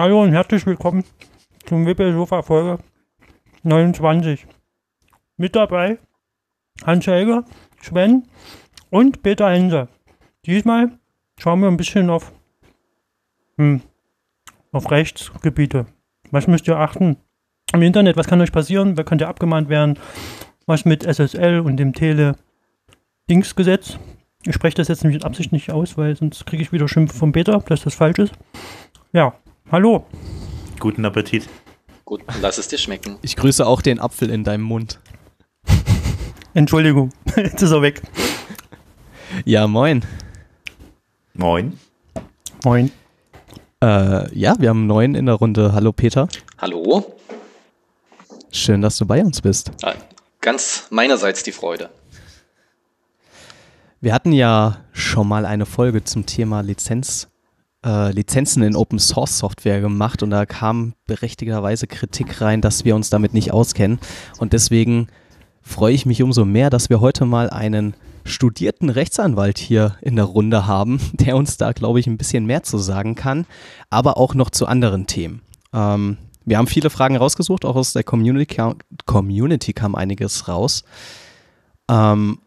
Hallo 0.00 0.22
und 0.22 0.32
herzlich 0.32 0.64
willkommen 0.64 1.04
zum 1.66 1.84
Wippel 1.84 2.14
Sofa 2.14 2.40
Folge 2.40 2.78
29. 3.64 4.46
Mit 5.36 5.54
dabei 5.54 5.98
Hans 6.86 7.06
Helge, 7.06 7.44
Sven 7.82 8.26
und 8.88 9.22
Peter 9.22 9.50
Hense. 9.50 9.88
Diesmal 10.46 10.92
schauen 11.38 11.60
wir 11.60 11.68
ein 11.68 11.76
bisschen 11.76 12.08
auf, 12.08 12.32
hm, 13.58 13.82
auf 14.72 14.90
Rechtsgebiete. 14.90 15.84
Was 16.30 16.46
müsst 16.46 16.66
ihr 16.66 16.78
achten 16.78 17.18
im 17.74 17.82
Internet? 17.82 18.16
Was 18.16 18.26
kann 18.26 18.40
euch 18.40 18.52
passieren? 18.52 18.96
Wer 18.96 19.04
könnte 19.04 19.28
abgemahnt 19.28 19.68
werden? 19.68 19.98
Was 20.64 20.86
mit 20.86 21.04
SSL 21.04 21.60
und 21.60 21.76
dem 21.76 21.92
Tele-Dings-Gesetz? 21.92 23.98
Ich 24.46 24.54
spreche 24.54 24.76
das 24.76 24.88
jetzt 24.88 25.04
mit 25.04 25.26
Absicht 25.26 25.52
nicht 25.52 25.70
aus, 25.70 25.98
weil 25.98 26.16
sonst 26.16 26.46
kriege 26.46 26.62
ich 26.62 26.72
wieder 26.72 26.88
Schimpfe 26.88 27.14
von 27.14 27.32
Peter, 27.32 27.62
dass 27.66 27.82
das 27.82 27.94
falsch 27.94 28.18
ist. 28.18 28.32
Ja, 29.12 29.34
Hallo. 29.70 30.04
Guten 30.78 31.04
Appetit. 31.04 31.48
Gut, 32.04 32.22
lass 32.40 32.58
es 32.58 32.68
dir 32.68 32.78
schmecken. 32.78 33.18
Ich 33.22 33.36
grüße 33.36 33.66
auch 33.66 33.82
den 33.82 34.00
Apfel 34.00 34.30
in 34.30 34.42
deinem 34.44 34.62
Mund. 34.64 34.98
Entschuldigung, 36.54 37.12
jetzt 37.36 37.62
ist 37.62 37.70
er 37.70 37.82
weg. 37.82 38.02
Ja, 39.44 39.68
moin. 39.68 40.04
Moin. 41.34 41.78
Moin. 42.64 42.90
Äh, 43.82 44.36
ja, 44.36 44.56
wir 44.58 44.68
haben 44.70 44.86
neun 44.86 45.14
in 45.14 45.26
der 45.26 45.36
Runde. 45.36 45.72
Hallo 45.72 45.92
Peter. 45.92 46.28
Hallo. 46.58 47.16
Schön, 48.50 48.82
dass 48.82 48.96
du 48.98 49.06
bei 49.06 49.20
uns 49.22 49.40
bist. 49.40 49.70
Ah, 49.82 49.94
Ganz 50.40 50.86
meinerseits 50.90 51.42
die 51.42 51.52
Freude. 51.52 51.90
Wir 54.00 54.14
hatten 54.14 54.32
ja 54.32 54.78
schon 54.92 55.28
mal 55.28 55.44
eine 55.44 55.66
Folge 55.66 56.02
zum 56.02 56.24
Thema 56.24 56.62
Lizenz, 56.62 57.28
äh, 57.84 58.12
Lizenzen 58.12 58.62
in 58.62 58.76
Open 58.76 58.98
Source 58.98 59.38
Software 59.38 59.80
gemacht 59.80 60.22
und 60.22 60.30
da 60.30 60.46
kam 60.46 60.94
berechtigterweise 61.06 61.86
Kritik 61.86 62.40
rein, 62.40 62.60
dass 62.60 62.84
wir 62.84 62.94
uns 62.94 63.10
damit 63.10 63.34
nicht 63.34 63.52
auskennen. 63.52 63.98
Und 64.38 64.52
deswegen 64.52 65.08
freue 65.62 65.94
ich 65.94 66.06
mich 66.06 66.22
umso 66.22 66.44
mehr, 66.44 66.70
dass 66.70 66.90
wir 66.90 67.00
heute 67.00 67.24
mal 67.24 67.50
einen 67.50 67.94
studierten 68.24 68.90
Rechtsanwalt 68.90 69.58
hier 69.58 69.96
in 70.02 70.16
der 70.16 70.26
Runde 70.26 70.66
haben, 70.66 71.00
der 71.12 71.36
uns 71.36 71.56
da, 71.56 71.72
glaube 71.72 72.00
ich, 72.00 72.06
ein 72.06 72.18
bisschen 72.18 72.46
mehr 72.46 72.62
zu 72.62 72.78
sagen 72.78 73.14
kann, 73.14 73.46
aber 73.88 74.16
auch 74.16 74.34
noch 74.34 74.50
zu 74.50 74.66
anderen 74.66 75.06
Themen. 75.06 75.42
Ähm, 75.72 76.18
wir 76.44 76.58
haben 76.58 76.66
viele 76.66 76.90
Fragen 76.90 77.16
rausgesucht, 77.16 77.64
auch 77.64 77.76
aus 77.76 77.92
der 77.92 78.02
Community, 78.02 78.54
kam, 78.54 78.76
Community 79.06 79.72
kam 79.72 79.94
einiges 79.94 80.48
raus. 80.48 80.84
Ähm, 81.88 82.38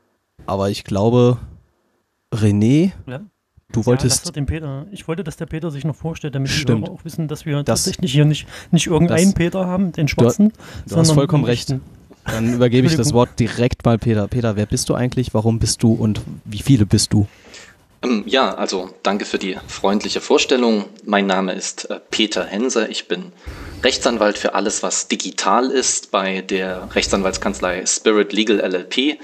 aber 0.46 0.70
ich 0.70 0.84
glaube, 0.84 1.38
René, 2.34 2.92
Ja. 3.08 3.22
Du 3.74 3.86
wolltest 3.86 4.34
Ja, 4.36 4.44
Peter. 4.44 4.86
Ich 4.92 5.08
wollte, 5.08 5.24
dass 5.26 5.36
der 5.36 5.46
Peter 5.48 5.70
sich 5.72 5.84
noch 5.84 5.96
vorstellt, 5.96 6.34
damit 6.36 6.50
Stimmt. 6.50 6.84
die 6.86 6.90
Hörer 6.90 6.98
auch 7.00 7.04
wissen, 7.06 7.28
dass 7.28 7.46
wir 7.46 7.58
Das- 7.64 7.84
tatsächlich 7.84 8.14
hier 8.14 8.24
nicht, 8.26 8.48
nicht 8.72 8.88
irgendeinen 8.88 9.26
das- 9.26 9.34
Peter 9.34 9.66
haben, 9.68 9.92
den 9.92 10.08
schwarzen, 10.08 10.54
Du 10.88 10.96
hast 10.96 11.12
vollkommen 11.12 11.44
recht. 11.44 11.76
Dann 12.26 12.54
übergebe 12.54 12.88
ich 12.88 12.96
das. 12.96 13.12
Wort 13.14 13.38
direkt 13.38 13.84
mal 13.84 13.98
Peter. 13.98 14.30
Peter, 14.30 14.56
wer 14.56 14.66
bist 14.66 14.88
du 14.88 14.94
eigentlich? 14.96 15.34
Warum 15.34 15.60
bist 15.60 15.84
du 15.84 15.92
und 15.92 16.22
wie 16.46 16.60
viele 16.62 16.86
bist 16.86 17.12
du? 17.12 17.28
Ähm, 18.04 18.24
Ja, 18.28 18.54
also 18.56 18.90
danke 19.04 19.26
für 19.26 19.40
die 19.40 19.58
freundliche 19.68 20.22
Vorstellung. 20.22 20.86
Mein 21.06 21.26
Name 21.26 21.54
ist 21.54 21.90
äh, 21.90 22.00
Peter 22.12 22.46
Hense. 22.46 22.88
Ich 22.88 23.08
bin 23.08 23.32
Rechtsanwalt 23.84 24.38
für 24.38 24.54
alles, 24.54 24.84
was 24.84 25.08
digital 25.08 25.70
ist 25.70 26.12
bei 26.12 26.42
der 26.42 26.90
Rechtsanwaltskanzlei 26.96 27.86
Spirit 27.86 28.32
Legal 28.32 28.60
LLP. 28.60 29.20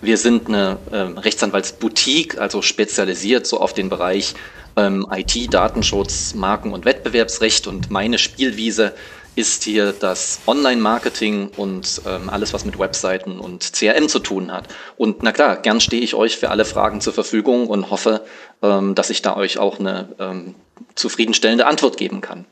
Wir 0.00 0.16
sind 0.16 0.48
eine 0.48 0.78
ähm, 0.92 1.18
Rechtsanwaltsboutique, 1.18 2.38
also 2.38 2.62
spezialisiert 2.62 3.46
so 3.46 3.60
auf 3.60 3.72
den 3.72 3.88
Bereich 3.88 4.34
ähm, 4.76 5.06
IT, 5.12 5.52
Datenschutz, 5.52 6.34
Marken- 6.34 6.72
und 6.72 6.84
Wettbewerbsrecht. 6.84 7.66
Und 7.66 7.90
meine 7.90 8.18
Spielwiese 8.18 8.94
hier 9.36 9.92
das 9.92 10.40
Online-Marketing 10.46 11.50
und 11.56 12.02
ähm, 12.06 12.28
alles, 12.30 12.52
was 12.52 12.64
mit 12.64 12.78
Webseiten 12.78 13.38
und 13.38 13.72
CRM 13.72 14.08
zu 14.08 14.18
tun 14.18 14.52
hat. 14.52 14.68
Und 14.96 15.22
na 15.22 15.32
klar, 15.32 15.56
gern 15.56 15.80
stehe 15.80 16.02
ich 16.02 16.14
euch 16.14 16.36
für 16.36 16.50
alle 16.50 16.64
Fragen 16.64 17.00
zur 17.00 17.12
Verfügung 17.12 17.66
und 17.66 17.90
hoffe, 17.90 18.24
ähm, 18.62 18.94
dass 18.94 19.10
ich 19.10 19.22
da 19.22 19.36
euch 19.36 19.58
auch 19.58 19.78
eine 19.78 20.08
ähm, 20.18 20.54
zufriedenstellende 20.94 21.66
Antwort 21.66 21.96
geben 21.96 22.20
kann. 22.20 22.44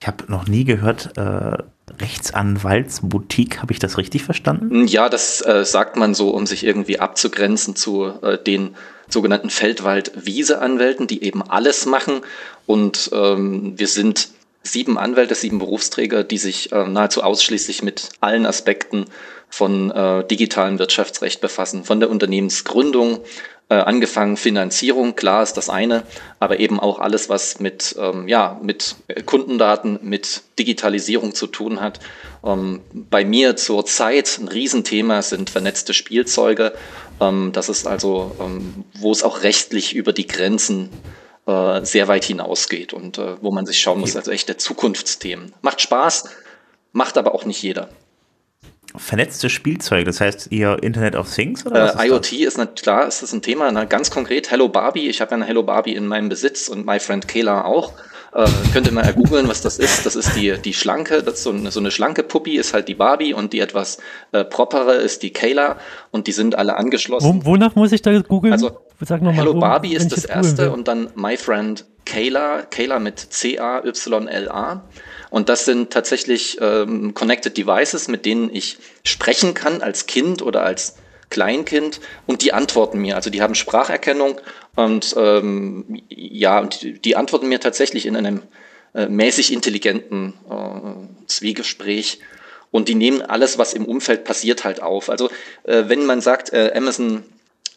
Ich 0.00 0.06
habe 0.06 0.24
noch 0.28 0.46
nie 0.46 0.64
gehört, 0.64 1.16
äh, 1.16 1.58
Rechtsanwaltsboutique, 2.00 3.60
habe 3.60 3.72
ich 3.72 3.80
das 3.80 3.98
richtig 3.98 4.22
verstanden? 4.22 4.86
Ja, 4.86 5.08
das 5.08 5.44
äh, 5.44 5.64
sagt 5.64 5.96
man 5.96 6.14
so, 6.14 6.30
um 6.30 6.46
sich 6.46 6.64
irgendwie 6.64 7.00
abzugrenzen 7.00 7.74
zu 7.74 8.12
äh, 8.22 8.38
den 8.38 8.76
sogenannten 9.08 9.50
Feldwald-Wiese-Anwälten, 9.50 11.06
die 11.06 11.24
eben 11.24 11.42
alles 11.42 11.86
machen. 11.86 12.20
Und 12.66 13.10
ähm, 13.12 13.72
wir 13.76 13.88
sind 13.88 14.28
sieben 14.62 14.98
Anwälte, 14.98 15.34
sieben 15.34 15.58
Berufsträger, 15.58 16.24
die 16.24 16.38
sich 16.38 16.72
äh, 16.72 16.86
nahezu 16.86 17.22
ausschließlich 17.22 17.82
mit 17.82 18.10
allen 18.20 18.46
Aspekten 18.46 19.06
von 19.48 19.90
äh, 19.90 20.26
digitalem 20.26 20.78
Wirtschaftsrecht 20.78 21.40
befassen. 21.40 21.84
Von 21.84 22.00
der 22.00 22.10
Unternehmensgründung, 22.10 23.20
äh, 23.70 23.74
angefangen 23.74 24.36
Finanzierung, 24.36 25.14
klar 25.14 25.42
ist 25.42 25.54
das 25.54 25.68
eine, 25.68 26.02
aber 26.38 26.58
eben 26.58 26.80
auch 26.80 26.98
alles, 26.98 27.28
was 27.28 27.60
mit, 27.60 27.96
ähm, 27.98 28.28
ja, 28.28 28.58
mit 28.62 28.96
Kundendaten, 29.26 29.98
mit 30.02 30.42
Digitalisierung 30.58 31.34
zu 31.34 31.46
tun 31.46 31.80
hat. 31.80 32.00
Ähm, 32.44 32.80
bei 32.92 33.24
mir 33.24 33.56
zurzeit 33.56 34.38
ein 34.38 34.48
Riesenthema 34.48 35.22
sind 35.22 35.50
vernetzte 35.50 35.94
Spielzeuge. 35.94 36.74
Ähm, 37.20 37.50
das 37.52 37.68
ist 37.68 37.86
also, 37.86 38.34
ähm, 38.40 38.84
wo 38.94 39.12
es 39.12 39.22
auch 39.22 39.42
rechtlich 39.42 39.94
über 39.94 40.12
die 40.12 40.26
Grenzen 40.26 40.90
äh, 40.90 41.27
sehr 41.82 42.08
weit 42.08 42.24
hinausgeht 42.24 42.92
und 42.92 43.18
äh, 43.18 43.42
wo 43.42 43.50
man 43.50 43.64
sich 43.64 43.78
schauen 43.78 44.00
muss, 44.00 44.16
also 44.16 44.30
echte 44.30 44.56
Zukunftsthemen. 44.56 45.54
Macht 45.62 45.80
Spaß, 45.80 46.28
macht 46.92 47.16
aber 47.16 47.34
auch 47.34 47.44
nicht 47.44 47.62
jeder. 47.62 47.88
Vernetzte 48.96 49.50
Spielzeuge, 49.50 50.04
das 50.04 50.20
heißt 50.20 50.48
ihr 50.50 50.82
Internet 50.82 51.14
of 51.14 51.32
Things 51.32 51.64
oder 51.66 51.94
Äh, 51.94 52.04
ist 52.04 52.10
IoT 52.10 52.32
ist 52.32 52.58
nicht 52.58 52.82
klar, 52.82 53.06
ist 53.06 53.22
das 53.22 53.32
ein 53.32 53.42
Thema. 53.42 53.70
Na, 53.70 53.84
ganz 53.84 54.10
konkret 54.10 54.50
Hello 54.50 54.68
Barbie. 54.68 55.08
Ich 55.08 55.20
habe 55.20 55.30
ja 55.30 55.36
eine 55.36 55.44
Hello 55.44 55.62
Barbie 55.62 55.94
in 55.94 56.06
meinem 56.06 56.28
Besitz 56.28 56.68
und 56.68 56.86
my 56.86 56.98
friend 56.98 57.28
Kayla 57.28 57.64
auch. 57.64 57.92
Äh, 58.34 58.46
könnt 58.72 58.86
ihr 58.86 58.92
mal 58.92 59.10
googeln, 59.14 59.48
was 59.48 59.62
das 59.62 59.78
ist. 59.78 60.04
Das 60.04 60.14
ist 60.14 60.36
die, 60.36 60.52
die 60.62 60.74
schlanke, 60.74 61.22
das 61.22 61.34
ist 61.34 61.42
so 61.44 61.50
eine, 61.50 61.70
so 61.70 61.80
eine 61.80 61.90
schlanke 61.90 62.22
Puppi 62.22 62.56
ist 62.56 62.74
halt 62.74 62.86
die 62.88 62.94
Barbie 62.94 63.32
und 63.32 63.52
die 63.54 63.60
etwas 63.60 63.98
äh, 64.32 64.44
propere 64.44 64.94
ist 64.94 65.22
die 65.22 65.32
Kayla 65.32 65.76
und 66.10 66.26
die 66.26 66.32
sind 66.32 66.54
alle 66.56 66.76
angeschlossen. 66.76 67.42
Wo, 67.44 67.52
wonach 67.52 67.74
muss 67.74 67.92
ich 67.92 68.02
da 68.02 68.18
googeln? 68.20 68.52
Also, 68.52 68.78
Sag 69.00 69.22
noch 69.22 69.30
mal, 69.32 69.36
Hello 69.38 69.54
wo- 69.54 69.60
Barbie 69.60 69.94
ist 69.94 70.10
das 70.12 70.24
erste 70.24 70.72
und 70.72 70.88
dann 70.88 71.08
My 71.14 71.36
Friend 71.36 71.84
Kayla, 72.04 72.62
Kayla 72.70 72.98
mit 72.98 73.18
C-A-Y-L-A. 73.18 74.82
Und 75.30 75.48
das 75.48 75.64
sind 75.66 75.90
tatsächlich 75.92 76.58
ähm, 76.60 77.12
Connected 77.14 77.56
Devices, 77.56 78.08
mit 78.08 78.24
denen 78.24 78.50
ich 78.54 78.78
sprechen 79.04 79.54
kann 79.54 79.82
als 79.82 80.06
Kind 80.06 80.42
oder 80.42 80.62
als 80.64 80.96
Kleinkind 81.30 82.00
und 82.26 82.42
die 82.42 82.52
antworten 82.52 82.98
mir. 82.98 83.16
Also 83.16 83.30
die 83.30 83.42
haben 83.42 83.54
Spracherkennung 83.54 84.40
und 84.74 85.14
ähm, 85.18 86.00
ja, 86.08 86.60
und 86.60 87.04
die, 87.04 87.16
antworten 87.16 87.48
mir 87.48 87.60
tatsächlich 87.60 88.06
in 88.06 88.16
einem 88.16 88.42
äh, 88.94 89.06
mäßig 89.06 89.52
intelligenten 89.52 90.34
äh, 90.50 91.26
Zwiegespräch. 91.26 92.20
Und 92.70 92.88
die 92.88 92.94
nehmen 92.94 93.22
alles, 93.22 93.56
was 93.56 93.72
im 93.72 93.86
Umfeld 93.86 94.24
passiert, 94.24 94.64
halt 94.64 94.82
auf. 94.82 95.08
Also 95.08 95.30
äh, 95.64 95.84
wenn 95.86 96.04
man 96.04 96.20
sagt, 96.20 96.52
äh, 96.52 96.72
Amazon 96.74 97.24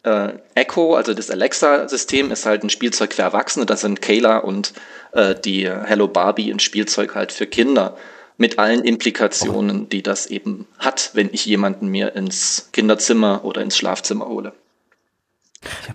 äh, 0.02 0.34
Echo, 0.54 0.94
also 0.94 1.14
das 1.14 1.30
Alexa-System, 1.30 2.30
ist 2.30 2.44
halt 2.44 2.62
ein 2.62 2.70
Spielzeug 2.70 3.14
für 3.14 3.22
Erwachsene. 3.22 3.66
Das 3.66 3.80
sind 3.80 4.02
Kayla 4.02 4.38
und 4.38 4.72
äh, 5.12 5.34
die 5.34 5.68
Hello 5.68 6.08
Barbie 6.08 6.52
ein 6.52 6.60
Spielzeug 6.60 7.14
halt 7.14 7.32
für 7.32 7.46
Kinder. 7.46 7.96
Mit 8.36 8.58
allen 8.58 8.82
Implikationen, 8.82 9.88
die 9.88 10.02
das 10.02 10.26
eben 10.26 10.66
hat, 10.78 11.10
wenn 11.14 11.30
ich 11.32 11.46
jemanden 11.46 11.88
mir 11.88 12.14
ins 12.16 12.70
Kinderzimmer 12.72 13.44
oder 13.44 13.62
ins 13.62 13.76
Schlafzimmer 13.76 14.26
hole. 14.26 14.52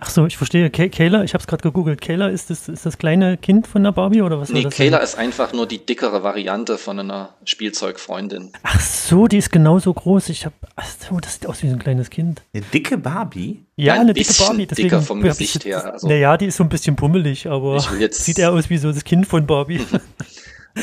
Ach 0.00 0.08
so, 0.08 0.26
ich 0.26 0.36
verstehe. 0.36 0.70
Kay 0.70 0.88
Kayla, 0.88 1.24
ich 1.24 1.34
habe 1.34 1.42
es 1.42 1.46
gerade 1.46 1.62
gegoogelt. 1.62 2.00
Kayla 2.00 2.28
ist 2.28 2.50
das, 2.50 2.68
ist 2.68 2.86
das 2.86 2.98
kleine 2.98 3.36
Kind 3.36 3.66
von 3.66 3.84
der 3.84 3.92
Barbie 3.92 4.22
oder 4.22 4.40
was? 4.40 4.48
Nee, 4.50 4.62
das 4.62 4.74
Kayla 4.74 4.98
ist 4.98 5.16
einfach 5.16 5.52
nur 5.52 5.66
die 5.66 5.84
dickere 5.84 6.22
Variante 6.22 6.78
von 6.78 6.98
einer 6.98 7.34
Spielzeugfreundin. 7.44 8.52
Ach 8.62 8.80
so, 8.80 9.26
die 9.26 9.38
ist 9.38 9.50
genauso 9.50 9.92
groß. 9.92 10.30
Ich 10.30 10.46
habe, 10.46 10.54
ach 10.76 10.86
so, 10.86 11.18
das 11.20 11.34
sieht 11.34 11.46
aus 11.46 11.62
wie 11.62 11.68
so 11.68 11.74
ein 11.74 11.78
kleines 11.78 12.10
Kind. 12.10 12.42
Eine 12.54 12.64
dicke 12.72 12.96
Barbie? 12.96 13.64
Ja, 13.76 13.94
Ein 13.94 14.00
eine 14.00 14.14
dicke 14.14 14.28
bisschen 14.28 14.46
Barbie. 14.46 14.66
Deswegen 14.66 14.88
dicker 14.88 15.02
vom 15.02 15.22
Gesicht 15.22 15.64
her, 15.64 15.92
also. 15.92 16.08
Naja, 16.08 16.36
die 16.36 16.46
ist 16.46 16.56
so 16.56 16.64
ein 16.64 16.70
bisschen 16.70 16.96
pummelig, 16.96 17.46
aber 17.46 17.80
sieht 18.10 18.38
eher 18.38 18.52
aus 18.52 18.70
wie 18.70 18.78
so 18.78 18.90
das 18.90 19.04
Kind 19.04 19.26
von 19.26 19.46
Barbie. 19.46 19.80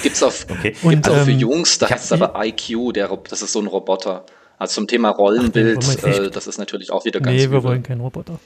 Gibt's 0.03 0.21
auf, 0.23 0.45
Okay. 0.49 0.75
Und, 0.83 0.91
gibt's 0.91 1.09
auch 1.09 1.23
für 1.23 1.31
ähm, 1.31 1.39
Jungs, 1.39 1.77
da 1.77 1.89
heißt 1.89 2.05
es 2.05 2.11
aber 2.11 2.33
IQ, 2.43 2.93
der, 2.93 3.09
das 3.29 3.41
ist 3.41 3.53
so 3.53 3.59
ein 3.59 3.67
Roboter. 3.67 4.25
Also 4.57 4.75
zum 4.75 4.87
Thema 4.87 5.09
Rollenbild, 5.09 5.85
Ach, 6.01 6.03
äh, 6.07 6.29
das 6.29 6.47
ist 6.47 6.57
natürlich 6.57 6.91
auch 6.91 7.03
wieder 7.05 7.19
ganz 7.19 7.35
nee, 7.35 7.41
wir 7.41 7.57
übel. 7.57 7.63
wollen 7.63 7.83
keinen 7.83 8.01
Roboter. 8.01 8.39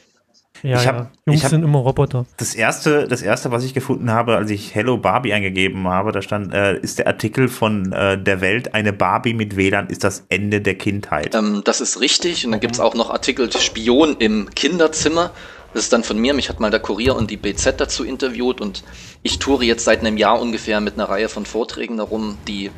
Ja, 0.63 0.81
Ich 0.81 0.88
hab- 0.88 0.96
ja. 0.98 1.12
Jungs 1.28 1.38
ich 1.38 1.44
hab- 1.46 1.51
sind 1.51 1.63
immer 1.63 1.80
Roboter. 1.80 2.25
Das 2.38 2.54
erste, 2.56 3.07
das 3.07 3.22
erste, 3.22 3.51
was 3.51 3.63
ich 3.63 3.74
gefunden 3.74 4.12
habe, 4.12 4.36
als 4.36 4.50
ich 4.51 4.75
Hello 4.75 4.98
Barbie 4.98 5.31
eingegeben 5.34 5.88
habe, 5.88 6.12
da 6.12 6.22
stand, 6.22 6.54
äh, 6.54 6.78
ist 6.80 7.00
der 7.00 7.07
Artikel 7.07 7.48
von 7.48 7.94
äh, 7.94 8.22
der 8.22 8.42
Welt, 8.42 8.74
eine 8.74 8.92
Barbie 8.92 9.34
mit 9.34 9.56
WLAN 9.56 9.88
ist 9.88 10.04
das 10.04 10.25
Ende 10.30 10.60
der 10.60 10.75
Kindheit. 10.75 11.34
Ähm, 11.36 11.62
das 11.63 11.80
ist 11.80 12.01
richtig. 12.01 12.46
Und 12.46 12.51
dann 12.51 12.60
gibt's 12.60 12.80
auch 12.81 12.94
noch 12.96 13.10
Artikel 13.10 13.50
Spion 13.51 14.18
im 14.19 14.50
Kinderzimmer. 14.54 15.31
Das 15.74 15.83
ist 15.83 15.94
dann 15.94 16.04
von 16.04 16.18
mir. 16.18 16.33
Mich 16.33 16.50
hat 16.50 16.60
mal 16.60 16.71
der 16.71 16.80
Kurier 16.80 17.16
und 17.16 17.30
die 17.30 17.38
BZ 17.38 17.80
dazu 17.80 18.04
interviewt. 18.04 18.62
Und 18.62 18.83
ich 19.21 19.39
toure 19.39 19.63
jetzt 19.63 19.86
seit 19.86 20.00
einem 20.00 20.18
Jahr 20.18 20.39
ungefähr 20.42 20.80
mit 20.81 20.95
einer 20.95 21.10
Reihe 21.10 21.30
von 21.30 21.45
Vorträgen 21.45 21.98
darum, 21.98 22.38
die 22.48 22.71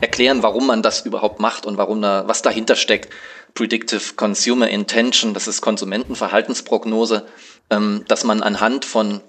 erklären, 0.00 0.42
warum 0.42 0.66
man 0.66 0.82
das 0.82 1.06
überhaupt 1.06 1.40
macht 1.40 1.66
und 1.66 1.78
warum 1.78 2.02
da, 2.02 2.24
was 2.26 2.42
dahinter 2.42 2.76
steckt. 2.76 3.12
Predictive 3.54 4.14
Consumer 4.16 4.68
Intention, 4.68 5.32
das 5.32 5.46
ist 5.46 5.60
Konsumentenverhaltensprognose, 5.60 7.26
ähm, 7.70 8.04
dass 8.08 8.24
man 8.24 8.42
anhand 8.42 8.84
von 8.84 9.20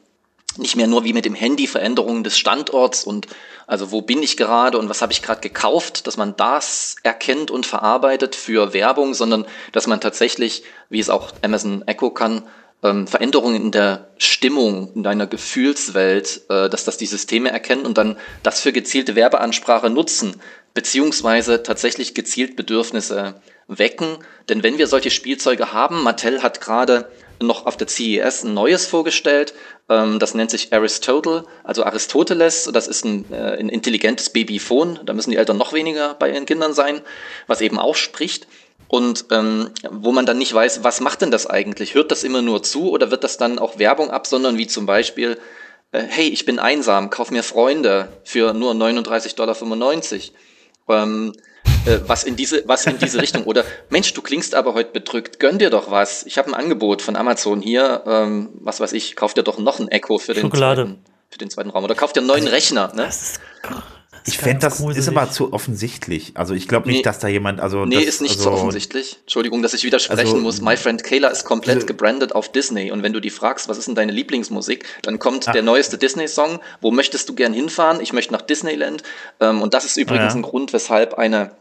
nicht 0.57 0.75
mehr 0.75 0.87
nur 0.87 1.03
wie 1.03 1.13
mit 1.13 1.25
dem 1.25 1.35
Handy 1.35 1.67
Veränderungen 1.67 2.23
des 2.23 2.37
Standorts 2.37 3.03
und 3.03 3.27
also 3.67 3.91
wo 3.91 4.01
bin 4.01 4.23
ich 4.23 4.37
gerade 4.37 4.77
und 4.77 4.89
was 4.89 5.01
habe 5.01 5.11
ich 5.11 5.21
gerade 5.21 5.41
gekauft, 5.41 6.07
dass 6.07 6.17
man 6.17 6.35
das 6.37 6.95
erkennt 7.03 7.51
und 7.51 7.65
verarbeitet 7.65 8.35
für 8.35 8.73
Werbung, 8.73 9.13
sondern 9.13 9.45
dass 9.73 9.87
man 9.87 9.99
tatsächlich, 9.99 10.63
wie 10.89 10.99
es 10.99 11.09
auch 11.09 11.33
Amazon 11.41 11.83
Echo 11.87 12.09
kann, 12.09 12.43
ähm, 12.83 13.07
Veränderungen 13.07 13.55
in 13.55 13.71
der 13.71 14.09
Stimmung, 14.17 14.91
in 14.95 15.03
deiner 15.03 15.27
Gefühlswelt, 15.27 16.41
äh, 16.49 16.69
dass 16.69 16.85
das 16.85 16.97
die 16.97 17.05
Systeme 17.05 17.49
erkennen 17.49 17.85
und 17.85 17.97
dann 17.97 18.17
das 18.43 18.61
für 18.61 18.71
gezielte 18.71 19.15
Werbeansprache 19.15 19.89
nutzen, 19.89 20.41
beziehungsweise 20.73 21.63
tatsächlich 21.63 22.13
gezielt 22.13 22.55
Bedürfnisse 22.55 23.41
wecken. 23.67 24.17
Denn 24.49 24.63
wenn 24.63 24.77
wir 24.77 24.87
solche 24.87 25.09
Spielzeuge 25.09 25.73
haben, 25.73 26.03
Mattel 26.03 26.43
hat 26.43 26.61
gerade 26.61 27.09
noch 27.41 27.65
auf 27.65 27.77
der 27.77 27.87
CES 27.87 28.43
ein 28.43 28.53
neues 28.53 28.85
vorgestellt. 28.85 29.53
Ähm, 29.89 30.19
das 30.19 30.33
nennt 30.33 30.51
sich 30.51 30.73
Aristotle, 30.73 31.45
also 31.63 31.83
Aristoteles. 31.83 32.69
Das 32.73 32.87
ist 32.87 33.05
ein, 33.05 33.25
äh, 33.31 33.57
ein 33.57 33.69
intelligentes 33.69 34.29
Babyphone. 34.29 34.99
Da 35.05 35.13
müssen 35.13 35.31
die 35.31 35.37
Eltern 35.37 35.57
noch 35.57 35.73
weniger 35.73 36.13
bei 36.13 36.31
ihren 36.31 36.45
Kindern 36.45 36.73
sein, 36.73 37.01
was 37.47 37.61
eben 37.61 37.79
auch 37.79 37.95
spricht. 37.95 38.47
Und 38.95 39.25
ähm, 39.29 39.71
wo 39.91 40.13
man 40.13 40.25
dann 40.25 40.37
nicht 40.37 40.53
weiß, 40.53 40.85
was 40.85 41.01
macht 41.01 41.21
denn 41.21 41.29
das 41.29 41.47
eigentlich? 41.47 41.95
Hört 41.95 42.11
das 42.11 42.23
immer 42.23 42.41
nur 42.41 42.63
zu 42.63 42.89
oder 42.89 43.11
wird 43.11 43.25
das 43.25 43.35
dann 43.35 43.59
auch 43.59 43.77
Werbung 43.77 44.09
absondern, 44.09 44.57
wie 44.57 44.67
zum 44.67 44.85
Beispiel, 44.85 45.37
äh, 45.91 46.01
hey, 46.07 46.29
ich 46.29 46.45
bin 46.45 46.59
einsam, 46.59 47.09
kauf 47.09 47.29
mir 47.29 47.43
Freunde 47.43 48.07
für 48.23 48.53
nur 48.53 48.71
39,95 48.71 50.31
Dollar. 50.87 51.03
Ähm, 51.03 51.33
äh, 51.85 51.97
was 52.07 52.23
in 52.23 52.37
diese 52.37 52.63
was 52.67 52.85
in 52.85 52.97
diese 52.97 53.21
Richtung 53.21 53.43
oder 53.43 53.65
Mensch, 53.89 54.13
du 54.13 54.21
klingst 54.21 54.55
aber 54.55 54.75
heute 54.75 54.91
bedrückt, 54.93 55.41
gönn 55.41 55.59
dir 55.59 55.69
doch 55.69 55.91
was. 55.91 56.25
Ich 56.25 56.37
habe 56.37 56.47
ein 56.47 56.53
Angebot 56.53 57.01
von 57.01 57.17
Amazon 57.17 57.61
hier, 57.61 58.01
ähm, 58.07 58.51
was 58.61 58.79
weiß 58.79 58.93
ich, 58.93 59.17
kauf 59.17 59.33
dir 59.33 59.43
doch 59.43 59.59
noch 59.59 59.81
ein 59.81 59.89
Echo 59.89 60.19
für 60.19 60.33
den 60.33 60.49
zweiten 60.53 61.03
für 61.29 61.37
den 61.37 61.49
zweiten 61.49 61.69
Raum 61.69 61.83
oder 61.83 61.95
kauf 61.95 62.13
dir 62.13 62.21
einen 62.21 62.27
neuen 62.27 62.47
Rechner, 62.47 62.93
ne? 62.95 63.03
Das 63.03 63.21
ist, 63.21 63.41
ich 64.27 64.37
fände, 64.37 64.59
das 64.59 64.75
ist 64.75 64.81
gruselig. 64.85 65.07
aber 65.07 65.29
zu 65.31 65.53
offensichtlich. 65.53 66.31
Also 66.35 66.53
ich 66.53 66.67
glaube 66.67 66.87
nicht, 66.87 66.97
Nee. 66.97 67.01
dass 67.03 67.19
da 67.19 67.27
jemand, 67.27 67.59
also 67.59 67.85
Nee, 67.85 67.95
das, 67.97 68.05
ist 68.05 68.21
nicht 68.21 68.31
also, 68.37 68.43
so 68.45 68.51
offensichtlich. 68.51 69.17
Entschuldigung, 69.21 69.61
dass 69.61 69.73
ich 69.73 69.83
widersprechen 69.83 70.19
Also, 70.19 70.37
muss. 70.37 70.61
My 70.61 70.77
Friend 70.77 71.03
Kayla 71.03 71.27
ist 71.29 71.43
komplett 71.45 71.75
also- 71.75 71.87
gebrandet 71.87 72.33
auf 72.33 72.51
Disney. 72.51 72.91
Und 72.91 73.03
wenn 73.03 73.13
du 73.13 73.19
die 73.19 73.29
fragst, 73.29 73.67
was 73.69 73.77
ist 73.77 73.87
denn 73.87 73.95
deine 73.95 74.11
Lieblingsmusik, 74.11 74.85
dann 75.03 75.19
kommt 75.19 75.47
Ah. 75.47 75.51
der 75.51 75.61
neueste 75.63 75.97
Disney-Song. 75.97 76.59
Wo 76.81 76.91
möchtest 76.91 77.29
du 77.29 77.35
gern 77.35 77.53
hinfahren? 77.53 78.01
Ich 78.01 78.13
möchte 78.13 78.33
nach 78.33 78.41
Disneyland. 78.41 79.03
Ähm, 79.39 79.61
und 79.61 79.73
das 79.73 79.85
ist 79.85 79.97
übrigens 79.97 80.33
Ja. 80.33 80.39
ein 80.39 80.41
Grund, 80.43 80.73
weshalb 80.73 81.15
eine 81.15 81.51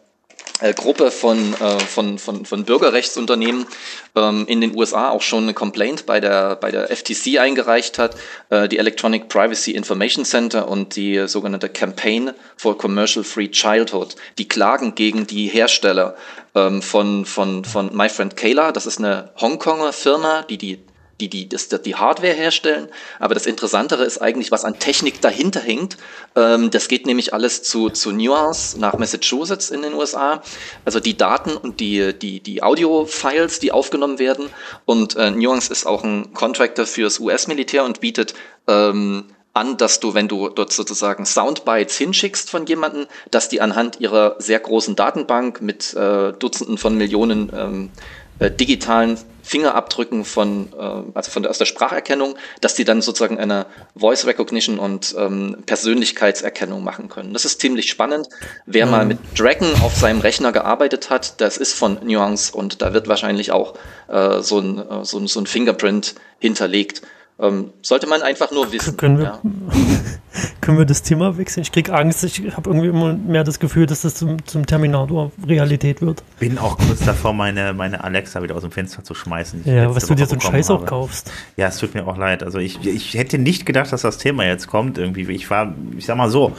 Gruppe 0.72 1.11
von, 1.11 1.55
äh, 1.55 1.78
von, 1.81 2.19
von, 2.19 2.46
von 2.46 2.64
Bürgerrechtsunternehmen 2.64 3.66
ähm, 4.14 4.46
in 4.46 4.61
den 4.61 4.76
USA 4.76 5.11
auch 5.11 5.22
schon 5.22 5.44
eine 5.44 5.55
Complaint 5.55 6.06
bei 6.06 6.20
der, 6.20 6.56
bei 6.56 6.70
der 6.70 6.90
FTC 6.90 7.38
eingereicht 7.38 7.99
hat, 7.99 8.16
äh, 8.50 8.69
die 8.69 8.78
Electronic 8.78 9.28
Privacy 9.28 9.72
Information 9.72 10.25
Center 10.25 10.69
und 10.69 10.96
die 10.96 11.26
sogenannte 11.28 11.69
Campaign 11.69 12.32
for 12.56 12.78
Commercial 12.78 13.25
Free 13.25 13.49
Childhood. 13.49 14.16
Die 14.38 14.49
klagen 14.49 14.94
gegen 14.94 15.26
die 15.26 15.49
Hersteller 15.49 16.16
ähm, 16.55 16.81
von, 16.81 17.26
von, 17.26 17.64
von 17.64 17.94
My 17.94 18.08
Friend 18.08 18.37
Kayla. 18.37 18.72
Das 18.72 18.87
ist 18.87 18.99
eine 18.99 19.32
Hongkonger 19.40 19.93
Firma, 19.93 20.43
die 20.43 20.58
die 20.58 20.78
die, 21.20 21.28
die 21.28 21.49
das, 21.49 21.69
die 21.69 21.94
Hardware 21.94 22.32
herstellen. 22.32 22.88
Aber 23.19 23.34
das 23.34 23.46
Interessantere 23.46 24.05
ist 24.05 24.19
eigentlich, 24.19 24.50
was 24.50 24.64
an 24.64 24.78
Technik 24.78 25.20
dahinter 25.20 25.61
hängt. 25.61 25.96
Ähm, 26.34 26.70
das 26.70 26.88
geht 26.88 27.06
nämlich 27.06 27.32
alles 27.32 27.62
zu, 27.62 27.90
zu 27.90 28.12
Nuance 28.12 28.78
nach 28.78 28.99
Massachusetts 28.99 29.70
in 29.70 29.82
den 29.82 29.94
USA. 29.94 30.43
Also 30.84 31.00
die 31.00 31.16
Daten 31.16 31.56
und 31.56 31.81
die, 31.81 32.12
die, 32.19 32.40
die 32.40 32.62
Audio-Files, 32.62 33.61
die 33.61 33.72
aufgenommen 33.72 34.19
werden. 34.19 34.46
Und 34.84 35.16
äh, 35.16 35.31
Nuance 35.31 35.70
ist 35.72 35.87
auch 35.87 36.05
ein 36.05 36.32
Contractor 36.34 36.87
fürs 36.87 37.20
US-Militär 37.20 37.84
und 37.84 38.00
bietet 38.00 38.34
ähm, 38.66 39.25
an, 39.55 39.76
dass 39.76 40.00
du, 40.00 40.14
wenn 40.14 40.26
du 40.26 40.49
dort 40.49 40.72
sozusagen 40.72 41.25
Soundbites 41.25 41.96
hinschickst 41.96 42.50
von 42.50 42.66
jemandem, 42.66 43.06
dass 43.31 43.49
die 43.49 43.61
anhand 43.61 44.00
ihrer 44.00 44.34
sehr 44.40 44.58
großen 44.58 44.96
Datenbank 44.96 45.62
mit 45.62 45.94
äh, 45.94 46.32
Dutzenden 46.32 46.76
von 46.76 46.99
Millionen 46.99 47.52
ähm, 47.55 47.90
äh, 48.39 48.51
digitalen 48.51 49.19
Fingerabdrücken 49.45 50.25
von, 50.25 50.73
äh, 50.73 50.83
also 51.15 51.31
von 51.31 51.43
der, 51.43 51.51
aus 51.51 51.59
der 51.59 51.67
Spracherkennung, 51.67 52.37
dass 52.61 52.75
die 52.75 52.85
dann 52.85 53.03
sozusagen 53.03 53.39
eine 53.39 53.67
Voice 53.95 54.27
Recognition 54.27 54.79
und 54.79 55.15
ähm, 55.19 55.59
Persönlichkeitserkennung 55.67 56.83
machen 56.83 57.09
können. 57.09 57.35
Das 57.35 57.45
ist 57.45 57.61
ziemlich 57.61 57.91
spannend. 57.91 58.29
Wer 58.65 58.87
mal 58.87 59.05
mit 59.05 59.19
Dragon 59.39 59.69
auf 59.83 59.95
seinem 59.95 60.21
Rechner 60.21 60.51
gearbeitet 60.51 61.11
hat, 61.11 61.41
das 61.43 61.59
ist 61.59 61.75
von 61.75 61.99
Nuance 62.03 62.57
und 62.57 62.81
da 62.81 62.95
wird 62.95 63.07
wahrscheinlich 63.07 63.53
auch 63.53 63.75
äh, 64.09 64.41
so, 64.41 64.59
ein, 64.59 64.79
äh, 64.79 65.05
so, 65.05 65.19
ein, 65.19 65.27
so 65.27 65.41
ein 65.41 65.47
Fingerprint 65.47 66.15
hinterlegt. 66.39 67.03
Ähm, 67.37 67.73
sollte 67.83 68.07
man 68.07 68.23
einfach 68.23 68.53
nur 68.53 68.71
wissen. 68.71 68.97
Können 68.97 69.19
wir, 69.19 69.25
ja. 69.25 69.41
können 70.61 70.79
wir 70.79 70.85
das 70.85 71.03
Thema 71.03 71.37
wechseln? 71.37 71.63
Ich 71.63 71.73
krieg 71.73 71.91
Angst. 71.91 72.23
Ich 72.23 72.41
habe 72.57 72.71
irgendwie 72.71 72.87
immer 72.87 73.13
mehr 73.13 73.43
das 73.43 73.59
Gefühl, 73.59 73.87
dass 73.87 74.03
das 74.03 74.15
zum, 74.15 74.45
zum 74.47 74.67
Terminator 74.67 75.33
Realität 75.45 76.01
wird. 76.01 76.23
bin 76.39 76.59
auch 76.59 76.79
kurz 76.79 77.05
davor, 77.05 77.33
meine, 77.33 77.73
meine 77.73 78.05
Alexa 78.05 78.41
wieder 78.41 78.55
aus 78.55 78.62
dem 78.62 78.71
Fenster 78.71 79.03
zu 79.03 79.14
schmeißen. 79.14 79.62
Ja, 79.64 79.93
was 79.93 80.07
du 80.07 80.14
dir 80.14 80.26
so 80.26 80.33
einen 80.33 80.43
Scheiß 80.43 80.71
auch 80.71 80.76
habe. 80.76 80.87
kaufst. 80.87 81.33
Ja, 81.57 81.67
es 81.67 81.79
tut 81.79 81.95
mir 81.95 82.07
auch 82.07 82.17
leid. 82.17 82.45
Also 82.45 82.59
ich, 82.59 82.87
ich 82.87 83.14
hätte 83.14 83.38
nicht 83.38 83.67
gedacht, 83.67 83.93
dass 83.93 84.03
das 84.03 84.19
Thema 84.19 84.45
jetzt 84.45 84.69
kommt 84.69 84.97
irgendwie. 84.97 85.29
Ich 85.33 85.50
war, 85.50 85.75
ich 85.99 86.07
sag 86.07 86.17
mal 86.17 86.31
so, 86.31 86.53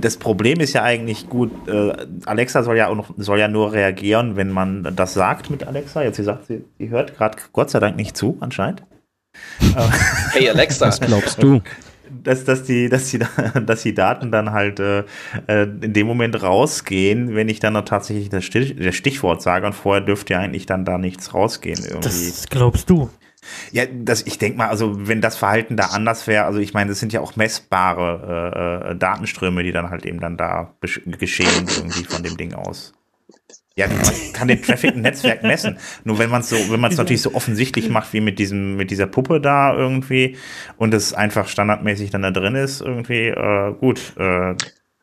das 0.00 0.16
Problem 0.16 0.60
ist 0.60 0.72
ja 0.72 0.82
eigentlich 0.82 1.28
gut, 1.28 1.50
äh, 1.68 1.92
Alexa 2.24 2.62
soll 2.62 2.78
ja 2.78 2.88
auch 2.88 2.96
noch, 2.96 3.10
soll 3.18 3.38
ja 3.38 3.48
nur 3.48 3.72
reagieren, 3.72 4.36
wenn 4.36 4.50
man 4.50 4.94
das 4.96 5.12
sagt 5.12 5.50
mit 5.50 5.66
Alexa. 5.66 6.02
Jetzt 6.02 6.16
sie 6.16 6.24
sagt, 6.24 6.46
sie, 6.46 6.64
sie 6.78 6.88
hört 6.88 7.18
gerade 7.18 7.36
Gott 7.52 7.68
sei 7.68 7.80
Dank 7.80 7.96
nicht 7.96 8.16
zu, 8.16 8.38
anscheinend. 8.40 8.82
Hey 10.32 10.48
Alexa, 10.48 10.86
Was 10.88 11.00
glaubst 11.00 11.42
du? 11.42 11.62
Dass, 12.10 12.44
dass, 12.44 12.64
die, 12.64 12.88
dass, 12.88 13.10
die, 13.10 13.20
dass 13.66 13.82
die 13.82 13.94
Daten 13.94 14.30
dann 14.30 14.52
halt 14.52 14.80
äh, 14.80 15.04
äh, 15.46 15.62
in 15.62 15.92
dem 15.92 16.06
Moment 16.06 16.42
rausgehen, 16.42 17.34
wenn 17.34 17.48
ich 17.48 17.58
dann 17.58 17.72
noch 17.72 17.84
tatsächlich 17.84 18.28
das, 18.28 18.44
Stich, 18.44 18.76
das 18.76 18.94
Stichwort 18.94 19.42
sage 19.42 19.66
und 19.66 19.72
vorher 19.72 20.02
dürfte 20.02 20.34
ja 20.34 20.40
eigentlich 20.40 20.66
dann 20.66 20.84
da 20.84 20.98
nichts 20.98 21.32
rausgehen 21.32 21.82
irgendwie. 21.82 22.02
Das 22.02 22.46
glaubst 22.50 22.90
du. 22.90 23.08
Ja, 23.72 23.86
das, 23.86 24.22
ich 24.22 24.38
denke 24.38 24.58
mal, 24.58 24.68
also 24.68 25.08
wenn 25.08 25.20
das 25.20 25.36
Verhalten 25.36 25.76
da 25.76 25.86
anders 25.86 26.26
wäre, 26.26 26.44
also 26.44 26.60
ich 26.60 26.74
meine, 26.74 26.90
das 26.90 27.00
sind 27.00 27.12
ja 27.12 27.20
auch 27.20 27.34
messbare 27.34 28.84
äh, 28.86 28.90
äh, 28.92 28.96
Datenströme, 28.96 29.64
die 29.64 29.72
dann 29.72 29.90
halt 29.90 30.06
eben 30.06 30.20
dann 30.20 30.36
da 30.36 30.74
geschehen 31.06 31.66
irgendwie 31.76 32.04
von 32.04 32.22
dem 32.22 32.36
Ding 32.36 32.54
aus. 32.54 32.92
Ja, 33.74 33.86
man 33.88 34.32
kann 34.32 34.48
den 34.48 34.60
Traffic 34.60 34.94
im 34.94 35.00
Netzwerk 35.00 35.42
messen. 35.42 35.78
Nur 36.04 36.18
wenn 36.18 36.30
man 36.30 36.42
es 36.42 36.50
so, 36.50 36.56
wenn 36.70 36.80
man 36.80 36.90
es 36.90 36.98
natürlich 36.98 37.22
so 37.22 37.34
offensichtlich 37.34 37.88
macht 37.88 38.12
wie 38.12 38.20
mit 38.20 38.38
diesem, 38.38 38.76
mit 38.76 38.90
dieser 38.90 39.06
Puppe 39.06 39.40
da 39.40 39.74
irgendwie 39.74 40.36
und 40.76 40.92
es 40.92 41.14
einfach 41.14 41.48
standardmäßig 41.48 42.10
dann 42.10 42.22
da 42.22 42.30
drin 42.30 42.54
ist, 42.54 42.82
irgendwie, 42.82 43.28
äh, 43.28 43.72
gut, 43.74 44.14
äh, 44.18 44.54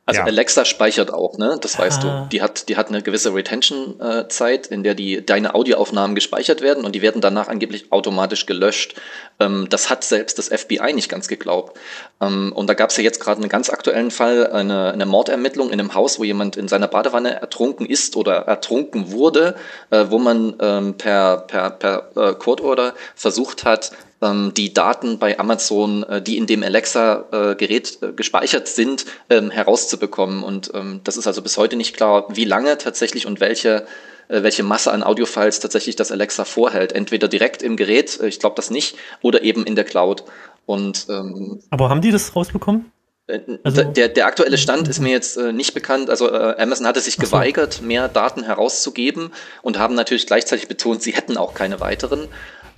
Also 0.09 0.21
Ja. 0.21 0.25
Alexa 0.25 0.65
speichert 0.65 1.13
auch, 1.13 1.37
ne? 1.37 1.57
Das 1.61 1.77
weißt 1.77 2.03
Ah. 2.03 2.21
du. 2.23 2.29
Die 2.31 2.41
hat, 2.41 2.67
die 2.67 2.77
hat 2.77 2.87
eine 2.89 3.03
gewisse 3.03 3.31
Retention-Zeit, 3.33 4.67
in 4.67 4.81
der 4.83 4.95
die 4.95 5.23
deine 5.23 5.53
Audioaufnahmen 5.53 6.15
gespeichert 6.15 6.61
werden 6.61 6.83
und 6.83 6.93
die 6.95 7.01
werden 7.03 7.21
danach 7.21 7.47
angeblich 7.47 7.91
automatisch 7.91 8.47
gelöscht. 8.47 8.95
Ähm, 9.39 9.67
das 9.69 9.91
hat 9.91 10.03
selbst 10.03 10.39
das 10.39 10.47
FBI 10.49 10.93
nicht 10.93 11.09
ganz 11.09 11.27
geglaubt. 11.27 11.77
Ähm, 12.21 12.51
und 12.55 12.67
da 12.67 12.73
gab 12.73 12.89
es 12.89 12.97
ja 12.97 13.03
jetzt 13.03 13.19
gerade 13.19 13.39
einen 13.39 13.49
ganz 13.49 13.69
aktuellen 13.69 14.09
Fall, 14.09 14.47
eine, 14.51 14.91
eine 14.91 15.05
Mordermittlung 15.05 15.67
in 15.69 15.79
einem 15.79 15.93
Haus, 15.93 16.17
wo 16.19 16.23
jemand 16.23 16.57
in 16.57 16.67
seiner 16.67 16.87
Badewanne 16.87 17.39
ertrunken 17.39 17.85
ist 17.85 18.15
oder 18.15 18.37
ertrunken 18.47 19.11
wurde, 19.11 19.55
äh, 19.91 20.05
wo 20.09 20.17
man 20.17 20.55
ähm, 20.59 20.95
per, 20.97 21.37
per, 21.47 21.69
per 21.69 22.09
äh, 22.15 22.33
Court 22.33 22.61
Order 22.61 22.95
versucht 23.15 23.63
hat, 23.63 23.91
ähm, 24.21 24.53
die 24.55 24.73
Daten 24.73 25.19
bei 25.19 25.39
Amazon, 25.39 26.03
äh, 26.03 26.21
die 26.21 26.37
in 26.37 26.47
dem 26.47 26.63
Alexa-Gerät 26.63 27.99
äh, 28.01 28.13
gespeichert 28.13 28.67
sind, 28.67 29.05
ähm, 29.29 29.51
herauszubekommen. 29.51 30.43
Und 30.43 30.71
ähm, 30.73 31.01
das 31.03 31.17
ist 31.17 31.27
also 31.27 31.41
bis 31.41 31.57
heute 31.57 31.75
nicht 31.75 31.95
klar, 31.95 32.25
wie 32.29 32.45
lange 32.45 32.77
tatsächlich 32.77 33.25
und 33.25 33.39
welche 33.39 33.85
äh, 34.29 34.43
welche 34.43 34.63
Masse 34.63 34.91
an 34.91 35.03
Audiofiles 35.03 35.59
tatsächlich 35.59 35.95
das 35.95 36.11
Alexa 36.11 36.45
vorhält. 36.45 36.93
Entweder 36.93 37.27
direkt 37.27 37.61
im 37.61 37.75
Gerät, 37.75 38.19
äh, 38.19 38.27
ich 38.27 38.39
glaube 38.39 38.55
das 38.55 38.69
nicht, 38.69 38.95
oder 39.21 39.41
eben 39.43 39.65
in 39.65 39.75
der 39.75 39.85
Cloud. 39.85 40.23
Und, 40.65 41.07
ähm, 41.09 41.61
Aber 41.71 41.89
haben 41.89 42.01
die 42.01 42.11
das 42.11 42.35
rausbekommen? 42.35 42.91
Äh, 43.29 43.39
also, 43.63 43.83
der, 43.83 44.07
der 44.09 44.27
aktuelle 44.27 44.57
Stand 44.57 44.87
ist 44.87 44.99
mir 44.99 45.11
jetzt 45.11 45.37
äh, 45.37 45.51
nicht 45.51 45.73
bekannt. 45.73 46.09
Also 46.09 46.31
äh, 46.31 46.55
Amazon 46.57 46.87
hatte 46.87 47.01
sich 47.01 47.17
geweigert, 47.17 47.81
mehr 47.81 48.07
Daten 48.07 48.43
herauszugeben 48.43 49.31
und 49.61 49.79
haben 49.79 49.95
natürlich 49.95 50.27
gleichzeitig 50.27 50.67
betont, 50.67 51.01
sie 51.01 51.13
hätten 51.13 51.37
auch 51.37 51.53
keine 51.53 51.79
weiteren. 51.79 52.27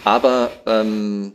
Aber 0.04 0.52
ähm, 0.66 1.34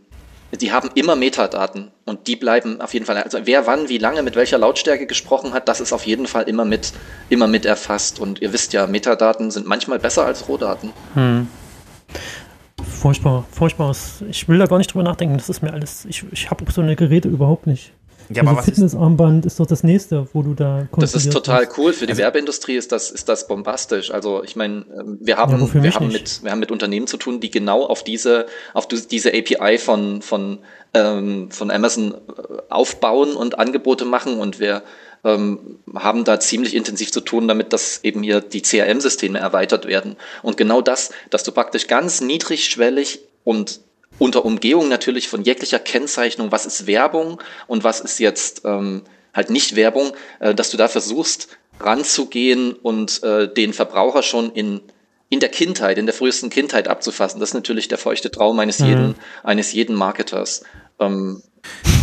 die 0.61 0.73
haben 0.73 0.91
immer 0.95 1.17
Metadaten 1.17 1.91
und 2.05 2.27
die 2.27 2.37
bleiben 2.37 2.81
auf 2.81 2.95
jeden 2.95 3.05
Fall. 3.07 3.17
Also 3.19 3.39
wer 3.45 3.67
wann, 3.67 3.89
wie 3.89 3.99
lange, 3.99 4.23
mit 4.23 4.37
welcher 4.37 4.59
Lautstärke 4.59 5.07
gesprochen 5.07 5.53
hat, 5.53 5.69
das 5.69 5.81
ist 5.81 5.93
auf 5.93 6.07
jeden 6.07 6.27
Fall 6.27 6.45
immer 6.45 6.65
mit, 6.65 6.93
immer 7.29 7.47
mit 7.47 7.65
erfasst. 7.65 8.21
Und 8.21 8.41
ihr 8.41 8.53
wisst 8.53 8.73
ja, 8.73 8.87
Metadaten 8.87 9.51
sind 9.51 9.67
manchmal 9.67 9.99
besser 9.99 10.25
als 10.25 10.49
Rohdaten. 10.49 10.93
Hm. 11.15 11.49
Furchtbar, 12.85 13.45
furchtbar. 13.51 13.95
Ich 14.31 14.49
will 14.49 14.59
da 14.59 14.67
gar 14.67 14.79
nicht 14.79 14.93
drüber 14.93 15.05
nachdenken. 15.05 15.37
Das 15.37 15.49
ist 15.49 15.63
mir 15.63 15.73
alles. 15.73 16.05
Ich, 16.07 16.25
ich 16.31 16.51
habe 16.51 16.65
so 16.71 16.81
eine 16.81 16.97
Geräte 16.97 17.29
überhaupt 17.29 17.67
nicht. 17.67 17.93
Ja, 18.29 18.43
also 18.43 18.63
Fitnessarmband 18.63 19.47
ist, 19.47 19.53
ist 19.53 19.61
doch 19.61 19.67
das 19.67 19.83
nächste, 19.83 20.27
wo 20.33 20.43
du 20.43 20.55
da 20.55 20.89
Das 20.97 21.15
ist 21.15 21.33
total 21.33 21.69
cool. 21.77 21.93
Für 21.93 22.07
die 22.07 22.13
also, 22.13 22.23
Werbeindustrie 22.23 22.77
ist 22.77 22.93
das, 22.93 23.11
ist 23.11 23.29
das 23.29 23.47
bombastisch. 23.47 24.11
Also 24.11 24.43
ich 24.43 24.57
meine, 24.57 24.85
ähm, 24.99 25.19
wir 25.21 25.37
haben, 25.37 25.61
ja, 25.61 25.83
wir 25.83 25.95
haben 25.95 26.09
mit, 26.09 26.43
wir 26.43 26.51
haben 26.51 26.61
mit 26.61 26.71
Unternehmen 26.71 27.07
zu 27.07 27.17
tun, 27.17 27.41
die 27.41 27.51
genau 27.51 27.85
auf 27.85 28.05
diese, 28.05 28.47
auf 28.75 28.89
diese 28.89 29.31
API 29.31 29.79
von, 29.79 30.23
von, 30.23 30.59
ähm, 30.95 31.51
von 31.51 31.71
Amazon 31.71 32.15
äh, 32.15 32.17
aufbauen 32.69 33.35
und 33.35 33.59
Angebote 33.59 34.05
machen 34.05 34.39
und 34.39 34.59
wir 34.61 34.83
ähm, 35.25 35.79
haben 35.95 36.25
da 36.25 36.39
ziemlich 36.41 36.75
intensiv 36.75 37.13
zu 37.13 37.21
tun, 37.21 37.49
damit 37.49 37.73
dass 37.73 38.01
eben 38.05 38.23
hier 38.23 38.41
die 38.41 38.63
CRM-Systeme 38.63 39.39
erweitert 39.39 39.87
werden. 39.87 40.17
Und 40.43 40.57
genau 40.57 40.81
das, 40.81 41.11
dass 41.31 41.43
du 41.43 41.53
praktisch 41.53 41.87
ganz 41.87 42.21
niedrigschwellig 42.21 43.21
und 43.45 43.81
unter 44.19 44.45
Umgehung 44.45 44.89
natürlich 44.89 45.29
von 45.29 45.43
jeglicher 45.43 45.79
Kennzeichnung, 45.79 46.53
was 46.53 46.67
ist 46.67 46.87
Werbung 46.87 47.41
und 47.67 47.85
was 47.85 48.01
ist 48.01 48.19
jetzt 48.19 48.63
ähm, 48.65 49.03
halt 49.35 49.51
nicht 49.51 49.77
Werbung, 49.77 50.13
äh, 50.41 50.55
dass 50.55 50.71
du 50.71 50.77
da 50.77 50.89
versuchst 50.89 51.49
ranzugehen 51.79 52.73
und 52.73 53.23
äh, 53.23 53.53
den 53.53 53.73
Verbraucher 53.73 54.23
schon 54.23 54.51
in 54.53 54.81
in 55.29 55.41
der 55.41 55.49
Kindheit, 55.49 55.99
in 55.99 56.07
der 56.07 56.15
frühesten 56.15 56.51
Kindheit 56.51 56.89
abzufassen. 56.89 57.41
Das 57.41 57.51
ist 57.51 57.55
natürlich 57.55 57.89
der 57.89 57.99
feuchte 57.99 58.31
Traum 58.31 58.59
eines 58.61 58.79
mhm. 58.79 58.87
jeden, 58.87 59.15
eines 59.43 59.73
jeden 59.73 59.97
Marketers. 59.97 60.63
Ähm, 61.01 61.43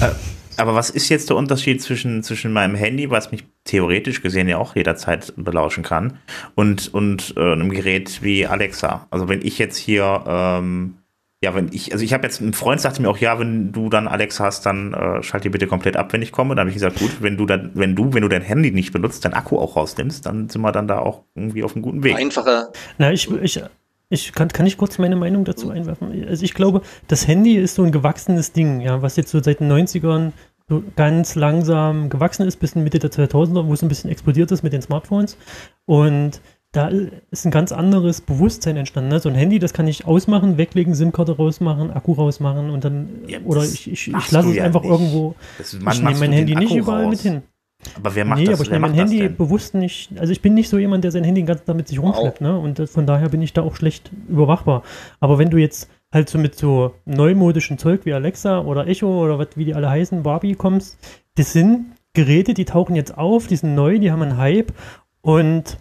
äh, 0.01 0.09
aber 0.57 0.75
was 0.75 0.89
ist 0.89 1.09
jetzt 1.09 1.29
der 1.29 1.37
Unterschied 1.37 1.81
zwischen, 1.81 2.21
zwischen 2.21 2.51
meinem 2.51 2.75
Handy, 2.75 3.09
was 3.09 3.31
mich 3.31 3.43
theoretisch 3.63 4.21
gesehen 4.21 4.47
ja 4.47 4.57
auch 4.57 4.75
jederzeit 4.75 5.33
belauschen 5.35 5.83
kann, 5.83 6.19
und, 6.55 6.93
und 6.93 7.33
äh, 7.37 7.53
einem 7.53 7.69
Gerät 7.69 8.21
wie 8.21 8.45
Alexa? 8.45 9.07
Also 9.09 9.29
wenn 9.29 9.41
ich 9.41 9.57
jetzt 9.57 9.77
hier 9.77 10.23
ähm, 10.27 10.97
ja, 11.43 11.53
wenn 11.53 11.69
ich, 11.73 11.91
also 11.91 12.05
ich 12.05 12.13
habe 12.13 12.23
jetzt, 12.23 12.39
ein 12.39 12.53
Freund 12.53 12.79
sagte 12.79 13.01
mir 13.01 13.09
auch, 13.09 13.17
ja, 13.17 13.37
wenn 13.37 13.73
du 13.73 13.89
dann 13.89 14.07
Alex 14.07 14.39
hast, 14.39 14.65
dann 14.65 14.93
äh, 14.93 15.21
schalt 15.21 15.43
die 15.43 15.49
bitte 15.49 15.67
komplett 15.67 15.97
ab, 15.97 16.13
wenn 16.13 16.21
ich 16.21 16.31
komme. 16.31 16.55
Dann 16.55 16.61
habe 16.61 16.69
ich 16.69 16.75
gesagt, 16.75 16.99
gut, 16.99 17.17
wenn 17.19 17.35
du 17.35 17.45
dann, 17.45 17.71
wenn 17.73 17.97
du, 17.97 18.13
wenn 18.13 18.21
du 18.21 18.29
dein 18.29 18.41
Handy 18.41 18.71
nicht 18.71 18.93
benutzt, 18.93 19.25
dein 19.25 19.33
Akku 19.33 19.59
auch 19.59 19.75
rausnimmst, 19.75 20.25
dann 20.25 20.47
sind 20.47 20.61
wir 20.61 20.71
dann 20.71 20.87
da 20.87 20.99
auch 20.99 21.23
irgendwie 21.35 21.63
auf 21.65 21.75
einem 21.75 21.83
guten 21.83 22.01
Weg. 22.01 22.15
Einfacher. 22.15 22.69
Na, 22.97 23.11
ich, 23.11 23.29
ich, 23.29 23.61
ich 24.09 24.31
kann, 24.31 24.47
kann 24.47 24.65
ich 24.65 24.77
kurz 24.77 24.97
meine 24.99 25.17
Meinung 25.17 25.43
dazu 25.43 25.69
einwerfen. 25.69 26.25
Also 26.29 26.45
ich 26.45 26.53
glaube, 26.53 26.81
das 27.09 27.27
Handy 27.27 27.55
ist 27.57 27.75
so 27.75 27.83
ein 27.83 27.91
gewachsenes 27.91 28.53
Ding, 28.53 28.79
ja, 28.79 29.01
was 29.01 29.17
jetzt 29.17 29.29
so 29.29 29.43
seit 29.43 29.59
den 29.59 29.69
90ern 29.69 30.31
so 30.69 30.81
ganz 30.95 31.35
langsam 31.35 32.09
gewachsen 32.09 32.47
ist, 32.47 32.55
bis 32.57 32.71
in 32.71 32.85
Mitte 32.85 32.99
der 32.99 33.11
2000er, 33.11 33.67
wo 33.67 33.73
es 33.73 33.81
ein 33.81 33.89
bisschen 33.89 34.09
explodiert 34.09 34.49
ist 34.53 34.63
mit 34.63 34.71
den 34.71 34.81
Smartphones. 34.81 35.37
Und 35.85 36.39
da 36.73 36.89
ist 37.29 37.45
ein 37.45 37.51
ganz 37.51 37.71
anderes 37.71 38.21
Bewusstsein 38.21 38.75
entstanden. 38.77 39.11
Ne? 39.11 39.19
So 39.19 39.29
ein 39.29 39.35
Handy, 39.35 39.59
das 39.59 39.73
kann 39.73 39.87
ich 39.87 40.05
ausmachen, 40.05 40.57
weglegen, 40.57 40.95
SIM-Karte 40.95 41.37
rausmachen, 41.37 41.91
Akku 41.91 42.13
rausmachen 42.13 42.71
und 42.71 42.83
dann, 42.83 43.09
ja, 43.27 43.37
oder 43.45 43.63
ich, 43.63 43.89
ich, 43.91 44.07
ich 44.07 44.31
lasse 44.31 44.49
es 44.49 44.55
ja 44.55 44.63
einfach 44.63 44.81
nicht. 44.81 44.91
irgendwo. 44.91 45.35
Das, 45.59 45.73
ich 45.75 45.79
nehme 45.81 46.19
mein 46.19 46.31
Handy 46.31 46.55
nicht 46.55 46.75
überall 46.75 47.03
raus. 47.03 47.11
mit 47.11 47.19
hin. 47.21 47.43
Aber 47.95 48.15
wer 48.15 48.25
macht 48.25 48.39
nee, 48.39 48.45
das? 48.45 48.55
aber 48.55 48.63
ich 48.63 48.71
nehme 48.71 48.87
mein 48.87 48.95
Handy 48.95 49.19
denn? 49.19 49.35
bewusst 49.35 49.75
nicht. 49.75 50.17
Also 50.17 50.31
ich 50.31 50.41
bin 50.41 50.55
nicht 50.55 50.67
so 50.67 50.79
jemand, 50.79 51.03
der 51.03 51.11
sein 51.11 51.23
Handy 51.23 51.43
ganz 51.43 51.63
damit 51.63 51.87
sich 51.87 52.01
rumschleppt, 52.01 52.41
wow. 52.41 52.47
ne? 52.47 52.57
Und 52.57 52.89
von 52.89 53.05
daher 53.05 53.29
bin 53.29 53.41
ich 53.43 53.53
da 53.53 53.61
auch 53.61 53.75
schlecht 53.75 54.11
überwachbar. 54.27 54.81
Aber 55.19 55.37
wenn 55.37 55.51
du 55.51 55.57
jetzt 55.57 55.89
halt 56.11 56.27
so 56.27 56.39
mit 56.39 56.55
so 56.55 56.95
neumodischen 57.05 57.77
Zeug 57.77 58.01
wie 58.05 58.13
Alexa 58.13 58.61
oder 58.61 58.87
Echo 58.87 59.23
oder 59.23 59.37
was, 59.37 59.49
wie 59.55 59.65
die 59.65 59.75
alle 59.75 59.91
heißen, 59.91 60.23
Barbie 60.23 60.55
kommst, 60.55 60.97
das 61.35 61.53
sind 61.53 61.85
Geräte, 62.13 62.55
die 62.55 62.65
tauchen 62.65 62.95
jetzt 62.95 63.15
auf, 63.15 63.45
die 63.45 63.57
sind 63.57 63.75
neu, 63.75 63.99
die 63.99 64.11
haben 64.11 64.23
einen 64.23 64.37
Hype 64.37 64.73
und 65.21 65.77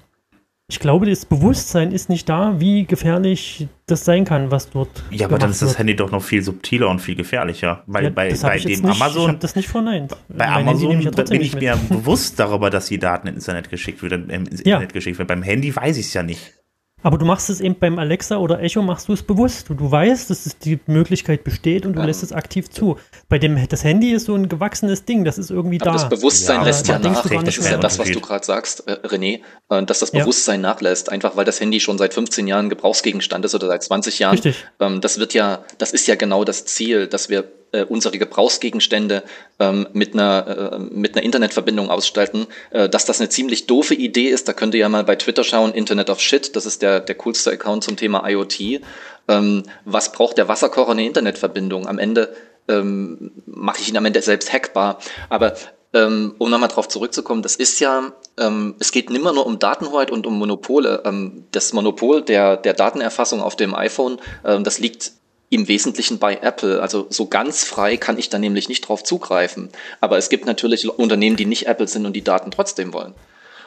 ich 0.73 0.81
glaube, 0.81 1.05
das 1.05 1.26
Bewusstsein 1.26 1.93
ist 1.93 2.09
nicht 2.09 2.31
da, 2.31 2.59
wie 2.59 2.87
gefährlich 2.87 3.69
das 3.85 4.07
sein 4.07 4.25
kann, 4.25 4.50
was 4.50 4.71
dort. 4.71 5.05
Ja, 5.11 5.26
aber 5.26 5.38
dann 5.38 5.50
ist 5.50 5.61
das. 5.61 5.79
Handy 5.79 5.95
doch 5.95 6.11
noch 6.11 6.23
viel 6.23 6.43
subtiler 6.43 6.88
und 6.88 6.99
viel 6.99 7.14
gefährlicher. 7.14 7.83
Weil 7.87 8.05
ja, 8.05 8.11
bei, 8.11 8.33
bei 8.33 8.59
dem 8.59 8.69
nicht, 8.69 8.85
Amazon. 8.85 9.23
Ich 9.23 9.29
habe 9.29 9.38
das 9.38 9.55
nicht 9.55 9.69
verneint. 9.69 10.17
Bei 10.29 10.47
mein 10.47 10.69
Amazon 10.69 11.02
ja 11.02 11.11
bin 11.11 11.43
ich 11.43 11.55
mir 11.55 11.76
bewusst 11.91 12.41
darüber, 12.41 12.71
dass 12.71 12.87
die 12.87 12.99
Daten 12.99 13.29
ins 13.29 13.47
Internet 13.47 13.69
geschickt 13.69 14.02
werden. 14.02 14.31
Ins 14.31 14.64
ja. 14.64 14.76
Internet 14.76 14.95
geschickt 14.95 15.19
werden. 15.19 15.29
Beim 15.29 15.43
Handy 15.43 15.76
weiß 15.76 15.99
ich 15.99 16.07
es 16.07 16.14
ja 16.14 16.23
nicht. 16.23 16.55
Aber 17.02 17.18
du 17.18 17.25
machst 17.25 17.50
es 17.50 17.61
eben 17.61 17.78
beim 17.78 17.99
Alexa 17.99 18.37
oder 18.37 18.61
Echo, 18.61 18.82
machst 18.82 19.09
du 19.09 19.12
es 19.12 19.23
bewusst. 19.23 19.68
Du, 19.68 19.75
du 19.75 19.90
weißt, 19.90 20.30
dass 20.30 20.47
es 20.47 20.59
die 20.59 20.78
Möglichkeit 20.87 21.44
besteht 21.44 21.85
und 21.85 21.94
du 21.94 22.00
ähm, 22.00 22.06
lässt 22.06 22.23
es 22.23 22.32
aktiv 22.32 22.71
zu. 22.71 22.97
Bei 23.28 23.38
dem, 23.38 23.59
das 23.68 23.85
Handy 23.85 24.12
ist 24.12 24.26
so 24.26 24.35
ein 24.35 24.49
gewachsenes 24.49 25.04
Ding, 25.04 25.25
das 25.25 25.38
ist 25.38 25.50
irgendwie 25.50 25.80
aber 25.80 25.92
da. 25.92 25.92
Das 25.92 26.09
Bewusstsein 26.09 26.61
ja, 26.61 26.64
lässt 26.64 26.88
ja 26.88 26.99
nach. 26.99 27.23
Das 27.28 27.59
ist 27.59 27.71
ja 27.71 27.76
das, 27.76 27.99
was 27.99 28.11
du 28.11 28.21
gerade 28.21 28.44
sagst, 28.44 28.87
äh, 28.87 28.92
René, 29.06 29.40
äh, 29.68 29.82
dass 29.85 29.99
das 29.99 30.12
Bewusstsein 30.12 30.62
ja. 30.62 30.71
nachlässt, 30.71 31.11
einfach 31.11 31.37
weil 31.37 31.44
das 31.44 31.61
Handy 31.61 31.80
schon 31.80 31.99
seit 31.99 32.14
15 32.14 32.47
Jahren 32.47 32.68
Gebrauchsgegenstand 32.68 33.44
ist 33.44 33.54
oder 33.54 33.66
seit 33.66 33.82
20 33.82 34.18
Jahren. 34.18 34.32
Richtig. 34.35 34.64
Ähm, 34.80 35.00
das 35.00 35.18
wird 35.18 35.35
ja, 35.35 35.64
das 35.78 35.92
ist 35.92 36.06
ja 36.06 36.14
genau 36.14 36.44
das 36.44 36.64
Ziel, 36.66 37.06
dass 37.09 37.28
wir 37.28 37.44
äh, 37.73 37.85
unsere 37.85 38.19
Gebrauchsgegenstände 38.19 39.23
ähm, 39.59 39.88
mit, 39.93 40.14
einer, 40.14 40.73
äh, 40.75 40.79
mit 40.79 41.17
einer 41.17 41.25
Internetverbindung 41.25 41.91
ausstatten, 41.91 42.47
äh, 42.71 42.88
dass 42.88 43.05
das 43.05 43.21
eine 43.21 43.29
ziemlich 43.29 43.67
doofe 43.67 43.95
Idee 43.95 44.29
ist. 44.29 44.49
Da 44.49 44.52
könnt 44.52 44.75
ihr 44.75 44.81
ja 44.81 44.88
mal 44.88 45.05
bei 45.05 45.17
Twitter 45.17 45.45
schauen, 45.45 45.73
Internet 45.73 46.11
of 46.11 46.21
Shit, 46.21 46.55
das 46.57 46.67
ist 46.67 46.83
der, 46.83 47.00
der 47.00 47.14
coolste 47.17 47.50
Account 47.50 47.85
zum 47.85 47.97
Thema 47.97 48.29
IoT. 48.29 48.83
Ähm, 49.29 49.64
was 49.85 50.12
braucht 50.12 50.38
der 50.38 50.49
Wasserkocher 50.49 50.93
eine 50.93 51.07
Internetverbindung? 51.07 51.87
Am 51.87 51.99
Ende 51.99 52.35
ähm, 52.69 53.33
mache 53.47 53.81
ich 53.81 53.88
ihn 53.88 53.97
am 53.97 54.05
Ende 54.05 54.23
selbst 54.23 54.52
hackbar. 54.52 54.99
Aber 55.29 55.55
ähm, 55.95 56.35
um 56.38 56.50
nochmal 56.50 56.69
drauf 56.69 56.88
zurückzukommen, 56.88 57.43
das 57.43 57.57
ist 57.57 57.81
ja, 57.81 58.12
ähm, 58.38 58.76
es 58.79 58.93
geht 58.93 59.11
nimmer 59.11 59.33
nur 59.33 59.47
um 59.47 59.59
Datenhoheit 59.59 60.11
und 60.11 60.26
um 60.26 60.38
Monopole. 60.38 61.02
Ähm, 61.05 61.45
das 61.52 61.73
Monopol 61.73 62.23
der, 62.23 62.57
der 62.57 62.75
Datenerfassung 62.75 63.43
auf 63.43 63.57
dem 63.57 63.75
iPhone, 63.75 64.19
ähm, 64.45 64.64
das 64.64 64.79
liegt 64.79 65.12
im 65.52 65.68
Wesentlichen 65.68 66.18
bei 66.18 66.37
Apple. 66.37 66.80
Also 66.80 67.06
so 67.11 67.26
ganz 67.26 67.62
frei 67.62 67.99
kann 67.99 68.16
ich 68.16 68.30
da 68.30 68.38
nämlich 68.38 68.71
nicht 68.71 68.88
drauf 68.88 69.04
zugreifen. 69.04 69.68
Aber 70.00 70.16
es 70.16 70.30
gibt 70.30 70.47
natürlich 70.47 70.88
Unternehmen, 70.88 71.37
die 71.37 71.44
nicht 71.44 71.66
Apple 71.66 71.87
sind 71.87 72.06
und 72.06 72.14
die 72.14 72.25
Daten 72.25 72.50
trotzdem 72.50 72.94
wollen. 72.94 73.12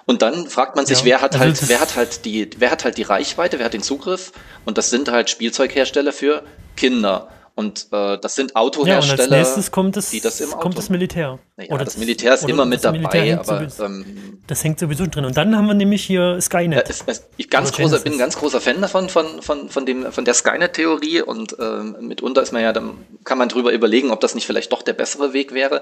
Und 0.05 0.23
dann 0.23 0.47
fragt 0.47 0.75
man 0.75 0.87
sich, 0.87 0.99
ja, 0.99 1.05
wer 1.05 1.21
hat 1.21 1.33
also 1.33 1.45
halt, 1.45 1.69
wer 1.69 1.79
hat 1.79 1.95
halt 1.95 2.25
die, 2.25 2.49
wer 2.57 2.71
hat 2.71 2.85
halt 2.85 2.97
die 2.97 3.03
Reichweite, 3.03 3.59
wer 3.59 3.65
hat 3.65 3.73
den 3.73 3.83
Zugriff? 3.83 4.31
Und 4.65 4.79
das 4.79 4.89
sind 4.89 5.11
halt 5.11 5.29
Spielzeughersteller 5.29 6.11
für 6.11 6.43
Kinder. 6.75 7.29
Und 7.57 7.88
äh, 7.93 8.17
das 8.17 8.35
sind 8.35 8.53
Autohersteller, 8.53 9.05
ja, 9.05 9.13
und 9.13 9.19
als 9.21 9.29
nächstes 9.29 9.71
kommt 9.71 9.95
das, 9.95 10.09
die 10.09 10.19
das 10.19 10.41
im 10.41 10.50
Auto 10.50 10.59
kommt 10.59 10.77
das 10.77 10.89
Militär. 10.89 11.39
Naja, 11.55 11.71
oder 11.71 11.85
das 11.85 11.95
Militär 11.95 12.33
ist 12.33 12.50
immer 12.50 12.65
mit 12.65 12.83
dabei, 12.83 13.39
aber 13.39 13.59
sowieso, 13.59 13.85
ähm, 13.85 14.41
das 14.45 14.62
hängt 14.62 14.77
sowieso 14.77 15.05
drin. 15.05 15.24
Und 15.24 15.38
dann 15.38 15.55
haben 15.55 15.65
wir 15.67 15.74
nämlich 15.74 16.03
hier 16.03 16.38
Skynet. 16.41 16.89
Äh, 16.89 16.91
es, 17.07 17.24
ich 17.38 17.50
ganz 17.50 17.71
großer, 17.71 18.00
bin 18.00 18.13
ein 18.13 18.19
ganz 18.19 18.35
großer 18.35 18.59
Fan 18.59 18.81
davon 18.81 19.07
von 19.07 19.41
von 19.41 19.69
von 19.69 19.85
dem 19.85 20.12
von 20.12 20.25
der 20.25 20.33
Skynet-Theorie 20.33 21.21
und 21.21 21.55
ähm, 21.57 21.95
mitunter 22.01 22.41
ist 22.41 22.51
man 22.51 22.62
ja, 22.62 22.74
dann 22.74 22.97
kann 23.24 23.38
man 23.38 23.47
drüber 23.47 23.71
überlegen, 23.71 24.12
ob 24.12 24.19
das 24.19 24.35
nicht 24.35 24.45
vielleicht 24.45 24.74
doch 24.74 24.81
der 24.81 24.91
bessere 24.91 25.31
Weg 25.31 25.53
wäre, 25.53 25.81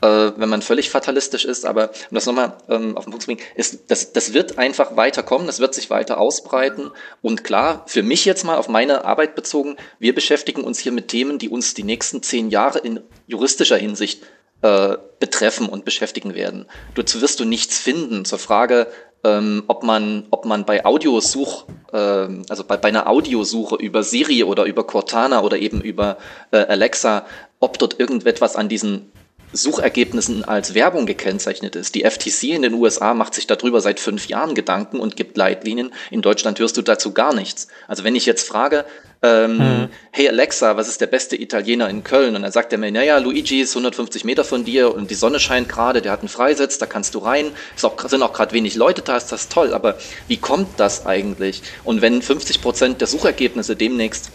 äh, 0.00 0.32
wenn 0.36 0.48
man 0.48 0.60
völlig 0.60 0.90
fatalistisch 0.90 1.44
ist. 1.44 1.64
Aber 1.64 1.90
um 2.10 2.16
das 2.16 2.26
nochmal 2.26 2.54
ähm, 2.68 2.96
auf 2.96 3.04
den 3.04 3.12
Punkt 3.12 3.22
zu 3.22 3.26
bringen, 3.28 3.40
ist, 3.54 3.92
das 3.92 4.12
das 4.12 4.34
wird 4.34 4.58
einfach 4.58 4.96
weiterkommen, 4.96 5.46
das 5.46 5.60
wird 5.60 5.72
sich 5.72 5.88
weiter 5.88 6.18
ausbreiten. 6.18 6.90
Und 7.20 7.44
klar, 7.44 7.84
für 7.86 8.02
mich 8.02 8.24
jetzt 8.24 8.42
mal 8.42 8.56
auf 8.56 8.68
meine 8.68 9.04
Arbeit 9.04 9.36
bezogen, 9.36 9.76
wir 10.00 10.16
beschäftigen 10.16 10.64
uns 10.64 10.80
hier 10.80 10.90
mit 10.90 11.11
Themen, 11.12 11.38
die 11.38 11.50
uns 11.50 11.74
die 11.74 11.84
nächsten 11.84 12.22
zehn 12.22 12.48
Jahre 12.48 12.78
in 12.78 13.00
juristischer 13.26 13.76
Hinsicht 13.76 14.22
äh, 14.62 14.96
betreffen 15.20 15.68
und 15.68 15.84
beschäftigen 15.84 16.34
werden. 16.34 16.64
Dazu 16.94 17.20
wirst 17.20 17.38
du 17.38 17.44
nichts 17.44 17.78
finden 17.78 18.24
zur 18.24 18.38
Frage, 18.38 18.86
ähm, 19.22 19.64
ob 19.66 19.82
man, 19.82 20.26
ob 20.30 20.46
man 20.46 20.64
bei 20.64 20.86
Audiosuch, 20.86 21.66
äh, 21.92 21.96
also 21.96 22.64
bei, 22.64 22.78
bei 22.78 22.88
einer 22.88 23.08
Audiosuche 23.08 23.76
über 23.76 24.02
Siri 24.02 24.42
oder 24.42 24.64
über 24.64 24.84
Cortana 24.86 25.42
oder 25.42 25.58
eben 25.58 25.82
über 25.82 26.16
äh, 26.50 26.56
Alexa, 26.56 27.26
ob 27.60 27.78
dort 27.78 28.00
irgendetwas 28.00 28.56
an 28.56 28.70
diesen 28.70 29.12
Suchergebnissen 29.52 30.44
als 30.44 30.74
Werbung 30.74 31.06
gekennzeichnet 31.06 31.76
ist. 31.76 31.94
Die 31.94 32.04
FTC 32.04 32.54
in 32.54 32.62
den 32.62 32.74
USA 32.74 33.14
macht 33.14 33.34
sich 33.34 33.46
darüber 33.46 33.80
seit 33.80 34.00
fünf 34.00 34.28
Jahren 34.28 34.54
Gedanken 34.54 35.00
und 35.00 35.16
gibt 35.16 35.36
Leitlinien. 35.36 35.92
In 36.10 36.22
Deutschland 36.22 36.58
hörst 36.58 36.76
du 36.76 36.82
dazu 36.82 37.12
gar 37.12 37.34
nichts. 37.34 37.68
Also 37.88 38.04
wenn 38.04 38.16
ich 38.16 38.26
jetzt 38.26 38.46
frage, 38.46 38.84
ähm, 39.24 39.58
mhm. 39.58 39.88
hey 40.10 40.28
Alexa, 40.28 40.76
was 40.76 40.88
ist 40.88 41.00
der 41.00 41.06
beste 41.06 41.40
Italiener 41.40 41.88
in 41.88 42.02
Köln? 42.02 42.34
Und 42.34 42.42
dann 42.42 42.50
sagt 42.50 42.72
er 42.72 42.78
mir, 42.78 42.90
naja, 42.90 43.18
Luigi 43.18 43.60
ist 43.60 43.70
150 43.70 44.24
Meter 44.24 44.42
von 44.42 44.64
dir 44.64 44.92
und 44.92 45.10
die 45.10 45.14
Sonne 45.14 45.38
scheint 45.38 45.68
gerade, 45.68 46.02
der 46.02 46.10
hat 46.10 46.20
einen 46.20 46.28
Freisitz, 46.28 46.78
da 46.78 46.86
kannst 46.86 47.14
du 47.14 47.20
rein. 47.20 47.52
Auch, 47.82 48.08
sind 48.08 48.22
auch 48.22 48.32
gerade 48.32 48.52
wenig 48.52 48.74
Leute 48.74 49.02
da, 49.02 49.16
ist 49.16 49.30
das 49.30 49.48
toll. 49.48 49.74
Aber 49.74 49.96
wie 50.26 50.38
kommt 50.38 50.68
das 50.78 51.06
eigentlich? 51.06 51.62
Und 51.84 52.02
wenn 52.02 52.20
50 52.20 52.60
Prozent 52.60 53.00
der 53.00 53.06
Suchergebnisse 53.06 53.76
demnächst 53.76 54.30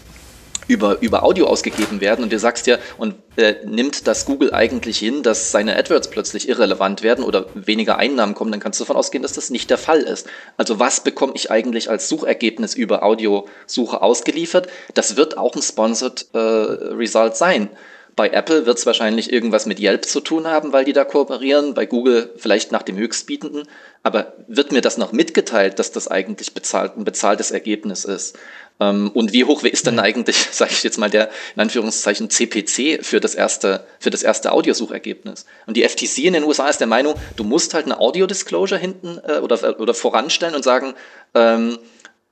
über, 0.68 0.98
über 1.00 1.24
Audio 1.24 1.46
ausgegeben 1.46 2.00
werden 2.00 2.22
und 2.22 2.32
du 2.32 2.38
sagst 2.38 2.66
ja, 2.66 2.78
und 2.98 3.14
äh, 3.36 3.54
nimmt 3.64 4.06
das 4.06 4.26
Google 4.26 4.54
eigentlich 4.54 4.98
hin, 4.98 5.22
dass 5.22 5.50
seine 5.50 5.76
AdWords 5.76 6.10
plötzlich 6.10 6.48
irrelevant 6.48 7.02
werden 7.02 7.24
oder 7.24 7.46
weniger 7.54 7.98
Einnahmen 7.98 8.34
kommen, 8.34 8.52
dann 8.52 8.60
kannst 8.60 8.78
du 8.78 8.84
davon 8.84 8.96
ausgehen, 8.96 9.22
dass 9.22 9.32
das 9.32 9.50
nicht 9.50 9.70
der 9.70 9.78
Fall 9.78 10.00
ist. 10.00 10.28
Also 10.56 10.78
was 10.78 11.00
bekomme 11.00 11.32
ich 11.34 11.50
eigentlich 11.50 11.90
als 11.90 12.08
Suchergebnis 12.08 12.74
über 12.74 13.02
Audiosuche 13.02 14.02
ausgeliefert? 14.02 14.68
Das 14.94 15.16
wird 15.16 15.36
auch 15.36 15.56
ein 15.56 15.62
Sponsored 15.62 16.26
äh, 16.34 16.38
Result 16.38 17.36
sein. 17.36 17.70
Bei 18.18 18.30
Apple 18.30 18.66
wird 18.66 18.78
es 18.78 18.84
wahrscheinlich 18.84 19.32
irgendwas 19.32 19.64
mit 19.64 19.78
Yelp 19.78 20.04
zu 20.04 20.20
tun 20.20 20.48
haben, 20.48 20.72
weil 20.72 20.84
die 20.84 20.92
da 20.92 21.04
kooperieren. 21.04 21.74
Bei 21.74 21.86
Google 21.86 22.34
vielleicht 22.36 22.72
nach 22.72 22.82
dem 22.82 22.96
Höchstbietenden. 22.96 23.68
Aber 24.02 24.32
wird 24.48 24.72
mir 24.72 24.80
das 24.80 24.98
noch 24.98 25.12
mitgeteilt, 25.12 25.78
dass 25.78 25.92
das 25.92 26.08
eigentlich 26.08 26.52
bezahlt, 26.52 26.96
ein 26.96 27.04
bezahltes 27.04 27.52
Ergebnis 27.52 28.04
ist? 28.04 28.36
Ähm, 28.80 29.10
und 29.12 29.32
wie 29.32 29.44
hoch 29.44 29.62
ist 29.64 29.86
dann 29.86 29.98
eigentlich, 29.98 30.36
sage 30.52 30.72
ich 30.72 30.82
jetzt 30.82 30.98
mal, 30.98 31.10
der 31.10 31.30
in 31.54 31.62
Anführungszeichen 31.62 32.30
CPC 32.30 33.04
für 33.04 33.20
das 33.20 33.34
erste, 33.34 33.86
für 33.98 34.10
das 34.10 34.22
erste 34.22 34.52
Audiosuchergebnis? 34.52 35.46
Und 35.66 35.76
die 35.76 35.88
FTC 35.88 36.18
in 36.18 36.34
den 36.34 36.44
USA 36.44 36.68
ist 36.68 36.78
der 36.78 36.86
Meinung, 36.86 37.14
du 37.36 37.44
musst 37.44 37.74
halt 37.74 37.86
eine 37.86 37.98
Audio-Disclosure 37.98 38.80
hinten 38.80 39.20
äh, 39.26 39.38
oder, 39.38 39.80
oder 39.80 39.94
voranstellen 39.94 40.54
und 40.54 40.62
sagen, 40.62 40.94
ähm, 41.34 41.78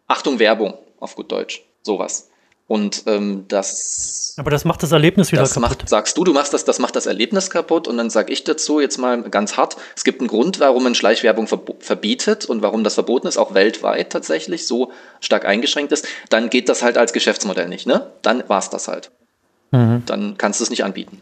Achtung 0.07 0.39
Werbung 0.39 0.75
auf 1.01 1.17
gut 1.17 1.33
Deutsch, 1.33 1.65
sowas. 1.83 2.31
Und 2.69 3.05
ähm, 3.07 3.45
das. 3.47 4.35
Aber 4.39 4.51
das 4.51 4.65
macht 4.65 4.83
das 4.83 4.91
Erlebnis 4.91 5.31
wieder 5.31 5.43
das 5.43 5.55
kaputt. 5.55 5.79
Macht, 5.79 5.89
sagst 5.89 6.19
du, 6.19 6.25
du 6.25 6.33
machst 6.33 6.53
das, 6.53 6.65
das 6.65 6.81
macht 6.81 6.97
das 6.97 7.07
Erlebnis 7.07 7.49
kaputt. 7.49 7.87
Und 7.87 7.97
dann 7.97 8.11
sage 8.11 8.33
ich 8.33 8.43
dazu 8.43 8.81
jetzt 8.81 8.99
mal 8.99 9.23
ganz 9.23 9.57
hart: 9.57 9.77
Es 9.95 10.03
gibt 10.03 10.21
einen 10.21 10.29
Grund, 10.29 10.59
warum 10.59 10.83
man 10.83 10.97
Schleichwerbung 10.97 11.47
verbietet 11.47 12.45
und 12.47 12.63
warum 12.63 12.83
das 12.83 12.95
verboten 12.95 13.29
ist, 13.29 13.39
auch 13.39 13.55
weltweit 13.55 14.11
tatsächlich 14.11 14.67
so 14.67 14.91
stark 15.21 15.45
eingeschränkt 15.45 15.93
ist. 15.93 16.09
Dann 16.29 16.51
geht 16.51 16.69
das 16.69 16.83
halt 16.83 16.99
als 16.99 17.13
Geschäftsmodell 17.13 17.69
nicht, 17.69 17.87
ne? 17.87 18.11
Dann 18.23 18.43
war's 18.49 18.69
das 18.69 18.89
halt. 18.89 19.13
Mhm. 19.71 20.03
Dann 20.07 20.37
kannst 20.37 20.59
du 20.59 20.65
es 20.65 20.71
nicht 20.71 20.83
anbieten. 20.83 21.21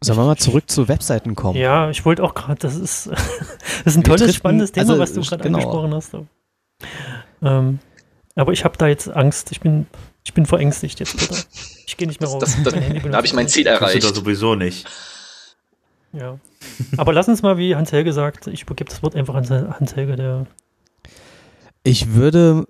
Sollen 0.00 0.18
wir 0.18 0.24
mal 0.24 0.36
zurück 0.36 0.70
zu 0.70 0.86
Webseiten 0.86 1.34
kommen? 1.34 1.58
Ja, 1.58 1.90
ich 1.90 2.04
wollte 2.04 2.22
auch 2.22 2.34
gerade, 2.34 2.60
das 2.60 2.76
ist, 2.76 3.06
das 3.84 3.86
ist 3.86 3.96
ein 3.96 4.04
tolles, 4.04 4.32
spannendes 4.36 4.70
Thema, 4.70 4.90
also, 4.90 5.02
was 5.02 5.12
du 5.12 5.20
gerade 5.22 5.42
genau. 5.42 5.58
angesprochen 5.58 5.94
hast. 5.94 6.14
Ähm, 7.42 7.80
aber 8.38 8.52
ich 8.52 8.64
habe 8.64 8.76
da 8.78 8.86
jetzt 8.86 9.08
Angst. 9.08 9.50
Ich 9.52 9.60
bin, 9.60 9.86
ich 10.24 10.32
bin 10.34 10.46
verängstigt 10.46 11.00
jetzt, 11.00 11.16
bitte. 11.16 11.42
Ich 11.86 11.96
gehe 11.96 12.06
nicht 12.06 12.20
mehr 12.20 12.30
raus. 12.30 12.40
Das, 12.40 12.62
das, 12.62 12.74
da 12.74 13.16
habe 13.16 13.26
ich 13.26 13.32
mein 13.32 13.48
Ziel 13.48 13.66
erreicht. 13.66 14.04
Das 14.04 14.14
sowieso 14.14 14.54
nicht. 14.54 14.86
Ja. 16.12 16.38
Aber 16.96 17.12
lass 17.12 17.28
uns 17.28 17.42
mal, 17.42 17.58
wie 17.58 17.74
Hans-Helge 17.74 18.12
sagt, 18.12 18.46
ich 18.46 18.62
übergebe 18.62 18.90
das 18.90 19.02
Wort 19.02 19.16
einfach 19.16 19.34
an 19.34 19.48
Hans-Helge, 19.48 20.16
der. 20.16 20.46
Ich 21.82 22.14
würde, 22.14 22.66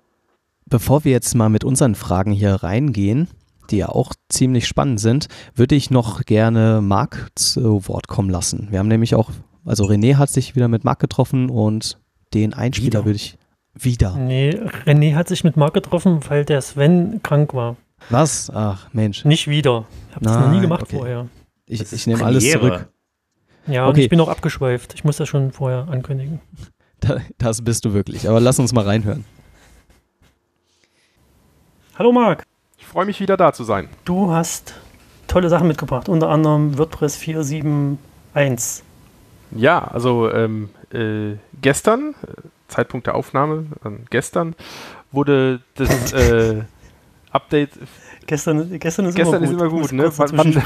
bevor 0.65 1.03
wir 1.03 1.11
jetzt 1.11 1.35
mal 1.35 1.49
mit 1.49 1.63
unseren 1.63 1.95
Fragen 1.95 2.31
hier 2.31 2.55
reingehen, 2.55 3.27
die 3.69 3.77
ja 3.77 3.89
auch 3.89 4.13
ziemlich 4.29 4.67
spannend 4.67 4.99
sind, 4.99 5.27
würde 5.55 5.75
ich 5.75 5.91
noch 5.91 6.23
gerne 6.23 6.81
Marc 6.81 7.29
zu 7.35 7.87
Wort 7.87 8.07
kommen 8.07 8.29
lassen. 8.29 8.67
Wir 8.71 8.79
haben 8.79 8.87
nämlich 8.87 9.15
auch, 9.15 9.29
also 9.65 9.85
René 9.85 10.15
hat 10.15 10.29
sich 10.29 10.55
wieder 10.55 10.67
mit 10.67 10.83
Marc 10.83 10.99
getroffen 10.99 11.49
und 11.49 11.99
den 12.33 12.53
Einspieler 12.53 13.05
würde 13.05 13.17
ich 13.17 13.37
wieder. 13.73 14.15
Nee, 14.15 14.51
René 14.85 15.15
hat 15.15 15.27
sich 15.27 15.43
mit 15.43 15.57
Marc 15.57 15.73
getroffen, 15.73 16.19
weil 16.27 16.45
der 16.45 16.61
Sven 16.61 17.21
krank 17.23 17.53
war. 17.53 17.75
Was? 18.09 18.51
Ach, 18.53 18.87
Mensch. 18.93 19.25
Nicht 19.25 19.47
wieder. 19.47 19.85
Ich 20.09 20.15
habe 20.15 20.25
das 20.25 20.37
noch 20.37 20.51
nie 20.51 20.61
gemacht 20.61 20.83
okay. 20.83 20.97
vorher. 20.97 21.27
Ich, 21.65 21.81
ich 21.91 22.07
nehme 22.07 22.23
alles 22.23 22.49
zurück. 22.49 22.87
Ja, 23.67 23.87
okay. 23.87 24.03
ich 24.03 24.09
bin 24.09 24.19
auch 24.19 24.29
abgeschweift. 24.29 24.93
Ich 24.95 25.03
muss 25.03 25.17
das 25.17 25.29
schon 25.29 25.51
vorher 25.51 25.87
ankündigen. 25.89 26.39
das 27.37 27.63
bist 27.63 27.85
du 27.85 27.93
wirklich. 27.93 28.27
Aber 28.27 28.39
lass 28.39 28.59
uns 28.59 28.73
mal 28.73 28.85
reinhören. 28.85 29.25
Hallo 31.97 32.11
Marc. 32.11 32.43
Ich 32.77 32.85
freue 32.85 33.05
mich 33.05 33.19
wieder 33.19 33.37
da 33.37 33.53
zu 33.53 33.63
sein. 33.63 33.89
Du 34.05 34.31
hast 34.31 34.73
tolle 35.27 35.49
Sachen 35.49 35.67
mitgebracht, 35.67 36.09
unter 36.09 36.29
anderem 36.29 36.77
WordPress 36.77 37.19
4.7.1. 37.19 38.81
Ja, 39.51 39.79
also 39.79 40.31
ähm, 40.31 40.69
äh, 40.93 41.35
gestern, 41.61 42.15
Zeitpunkt 42.69 43.07
der 43.07 43.15
Aufnahme, 43.15 43.65
gestern, 44.09 44.55
wurde 45.11 45.61
das 45.75 46.13
äh, 46.13 46.63
Update. 47.31 47.71
Gestern, 48.25 48.79
gestern 48.79 49.05
ist 49.05 49.15
gestern 49.15 49.43
immer 49.43 49.69
gut. 49.69 49.85
Ist 49.85 49.91
immer 49.91 50.03
gut 50.03 50.17
ne? 50.17 50.17
wann, 50.17 50.37
wann, 50.37 50.63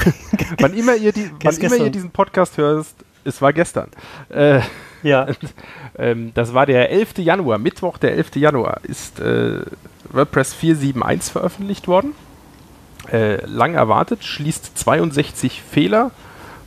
wann, 0.60 0.74
immer 0.74 0.96
ihr 0.96 1.12
die, 1.12 1.30
wann 1.42 1.56
immer 1.56 1.76
ihr 1.76 1.90
diesen 1.90 2.10
Podcast 2.10 2.56
hörst, 2.58 2.96
es 3.24 3.40
war 3.42 3.52
gestern. 3.52 3.90
Äh, 4.28 4.60
ja. 5.02 5.26
ähm, 5.98 6.32
das 6.34 6.54
war 6.54 6.66
der 6.66 6.90
11. 6.90 7.18
Januar, 7.18 7.58
Mittwoch, 7.58 7.98
der 7.98 8.12
11. 8.12 8.36
Januar, 8.36 8.80
ist 8.82 9.20
äh, 9.20 9.60
WordPress 10.10 10.54
4.7.1 10.54 11.32
veröffentlicht 11.32 11.88
worden. 11.88 12.14
Äh, 13.12 13.44
lang 13.44 13.74
erwartet, 13.74 14.24
schließt 14.24 14.78
62 14.78 15.62
Fehler 15.62 16.10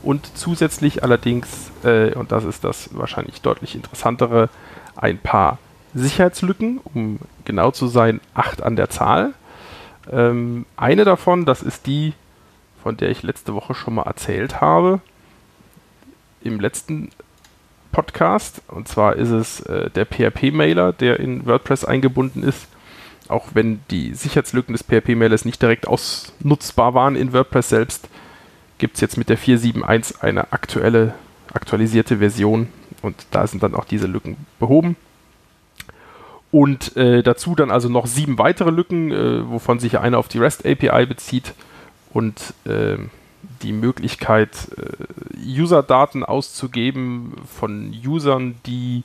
und 0.04 0.36
zusätzlich 0.36 1.02
allerdings, 1.02 1.72
äh, 1.82 2.14
und 2.14 2.30
das 2.30 2.44
ist 2.44 2.62
das 2.62 2.90
wahrscheinlich 2.92 3.42
deutlich 3.42 3.74
interessantere, 3.74 4.48
ein 4.98 5.18
paar 5.18 5.58
Sicherheitslücken, 5.94 6.80
um 6.92 7.18
genau 7.44 7.70
zu 7.70 7.86
sein, 7.86 8.20
acht 8.34 8.62
an 8.62 8.76
der 8.76 8.90
Zahl. 8.90 9.32
Ähm, 10.10 10.66
eine 10.76 11.04
davon, 11.04 11.44
das 11.44 11.62
ist 11.62 11.86
die, 11.86 12.12
von 12.82 12.96
der 12.96 13.10
ich 13.10 13.22
letzte 13.22 13.54
Woche 13.54 13.74
schon 13.74 13.94
mal 13.94 14.02
erzählt 14.02 14.60
habe, 14.60 15.00
im 16.42 16.60
letzten 16.60 17.10
Podcast. 17.92 18.62
Und 18.68 18.88
zwar 18.88 19.16
ist 19.16 19.30
es 19.30 19.60
äh, 19.60 19.90
der 19.90 20.06
PHP-Mailer, 20.06 20.92
der 20.92 21.20
in 21.20 21.46
WordPress 21.46 21.84
eingebunden 21.84 22.42
ist. 22.42 22.68
Auch 23.28 23.48
wenn 23.54 23.80
die 23.90 24.14
Sicherheitslücken 24.14 24.74
des 24.74 24.84
PHP-Mailers 24.84 25.44
nicht 25.44 25.60
direkt 25.60 25.86
ausnutzbar 25.86 26.94
waren 26.94 27.16
in 27.16 27.32
WordPress 27.32 27.68
selbst, 27.68 28.08
gibt 28.78 28.94
es 28.94 29.00
jetzt 29.00 29.18
mit 29.18 29.28
der 29.28 29.38
4.7.1 29.38 30.20
eine 30.22 30.52
aktuelle, 30.52 31.14
aktualisierte 31.52 32.18
Version, 32.18 32.68
und 33.02 33.26
da 33.30 33.46
sind 33.46 33.62
dann 33.62 33.74
auch 33.74 33.84
diese 33.84 34.06
Lücken 34.06 34.36
behoben. 34.58 34.96
Und 36.50 36.96
äh, 36.96 37.22
dazu 37.22 37.54
dann 37.54 37.70
also 37.70 37.88
noch 37.88 38.06
sieben 38.06 38.38
weitere 38.38 38.70
Lücken, 38.70 39.12
äh, 39.12 39.48
wovon 39.50 39.78
sich 39.78 39.98
eine 39.98 40.16
auf 40.16 40.28
die 40.28 40.38
REST 40.38 40.64
API 40.64 41.04
bezieht 41.04 41.54
und 42.12 42.54
äh, 42.64 42.96
die 43.62 43.72
Möglichkeit, 43.72 44.68
äh, 44.76 45.60
User-Daten 45.60 46.24
auszugeben 46.24 47.34
von 47.46 47.94
Usern, 48.06 48.56
die 48.66 49.04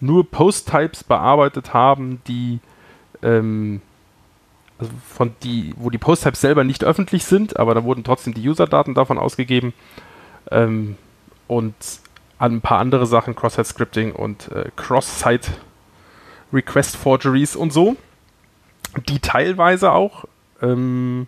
nur 0.00 0.30
Post-Types 0.30 1.04
bearbeitet 1.04 1.72
haben, 1.72 2.20
die 2.26 2.58
ähm, 3.22 3.80
also 4.78 4.92
von 5.08 5.34
die, 5.44 5.74
wo 5.76 5.90
die 5.90 5.98
Post-Types 5.98 6.40
selber 6.40 6.64
nicht 6.64 6.84
öffentlich 6.84 7.24
sind, 7.24 7.56
aber 7.56 7.74
da 7.74 7.84
wurden 7.84 8.04
trotzdem 8.04 8.34
die 8.34 8.46
User-Daten 8.46 8.94
davon 8.94 9.16
ausgegeben. 9.16 9.72
Ähm, 10.50 10.96
und 11.46 11.74
ein 12.50 12.60
paar 12.60 12.78
andere 12.78 13.06
Sachen, 13.06 13.34
Cross-Site-Scripting 13.36 14.12
und 14.12 14.50
äh, 14.52 14.70
Cross-Site 14.76 15.52
Request 16.52 16.96
Forgeries 16.96 17.56
und 17.56 17.72
so, 17.72 17.96
die 19.08 19.20
teilweise 19.20 19.92
auch 19.92 20.24
ähm, 20.60 21.26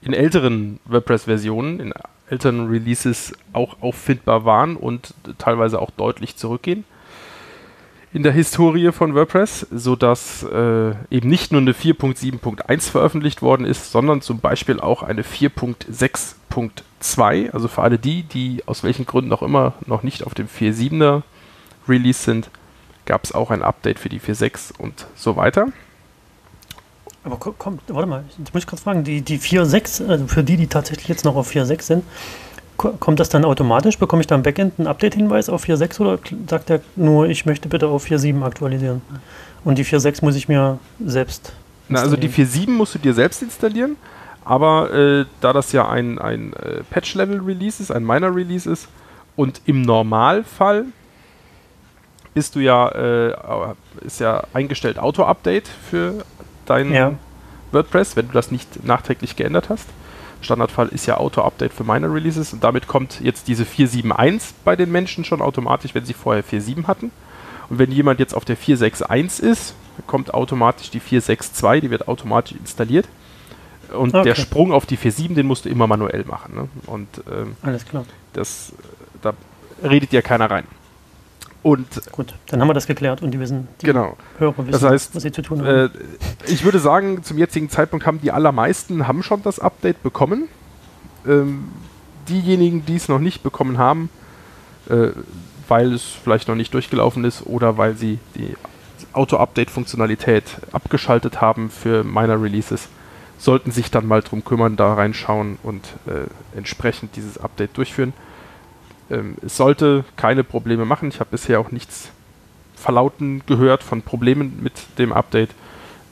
in 0.00 0.12
älteren 0.12 0.80
WordPress-Versionen, 0.86 1.80
in 1.80 1.94
älteren 2.28 2.68
Releases 2.68 3.34
auch 3.52 3.82
auffindbar 3.82 4.44
waren 4.44 4.76
und 4.76 5.14
teilweise 5.38 5.80
auch 5.80 5.90
deutlich 5.90 6.36
zurückgehen 6.36 6.84
in 8.14 8.22
der 8.22 8.32
Historie 8.32 8.92
von 8.92 9.14
WordPress, 9.14 9.66
sodass 9.70 10.42
äh, 10.42 10.90
eben 11.10 11.28
nicht 11.28 11.50
nur 11.50 11.62
eine 11.62 11.72
4.7.1 11.72 12.90
veröffentlicht 12.90 13.40
worden 13.40 13.64
ist, 13.64 13.90
sondern 13.90 14.20
zum 14.20 14.40
Beispiel 14.40 14.80
auch 14.80 15.02
eine 15.02 15.22
4.6.2. 15.22 17.52
Also 17.52 17.68
für 17.68 17.80
alle 17.82 17.98
die, 17.98 18.24
die 18.24 18.62
aus 18.66 18.84
welchen 18.84 19.06
Gründen 19.06 19.32
auch 19.32 19.40
immer 19.42 19.72
noch 19.86 20.02
nicht 20.02 20.26
auf 20.26 20.34
dem 20.34 20.46
4.7er 20.46 21.22
Release 21.88 22.22
sind, 22.22 22.50
gab 23.06 23.24
es 23.24 23.32
auch 23.32 23.50
ein 23.50 23.62
Update 23.62 23.98
für 23.98 24.10
die 24.10 24.20
4.6 24.20 24.78
und 24.78 25.06
so 25.16 25.36
weiter. 25.36 25.68
Aber 27.24 27.36
komm, 27.36 27.78
warte 27.86 28.08
mal, 28.08 28.24
ich 28.44 28.52
muss 28.52 28.66
kurz 28.66 28.82
fragen, 28.82 29.04
die, 29.04 29.22
die 29.22 29.38
4.6, 29.38 30.08
also 30.08 30.26
für 30.26 30.42
die, 30.42 30.56
die 30.56 30.66
tatsächlich 30.66 31.06
jetzt 31.08 31.24
noch 31.24 31.36
auf 31.36 31.48
4.6 31.50 31.82
sind, 31.82 32.04
Kommt 33.00 33.20
das 33.20 33.28
dann 33.28 33.44
automatisch? 33.44 33.98
Bekomme 33.98 34.20
ich 34.20 34.26
da 34.26 34.34
im 34.34 34.42
Backend 34.42 34.74
einen 34.78 34.88
Update-Hinweis 34.88 35.48
auf 35.48 35.64
4.6 35.64 36.00
oder 36.00 36.18
sagt 36.48 36.70
er 36.70 36.80
nur, 36.96 37.28
ich 37.28 37.46
möchte 37.46 37.68
bitte 37.68 37.88
auf 37.88 38.04
4.7 38.06 38.42
aktualisieren? 38.42 39.02
Und 39.64 39.78
die 39.78 39.84
4.6 39.84 40.24
muss 40.24 40.34
ich 40.36 40.48
mir 40.48 40.78
selbst 41.04 41.52
Na, 41.88 42.00
also 42.00 42.16
die 42.16 42.28
4.7 42.28 42.70
musst 42.70 42.94
du 42.94 42.98
dir 42.98 43.14
selbst 43.14 43.42
installieren, 43.42 43.96
aber 44.44 44.92
äh, 44.92 45.24
da 45.40 45.52
das 45.52 45.72
ja 45.72 45.88
ein, 45.88 46.18
ein 46.18 46.52
äh, 46.54 46.82
Patch-Level-Release 46.90 47.82
ist, 47.82 47.90
ein 47.90 48.04
Minor-Release 48.04 48.70
ist 48.70 48.88
und 49.36 49.60
im 49.66 49.82
Normalfall 49.82 50.86
bist 52.34 52.54
du 52.54 52.60
ja, 52.60 52.88
äh, 52.88 53.34
ist 54.00 54.20
ja 54.20 54.42
eingestellt 54.52 54.98
Auto-Update 54.98 55.68
für 55.68 56.24
dein 56.66 56.92
Ja. 56.92 57.12
WordPress, 57.72 58.16
wenn 58.16 58.26
du 58.28 58.32
das 58.32 58.50
nicht 58.50 58.84
nachträglich 58.84 59.36
geändert 59.36 59.68
hast. 59.68 59.88
Standardfall 60.42 60.88
ist 60.88 61.06
ja 61.06 61.16
Auto-Update 61.16 61.72
für 61.72 61.84
Minor 61.84 62.14
Releases 62.14 62.52
und 62.52 62.62
damit 62.64 62.86
kommt 62.88 63.20
jetzt 63.20 63.48
diese 63.48 63.64
4.7.1 63.64 64.52
bei 64.64 64.76
den 64.76 64.90
Menschen 64.92 65.24
schon 65.24 65.40
automatisch, 65.40 65.94
wenn 65.94 66.04
sie 66.04 66.14
vorher 66.14 66.44
4.7 66.44 66.86
hatten. 66.86 67.10
Und 67.68 67.78
wenn 67.78 67.90
jemand 67.92 68.20
jetzt 68.20 68.34
auf 68.34 68.44
der 68.44 68.56
4.6.1 68.56 69.40
ist, 69.42 69.74
kommt 70.06 70.34
automatisch 70.34 70.90
die 70.90 71.00
4.6.2, 71.00 71.80
die 71.80 71.90
wird 71.90 72.08
automatisch 72.08 72.56
installiert. 72.58 73.08
Und 73.92 74.14
Okay. 74.14 74.24
der 74.24 74.34
Sprung 74.34 74.72
auf 74.72 74.86
die 74.86 74.96
4.7, 74.96 75.34
den 75.34 75.46
musst 75.46 75.64
du 75.64 75.68
immer 75.68 75.86
manuell 75.86 76.24
machen. 76.24 76.54
Ne? 76.54 76.68
Und 76.86 77.08
ähm, 77.30 77.56
Alles 77.62 77.84
klar. 77.86 78.04
das, 78.32 78.72
da 79.20 79.34
redet 79.82 80.12
ja 80.12 80.22
keiner 80.22 80.50
rein. 80.50 80.64
Und 81.62 81.86
Gut, 82.10 82.34
dann 82.48 82.60
haben 82.60 82.68
wir 82.68 82.74
das 82.74 82.86
geklärt 82.86 83.22
und 83.22 83.30
die 83.30 83.38
wissen, 83.38 83.68
die 83.80 83.86
genau. 83.86 84.16
Hörer 84.38 84.58
wissen, 84.58 84.72
Das 84.72 84.82
heißt, 84.82 85.14
was 85.14 85.22
sie 85.22 85.30
zu 85.30 85.42
tun 85.42 85.60
haben. 85.60 85.66
Äh, 85.66 85.88
ich 86.46 86.64
würde 86.64 86.80
sagen, 86.80 87.22
zum 87.22 87.38
jetzigen 87.38 87.70
Zeitpunkt 87.70 88.04
haben 88.04 88.20
die 88.20 88.32
allermeisten 88.32 89.06
haben 89.06 89.22
schon 89.22 89.42
das 89.42 89.60
Update 89.60 90.02
bekommen. 90.02 90.48
Ähm, 91.26 91.68
diejenigen, 92.28 92.84
die 92.84 92.96
es 92.96 93.08
noch 93.08 93.20
nicht 93.20 93.42
bekommen 93.42 93.78
haben, 93.78 94.10
äh, 94.88 95.08
weil 95.68 95.92
es 95.92 96.02
vielleicht 96.02 96.48
noch 96.48 96.56
nicht 96.56 96.74
durchgelaufen 96.74 97.24
ist 97.24 97.46
oder 97.46 97.78
weil 97.78 97.96
sie 97.96 98.18
die 98.34 98.56
Auto-Update-Funktionalität 99.12 100.44
abgeschaltet 100.72 101.40
haben 101.40 101.70
für 101.70 102.02
Minor 102.02 102.42
Releases, 102.42 102.88
sollten 103.38 103.70
sich 103.70 103.90
dann 103.90 104.06
mal 104.06 104.22
drum 104.22 104.44
kümmern, 104.44 104.76
da 104.76 104.94
reinschauen 104.94 105.58
und 105.62 105.84
äh, 106.06 106.56
entsprechend 106.56 107.16
dieses 107.16 107.38
Update 107.38 107.76
durchführen. 107.76 108.12
Ähm, 109.12 109.36
es 109.44 109.56
sollte 109.56 110.04
keine 110.16 110.42
Probleme 110.42 110.84
machen. 110.84 111.08
Ich 111.08 111.20
habe 111.20 111.30
bisher 111.30 111.60
auch 111.60 111.70
nichts 111.70 112.10
verlauten 112.74 113.42
gehört 113.46 113.82
von 113.82 114.02
Problemen 114.02 114.58
mit 114.62 114.72
dem 114.98 115.12
Update. 115.12 115.50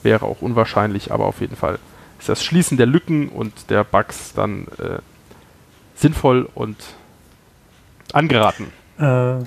Wäre 0.03 0.25
auch 0.25 0.41
unwahrscheinlich, 0.41 1.13
aber 1.13 1.27
auf 1.27 1.41
jeden 1.41 1.57
Fall 1.57 1.79
ist 2.19 2.29
das 2.29 2.45
Schließen 2.45 2.77
der 2.77 2.87
Lücken 2.87 3.29
und 3.29 3.71
der 3.71 3.83
Bugs 3.83 4.33
dann 4.35 4.67
äh, 4.79 4.99
sinnvoll 5.95 6.49
und 6.55 6.77
angeraten. 8.13 8.67
Äh, 8.99 9.39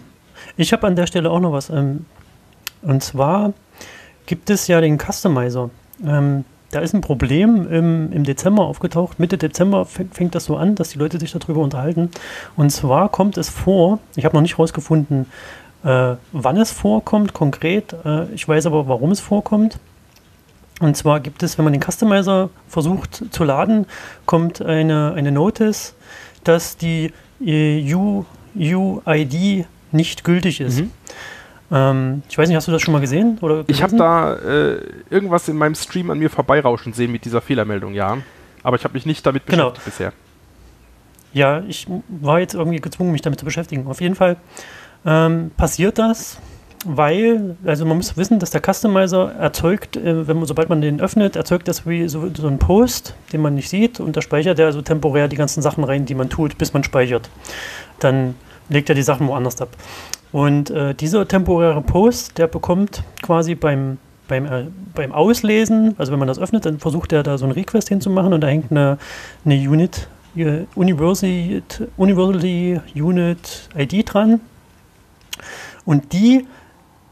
ich 0.57 0.73
habe 0.73 0.87
an 0.87 0.95
der 0.95 1.07
Stelle 1.07 1.29
auch 1.29 1.39
noch 1.39 1.53
was. 1.53 1.69
Ähm, 1.69 2.05
und 2.81 3.03
zwar 3.03 3.53
gibt 4.25 4.49
es 4.49 4.67
ja 4.67 4.81
den 4.81 4.97
Customizer. 4.99 5.69
Ähm, 6.05 6.45
da 6.73 6.79
ist 6.79 6.93
ein 6.93 7.01
Problem 7.01 7.69
im, 7.71 8.11
im 8.11 8.23
Dezember 8.23 8.63
aufgetaucht. 8.65 9.19
Mitte 9.19 9.37
Dezember 9.37 9.83
fäng- 9.83 10.11
fängt 10.13 10.35
das 10.35 10.45
so 10.45 10.57
an, 10.57 10.75
dass 10.75 10.89
die 10.89 10.97
Leute 10.99 11.19
sich 11.19 11.31
darüber 11.31 11.61
unterhalten. 11.61 12.09
Und 12.55 12.71
zwar 12.71 13.09
kommt 13.09 13.37
es 13.37 13.49
vor, 13.49 13.99
ich 14.15 14.25
habe 14.25 14.35
noch 14.35 14.41
nicht 14.41 14.57
rausgefunden, 14.57 15.27
äh, 15.83 16.15
wann 16.31 16.57
es 16.57 16.71
vorkommt 16.71 17.33
konkret. 17.33 17.93
Äh, 18.05 18.25
ich 18.33 18.47
weiß 18.47 18.65
aber, 18.65 18.87
warum 18.87 19.11
es 19.11 19.19
vorkommt. 19.19 19.77
Und 20.79 20.97
zwar 20.97 21.19
gibt 21.19 21.43
es, 21.43 21.57
wenn 21.57 21.65
man 21.65 21.73
den 21.73 21.81
Customizer 21.83 22.49
versucht 22.67 23.23
zu 23.31 23.43
laden, 23.43 23.85
kommt 24.25 24.61
eine, 24.61 25.13
eine 25.15 25.31
Notice, 25.31 25.93
dass 26.43 26.77
die 26.77 27.13
äh, 27.39 27.93
UID 28.55 29.65
nicht 29.91 30.23
gültig 30.23 30.59
ist. 30.61 30.79
Mhm. 30.81 30.91
Ähm, 31.71 32.23
ich 32.29 32.37
weiß 32.37 32.47
nicht, 32.47 32.55
hast 32.55 32.67
du 32.67 32.71
das 32.71 32.81
schon 32.81 32.91
mal 32.91 33.01
gesehen? 33.01 33.37
Oder 33.41 33.63
Ich 33.67 33.81
habe 33.81 33.95
da 33.95 34.35
äh, 34.35 34.77
irgendwas 35.09 35.47
in 35.47 35.57
meinem 35.57 35.75
Stream 35.75 36.09
an 36.11 36.19
mir 36.19 36.29
vorbeirauschen 36.29 36.93
sehen 36.93 37.11
mit 37.11 37.25
dieser 37.25 37.41
Fehlermeldung, 37.41 37.93
ja. 37.93 38.17
Aber 38.63 38.75
ich 38.77 38.83
habe 38.83 38.93
mich 38.93 39.05
nicht 39.05 39.25
damit 39.25 39.45
Genau. 39.47 39.69
beschäftigt 39.71 39.85
bisher. 39.85 40.13
Ja, 41.33 41.63
ich 41.67 41.87
war 42.09 42.39
jetzt 42.39 42.53
irgendwie 42.53 42.79
gezwungen, 42.79 43.11
mich 43.11 43.21
damit 43.21 43.39
zu 43.39 43.45
beschäftigen. 43.45 43.87
Auf 43.87 44.01
jeden 44.01 44.13
Fall 44.15 44.37
ähm, 45.05 45.51
passiert 45.57 45.97
das, 45.97 46.37
weil, 46.85 47.55
also 47.65 47.85
man 47.85 47.97
muss 47.97 48.15
wissen, 48.17 48.37
dass 48.39 48.51
der 48.51 48.61
Customizer 48.61 49.33
erzeugt, 49.33 49.97
äh, 49.97 50.27
wenn 50.27 50.37
man, 50.37 50.45
sobald 50.45 50.69
man 50.69 50.81
den 50.81 51.01
öffnet, 51.01 51.35
erzeugt 51.35 51.67
das 51.67 51.87
wie 51.87 52.07
so, 52.07 52.29
so 52.35 52.47
ein 52.47 52.59
Post, 52.59 53.15
den 53.31 53.41
man 53.41 53.55
nicht 53.55 53.69
sieht 53.69 53.99
und 53.99 54.15
da 54.15 54.21
speichert 54.21 54.59
er 54.59 54.67
also 54.67 54.81
temporär 54.83 55.27
die 55.27 55.35
ganzen 55.37 55.61
Sachen 55.63 55.83
rein, 55.83 56.05
die 56.05 56.13
man 56.13 56.29
tut, 56.29 56.57
bis 56.57 56.71
man 56.73 56.83
speichert. 56.83 57.29
Dann 57.99 58.35
legt 58.69 58.89
er 58.89 58.95
die 58.95 59.01
Sachen 59.03 59.27
woanders 59.27 59.59
ab. 59.61 59.69
Und 60.33 60.71
äh, 60.71 60.95
dieser 60.95 61.27
temporäre 61.27 61.81
Post, 61.81 62.39
der 62.39 62.47
bekommt 62.47 63.03
quasi 63.21 63.53
beim, 63.53 63.99
beim, 64.27 64.45
äh, 64.45 64.65
beim 64.95 65.11
Auslesen, 65.11 65.93
also 65.99 66.11
wenn 66.11 66.17
man 66.17 66.27
das 66.27 66.39
öffnet, 66.39 66.65
dann 66.65 66.79
versucht 66.79 67.13
er 67.13 67.21
da 67.21 67.37
so 67.37 67.45
ein 67.45 67.51
Request 67.51 67.87
hinzumachen 67.89 68.33
und 68.33 68.41
da 68.41 68.47
hängt 68.47 68.71
eine, 68.71 68.97
eine 69.45 69.55
Unit, 69.55 70.07
äh, 70.35 70.65
Universally 70.75 71.61
Unit 72.95 73.69
ID 73.77 74.11
dran. 74.11 74.41
Und 75.85 76.13
die 76.13 76.47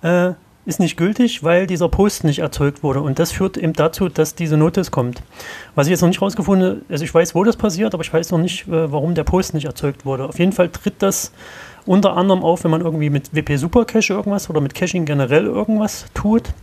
äh, 0.01 0.31
ist 0.65 0.79
nicht 0.79 0.97
gültig, 0.97 1.43
weil 1.43 1.67
dieser 1.67 1.89
Post 1.89 2.23
nicht 2.23 2.39
erzeugt 2.39 2.81
wurde. 2.81 3.01
Und 3.01 3.19
das 3.19 3.31
führt 3.31 3.55
eben 3.55 3.73
dazu, 3.73 4.09
dass 4.09 4.33
diese 4.33 4.57
Notice 4.57 4.89
kommt. 4.89 5.21
Was 5.75 5.87
ich 5.87 5.91
jetzt 5.91 6.01
noch 6.01 6.07
nicht 6.07 6.21
rausgefunden 6.21 6.81
also 6.89 7.03
ich 7.03 7.13
weiß, 7.13 7.35
wo 7.35 7.43
das 7.43 7.55
passiert, 7.55 7.93
aber 7.93 8.03
ich 8.03 8.11
weiß 8.11 8.31
noch 8.31 8.39
nicht, 8.39 8.67
äh, 8.67 8.91
warum 8.91 9.13
der 9.13 9.25
Post 9.25 9.53
nicht 9.53 9.65
erzeugt 9.65 10.05
wurde. 10.05 10.25
Auf 10.25 10.39
jeden 10.39 10.53
Fall 10.53 10.69
tritt 10.69 10.95
das 11.03 11.31
unter 11.85 12.15
anderem 12.15 12.43
auf, 12.43 12.63
wenn 12.63 12.71
man 12.71 12.81
irgendwie 12.81 13.09
mit 13.09 13.35
WP 13.35 13.57
Supercache 13.57 14.13
irgendwas 14.13 14.49
oder 14.49 14.61
mit 14.61 14.75
Caching 14.75 15.05
generell 15.05 15.45
irgendwas 15.45 16.05
tut 16.13 16.53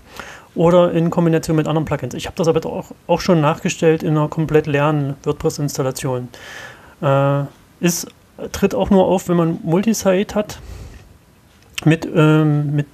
oder 0.54 0.92
in 0.92 1.10
Kombination 1.10 1.56
mit 1.56 1.66
anderen 1.66 1.84
Plugins. 1.84 2.14
Ich 2.14 2.26
habe 2.26 2.36
das 2.36 2.48
aber 2.48 2.64
auch, 2.66 2.92
auch 3.06 3.20
schon 3.20 3.40
nachgestellt 3.40 4.02
in 4.02 4.10
einer 4.10 4.28
komplett 4.28 4.66
leeren 4.66 5.14
WordPress-Installation. 5.22 6.28
Äh, 7.02 7.42
ist, 7.80 8.08
tritt 8.52 8.74
auch 8.74 8.90
nur 8.90 9.06
auf, 9.06 9.28
wenn 9.28 9.36
man 9.36 9.58
Multisite 9.62 10.34
hat 10.34 10.58
mit, 11.84 12.08
ähm, 12.12 12.74
mit 12.74 12.86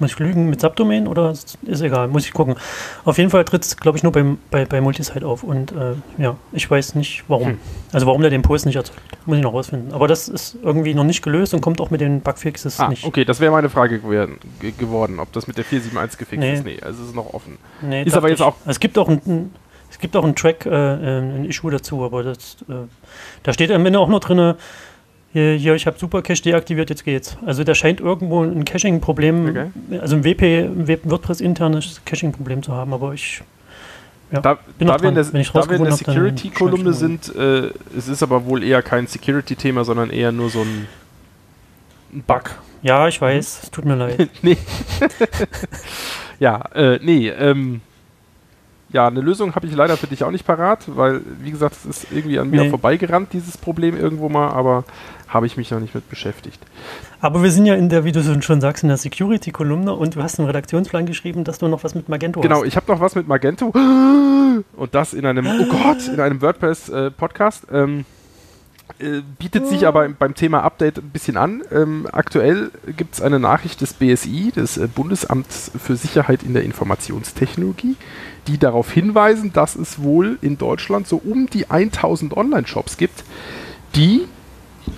muss 0.00 0.12
ich 0.12 0.18
lügen, 0.18 0.48
mit 0.50 0.60
Subdomain 0.60 1.06
oder 1.06 1.30
ist, 1.30 1.58
ist 1.62 1.80
egal, 1.82 2.08
muss 2.08 2.24
ich 2.26 2.32
gucken. 2.32 2.56
Auf 3.04 3.18
jeden 3.18 3.30
Fall 3.30 3.44
tritt 3.44 3.64
es, 3.64 3.76
glaube 3.76 3.98
ich, 3.98 4.02
nur 4.02 4.12
beim, 4.12 4.38
bei, 4.50 4.64
bei 4.64 4.80
Multisite 4.80 5.26
auf 5.26 5.42
und 5.42 5.72
äh, 5.72 5.94
ja, 6.18 6.36
ich 6.52 6.70
weiß 6.70 6.94
nicht 6.94 7.24
warum. 7.28 7.48
Hm. 7.48 7.58
Also 7.92 8.06
warum 8.06 8.20
der 8.22 8.30
den 8.30 8.42
Post 8.42 8.66
nicht 8.66 8.76
erzeugt, 8.76 9.00
muss 9.26 9.36
ich 9.36 9.42
noch 9.42 9.52
rausfinden. 9.52 9.92
Aber 9.92 10.08
das 10.08 10.28
ist 10.28 10.56
irgendwie 10.62 10.94
noch 10.94 11.04
nicht 11.04 11.22
gelöst 11.22 11.54
und 11.54 11.60
kommt 11.60 11.80
auch 11.80 11.90
mit 11.90 12.00
den 12.00 12.20
Bugfixes 12.20 12.80
Ah, 12.80 12.88
nicht. 12.88 13.04
okay, 13.04 13.24
das 13.24 13.40
wäre 13.40 13.52
meine 13.52 13.68
Frage 13.70 13.98
geworden, 14.00 14.38
ge 14.60 14.72
geworden, 14.76 15.18
ob 15.20 15.32
das 15.32 15.46
mit 15.46 15.56
der 15.58 15.64
471 15.64 16.18
gefixt 16.18 16.40
Nee. 16.40 16.54
ist. 16.54 16.64
Nee, 16.64 16.78
also 16.82 17.02
es 17.02 17.08
ist 17.10 17.14
noch 17.16 17.32
offen. 17.34 17.58
Nee, 17.82 18.02
Ist 18.04 18.14
aber 18.16 18.28
jetzt 18.28 18.40
ich. 18.40 18.44
auch- 18.46 18.56
Es 18.66 18.80
gibt 18.80 18.96
auch 18.98 19.08
ein, 19.08 19.20
ein, 19.26 19.54
es 19.90 19.98
gibt 19.98 20.14
auch 20.16 20.24
einen 20.24 20.36
Track, 20.36 20.66
äh, 20.66 20.70
äh, 20.70 21.18
ein 21.18 21.44
Issue 21.44 21.70
dazu, 21.70 22.04
aber 22.04 22.22
das, 22.22 22.56
äh, 22.68 22.74
da 23.42 23.52
steht 23.52 23.70
am 23.72 23.84
Ende 23.84 23.98
auch 23.98 24.08
noch 24.08 24.20
drin, 24.20 24.54
hier, 25.32 25.54
hier 25.54 25.74
ich 25.74 25.86
habe 25.86 25.98
Supercache 25.98 26.42
deaktiviert, 26.42 26.90
jetzt 26.90 27.04
geht's. 27.04 27.36
Also 27.46 27.64
da 27.64 27.74
scheint 27.74 28.00
irgendwo 28.00 28.42
ein 28.42 28.64
Caching-Problem, 28.64 29.48
Okay. 29.50 29.70
also 30.00 30.16
ein 30.16 30.24
WP, 30.24 30.42
ein 30.42 30.88
WordPress-internes 31.04 32.02
Caching-Problem 32.04 32.62
zu 32.62 32.72
haben, 32.72 32.92
aber 32.92 33.14
ich 33.14 33.42
ja, 34.32 34.40
Da, 34.40 34.58
da 34.78 35.02
wir 35.02 35.08
in 35.08 35.14
der, 35.16 35.24
Security-Kolumne 35.24 36.92
sind, 36.92 37.34
äh, 37.34 37.70
es 37.96 38.06
ist 38.06 38.22
aber 38.22 38.44
wohl 38.46 38.62
eher 38.62 38.80
kein 38.82 39.06
Security-Thema, 39.06 39.84
sondern 39.84 40.10
eher 40.10 40.30
nur 40.30 40.50
so 40.50 40.60
ein, 40.60 40.86
ein 42.12 42.22
Bug. 42.22 42.50
Ja, 42.82 43.08
ich 43.08 43.20
weiß, 43.20 43.64
es 43.64 43.70
tut 43.70 43.84
mir 43.84 43.96
leid. 43.96 44.30
nee. 44.42 44.56
ja, 46.38 46.64
äh, 46.74 46.98
nee, 47.02 47.28
ähm, 47.28 47.80
ja, 48.92 49.06
eine 49.06 49.20
Lösung 49.20 49.54
habe 49.54 49.66
ich 49.66 49.74
leider 49.74 49.96
für 49.96 50.06
dich 50.06 50.24
auch 50.24 50.30
nicht 50.30 50.46
parat, 50.46 50.80
weil, 50.86 51.20
wie 51.40 51.50
gesagt, 51.50 51.76
es 51.76 51.84
ist 51.86 52.06
irgendwie 52.12 52.38
an 52.38 52.50
mir 52.50 52.62
Nee. 52.62 52.70
vorbeigerannt, 52.70 53.32
dieses 53.32 53.56
Problem 53.56 53.96
irgendwo 53.96 54.28
mal, 54.28 54.48
aber 54.48 54.84
habe 55.28 55.46
ich 55.46 55.56
mich 55.56 55.70
noch 55.70 55.78
nicht 55.78 55.94
mit 55.94 56.08
beschäftigt. 56.10 56.58
Aber 57.20 57.42
wir 57.42 57.52
sind 57.52 57.66
ja 57.66 57.74
in 57.74 57.88
der, 57.88 58.04
wie 58.04 58.10
du 58.12 58.42
schon 58.42 58.60
sagst, 58.60 58.82
in 58.82 58.88
der 58.88 58.96
Security-Kolumne 58.98 59.94
und 59.94 60.16
du 60.16 60.22
hast 60.22 60.38
einen 60.40 60.46
Redaktionsplan 60.48 61.06
geschrieben, 61.06 61.44
dass 61.44 61.58
du 61.58 61.68
noch 61.68 61.84
was 61.84 61.94
mit 61.94 62.08
Magento 62.08 62.40
Genau, 62.40 62.56
hast. 62.60 62.66
ich 62.66 62.76
habe 62.76 62.90
noch 62.90 63.00
was 63.00 63.14
mit 63.14 63.28
Magento 63.28 63.66
und 64.76 64.94
das 64.94 65.12
in 65.14 65.24
einem, 65.26 65.46
oh 65.46 65.66
Gott, 65.66 66.08
in 66.08 66.18
einem 66.18 66.42
WordPress-Podcast. 66.42 67.66
ähm, 67.72 68.04
äh, 69.00 69.22
bietet 69.38 69.66
sich 69.66 69.86
aber 69.86 70.04
im- 70.04 70.16
beim 70.16 70.34
Thema 70.34 70.62
Update 70.62 70.98
ein 70.98 71.10
bisschen 71.10 71.36
an. 71.36 71.62
Ähm, 71.72 72.06
aktuell 72.10 72.70
gibt 72.96 73.14
es 73.14 73.22
eine 73.22 73.38
Nachricht 73.40 73.80
des 73.80 73.94
BSI, 73.94 74.52
des 74.54 74.76
äh, 74.76 74.86
Bundesamts 74.86 75.70
für 75.82 75.96
Sicherheit 75.96 76.42
in 76.42 76.54
der 76.54 76.64
Informationstechnologie, 76.64 77.96
die 78.46 78.58
darauf 78.58 78.90
hinweisen, 78.92 79.52
dass 79.52 79.76
es 79.76 80.02
wohl 80.02 80.38
in 80.42 80.58
Deutschland 80.58 81.06
so 81.08 81.16
um 81.16 81.48
die 81.48 81.70
1000 81.70 82.36
Online-Shops 82.36 82.96
gibt, 82.96 83.24
die 83.96 84.22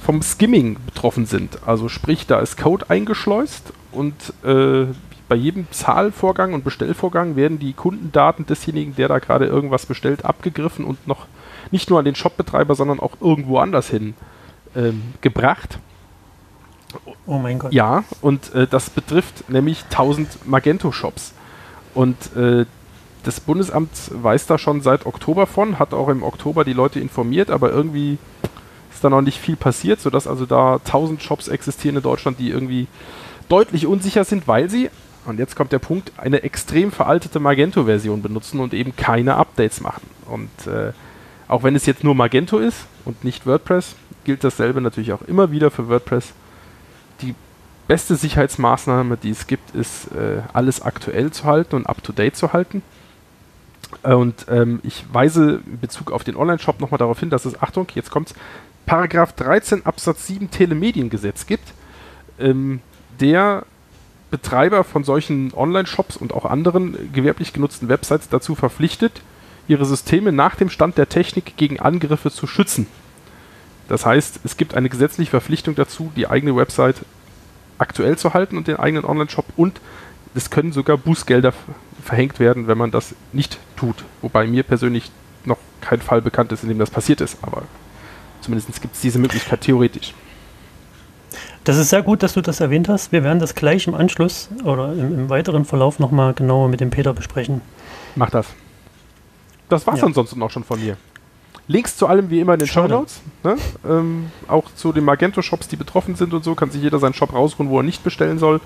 vom 0.05 0.23
Skimming 0.23 0.77
betroffen 0.87 1.27
sind. 1.27 1.59
Also 1.67 1.88
sprich, 1.88 2.27
da 2.27 2.41
ist 2.41 2.57
Code 2.57 2.88
eingeschleust 2.91 3.73
und 3.93 4.15
äh, 4.45 4.87
bei 5.29 5.37
jedem 5.37 5.67
Zahlvorgang 5.71 6.53
und 6.53 6.62
Bestellvorgang 6.65 7.37
werden 7.37 7.59
die 7.59 7.73
Kundendaten 7.73 8.45
desjenigen, 8.47 8.95
der 8.97 9.09
da 9.09 9.19
gerade 9.19 9.47
irgendwas 9.47 9.87
bestellt, 9.87 10.25
abgegriffen 10.25 10.85
und 10.85 11.07
noch 11.07 11.27
nicht 11.70 11.90
nur 11.90 11.98
an 11.98 12.05
den 12.05 12.14
Shopbetreiber, 12.14 12.75
sondern 12.75 13.01
auch 13.01 13.12
irgendwo 13.20 13.59
anders 13.59 13.88
hin 13.88 14.14
ähm, 14.77 15.03
gebracht. 15.20 15.79
Oh 17.27 17.38
mein 17.38 17.59
Gott. 17.59 17.72
Ja, 17.72 18.05
und 18.20 18.55
äh, 18.55 18.66
das 18.66 18.90
betrifft 18.90 19.48
nämlich 19.48 19.85
1000 19.85 20.46
Magento-Shops. 20.46 21.33
Und 21.94 22.37
äh, 22.37 22.66
das 23.22 23.40
Bundesamt 23.40 23.90
weiß 24.11 24.46
da 24.46 24.59
schon 24.59 24.81
seit 24.81 25.07
Oktober 25.07 25.46
von, 25.46 25.79
hat 25.79 25.94
auch 25.94 26.09
im 26.09 26.22
Oktober 26.22 26.64
die 26.64 26.72
Leute 26.72 27.01
informiert, 27.01 27.51
aber 27.51 27.70
irgendwie 27.70 28.18
ist 28.92 29.05
da 29.05 29.11
noch 29.11 29.22
nicht 29.22 29.38
viel 29.38 29.57
passiert, 29.57 30.01
sodass 30.01 30.27
also 30.27 30.44
da 30.44 30.75
1000 30.75 31.22
Shops 31.22 31.48
existieren 31.48 31.96
in 31.96 32.03
Deutschland, 32.03 32.38
die 32.38 32.51
irgendwie 32.51 32.88
deutlich 33.48 33.87
unsicher 33.87 34.25
sind, 34.25 34.48
weil 34.48 34.68
sie 34.68 34.90
und 35.25 35.38
jetzt 35.38 35.55
kommt 35.55 35.72
der 35.72 35.79
Punkt, 35.79 36.12
eine 36.16 36.42
extrem 36.42 36.90
veraltete 36.90 37.38
Magento-Version 37.38 38.22
benutzen 38.22 38.61
und 38.61 38.75
eben 38.75 38.96
keine 38.96 39.37
Updates 39.37 39.81
machen. 39.81 40.03
Und 40.27 40.51
äh, 40.66 40.92
auch 41.53 41.62
wenn 41.62 41.77
es 41.77 41.85
jetzt 41.85 42.03
nur 42.03 42.15
Magento 42.15 42.59
ist 42.59 42.87
und 43.05 43.25
nicht 43.25 43.47
WordPress, 43.47 43.95
gilt 44.25 44.43
dasselbe 44.43 44.81
natürlich 44.81 45.12
auch 45.12 45.21
immer 45.23 45.51
wieder 45.51 45.71
für 45.71 45.87
WordPress. 45.87 46.33
Die 47.21 47.35
beste 47.87 48.17
Sicherheitsmaßnahme, 48.17 49.19
die 49.19 49.31
es 49.31 49.47
gibt, 49.47 49.75
ist, 49.75 50.07
äh, 50.12 50.41
alles 50.55 50.81
aktuell 50.81 51.31
zu 51.31 51.45
halten 51.45 51.77
und 51.77 51.87
up-to-date 51.87 52.37
zu 52.37 52.55
halten. 52.55 52.83
Und 54.03 54.47
ähm, 54.49 54.81
ich 54.83 55.05
weise 55.12 55.61
in 55.67 55.79
Bezug 55.79 56.11
auf 56.11 56.25
den 56.25 56.37
Online-Shop 56.37 56.81
nochmal 56.81 56.97
darauf 56.97 57.21
hin, 57.21 57.29
dass 57.29 57.45
es, 57.45 57.61
Achtung, 57.61 57.87
jetzt 57.95 58.11
kommt's, 58.11 58.35
Paragraph 58.87 59.35
13 59.35 59.85
Absatz 59.85 60.27
7 60.27 60.51
Telemediengesetz 60.51 61.47
gibt, 61.47 61.75
ähm, 62.41 62.81
der 63.21 63.67
Betreiber 64.31 64.85
von 64.85 65.05
solchen 65.05 65.53
Online-Shops 65.53 66.17
und 66.17 66.33
auch 66.33 66.47
anderen 66.47 67.12
gewerblich 67.12 67.53
genutzten 67.53 67.91
Websites 67.91 68.31
dazu 68.31 68.55
verpflichtet, 68.55 69.21
ihre 69.68 69.85
Systeme 69.85 70.33
nach 70.33 70.57
dem 70.57 70.70
Stand 70.70 70.98
der 70.98 71.09
Technik 71.09 71.57
gegen 71.57 71.81
Angriffe 71.81 72.31
zu 72.31 72.46
schützen. 72.46 72.87
Das 73.88 74.07
heißt, 74.07 74.40
es 74.44 74.57
gibt 74.57 74.75
eine 74.75 74.88
gesetzliche 74.88 75.31
Verpflichtung 75.31 75.75
dazu, 75.75 76.12
die 76.16 76.29
eigene 76.29 76.57
Website 76.57 76.96
aktuell 77.79 78.16
zu 78.16 78.33
halten 78.33 78.57
und 78.57 78.68
den 78.68 78.77
eigenen 78.77 79.05
Online-Shop 79.05 79.46
und 79.57 79.81
es 80.35 80.51
können 80.51 80.72
sogar 80.72 80.96
Bußgelder 80.96 81.53
verhängt 82.03 82.40
werden, 82.40 82.68
wenn 82.68 82.79
man 82.79 82.90
das 82.90 83.14
nicht 83.33 83.59
tut. 83.77 84.05
Wobei 84.22 84.46
mir 84.46 84.62
persönlich 84.62 85.11
noch 85.44 85.59
kein 85.81 86.01
Fall 86.01 86.22
bekannt 86.22 86.53
ist, 86.53 86.62
in 86.62 86.68
dem 86.68 86.79
das 86.79 86.90
passiert 86.90 87.20
ist, 87.20 87.38
aber 87.42 87.64
zumindest 88.40 88.81
gibt 88.81 88.94
es 88.94 89.01
diese 89.01 89.18
Möglichkeit 89.18 89.61
theoretisch. 89.61 90.14
Das 91.64 91.77
ist 91.77 91.90
sehr 91.90 92.03
gut, 92.03 92.22
dass 92.22 92.35
du 92.35 92.40
das 92.40 92.61
erwähnt 92.61 92.88
hast. 92.88 93.12
Wir 93.12 93.22
werden 93.22 93.38
das 93.38 93.55
gleich 93.55 93.87
im 93.87 93.94
Anschluss 93.94 94.48
oder 94.64 94.92
im, 94.92 95.14
im 95.14 95.29
weiteren 95.29 95.64
Verlauf 95.64 95.98
nochmal 95.98 96.35
genauer 96.35 96.68
mit 96.68 96.81
dem 96.81 96.90
Peter 96.90 97.12
besprechen. 97.12 97.61
Mach 98.16 98.31
das. 98.31 98.46
Das 99.72 99.87
war's 99.87 100.00
Ja. 100.00 100.06
ansonsten 100.06 100.42
auch 100.42 100.50
schon 100.50 100.64
von 100.64 100.78
mir. 100.78 100.96
Links 101.66 101.96
zu 101.96 102.06
allem 102.06 102.28
wie 102.28 102.40
immer 102.40 102.52
in 102.54 102.58
den 102.58 102.68
Show. 102.68 102.87
Notes. 102.87 103.22
Ne? 103.42 103.56
Ähm, 103.88 104.30
auch 104.48 104.70
zu 104.74 104.92
den 104.92 105.04
Magento-Shops, 105.04 105.68
die 105.68 105.76
betroffen 105.76 106.14
sind 106.14 106.35
und 106.35 106.44
so, 106.44 106.54
kann 106.54 106.70
sich 106.70 106.82
jeder 106.82 106.98
seinen 106.98 107.14
Shop 107.14 107.32
rausruhen, 107.32 107.70
wo 107.70 107.78
er 107.78 107.82
nicht 107.82 108.04
bestellen 108.04 108.38
soll. 108.38 108.61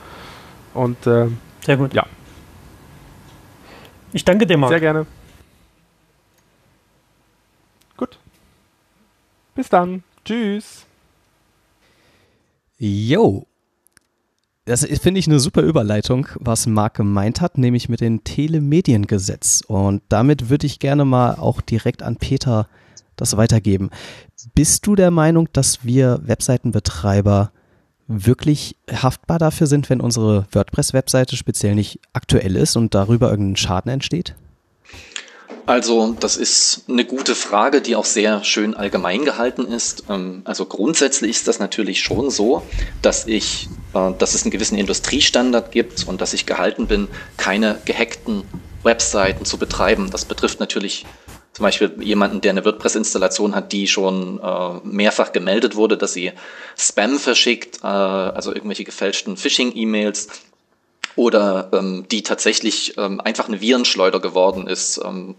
Und 0.75 1.07
äh, 1.07 1.29
Sehr 1.65 1.77
gut. 1.77 1.95
Ja. 1.95 2.07
Ich 4.13 4.25
danke 4.25 4.47
dir, 4.47 4.57
Marc. 4.59 4.71
sehr 4.71 4.81
gerne. 4.81 5.07
Gut. 7.97 8.19
Bis 9.55 9.69
dann. 9.69 10.03
Tschüss. 10.25 10.87
Yo. 12.79 13.47
Das 14.67 14.85
finde 14.85 15.21
ich 15.21 15.29
eine 15.29 15.39
super 15.39 15.63
Überleitung, 15.63 16.27
was 16.41 16.67
Marc 16.67 16.95
gemeint 16.95 17.41
hat, 17.41 17.57
nämlich 17.57 17.89
mit 17.89 18.01
dem 18.01 18.25
Telemediengesetz. 18.25 19.63
Und 19.65 20.03
damit 20.09 20.51
würde 20.51 20.67
ich 20.67 20.81
gerne 20.81 21.05
mal 21.05 21.37
auch 21.37 21.61
direkt 21.61 22.03
an 22.03 22.17
Peter 22.17 22.67
das 23.15 23.37
weitergeben. 23.37 23.91
Bist 24.57 24.85
du 24.87 24.97
der 24.97 25.13
Meinung, 25.13 25.49
dass 25.53 25.85
wir 25.85 26.21
Webseitenbetreiber 26.25 27.53
wirklich 28.09 28.77
haftbar 28.93 29.39
dafür 29.39 29.69
sind, 29.69 29.89
wenn 29.89 30.01
unsere 30.01 30.47
WordPress-Webseite 30.51 31.37
speziell 31.37 31.77
nicht 31.77 32.01
aktuell 32.13 32.57
ist 32.57 32.75
und 32.75 32.93
darüber 32.93 33.31
irgendein 33.31 33.57
Schaden 33.57 33.93
entsteht? 33.93 34.35
Also, 35.67 36.17
das 36.21 36.37
ist 36.37 36.85
eine 36.89 37.05
gute 37.05 37.35
Frage, 37.35 37.83
die 37.83 37.97
auch 37.97 38.05
sehr 38.05 38.45
schön 38.45 38.75
allgemein 38.75 39.25
gehalten 39.25 39.67
ist. 39.67 40.05
Ähm, 40.09 40.43
Also 40.45 40.65
grundsätzlich 40.65 41.33
ist 41.33 41.49
das 41.49 41.59
natürlich 41.59 42.01
schon 42.01 42.31
so, 42.31 42.63
dass 43.03 43.27
ich, 43.27 43.69
äh, 43.93 44.13
dass 44.17 44.35
es 44.35 44.45
einen 44.45 44.53
gewissen 44.53 44.79
Industriestandard 44.79 45.73
gibt 45.73 46.07
und 46.07 46.21
dass 46.21 46.35
ich 46.35 46.47
gehalten 46.47 46.87
bin, 46.87 47.09
keine 47.37 47.81
gehackten 47.85 48.45
Webseiten 48.85 49.45
zu 49.45 49.59
betreiben. 49.59 50.09
Das 50.13 50.25
betrifft 50.25 50.61
natürlich 50.61 51.05
zum 51.53 51.65
Beispiel 51.65 51.93
jemanden, 52.01 52.43
der 52.43 52.53
eine 52.53 52.65
WordPress-Installation 52.65 53.55
hat, 53.57 53.73
die 53.73 53.89
schon 53.89 54.39
äh, 54.39 54.81
mehrfach 54.85 55.33
gemeldet 55.33 55.75
wurde, 55.75 55.97
dass 55.97 56.13
sie 56.13 56.33
Spam 56.77 57.19
verschickt, 57.19 57.79
äh, 57.83 57.87
also 57.87 58.55
irgendwelche 58.55 58.85
gefälschten 58.85 59.37
Phishing-E-Mails 59.37 60.29
oder 61.15 61.71
ähm, 61.73 62.07
die 62.11 62.23
tatsächlich 62.23 62.97
ähm, 62.99 63.21
einfach 63.21 63.49
eine 63.49 63.61
Virenschleuder 63.61 64.21
geworden 64.21 64.67
ist, 64.67 65.01
ähm, 65.05 65.37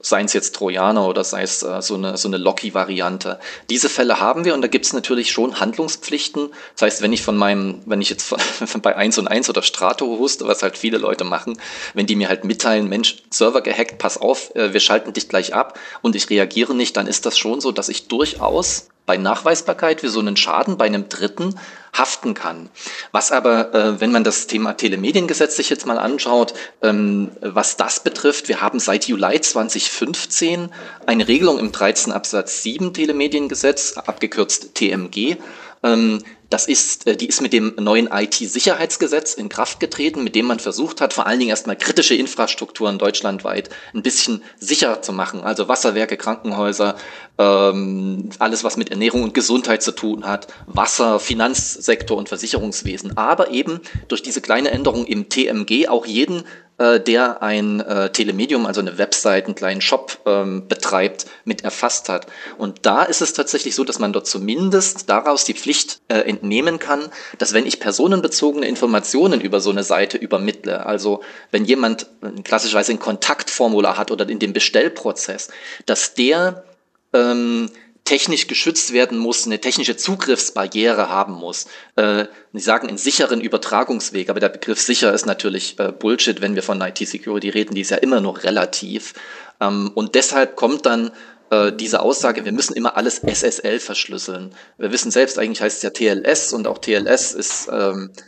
seien 0.00 0.26
es 0.26 0.32
jetzt 0.32 0.54
Trojaner 0.54 1.06
oder 1.06 1.24
sei 1.24 1.42
es 1.42 1.62
äh, 1.62 1.80
so 1.82 1.94
eine, 1.94 2.16
so 2.16 2.28
eine 2.28 2.36
Locky-Variante. 2.36 3.40
Diese 3.70 3.88
Fälle 3.88 4.20
haben 4.20 4.44
wir 4.44 4.54
und 4.54 4.62
da 4.62 4.68
gibt 4.68 4.84
es 4.84 4.92
natürlich 4.92 5.32
schon 5.32 5.58
Handlungspflichten. 5.58 6.50
Das 6.74 6.82
heißt, 6.82 7.02
wenn 7.02 7.12
ich 7.12 7.22
von 7.22 7.36
meinem, 7.36 7.80
wenn 7.86 8.00
ich 8.00 8.10
jetzt 8.10 8.28
von, 8.28 8.38
bei 8.82 8.96
1 8.96 9.18
und 9.18 9.28
1 9.28 9.48
oder 9.48 9.62
Strato 9.62 10.06
huste, 10.18 10.46
was 10.46 10.62
halt 10.62 10.78
viele 10.78 10.98
Leute 10.98 11.24
machen, 11.24 11.58
wenn 11.94 12.06
die 12.06 12.16
mir 12.16 12.28
halt 12.28 12.44
mitteilen, 12.44 12.88
Mensch, 12.88 13.16
Server 13.30 13.62
gehackt, 13.62 13.98
pass 13.98 14.18
auf, 14.18 14.54
äh, 14.54 14.72
wir 14.72 14.80
schalten 14.80 15.12
dich 15.12 15.28
gleich 15.28 15.54
ab 15.54 15.78
und 16.02 16.14
ich 16.14 16.30
reagiere 16.30 16.74
nicht, 16.74 16.96
dann 16.96 17.06
ist 17.06 17.26
das 17.26 17.38
schon 17.38 17.60
so, 17.60 17.72
dass 17.72 17.88
ich 17.88 18.08
durchaus 18.08 18.88
bei 19.06 19.16
Nachweisbarkeit 19.16 20.00
für 20.00 20.10
so 20.10 20.20
einen 20.20 20.36
Schaden 20.36 20.76
bei 20.76 20.84
einem 20.84 21.08
Dritten 21.08 21.54
haften 21.96 22.34
kann. 22.34 22.68
Was 23.12 23.32
aber, 23.32 23.74
äh, 23.74 24.00
wenn 24.00 24.12
man 24.12 24.24
das 24.24 24.46
Thema 24.46 24.74
Telemediengesetz 24.74 25.56
sich 25.56 25.70
jetzt 25.70 25.86
mal 25.86 25.98
anschaut, 25.98 26.52
ähm, 26.82 27.30
was 27.40 27.76
das 27.76 28.00
betrifft, 28.00 28.48
wir 28.48 28.60
haben 28.60 28.80
seit 28.80 29.06
Juli 29.06 29.40
2015 29.40 30.72
eine 31.06 31.28
Regelung 31.28 31.58
im 31.58 31.72
13 31.72 32.12
Absatz 32.12 32.62
7 32.62 32.92
Telemediengesetz, 32.92 33.96
abgekürzt 33.96 34.74
TMG. 34.74 35.36
Ähm, 35.82 36.22
das 36.50 36.68
ist, 36.68 37.06
äh, 37.06 37.16
die 37.16 37.26
ist 37.26 37.40
mit 37.40 37.52
dem 37.52 37.74
neuen 37.78 38.08
IT-Sicherheitsgesetz 38.12 39.34
in 39.34 39.48
Kraft 39.48 39.80
getreten, 39.80 40.22
mit 40.22 40.34
dem 40.34 40.46
man 40.46 40.60
versucht 40.60 41.00
hat, 41.00 41.12
vor 41.12 41.26
allen 41.26 41.38
Dingen 41.38 41.50
erstmal 41.50 41.76
kritische 41.76 42.14
Infrastrukturen 42.14 42.98
deutschlandweit 42.98 43.70
ein 43.94 44.02
bisschen 44.02 44.42
sicher 44.58 45.02
zu 45.02 45.12
machen. 45.12 45.40
Also 45.40 45.68
Wasserwerke, 45.68 46.16
Krankenhäuser, 46.16 46.96
ähm, 47.38 48.30
alles, 48.38 48.62
was 48.62 48.76
mit 48.76 48.90
Ernährung 48.90 49.24
und 49.24 49.34
Gesundheit 49.34 49.82
zu 49.82 49.92
tun 49.92 50.24
hat, 50.24 50.46
Wasser, 50.66 51.18
Finanzsektor 51.18 52.16
und 52.16 52.28
Versicherungswesen. 52.28 53.16
Aber 53.16 53.50
eben 53.50 53.80
durch 54.08 54.22
diese 54.22 54.40
kleine 54.40 54.70
Änderung 54.70 55.06
im 55.06 55.28
TMG 55.28 55.88
auch 55.88 56.06
jeden 56.06 56.44
äh, 56.78 57.00
der 57.00 57.42
ein 57.42 57.80
äh, 57.80 58.10
Telemedium, 58.10 58.66
also 58.66 58.80
eine 58.80 58.98
Website, 58.98 59.46
einen 59.46 59.54
kleinen 59.54 59.80
Shop 59.80 60.18
ähm, 60.26 60.68
betreibt, 60.68 61.26
mit 61.44 61.64
erfasst 61.64 62.08
hat. 62.08 62.26
Und 62.58 62.84
da 62.84 63.02
ist 63.02 63.22
es 63.22 63.32
tatsächlich 63.32 63.74
so, 63.74 63.84
dass 63.84 63.98
man 63.98 64.12
dort 64.12 64.26
zumindest 64.26 65.08
daraus 65.08 65.44
die 65.44 65.54
Pflicht 65.54 66.00
äh, 66.08 66.18
entnehmen 66.18 66.78
kann, 66.78 67.08
dass 67.38 67.54
wenn 67.54 67.66
ich 67.66 67.80
personenbezogene 67.80 68.66
Informationen 68.66 69.40
über 69.40 69.60
so 69.60 69.70
eine 69.70 69.84
Seite 69.84 70.18
übermittle, 70.18 70.84
also 70.84 71.22
wenn 71.50 71.64
jemand 71.64 72.08
äh, 72.22 72.42
klassischerweise 72.42 72.92
ein 72.92 72.98
Kontaktformular 72.98 73.96
hat 73.96 74.10
oder 74.10 74.28
in 74.28 74.38
dem 74.38 74.52
Bestellprozess, 74.52 75.48
dass 75.86 76.14
der 76.14 76.64
ähm, 77.12 77.70
technisch 78.06 78.46
geschützt 78.46 78.94
werden 78.94 79.18
muss, 79.18 79.44
eine 79.44 79.60
technische 79.60 79.96
Zugriffsbarriere 79.96 81.10
haben 81.10 81.34
muss. 81.34 81.66
Äh, 81.96 82.26
Sie 82.52 82.60
sagen 82.60 82.88
einen 82.88 82.96
sicheren 82.96 83.42
Übertragungsweg, 83.42 84.30
aber 84.30 84.40
der 84.40 84.48
Begriff 84.48 84.80
sicher 84.80 85.12
ist 85.12 85.26
natürlich 85.26 85.78
äh, 85.78 85.92
Bullshit, 85.92 86.40
wenn 86.40 86.54
wir 86.54 86.62
von 86.62 86.80
IT-Security 86.80 87.50
reden, 87.50 87.74
die 87.74 87.82
ist 87.82 87.90
ja 87.90 87.98
immer 87.98 88.22
noch 88.22 88.44
relativ. 88.44 89.12
Ähm, 89.60 89.90
und 89.94 90.14
deshalb 90.14 90.56
kommt 90.56 90.86
dann 90.86 91.10
äh, 91.50 91.72
diese 91.72 92.00
Aussage, 92.00 92.44
wir 92.44 92.52
müssen 92.52 92.74
immer 92.74 92.96
alles 92.96 93.18
SSL 93.18 93.80
verschlüsseln. 93.80 94.54
Wir 94.78 94.92
wissen 94.92 95.10
selbst, 95.10 95.38
eigentlich 95.38 95.60
heißt 95.60 95.76
es 95.76 95.82
ja 95.82 95.90
TLS 95.90 96.52
und 96.52 96.66
auch 96.66 96.78
TLS 96.78 97.32
ist 97.32 97.68
ähm, 97.70 98.10
äh, 98.14 98.22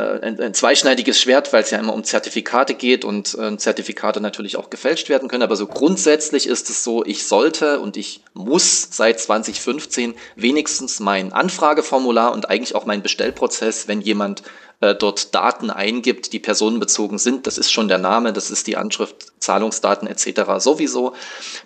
ein, 0.00 0.40
ein 0.40 0.54
zweischneidiges 0.54 1.20
Schwert, 1.20 1.52
weil 1.52 1.62
es 1.62 1.70
ja 1.70 1.78
immer 1.78 1.94
um 1.94 2.04
Zertifikate 2.04 2.74
geht 2.74 3.04
und 3.04 3.34
äh, 3.34 3.56
Zertifikate 3.56 4.20
natürlich 4.20 4.56
auch 4.56 4.70
gefälscht 4.70 5.08
werden 5.08 5.28
können. 5.28 5.42
Aber 5.42 5.56
so 5.56 5.66
grundsätzlich 5.66 6.46
ist 6.46 6.70
es 6.70 6.84
so, 6.84 7.04
ich 7.04 7.26
sollte 7.26 7.80
und 7.80 7.96
ich 7.96 8.22
muss 8.34 8.88
seit 8.90 9.20
2015 9.20 10.14
wenigstens 10.36 11.00
mein 11.00 11.32
Anfrageformular 11.32 12.32
und 12.32 12.48
eigentlich 12.48 12.74
auch 12.74 12.86
meinen 12.86 13.02
Bestellprozess, 13.02 13.88
wenn 13.88 14.00
jemand 14.00 14.42
äh, 14.80 14.94
dort 14.94 15.34
Daten 15.34 15.70
eingibt, 15.70 16.32
die 16.32 16.38
personenbezogen 16.38 17.18
sind, 17.18 17.46
das 17.46 17.58
ist 17.58 17.70
schon 17.70 17.88
der 17.88 17.98
Name, 17.98 18.32
das 18.32 18.50
ist 18.50 18.66
die 18.66 18.76
Anschrift, 18.76 19.32
Zahlungsdaten 19.38 20.08
etc. 20.08 20.42
sowieso, 20.58 21.14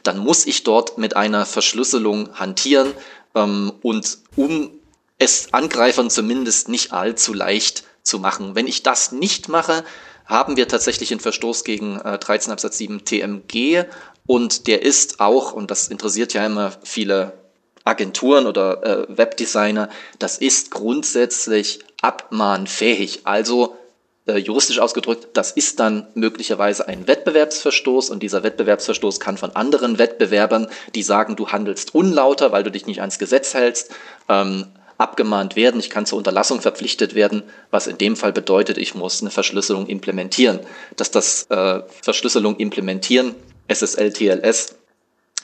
dann 0.02 0.18
muss 0.18 0.46
ich 0.46 0.64
dort 0.64 0.98
mit 0.98 1.16
einer 1.16 1.46
Verschlüsselung 1.46 2.38
hantieren 2.38 2.92
ähm, 3.34 3.72
und 3.82 4.18
um 4.36 4.70
es 5.18 5.52
Angreifern 5.52 6.10
zumindest 6.10 6.68
nicht 6.68 6.92
allzu 6.92 7.32
leicht 7.32 7.84
zu 8.04 8.18
machen. 8.18 8.54
Wenn 8.54 8.66
ich 8.66 8.82
das 8.82 9.10
nicht 9.10 9.48
mache, 9.48 9.84
haben 10.26 10.56
wir 10.56 10.68
tatsächlich 10.68 11.10
einen 11.10 11.20
Verstoß 11.20 11.64
gegen 11.64 11.98
äh, 12.00 12.18
13 12.18 12.52
Absatz 12.52 12.78
7 12.78 13.04
TMG 13.04 13.84
und 14.26 14.66
der 14.66 14.82
ist 14.82 15.20
auch, 15.20 15.52
und 15.52 15.70
das 15.70 15.88
interessiert 15.88 16.32
ja 16.32 16.46
immer 16.46 16.72
viele 16.82 17.32
Agenturen 17.84 18.46
oder 18.46 18.82
äh, 18.84 19.18
Webdesigner, 19.18 19.90
das 20.18 20.38
ist 20.38 20.70
grundsätzlich 20.70 21.80
abmahnfähig. 22.00 23.20
Also 23.24 23.76
äh, 24.26 24.38
juristisch 24.38 24.78
ausgedrückt, 24.78 25.28
das 25.34 25.50
ist 25.52 25.80
dann 25.80 26.06
möglicherweise 26.14 26.88
ein 26.88 27.06
Wettbewerbsverstoß 27.06 28.08
und 28.08 28.22
dieser 28.22 28.42
Wettbewerbsverstoß 28.42 29.20
kann 29.20 29.36
von 29.36 29.54
anderen 29.54 29.98
Wettbewerbern, 29.98 30.68
die 30.94 31.02
sagen, 31.02 31.36
du 31.36 31.48
handelst 31.48 31.94
unlauter, 31.94 32.50
weil 32.50 32.62
du 32.62 32.70
dich 32.70 32.86
nicht 32.86 33.00
ans 33.00 33.18
Gesetz 33.18 33.52
hältst, 33.52 33.90
ähm, 34.30 34.68
abgemahnt 34.98 35.56
werden, 35.56 35.80
ich 35.80 35.90
kann 35.90 36.06
zur 36.06 36.18
Unterlassung 36.18 36.60
verpflichtet 36.60 37.14
werden, 37.14 37.42
was 37.70 37.86
in 37.86 37.98
dem 37.98 38.16
Fall 38.16 38.32
bedeutet, 38.32 38.78
ich 38.78 38.94
muss 38.94 39.20
eine 39.20 39.30
Verschlüsselung 39.30 39.86
implementieren. 39.86 40.60
Dass 40.96 41.10
das 41.10 41.46
äh, 41.50 41.80
Verschlüsselung 42.02 42.56
implementieren, 42.56 43.34
SSL, 43.68 44.12
TLS, 44.12 44.76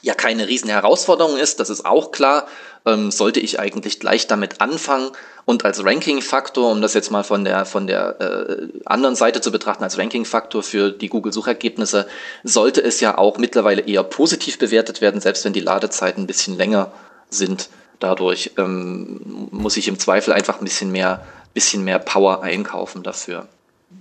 ja 0.02 0.14
keine 0.14 0.48
riesen 0.48 0.70
Herausforderung 0.70 1.36
ist, 1.36 1.60
das 1.60 1.70
ist 1.70 1.84
auch 1.84 2.10
klar, 2.10 2.46
ähm, 2.86 3.10
sollte 3.10 3.40
ich 3.40 3.60
eigentlich 3.60 4.00
gleich 4.00 4.26
damit 4.26 4.60
anfangen 4.60 5.10
und 5.44 5.64
als 5.64 5.84
Ranking-Faktor, 5.84 6.70
um 6.70 6.80
das 6.80 6.94
jetzt 6.94 7.10
mal 7.10 7.24
von 7.24 7.44
der, 7.44 7.64
von 7.64 7.86
der 7.86 8.20
äh, 8.20 8.68
anderen 8.84 9.16
Seite 9.16 9.40
zu 9.40 9.50
betrachten, 9.50 9.84
als 9.84 9.98
Ranking-Faktor 9.98 10.62
für 10.62 10.90
die 10.90 11.08
Google-Suchergebnisse, 11.08 12.06
sollte 12.44 12.82
es 12.82 13.00
ja 13.00 13.18
auch 13.18 13.36
mittlerweile 13.38 13.82
eher 13.82 14.04
positiv 14.04 14.58
bewertet 14.58 15.00
werden, 15.00 15.20
selbst 15.20 15.44
wenn 15.44 15.52
die 15.52 15.60
Ladezeiten 15.60 16.24
ein 16.24 16.26
bisschen 16.26 16.56
länger 16.56 16.92
sind. 17.28 17.68
Dadurch 18.00 18.52
ähm, 18.56 19.48
muss 19.52 19.76
ich 19.76 19.86
im 19.86 19.98
Zweifel 19.98 20.32
einfach 20.32 20.58
ein 20.58 20.64
bisschen 20.64 20.90
mehr, 20.90 21.24
bisschen 21.54 21.84
mehr 21.84 21.98
Power 21.98 22.42
einkaufen 22.42 23.02
dafür. 23.02 23.46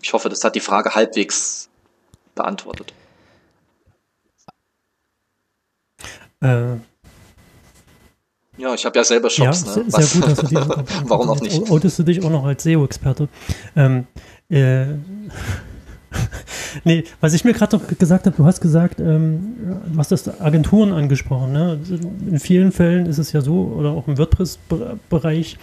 Ich 0.02 0.14
hoffe, 0.14 0.30
das 0.30 0.44
hat 0.44 0.56
die 0.56 0.62
Frage 0.62 0.96
halbwegs 0.96 1.70
beantwortet. 2.34 2.94
Äh, 6.42 6.78
ja, 8.58 8.74
ich 8.74 8.86
habe 8.86 8.98
ja 8.98 9.04
selber 9.04 9.30
Shops. 9.30 9.66
ja, 9.66 9.76
ne? 9.78 9.90
sehr, 9.90 10.02
sehr 10.02 10.22
gut, 10.22 10.32
dass 10.32 10.38
du 10.40 10.48
die 10.48 10.56
Warum 11.10 11.30
auch 11.30 11.40
nicht? 11.42 11.70
Outest 11.70 12.00
du 12.00 12.04
dich 12.04 12.24
auch 12.24 12.30
noch 12.30 12.46
als 12.46 12.64
SEO-Experte. 12.64 13.28
Ähm, 13.76 14.08
äh, 14.50 14.96
nee, 16.84 17.04
was 17.22 17.34
ich 17.34 17.44
mir 17.46 17.54
gerade 17.54 17.78
doch 17.78 17.88
gesagt 17.98 18.26
habe, 18.26 18.36
du 18.36 18.46
hast 18.46 18.62
gesagt, 18.62 19.00
ähm, 19.00 19.56
du 19.92 19.98
hast 19.98 20.12
das 20.12 20.42
Agenturen 20.42 20.94
angesprochen. 20.94 21.52
Ne? 21.52 21.80
In 22.28 22.40
vielen 22.40 22.72
Fällen 22.72 23.06
ist 23.06 23.18
es 23.18 23.32
ja 23.32 23.42
so, 23.42 23.74
oder 23.78 23.92
auch 23.92 24.08
im 24.08 24.18
WordPress-Bereich, 24.18 25.58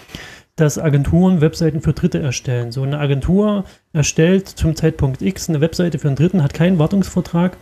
dass 0.56 0.78
Agenturen 0.78 1.40
Webseiten 1.40 1.82
für 1.82 1.92
Dritte 1.92 2.18
erstellen. 2.18 2.72
So 2.72 2.82
eine 2.82 2.98
Agentur 2.98 3.64
erstellt 3.92 4.48
zum 4.48 4.74
Zeitpunkt 4.74 5.20
X 5.20 5.48
eine 5.48 5.60
Webseite 5.60 5.98
für 5.98 6.08
einen 6.08 6.16
Dritten, 6.16 6.42
hat 6.42 6.54
keinen 6.54 6.78
Wartungsvertrag. 6.78 7.56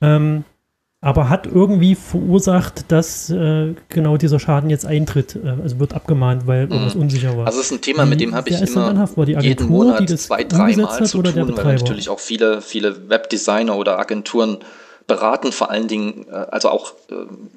Ähm, 0.00 0.44
aber 1.04 1.28
hat 1.28 1.46
irgendwie 1.46 1.96
verursacht, 1.96 2.90
dass 2.90 3.28
äh, 3.28 3.74
genau 3.90 4.16
dieser 4.16 4.40
Schaden 4.40 4.70
jetzt 4.70 4.86
eintritt. 4.86 5.36
Äh, 5.36 5.62
also 5.62 5.78
wird 5.78 5.92
abgemahnt, 5.92 6.46
weil 6.46 6.62
irgendwas 6.62 6.94
unsicher 6.94 7.36
war. 7.36 7.46
Also 7.46 7.60
es 7.60 7.66
ist 7.66 7.72
ein 7.72 7.82
Thema, 7.82 8.06
mit 8.06 8.22
dem 8.22 8.34
habe 8.34 8.48
ich 8.48 8.58
immer 8.62 8.94
die 8.94 9.32
jeden 9.32 9.38
Agentur, 9.38 9.68
Monat 9.68 10.00
die 10.00 10.06
das 10.06 10.22
zwei, 10.22 10.44
dreimal 10.44 11.04
zu 11.04 11.18
oder 11.18 11.32
der 11.32 11.46
tun, 11.46 11.58
weil 11.58 11.74
natürlich 11.74 12.08
auch 12.08 12.20
viele, 12.20 12.62
viele 12.62 13.10
Webdesigner 13.10 13.76
oder 13.76 13.98
Agenturen 13.98 14.60
beraten, 15.06 15.52
vor 15.52 15.70
allen 15.70 15.88
Dingen, 15.88 16.26
äh, 16.30 16.34
also 16.34 16.70
auch 16.70 16.92
ähm, 17.10 17.48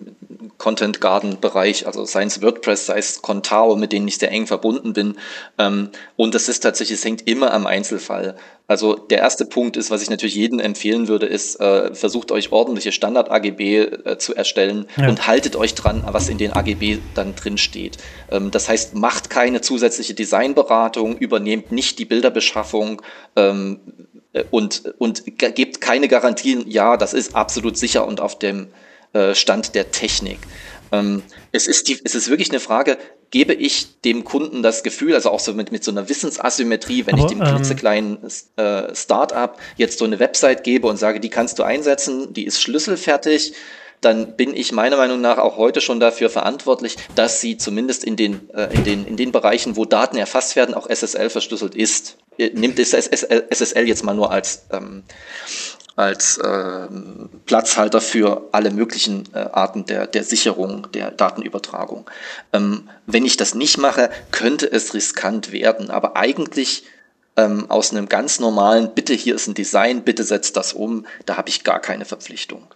Content 0.57 1.01
Garden 1.01 1.39
Bereich, 1.39 1.85
also 1.85 2.05
sei 2.05 2.23
es 2.23 2.41
WordPress, 2.41 2.87
sei 2.87 2.97
es 2.97 3.21
Contao, 3.21 3.75
mit 3.75 3.91
denen 3.91 4.07
ich 4.07 4.17
sehr 4.17 4.31
eng 4.31 4.47
verbunden 4.47 4.93
bin. 4.93 5.15
Ähm, 5.57 5.89
und 6.15 6.33
das 6.33 6.49
ist 6.49 6.61
tatsächlich, 6.61 6.99
es 6.99 7.05
hängt 7.05 7.27
immer 7.27 7.53
am 7.53 7.67
Einzelfall. 7.67 8.35
Also 8.69 8.95
der 8.95 9.19
erste 9.19 9.45
Punkt 9.45 9.77
ist, 9.77 9.91
was 9.91 10.01
ich 10.01 10.09
natürlich 10.09 10.35
jedem 10.35 10.59
empfehlen 10.59 11.07
würde, 11.07 11.25
ist, 11.25 11.59
äh, 11.61 11.95
versucht 11.95 12.33
euch 12.33 12.51
ordentliche 12.51 12.91
Standard-AGB 12.91 13.77
äh, 13.79 14.17
zu 14.17 14.35
erstellen 14.35 14.87
Ja. 14.97 15.07
und 15.07 15.25
haltet 15.25 15.55
euch 15.55 15.73
dran, 15.73 16.03
was 16.05 16.27
in 16.27 16.37
den 16.37 16.51
AGB 16.51 16.97
dann 17.13 17.33
drin 17.35 17.57
steht. 17.57 17.97
Ähm, 18.29 18.51
das 18.51 18.67
heißt, 18.67 18.93
macht 18.95 19.29
keine 19.29 19.61
zusätzliche 19.61 20.15
Designberatung, 20.15 21.17
übernehmt 21.17 21.71
nicht 21.71 21.97
die 21.97 22.05
Bilderbeschaffung, 22.05 23.01
und, 24.51 24.93
und 24.97 25.23
ge- 25.37 25.51
gebt 25.51 25.81
keine 25.81 26.07
Garantien, 26.07 26.69
ja, 26.69 26.97
das 26.97 27.13
ist 27.13 27.35
absolut 27.35 27.77
sicher 27.77 28.07
und 28.07 28.19
auf 28.21 28.37
dem 28.39 28.67
äh, 29.13 29.35
Stand 29.35 29.75
der 29.75 29.91
Technik. 29.91 30.39
Ähm, 30.91 31.23
es, 31.51 31.67
ist 31.67 31.87
die, 31.87 31.99
es 32.03 32.15
ist 32.15 32.29
wirklich 32.29 32.49
eine 32.49 32.59
Frage, 32.59 32.97
gebe 33.29 33.53
ich 33.53 33.99
dem 34.01 34.23
Kunden 34.23 34.63
das 34.63 34.83
Gefühl, 34.83 35.13
also 35.13 35.29
auch 35.31 35.39
so 35.39 35.53
mit, 35.53 35.71
mit 35.71 35.83
so 35.83 35.91
einer 35.91 36.07
Wissensasymmetrie, 36.07 37.05
wenn 37.05 37.15
Aber, 37.15 37.23
ich 37.23 37.29
dem 37.29 37.41
ähm, 37.41 37.47
klitzekleinen 37.47 38.17
äh, 38.55 38.95
Start-up 38.95 39.59
jetzt 39.75 39.99
so 39.99 40.05
eine 40.05 40.19
Website 40.19 40.63
gebe 40.63 40.87
und 40.87 40.97
sage, 40.97 41.19
die 41.19 41.29
kannst 41.29 41.59
du 41.59 41.63
einsetzen, 41.63 42.33
die 42.33 42.45
ist 42.45 42.61
schlüsselfertig, 42.61 43.53
dann 43.99 44.37
bin 44.37 44.55
ich 44.55 44.71
meiner 44.71 44.95
Meinung 44.95 45.21
nach 45.21 45.39
auch 45.39 45.57
heute 45.57 45.81
schon 45.81 45.99
dafür 45.99 46.29
verantwortlich, 46.29 46.97
dass 47.15 47.41
sie 47.41 47.57
zumindest 47.57 48.03
in 48.03 48.15
den, 48.15 48.49
äh, 48.53 48.73
in 48.73 48.83
den, 48.83 49.05
in 49.07 49.17
den 49.17 49.31
Bereichen, 49.31 49.75
wo 49.75 49.85
Daten 49.85 50.17
erfasst 50.17 50.55
werden, 50.55 50.75
auch 50.75 50.87
SSL 50.89 51.29
verschlüsselt 51.29 51.75
ist. 51.75 52.17
Äh, 52.37 52.51
Nimmt 52.53 52.79
SSL 52.79 53.87
jetzt 53.87 54.03
mal 54.03 54.15
nur 54.15 54.31
als, 54.31 54.65
ähm, 54.71 55.03
als 55.95 56.39
ähm, 56.43 57.29
Platzhalter 57.45 58.01
für 58.01 58.49
alle 58.51 58.71
möglichen 58.71 59.23
äh, 59.33 59.39
Arten 59.39 59.85
der, 59.85 60.07
der 60.07 60.23
Sicherung, 60.23 60.91
der 60.91 61.11
Datenübertragung. 61.11 62.09
Ähm, 62.53 62.89
wenn 63.05 63.25
ich 63.25 63.37
das 63.37 63.55
nicht 63.55 63.77
mache, 63.77 64.09
könnte 64.31 64.71
es 64.71 64.93
riskant 64.93 65.51
werden. 65.51 65.89
Aber 65.89 66.15
eigentlich 66.15 66.85
ähm, 67.37 67.69
aus 67.69 67.91
einem 67.91 68.09
ganz 68.09 68.39
normalen, 68.39 68.93
bitte 68.93 69.13
hier 69.13 69.35
ist 69.35 69.47
ein 69.47 69.53
Design, 69.53 70.03
bitte 70.03 70.23
setzt 70.23 70.57
das 70.57 70.73
um, 70.73 71.05
da 71.25 71.37
habe 71.37 71.49
ich 71.49 71.63
gar 71.63 71.79
keine 71.79 72.05
Verpflichtung. 72.05 72.67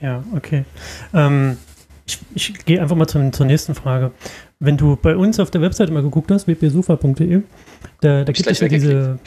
Ja, 0.00 0.24
okay. 0.34 0.64
Ähm, 1.12 1.58
ich 2.10 2.52
ich 2.52 2.64
gehe 2.64 2.80
einfach 2.80 2.96
mal 2.96 3.06
zum, 3.06 3.32
zur 3.32 3.46
nächsten 3.46 3.74
Frage. 3.74 4.12
Wenn 4.58 4.76
du 4.76 4.96
bei 4.96 5.16
uns 5.16 5.40
auf 5.40 5.50
der 5.50 5.60
Webseite 5.62 5.92
mal 5.92 6.02
geguckt 6.02 6.30
hast, 6.30 6.46
wpsofa.de, 6.46 7.42
da, 8.00 8.24
da 8.24 8.32
gibt 8.32 8.46
es 8.46 8.60
ja 8.60 8.68
diese, 8.68 9.18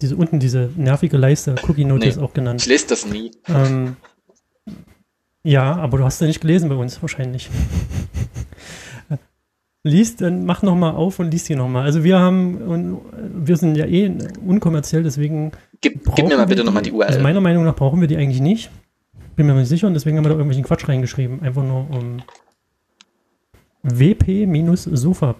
diese 0.00 0.16
unten 0.16 0.38
diese 0.38 0.70
nervige 0.76 1.16
Leiste, 1.16 1.54
Cookie 1.68 1.84
Notice 1.84 2.16
Nee. 2.16 2.22
auch 2.22 2.32
genannt. 2.34 2.62
Ich 2.62 2.68
lese 2.68 2.86
das 2.88 3.06
nie. 3.06 3.30
Ähm, 3.48 3.96
ja, 5.44 5.74
aber 5.76 5.98
du 5.98 6.04
hast 6.04 6.20
ja 6.20 6.26
nicht 6.26 6.40
gelesen 6.40 6.68
bei 6.68 6.76
uns 6.76 7.00
wahrscheinlich. 7.02 7.50
Liest, 9.84 10.20
dann 10.20 10.44
mach 10.44 10.62
noch 10.62 10.76
mal 10.76 10.92
auf 10.92 11.18
und 11.18 11.32
liest 11.32 11.48
die 11.48 11.56
noch 11.56 11.68
mal. 11.68 11.82
Also 11.82 12.04
wir 12.04 12.20
haben, 12.20 13.00
wir 13.34 13.56
sind 13.56 13.76
ja 13.76 13.84
eh 13.84 14.12
unkommerziell, 14.46 15.02
deswegen 15.02 15.50
Gib, 15.80 16.14
gib 16.14 16.28
mir 16.28 16.36
mal 16.36 16.46
bitte 16.46 16.62
nochmal 16.62 16.84
die 16.84 16.92
URL. 16.92 17.08
Also 17.08 17.20
meiner 17.20 17.40
Meinung 17.40 17.64
nach 17.64 17.74
brauchen 17.74 18.00
wir 18.00 18.06
die 18.06 18.16
eigentlich 18.16 18.40
nicht. 18.40 18.70
Bin 19.36 19.46
mir 19.46 19.54
nicht 19.54 19.68
sicher 19.68 19.86
und 19.86 19.94
deswegen 19.94 20.16
haben 20.16 20.24
wir 20.24 20.30
da 20.30 20.34
irgendwelchen 20.34 20.64
Quatsch 20.64 20.88
reingeschrieben. 20.88 21.42
Einfach 21.42 21.62
nur 21.62 21.88
um 21.90 22.22
wp-sofa.de. 23.82 25.30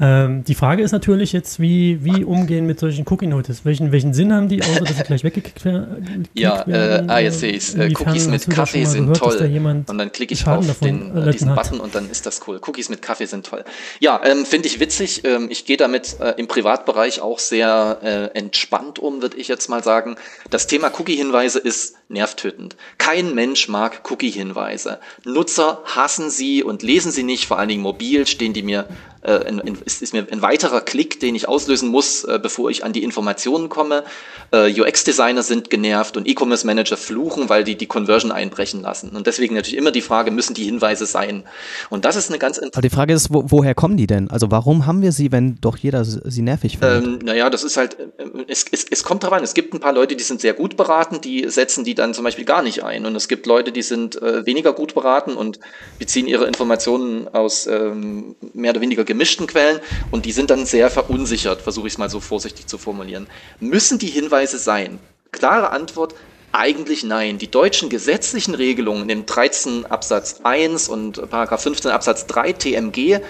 Ähm, 0.00 0.44
die 0.44 0.54
Frage 0.54 0.82
ist 0.82 0.92
natürlich 0.92 1.32
jetzt, 1.32 1.60
wie, 1.60 2.02
wie 2.04 2.24
umgehen 2.24 2.66
mit 2.66 2.80
solchen 2.80 3.04
Cookie 3.08 3.26
Notice? 3.26 3.64
Welchen, 3.64 3.92
welchen 3.92 4.14
Sinn 4.14 4.32
haben 4.32 4.48
die, 4.48 4.62
außer 4.62 4.80
dass 4.84 4.96
sie 4.96 5.02
gleich 5.02 5.24
weggeklickt 5.24 5.64
wer- 5.64 5.88
ja, 6.34 6.66
werden? 6.66 7.08
äh, 7.08 7.12
ah, 7.12 7.18
jetzt 7.18 7.40
sehe 7.40 7.52
ich's. 7.52 7.74
Äh, 7.74 7.84
Inwiefern 7.84 8.08
Cookies 8.08 8.28
mit 8.28 8.50
Kaffee 8.50 8.84
sind 8.84 9.12
gehört, 9.12 9.18
toll. 9.18 9.84
Und 9.86 9.98
dann 9.98 10.10
klicke 10.12 10.34
ich 10.34 10.40
Schaden 10.40 10.70
auf 10.70 10.78
den, 10.80 11.16
äh, 11.16 11.30
diesen 11.32 11.50
hat. 11.50 11.56
Button 11.56 11.80
und 11.80 11.94
dann 11.94 12.10
ist 12.10 12.24
das 12.24 12.40
cool. 12.46 12.60
Cookies 12.66 12.88
mit 12.88 13.02
Kaffee 13.02 13.26
sind 13.26 13.46
toll. 13.46 13.64
Ja, 13.98 14.20
ähm, 14.24 14.46
finde 14.46 14.68
ich 14.68 14.80
witzig. 14.80 15.22
Ähm, 15.24 15.48
ich 15.50 15.66
gehe 15.66 15.76
damit 15.76 16.16
äh, 16.20 16.34
im 16.38 16.48
Privatbereich 16.48 17.20
auch 17.20 17.38
sehr 17.38 17.98
äh, 18.02 18.38
entspannt 18.38 18.98
um, 18.98 19.20
würde 19.22 19.36
ich 19.36 19.48
jetzt 19.48 19.68
mal 19.68 19.84
sagen. 19.84 20.16
Das 20.48 20.66
Thema 20.66 20.90
Cookie-Hinweise 20.98 21.58
ist 21.58 21.96
nervtötend. 22.10 22.76
Kein 22.98 23.34
Mensch 23.34 23.68
mag 23.68 24.02
Cookie-Hinweise. 24.10 24.98
Nutzer 25.24 25.82
hassen 25.84 26.28
sie 26.30 26.62
und 26.62 26.82
lesen 26.82 27.12
sie 27.12 27.22
nicht, 27.22 27.46
vor 27.46 27.58
allen 27.58 27.68
Dingen 27.68 27.82
mobil 27.82 28.26
stehen 28.26 28.52
die 28.52 28.62
mir 28.62 28.88
äh, 29.22 29.48
in, 29.48 29.58
in, 29.58 29.78
ist, 29.84 30.00
ist 30.00 30.14
mir 30.14 30.26
ein 30.30 30.42
weiterer 30.42 30.80
Klick, 30.80 31.20
den 31.20 31.34
ich 31.34 31.46
auslösen 31.46 31.90
muss, 31.90 32.24
äh, 32.24 32.38
bevor 32.42 32.70
ich 32.70 32.84
an 32.84 32.92
die 32.92 33.02
Informationen 33.02 33.68
komme. 33.68 34.04
Äh, 34.50 34.80
UX-Designer 34.80 35.42
sind 35.42 35.68
genervt 35.68 36.16
und 36.16 36.26
E-Commerce-Manager 36.26 36.96
fluchen, 36.96 37.48
weil 37.48 37.64
die 37.64 37.76
die 37.76 37.86
Conversion 37.86 38.32
einbrechen 38.32 38.80
lassen. 38.80 39.10
Und 39.10 39.26
deswegen 39.26 39.54
natürlich 39.54 39.76
immer 39.76 39.90
die 39.92 40.00
Frage, 40.00 40.30
müssen 40.30 40.54
die 40.54 40.64
Hinweise 40.64 41.04
sein? 41.06 41.44
Und 41.90 42.04
das 42.04 42.16
ist 42.16 42.30
eine 42.30 42.38
ganz 42.38 42.58
Aber 42.58 42.80
die 42.80 42.90
Frage 42.90 43.12
ist, 43.12 43.32
wo, 43.32 43.44
woher 43.46 43.74
kommen 43.74 43.96
die 43.96 44.06
denn? 44.06 44.30
Also 44.30 44.50
warum 44.50 44.86
haben 44.86 45.02
wir 45.02 45.12
sie, 45.12 45.30
wenn 45.32 45.60
doch 45.60 45.76
jeder 45.76 46.04
sie 46.04 46.42
nervig 46.42 46.78
findet? 46.78 47.04
Ähm, 47.04 47.18
naja, 47.22 47.50
das 47.50 47.62
ist 47.62 47.76
halt, 47.76 47.98
äh, 47.98 48.06
es, 48.48 48.64
es, 48.70 48.86
es 48.90 49.04
kommt 49.04 49.22
drauf 49.22 49.32
an. 49.32 49.42
Es 49.42 49.52
gibt 49.52 49.74
ein 49.74 49.80
paar 49.80 49.92
Leute, 49.92 50.16
die 50.16 50.24
sind 50.24 50.40
sehr 50.40 50.54
gut 50.54 50.78
beraten, 50.78 51.20
die 51.20 51.48
setzen 51.50 51.84
die 51.84 51.94
dann 52.00 52.14
zum 52.14 52.24
Beispiel 52.24 52.44
gar 52.44 52.62
nicht 52.62 52.82
ein. 52.82 53.06
Und 53.06 53.14
es 53.14 53.28
gibt 53.28 53.46
Leute, 53.46 53.72
die 53.72 53.82
sind 53.82 54.20
äh, 54.20 54.46
weniger 54.46 54.72
gut 54.72 54.94
beraten 54.94 55.34
und 55.34 55.60
beziehen 55.98 56.26
ihre 56.26 56.46
Informationen 56.46 57.28
aus 57.28 57.66
ähm, 57.66 58.34
mehr 58.54 58.72
oder 58.72 58.80
weniger 58.80 59.04
gemischten 59.04 59.46
Quellen 59.46 59.80
und 60.10 60.24
die 60.24 60.32
sind 60.32 60.50
dann 60.50 60.66
sehr 60.66 60.90
verunsichert, 60.90 61.60
versuche 61.60 61.86
ich 61.86 61.94
es 61.94 61.98
mal 61.98 62.10
so 62.10 62.20
vorsichtig 62.20 62.66
zu 62.66 62.78
formulieren. 62.78 63.26
Müssen 63.60 63.98
die 63.98 64.08
Hinweise 64.08 64.58
sein? 64.58 64.98
Klare 65.30 65.70
Antwort, 65.70 66.14
eigentlich 66.52 67.04
nein. 67.04 67.38
Die 67.38 67.50
deutschen 67.50 67.88
gesetzlichen 67.88 68.54
Regelungen 68.54 69.08
im 69.08 69.26
13 69.26 69.86
Absatz 69.86 70.40
1 70.42 70.88
und 70.88 71.30
Paragraph 71.30 71.62
15 71.62 71.90
Absatz 71.90 72.26
3 72.26 72.52
TMG 72.54 73.20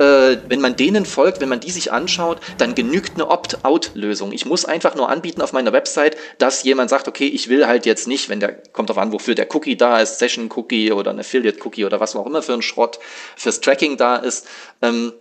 äh, 0.00 0.38
wenn 0.48 0.60
man 0.60 0.76
denen 0.76 1.04
folgt, 1.04 1.40
wenn 1.40 1.50
man 1.50 1.60
die 1.60 1.70
sich 1.70 1.92
anschaut, 1.92 2.40
dann 2.56 2.74
genügt 2.74 3.14
eine 3.14 3.28
Opt-out-Lösung. 3.28 4.32
Ich 4.32 4.46
muss 4.46 4.64
einfach 4.64 4.94
nur 4.94 5.10
anbieten 5.10 5.42
auf 5.42 5.52
meiner 5.52 5.72
Website, 5.72 6.16
dass 6.38 6.62
jemand 6.62 6.88
sagt, 6.88 7.06
okay, 7.06 7.26
ich 7.26 7.48
will 7.48 7.66
halt 7.66 7.84
jetzt 7.84 8.08
nicht, 8.08 8.30
wenn 8.30 8.40
der, 8.40 8.52
kommt 8.72 8.88
darauf 8.88 9.02
an, 9.02 9.12
wofür 9.12 9.34
der 9.34 9.54
Cookie 9.54 9.76
da 9.76 10.00
ist, 10.00 10.18
Session-Cookie 10.18 10.92
oder 10.92 11.10
ein 11.10 11.20
Affiliate-Cookie 11.20 11.84
oder 11.84 12.00
was 12.00 12.16
auch 12.16 12.26
immer 12.26 12.42
für 12.42 12.54
ein 12.54 12.62
Schrott 12.62 12.98
fürs 13.36 13.60
Tracking 13.60 13.98
da 13.98 14.16
ist, 14.16 14.48
ähm, 14.80 15.12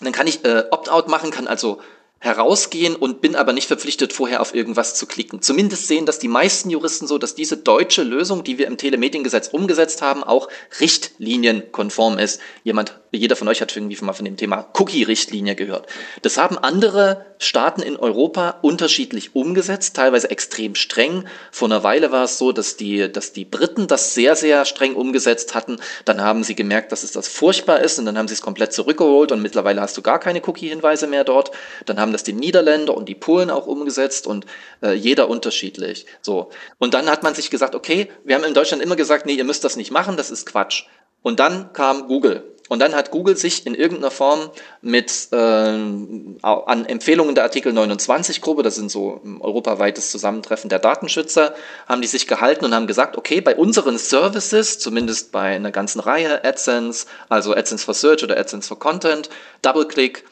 dann 0.00 0.12
kann 0.12 0.28
ich 0.28 0.44
äh, 0.44 0.64
Opt-out 0.70 1.08
machen, 1.08 1.32
kann 1.32 1.48
also 1.48 1.80
herausgehen 2.22 2.94
und 2.96 3.22
bin 3.22 3.34
aber 3.34 3.54
nicht 3.54 3.66
verpflichtet, 3.66 4.12
vorher 4.12 4.42
auf 4.42 4.54
irgendwas 4.54 4.94
zu 4.94 5.06
klicken. 5.06 5.40
Zumindest 5.40 5.88
sehen 5.88 6.04
das 6.04 6.18
die 6.18 6.28
meisten 6.28 6.68
Juristen 6.68 7.06
so, 7.06 7.16
dass 7.16 7.34
diese 7.34 7.56
deutsche 7.56 8.02
Lösung, 8.02 8.44
die 8.44 8.58
wir 8.58 8.66
im 8.66 8.76
Telemediengesetz 8.76 9.48
umgesetzt 9.48 10.02
haben, 10.02 10.22
auch 10.22 10.48
richtlinienkonform 10.80 12.18
ist. 12.18 12.40
Jemand, 12.62 13.00
jeder 13.10 13.36
von 13.36 13.48
euch 13.48 13.62
hat 13.62 13.74
irgendwie 13.74 13.96
mal 14.04 14.12
von 14.12 14.26
dem 14.26 14.36
Thema 14.36 14.68
Cookie-Richtlinie 14.78 15.54
gehört. 15.54 15.86
Das 16.20 16.36
haben 16.36 16.58
andere 16.58 17.24
Staaten 17.38 17.80
in 17.80 17.96
Europa 17.96 18.58
unterschiedlich 18.60 19.34
umgesetzt, 19.34 19.96
teilweise 19.96 20.30
extrem 20.30 20.74
streng. 20.74 21.24
Vor 21.50 21.68
einer 21.68 21.82
Weile 21.82 22.12
war 22.12 22.24
es 22.24 22.36
so, 22.36 22.52
dass 22.52 22.76
die, 22.76 23.10
dass 23.10 23.32
die 23.32 23.46
Briten 23.46 23.86
das 23.86 24.12
sehr, 24.12 24.36
sehr 24.36 24.66
streng 24.66 24.94
umgesetzt 24.94 25.54
hatten. 25.54 25.78
Dann 26.04 26.20
haben 26.20 26.44
sie 26.44 26.54
gemerkt, 26.54 26.92
dass 26.92 27.02
es 27.02 27.12
das 27.12 27.28
furchtbar 27.28 27.80
ist 27.80 27.98
und 27.98 28.04
dann 28.04 28.18
haben 28.18 28.28
sie 28.28 28.34
es 28.34 28.42
komplett 28.42 28.74
zurückgeholt 28.74 29.32
und 29.32 29.40
mittlerweile 29.40 29.80
hast 29.80 29.96
du 29.96 30.02
gar 30.02 30.20
keine 30.20 30.42
Cookie-Hinweise 30.46 31.06
mehr 31.06 31.24
dort. 31.24 31.50
Dann 31.86 31.98
haben 31.98 32.09
das 32.12 32.22
die 32.22 32.32
Niederländer 32.32 32.96
und 32.96 33.08
die 33.08 33.14
Polen 33.14 33.50
auch 33.50 33.66
umgesetzt 33.66 34.26
und 34.26 34.46
äh, 34.82 34.92
jeder 34.92 35.28
unterschiedlich. 35.28 36.06
So. 36.22 36.50
Und 36.78 36.94
dann 36.94 37.10
hat 37.10 37.22
man 37.22 37.34
sich 37.34 37.50
gesagt, 37.50 37.74
okay, 37.74 38.08
wir 38.24 38.34
haben 38.34 38.44
in 38.44 38.54
Deutschland 38.54 38.82
immer 38.82 38.96
gesagt, 38.96 39.26
nee, 39.26 39.34
ihr 39.34 39.44
müsst 39.44 39.64
das 39.64 39.76
nicht 39.76 39.90
machen, 39.90 40.16
das 40.16 40.30
ist 40.30 40.46
Quatsch. 40.46 40.84
Und 41.22 41.40
dann 41.40 41.72
kam 41.72 42.08
Google. 42.08 42.50
Und 42.70 42.78
dann 42.78 42.94
hat 42.94 43.10
Google 43.10 43.36
sich 43.36 43.66
in 43.66 43.74
irgendeiner 43.74 44.12
Form 44.12 44.48
mit 44.80 45.26
äh, 45.32 45.36
an 45.36 46.84
Empfehlungen 46.86 47.34
der 47.34 47.42
Artikel 47.42 47.72
29 47.72 48.40
Gruppe, 48.40 48.62
das 48.62 48.76
sind 48.76 48.92
so 48.92 49.20
ein 49.24 49.40
europaweites 49.40 50.12
Zusammentreffen 50.12 50.70
der 50.70 50.78
Datenschützer, 50.78 51.56
haben 51.88 52.00
die 52.00 52.06
sich 52.06 52.28
gehalten 52.28 52.64
und 52.64 52.72
haben 52.72 52.86
gesagt, 52.86 53.18
okay, 53.18 53.40
bei 53.40 53.56
unseren 53.56 53.98
Services, 53.98 54.78
zumindest 54.78 55.32
bei 55.32 55.56
einer 55.56 55.72
ganzen 55.72 55.98
Reihe, 55.98 56.44
AdSense, 56.44 57.06
also 57.28 57.56
AdSense 57.56 57.84
for 57.84 57.92
Search 57.92 58.22
oder 58.22 58.38
AdSense 58.38 58.68
for 58.68 58.78
Content, 58.78 59.30
DoubleClick, 59.62 60.24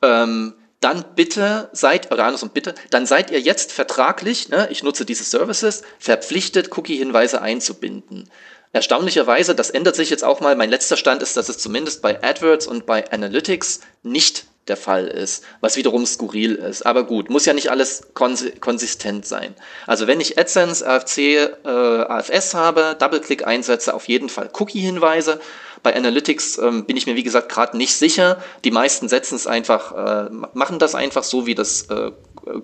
ähm, 0.00 0.54
dann 0.82 1.04
bitte 1.14 1.70
seid, 1.72 2.12
oder 2.12 2.24
andersrum 2.24 2.50
bitte, 2.50 2.74
dann 2.90 3.06
seid 3.06 3.30
ihr 3.30 3.40
jetzt 3.40 3.72
vertraglich, 3.72 4.48
ne, 4.48 4.68
ich 4.70 4.82
nutze 4.82 5.04
diese 5.04 5.24
Services, 5.24 5.82
verpflichtet, 5.98 6.76
Cookie-Hinweise 6.76 7.40
einzubinden. 7.40 8.28
Erstaunlicherweise, 8.72 9.54
das 9.54 9.70
ändert 9.70 9.96
sich 9.96 10.10
jetzt 10.10 10.24
auch 10.24 10.40
mal. 10.40 10.56
Mein 10.56 10.70
letzter 10.70 10.96
Stand 10.96 11.22
ist, 11.22 11.36
dass 11.36 11.50
es 11.50 11.58
zumindest 11.58 12.00
bei 12.00 12.22
AdWords 12.22 12.66
und 12.66 12.86
bei 12.86 13.10
Analytics 13.10 13.80
nicht 14.02 14.46
der 14.68 14.76
Fall 14.76 15.08
ist, 15.08 15.44
was 15.60 15.76
wiederum 15.76 16.06
skurril 16.06 16.54
ist. 16.54 16.86
Aber 16.86 17.04
gut, 17.04 17.30
muss 17.30 17.46
ja 17.46 17.52
nicht 17.52 17.70
alles 17.70 18.08
kons 18.14 18.44
konsistent 18.60 19.26
sein. 19.26 19.54
Also 19.86 20.06
wenn 20.06 20.20
ich 20.20 20.38
AdSense, 20.38 20.86
AFC, 20.86 21.18
äh, 21.18 21.68
AFS 21.68 22.54
habe, 22.54 22.96
Double-Click 22.98 23.46
einsetze, 23.46 23.92
auf 23.92 24.08
jeden 24.08 24.28
Fall 24.28 24.50
Cookie-Hinweise. 24.52 25.40
Bei 25.82 25.96
Analytics 25.96 26.58
ähm, 26.58 26.84
bin 26.84 26.96
ich 26.96 27.06
mir, 27.06 27.16
wie 27.16 27.22
gesagt, 27.24 27.48
gerade 27.48 27.76
nicht 27.76 27.94
sicher. 27.94 28.42
Die 28.64 28.70
meisten 28.70 29.08
setzen 29.08 29.34
es 29.34 29.46
einfach, 29.46 30.26
äh, 30.26 30.30
machen 30.54 30.78
das 30.78 30.94
einfach 30.94 31.24
so, 31.24 31.46
wie 31.46 31.54
das 31.54 31.82
äh, 31.90 32.12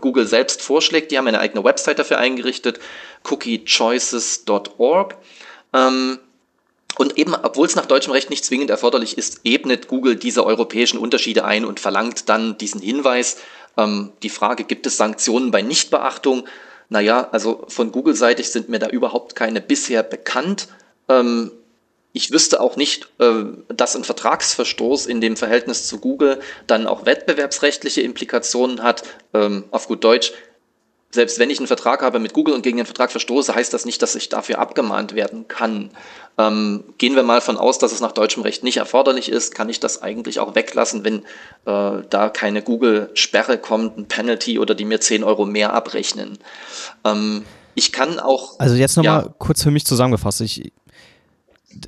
Google 0.01 0.27
selbst 0.27 0.63
vorschlägt. 0.63 1.11
Die 1.11 1.19
haben 1.19 1.27
eine 1.27 1.41
eigene 1.41 1.65
Website 1.65 1.99
dafür 1.99 2.19
eingerichtet, 2.19 2.79
cookiechoices.org. 3.25 5.17
Ähm, 5.75 6.19
und 6.97 7.17
eben, 7.17 7.35
obwohl 7.35 7.67
es 7.67 7.77
nach 7.77 7.87
deutschem 7.87 8.13
Recht 8.13 8.31
nicht 8.31 8.45
zwingend 8.45 8.71
erforderlich 8.71 9.19
ist, 9.19 9.41
ebnet 9.45 9.89
Google 9.89 10.17
diese 10.17 10.45
europäischen 10.45 10.99
Unterschiede 10.99 11.45
ein 11.45 11.65
und 11.65 11.81
verlangt 11.81 12.29
dann 12.29 12.59
diesen 12.59 12.81
Hinweis. 12.81 13.39
Ähm, 13.77 14.11
die 14.23 14.31
Frage, 14.31 14.65
gibt 14.65 14.87
es 14.87 14.97
Sanktionen 14.97 15.51
bei 15.51 15.63
Nichtbeachtung? 15.63 16.47
Naja, 16.89 17.29
also 17.33 17.65
von 17.69 17.93
Google-seitig 17.93 18.51
sind 18.51 18.69
mir 18.69 18.79
da 18.79 18.89
überhaupt 18.89 19.37
keine 19.37 19.61
bisher 19.61 20.03
bekannt. 20.03 20.69
Ähm, 21.09 21.53
ich 22.19 22.33
wüsste 22.33 22.61
auch 22.61 22.75
nicht, 22.75 23.09
äh, 23.21 23.45
dass 23.69 23.95
ein 23.95 24.03
Vertragsverstoß 24.03 25.07
in 25.07 25.21
dem 25.21 25.37
Verhältnis 25.37 25.87
zu 25.87 26.01
Google 26.01 26.41
dann 26.67 26.89
auch 26.89 27.07
wettbewerbsrechtliche 27.07 28.03
Implikationen 28.03 28.83
hat. 28.83 29.05
Ähm, 29.35 29.65
auf 29.71 29.87
gut 29.87 30.03
Deutsch, 30.03 30.33
selbst 31.13 31.39
wenn 31.39 31.49
ich 31.49 31.59
einen 31.59 31.69
Vertrag 31.69 32.03
habe 32.03 32.19
mit 32.19 32.33
Google 32.33 32.55
und 32.55 32.63
gegen 32.63 32.77
den 32.77 32.87
Vertrag 32.87 33.13
verstoße, 33.13 33.55
heißt 33.55 33.73
das 33.73 33.85
nicht, 33.85 34.03
dass 34.03 34.17
ich 34.17 34.29
dafür 34.29 34.59
abgemahnt 34.59 35.15
werden 35.15 35.47
kann. 35.47 35.91
Ähm, 36.39 36.83
gehen 36.99 37.15
wir 37.15 37.23
mal 37.23 37.41
von 37.41 37.57
aus, 37.57 37.79
dass 37.79 37.93
es 37.93 38.01
nach 38.01 38.11
deutschem 38.11 38.43
Recht 38.43 38.65
nicht 38.65 38.79
erforderlich 38.79 39.31
ist, 39.31 39.55
kann 39.55 39.69
ich 39.69 39.79
das 39.79 40.03
eigentlich 40.03 40.41
auch 40.41 40.57
weglassen, 40.57 41.05
wenn 41.05 41.19
äh, 41.67 42.03
da 42.11 42.31
keine 42.31 42.63
Google-Sperre 42.63 43.59
kommt, 43.59 43.97
ein 43.97 44.09
Penalty 44.09 44.59
oder 44.59 44.75
die 44.75 44.85
mir 44.85 45.01
10 45.01 45.23
Euro 45.23 45.47
mehr 45.47 45.73
abrechnen. 45.73 46.39
Ähm, 47.05 47.45
ich 47.77 47.93
kann 47.93 48.19
auch. 48.19 48.59
Also 48.59 48.75
jetzt 48.75 48.97
nochmal 48.97 49.23
ja, 49.23 49.35
kurz 49.39 49.63
für 49.63 49.71
mich 49.71 49.87
zusammengefasst. 49.87 50.41
Ich, 50.41 50.73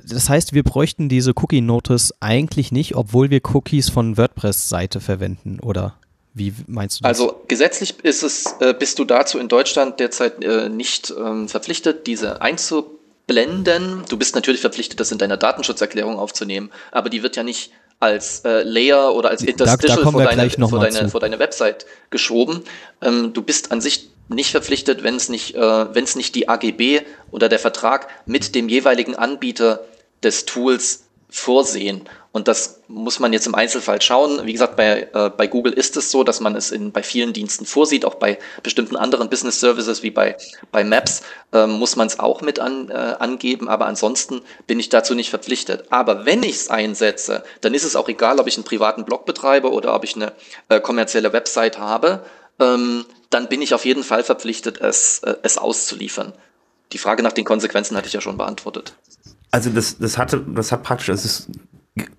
das 0.05 0.29
heißt, 0.29 0.53
wir 0.53 0.63
bräuchten 0.63 1.09
diese 1.09 1.31
Cookie-Notice 1.35 2.13
eigentlich 2.19 2.71
nicht, 2.71 2.95
obwohl 2.95 3.29
wir 3.29 3.41
Cookies 3.53 3.89
von 3.89 4.17
WordPress-Seite 4.17 4.99
verwenden, 4.99 5.59
oder? 5.59 5.95
Wie 6.33 6.53
meinst 6.67 6.99
du 6.99 7.03
das? 7.03 7.09
Also 7.09 7.41
gesetzlich 7.47 7.99
ist 8.03 8.23
es, 8.23 8.55
äh, 8.59 8.73
bist 8.73 8.99
du 8.99 9.05
dazu 9.05 9.37
in 9.37 9.47
Deutschland 9.47 9.99
derzeit 9.99 10.43
äh, 10.43 10.69
nicht 10.69 11.13
ähm, 11.17 11.49
verpflichtet, 11.49 12.07
diese 12.07 12.41
einzublenden. 12.41 14.03
Du 14.07 14.17
bist 14.17 14.35
natürlich 14.35 14.61
verpflichtet, 14.61 14.99
das 14.99 15.11
in 15.11 15.17
deiner 15.17 15.37
Datenschutzerklärung 15.37 16.17
aufzunehmen, 16.17 16.71
aber 16.91 17.09
die 17.09 17.21
wird 17.21 17.35
ja 17.35 17.43
nicht 17.43 17.71
als 17.99 18.45
äh, 18.45 18.63
Layer 18.63 19.13
oder 19.13 19.29
als 19.29 19.43
Interstitial 19.43 19.97
da, 19.97 20.03
da 20.03 20.11
vor, 20.11 20.23
deine, 20.23 20.49
vor, 20.49 20.79
deine, 20.79 21.09
vor 21.09 21.19
deine 21.19 21.39
Website 21.39 21.85
geschoben. 22.09 22.63
Ähm, 23.01 23.33
du 23.33 23.41
bist 23.41 23.71
an 23.71 23.81
sich 23.81 24.09
nicht 24.27 24.51
verpflichtet, 24.51 25.03
wenn 25.03 25.15
es 25.15 25.29
nicht, 25.29 25.55
äh, 25.55 25.99
es 25.99 26.15
nicht 26.15 26.35
die 26.35 26.47
AGB 26.47 27.01
oder 27.31 27.49
der 27.49 27.59
Vertrag 27.59 28.07
mit 28.25 28.55
dem 28.55 28.69
jeweiligen 28.69 29.15
Anbieter 29.15 29.85
des 30.23 30.45
Tools 30.45 31.03
vorsehen. 31.29 32.07
Und 32.33 32.47
das 32.47 32.81
muss 32.87 33.19
man 33.19 33.33
jetzt 33.33 33.47
im 33.47 33.55
Einzelfall 33.55 34.01
schauen. 34.01 34.45
Wie 34.45 34.53
gesagt, 34.53 34.77
bei, 34.77 35.09
äh, 35.13 35.29
bei 35.29 35.47
Google 35.47 35.73
ist 35.73 35.97
es 35.97 36.11
so, 36.11 36.23
dass 36.23 36.39
man 36.39 36.55
es 36.55 36.71
in, 36.71 36.93
bei 36.93 37.03
vielen 37.03 37.33
Diensten 37.33 37.65
vorsieht, 37.65 38.05
auch 38.05 38.15
bei 38.15 38.37
bestimmten 38.63 38.95
anderen 38.95 39.29
Business 39.29 39.59
Services 39.59 40.01
wie 40.01 40.11
bei, 40.11 40.37
bei 40.71 40.85
Maps 40.85 41.23
äh, 41.51 41.67
muss 41.67 41.97
man 41.97 42.07
es 42.07 42.19
auch 42.19 42.41
mit 42.41 42.59
an, 42.59 42.89
äh, 42.89 42.93
angeben, 42.93 43.67
aber 43.67 43.85
ansonsten 43.85 44.41
bin 44.65 44.79
ich 44.79 44.87
dazu 44.87 45.13
nicht 45.13 45.29
verpflichtet. 45.29 45.85
Aber 45.89 46.25
wenn 46.25 46.43
ich 46.43 46.55
es 46.55 46.69
einsetze, 46.69 47.43
dann 47.59 47.73
ist 47.73 47.83
es 47.83 47.97
auch 47.97 48.07
egal, 48.07 48.39
ob 48.39 48.47
ich 48.47 48.55
einen 48.55 48.65
privaten 48.65 49.03
Blog 49.03 49.25
betreibe 49.25 49.71
oder 49.71 49.93
ob 49.93 50.05
ich 50.05 50.15
eine 50.15 50.31
äh, 50.69 50.79
kommerzielle 50.79 51.33
Website 51.33 51.79
habe, 51.79 52.23
ähm, 52.61 53.05
dann 53.29 53.49
bin 53.49 53.61
ich 53.61 53.73
auf 53.73 53.85
jeden 53.85 54.03
Fall 54.03 54.23
verpflichtet, 54.23 54.79
es, 54.79 55.19
äh, 55.19 55.35
es 55.43 55.57
auszuliefern. 55.57 56.33
Die 56.93 56.97
Frage 56.97 57.23
nach 57.23 57.31
den 57.31 57.45
Konsequenzen 57.45 57.97
hatte 57.97 58.07
ich 58.07 58.13
ja 58.13 58.21
schon 58.21 58.37
beantwortet. 58.37 58.95
Also 59.49 59.69
das, 59.69 59.97
das 59.97 60.17
hatte, 60.17 60.43
das 60.55 60.71
hat 60.71 60.83
praktisch, 60.83 61.09
es 61.09 61.25
ist, 61.25 61.49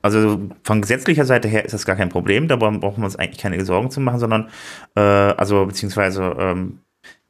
also 0.02 0.40
von 0.64 0.82
gesetzlicher 0.82 1.24
Seite 1.24 1.48
her 1.48 1.64
ist 1.64 1.72
das 1.72 1.86
gar 1.86 1.96
kein 1.96 2.08
Problem, 2.08 2.48
da 2.48 2.56
brauchen 2.56 2.82
wir 2.82 3.04
uns 3.04 3.16
eigentlich 3.16 3.40
keine 3.40 3.64
Sorgen 3.64 3.90
zu 3.90 4.00
machen, 4.00 4.20
sondern 4.20 4.50
äh, 4.94 5.00
also 5.00 5.64
beziehungsweise 5.64 6.34
ähm, 6.38 6.78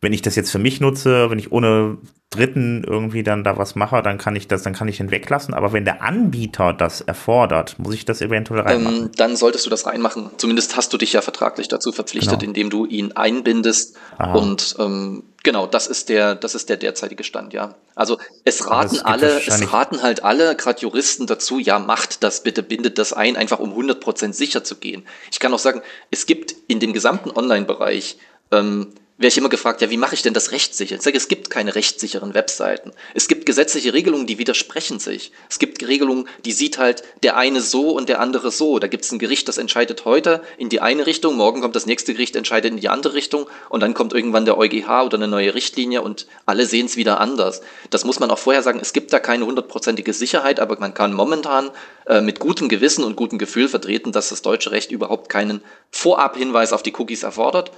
wenn 0.03 0.13
ich 0.13 0.21
das 0.21 0.35
jetzt 0.35 0.51
für 0.51 0.59
mich 0.59 0.81
nutze, 0.81 1.31
wenn 1.31 1.39
ich 1.39 1.53
ohne 1.53 1.97
Dritten 2.31 2.83
irgendwie 2.83 3.23
dann 3.23 3.45
da 3.45 3.57
was 3.57 3.77
mache, 3.77 4.03
dann 4.03 4.19
kann 4.19 4.35
ich 4.35 4.49
das, 4.49 4.63
dann 4.63 4.73
kann 4.73 4.89
ich 4.89 4.97
den 4.97 5.13
weglassen. 5.13 5.55
Aber 5.55 5.73
wenn 5.73 5.85
der 5.85 6.03
Anbieter 6.03 6.73
das 6.73 7.03
erfordert, 7.03 7.79
muss 7.79 7.95
ich 7.95 8.05
das 8.05 8.21
eventuell 8.21 8.63
reinmachen. 8.63 8.97
Ähm, 8.97 9.11
dann 9.17 9.37
solltest 9.37 9.65
du 9.65 9.71
das 9.71 9.87
reinmachen. 9.87 10.31
Zumindest 10.39 10.77
hast 10.77 10.93
du 10.93 10.99
dich 10.99 11.13
ja 11.13 11.23
vertraglich 11.23 11.69
dazu 11.69 11.93
verpflichtet, 11.93 12.41
genau. 12.41 12.51
indem 12.51 12.71
du 12.71 12.85
ihn 12.85 13.13
einbindest. 13.13 13.97
Aha. 14.19 14.33
Und 14.33 14.75
ähm, 14.81 15.23
genau, 15.45 15.69
das 15.69 15.87
ist 15.87 16.09
der, 16.09 16.35
das 16.35 16.57
ist 16.57 16.69
der 16.69 16.79
derzeitige 16.79 17.23
Stand, 17.23 17.53
ja. 17.53 17.77
Also 17.95 18.19
es 18.45 18.69
raten 18.69 18.99
alle, 19.01 19.41
es 19.47 19.73
raten 19.73 20.03
halt 20.03 20.25
alle, 20.25 20.57
gerade 20.57 20.81
Juristen 20.81 21.29
dazu, 21.29 21.61
ja, 21.61 21.79
macht 21.79 22.25
das 22.25 22.43
bitte, 22.43 22.65
bindet 22.65 22.99
das 22.99 23.13
ein, 23.13 23.37
einfach 23.37 23.61
um 23.61 23.73
100% 23.73 24.33
sicher 24.33 24.65
zu 24.65 24.77
gehen. 24.77 25.05
Ich 25.31 25.39
kann 25.39 25.55
auch 25.55 25.61
sagen, 25.61 25.81
es 26.11 26.27
gibt 26.27 26.57
in 26.67 26.81
dem 26.81 26.93
gesamten 26.93 27.31
Online-Bereich 27.31 28.17
ähm, 28.51 28.89
werde 29.19 29.29
ich 29.29 29.39
immer 29.39 29.51
gefragt, 29.51 29.83
ja, 29.83 29.91
wie 29.91 29.99
mache 29.99 30.15
ich 30.15 30.23
denn 30.23 30.35
das 30.35 30.53
rechtssicher? 30.53 30.97
Ich 30.97 31.03
sage, 31.03 31.17
es 31.17 31.29
gibt 31.29 31.51
keine 31.51 31.75
rechtssicheren 31.75 32.35
Webseiten. 32.35 32.93
Es 33.15 33.29
gibt 33.29 33.45
gesetzliche 33.45 33.93
Regelungen, 33.93 34.27
die 34.27 34.39
widersprechen 34.39 34.99
sich. 34.99 35.33
Es 35.51 35.59
gibt 35.59 35.87
Regelungen, 35.87 36.27
die 36.45 36.53
sieht 36.53 36.79
halt 36.79 37.05
der 37.23 37.37
eine 37.37 37.61
so 37.61 37.91
und 37.91 38.09
der 38.09 38.21
andere 38.21 38.51
so. 38.51 38.79
Da 38.79 38.89
gibt 38.89 39.05
es 39.05 39.13
ein 39.13 39.19
Gericht, 39.19 39.49
das 39.49 39.59
entscheidet 39.59 40.07
heute 40.07 40.43
in 40.57 40.71
die 40.71 40.81
eine 40.81 41.07
Richtung, 41.07 41.37
morgen 41.37 41.61
kommt 41.61 41.77
das 41.77 41.87
nächste 41.87 42.15
Gericht, 42.15 42.37
entscheidet 42.37 42.73
in 42.73 42.81
die 42.81 42.89
andere 42.89 43.15
Richtung 43.15 43.47
und 43.69 43.81
dann 43.81 43.95
kommt 43.95 44.15
irgendwann 44.15 44.47
der 44.47 44.57
EuGH 44.57 45.05
oder 45.05 45.19
eine 45.19 45.29
neue 45.29 45.55
Richtlinie 45.55 46.03
und 46.03 46.27
alle 46.47 46.65
sehen 46.67 46.87
es 46.87 46.97
wieder 46.97 47.21
anders. 47.21 47.61
Das 47.91 48.05
muss 48.05 48.19
man 48.19 48.31
auch 48.31 48.39
vorher 48.39 48.63
sagen, 48.63 48.81
es 48.81 48.95
gibt 48.95 49.13
da 49.13 49.21
keine 49.21 49.45
hundertprozentige 49.45 50.15
Sicherheit, 50.15 50.59
aber 50.59 50.81
man 50.81 50.95
kann 50.95 51.13
momentan 51.13 51.71
äh, 52.07 52.23
mit 52.23 52.41
gutem 52.41 52.69
Gewissen 52.69 53.05
und 53.05 53.17
gutem 53.17 53.39
Gefühl 53.39 53.69
vertreten, 53.69 54.11
dass 54.11 54.31
das 54.31 54.43
deutsche 54.43 54.73
Recht 54.73 54.91
überhaupt 54.91 55.29
keinen 55.29 55.63
Vorabhinweis 55.91 56.73
auf 56.73 56.83
die 56.83 56.95
Cookies 56.97 57.23
erfordert 57.23 57.71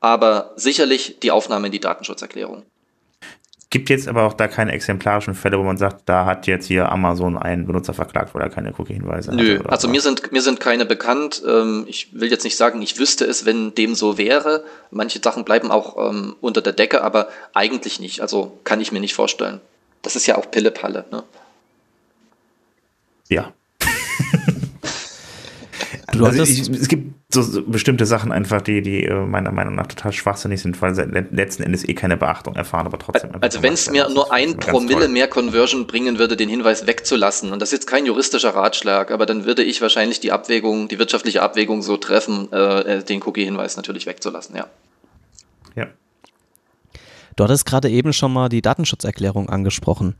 aber 0.00 0.52
sicherlich 0.56 1.18
die 1.20 1.30
Aufnahme 1.30 1.66
in 1.66 1.72
die 1.72 1.80
Datenschutzerklärung. 1.80 2.64
Gibt 3.72 3.88
jetzt 3.88 4.08
aber 4.08 4.24
auch 4.24 4.32
da 4.32 4.48
keine 4.48 4.72
exemplarischen 4.72 5.34
Fälle, 5.34 5.56
wo 5.56 5.62
man 5.62 5.76
sagt, 5.76 6.08
da 6.08 6.24
hat 6.24 6.48
jetzt 6.48 6.66
hier 6.66 6.90
Amazon 6.90 7.38
einen 7.38 7.68
Benutzer 7.68 7.94
verklagt, 7.94 8.34
weil 8.34 8.42
er 8.42 8.50
keine 8.50 8.72
Cookie-Hinweise 8.76 9.30
hat. 9.30 9.36
Nö, 9.36 9.60
also 9.68 9.86
mir 9.86 10.00
sind, 10.00 10.32
mir 10.32 10.42
sind 10.42 10.58
keine 10.58 10.84
bekannt. 10.84 11.40
Ähm, 11.46 11.84
ich 11.86 12.08
will 12.12 12.32
jetzt 12.32 12.42
nicht 12.42 12.56
sagen, 12.56 12.82
ich 12.82 12.98
wüsste 12.98 13.24
es, 13.26 13.46
wenn 13.46 13.72
dem 13.76 13.94
so 13.94 14.18
wäre. 14.18 14.64
Manche 14.90 15.20
Sachen 15.22 15.44
bleiben 15.44 15.70
auch 15.70 16.10
ähm, 16.10 16.34
unter 16.40 16.62
der 16.62 16.72
Decke, 16.72 17.04
aber 17.04 17.28
eigentlich 17.54 18.00
nicht. 18.00 18.22
Also 18.22 18.58
kann 18.64 18.80
ich 18.80 18.90
mir 18.90 18.98
nicht 18.98 19.14
vorstellen. 19.14 19.60
Das 20.02 20.16
ist 20.16 20.26
ja 20.26 20.36
auch 20.36 20.50
Pillepalle. 20.50 21.04
Ne? 21.12 21.22
Ja. 23.28 23.52
Du 26.12 26.24
also 26.24 26.40
hattest- 26.42 26.68
ich, 26.68 26.80
es 26.80 26.88
gibt 26.88 27.14
so, 27.32 27.42
so 27.42 27.62
bestimmte 27.62 28.04
Sachen 28.04 28.32
einfach, 28.32 28.60
die, 28.60 28.82
die 28.82 29.04
äh, 29.04 29.14
meiner 29.26 29.52
Meinung 29.52 29.76
nach 29.76 29.86
total 29.86 30.12
schwachsinnig 30.12 30.60
sind, 30.60 30.80
weil 30.82 30.94
sie 30.94 31.02
le- 31.04 31.28
letzten 31.30 31.62
Endes 31.62 31.88
eh 31.88 31.94
keine 31.94 32.16
Beachtung 32.16 32.56
erfahren, 32.56 32.86
aber 32.86 32.98
trotzdem. 32.98 33.30
einfach 33.30 33.42
Also 33.42 33.62
wenn 33.62 33.74
es 33.74 33.88
mir 33.90 34.08
nur 34.08 34.32
ein 34.32 34.56
Promille 34.56 35.00
toll. 35.00 35.08
mehr 35.08 35.28
Conversion 35.28 35.86
bringen 35.86 36.18
würde, 36.18 36.36
den 36.36 36.48
Hinweis 36.48 36.88
wegzulassen, 36.88 37.52
und 37.52 37.60
das 37.62 37.68
ist 37.68 37.72
jetzt 37.80 37.86
kein 37.86 38.06
juristischer 38.06 38.54
Ratschlag, 38.54 39.12
aber 39.12 39.26
dann 39.26 39.44
würde 39.44 39.62
ich 39.62 39.80
wahrscheinlich 39.80 40.18
die 40.18 40.32
Abwägung, 40.32 40.88
die 40.88 40.98
wirtschaftliche 40.98 41.42
Abwägung 41.42 41.82
so 41.82 41.96
treffen, 41.96 42.48
äh, 42.52 42.80
äh, 42.98 43.04
den 43.04 43.22
Cookie-Hinweis 43.22 43.76
natürlich 43.76 44.06
wegzulassen, 44.06 44.56
ja. 44.56 44.66
Ja. 45.76 45.86
Du 47.36 47.44
hattest 47.44 47.64
gerade 47.64 47.88
eben 47.88 48.12
schon 48.12 48.32
mal 48.32 48.48
die 48.48 48.62
Datenschutzerklärung 48.62 49.48
angesprochen. 49.48 50.16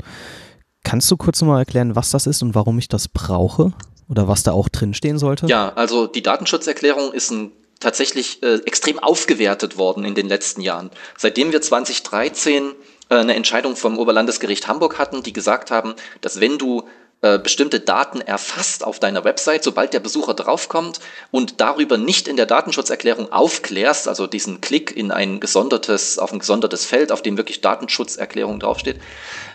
Kannst 0.85 1.11
du 1.11 1.17
kurz 1.17 1.43
mal 1.43 1.59
erklären, 1.59 1.97
was 1.97 2.11
das 2.11 2.27
ist 2.27 2.43
und 2.43 2.55
warum 2.55 2.79
ich 2.79 2.89
das 2.89 3.09
brauche? 3.09 3.73
Oder 4.11 4.27
was 4.27 4.43
da 4.43 4.53
auch 4.53 4.69
drin 4.69 4.93
stehen 4.93 5.19
sollte? 5.19 5.47
Ja, 5.47 5.73
also 5.77 6.07
die 6.09 6.23
Datenschutzerklärung 6.23 7.13
ist 7.13 7.31
ein, 7.31 7.53
tatsächlich 7.79 8.43
äh, 8.43 8.57
extrem 8.67 8.99
aufgewertet 8.99 9.79
worden 9.79 10.05
in 10.05 10.15
den 10.15 10.29
letzten 10.29 10.61
Jahren. 10.61 10.91
Seitdem 11.17 11.53
wir 11.53 11.63
2013 11.63 12.73
äh, 13.09 13.15
eine 13.15 13.35
Entscheidung 13.35 13.77
vom 13.77 13.99
Oberlandesgericht 13.99 14.69
Hamburg 14.69 14.99
hatten, 14.99 15.23
die 15.23 15.33
gesagt 15.33 15.71
haben, 15.71 15.95
dass 16.21 16.41
wenn 16.41 16.59
du 16.59 16.83
äh, 17.23 17.39
bestimmte 17.39 17.81
Daten 17.81 18.21
erfasst 18.21 18.85
auf 18.85 18.99
deiner 18.99 19.25
Website, 19.25 19.63
sobald 19.63 19.93
der 19.93 20.01
Besucher 20.01 20.35
draufkommt 20.35 21.01
und 21.31 21.61
darüber 21.61 21.97
nicht 21.97 22.29
in 22.29 22.37
der 22.37 22.47
Datenschutzerklärung 22.47 23.31
aufklärst, 23.31 24.09
also 24.09 24.27
diesen 24.27 24.61
Klick 24.61 24.95
in 24.97 25.11
ein 25.11 25.39
gesondertes, 25.39 26.19
auf 26.19 26.33
ein 26.33 26.39
gesondertes 26.39 26.85
Feld, 26.85 27.13
auf 27.13 27.23
dem 27.23 27.37
wirklich 27.37 27.61
Datenschutzerklärung 27.61 28.59
draufsteht, 28.59 29.01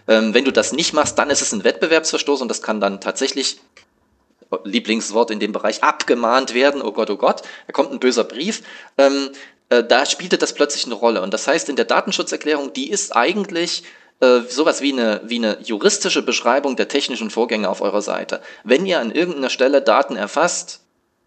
ähm, 0.07 0.33
wenn 0.33 0.45
du 0.45 0.51
das 0.51 0.71
nicht 0.71 0.93
machst, 0.93 1.17
dann 1.19 1.29
ist 1.29 1.41
es 1.41 1.51
ein 1.51 1.63
Wettbewerbsverstoß 1.63 2.41
und 2.41 2.47
das 2.47 2.61
kann 2.61 2.79
dann 2.79 3.01
tatsächlich 3.01 3.59
Lieblingswort 4.63 5.31
in 5.31 5.39
dem 5.39 5.51
Bereich 5.51 5.83
abgemahnt 5.83 6.53
werden. 6.53 6.81
Oh 6.81 6.91
Gott, 6.91 7.09
oh 7.09 7.17
Gott, 7.17 7.41
da 7.67 7.73
kommt 7.73 7.91
ein 7.91 7.99
böser 7.99 8.23
Brief. 8.23 8.63
Ähm, 8.97 9.29
äh, 9.69 9.83
da 9.83 10.05
spielte 10.05 10.37
das 10.37 10.53
plötzlich 10.53 10.85
eine 10.85 10.95
Rolle. 10.95 11.21
Und 11.21 11.33
das 11.33 11.47
heißt, 11.47 11.69
in 11.69 11.75
der 11.75 11.85
Datenschutzerklärung, 11.85 12.73
die 12.73 12.89
ist 12.89 13.15
eigentlich 13.15 13.83
äh, 14.19 14.41
sowas 14.47 14.81
wie 14.81 14.93
eine, 14.93 15.21
wie 15.25 15.37
eine 15.37 15.57
juristische 15.61 16.21
Beschreibung 16.21 16.75
der 16.75 16.87
technischen 16.87 17.29
Vorgänge 17.29 17.69
auf 17.69 17.81
eurer 17.81 18.01
Seite. 18.01 18.41
Wenn 18.63 18.85
ihr 18.85 18.99
an 18.99 19.11
irgendeiner 19.11 19.49
Stelle 19.49 19.81
Daten 19.81 20.15
erfasst 20.15 20.81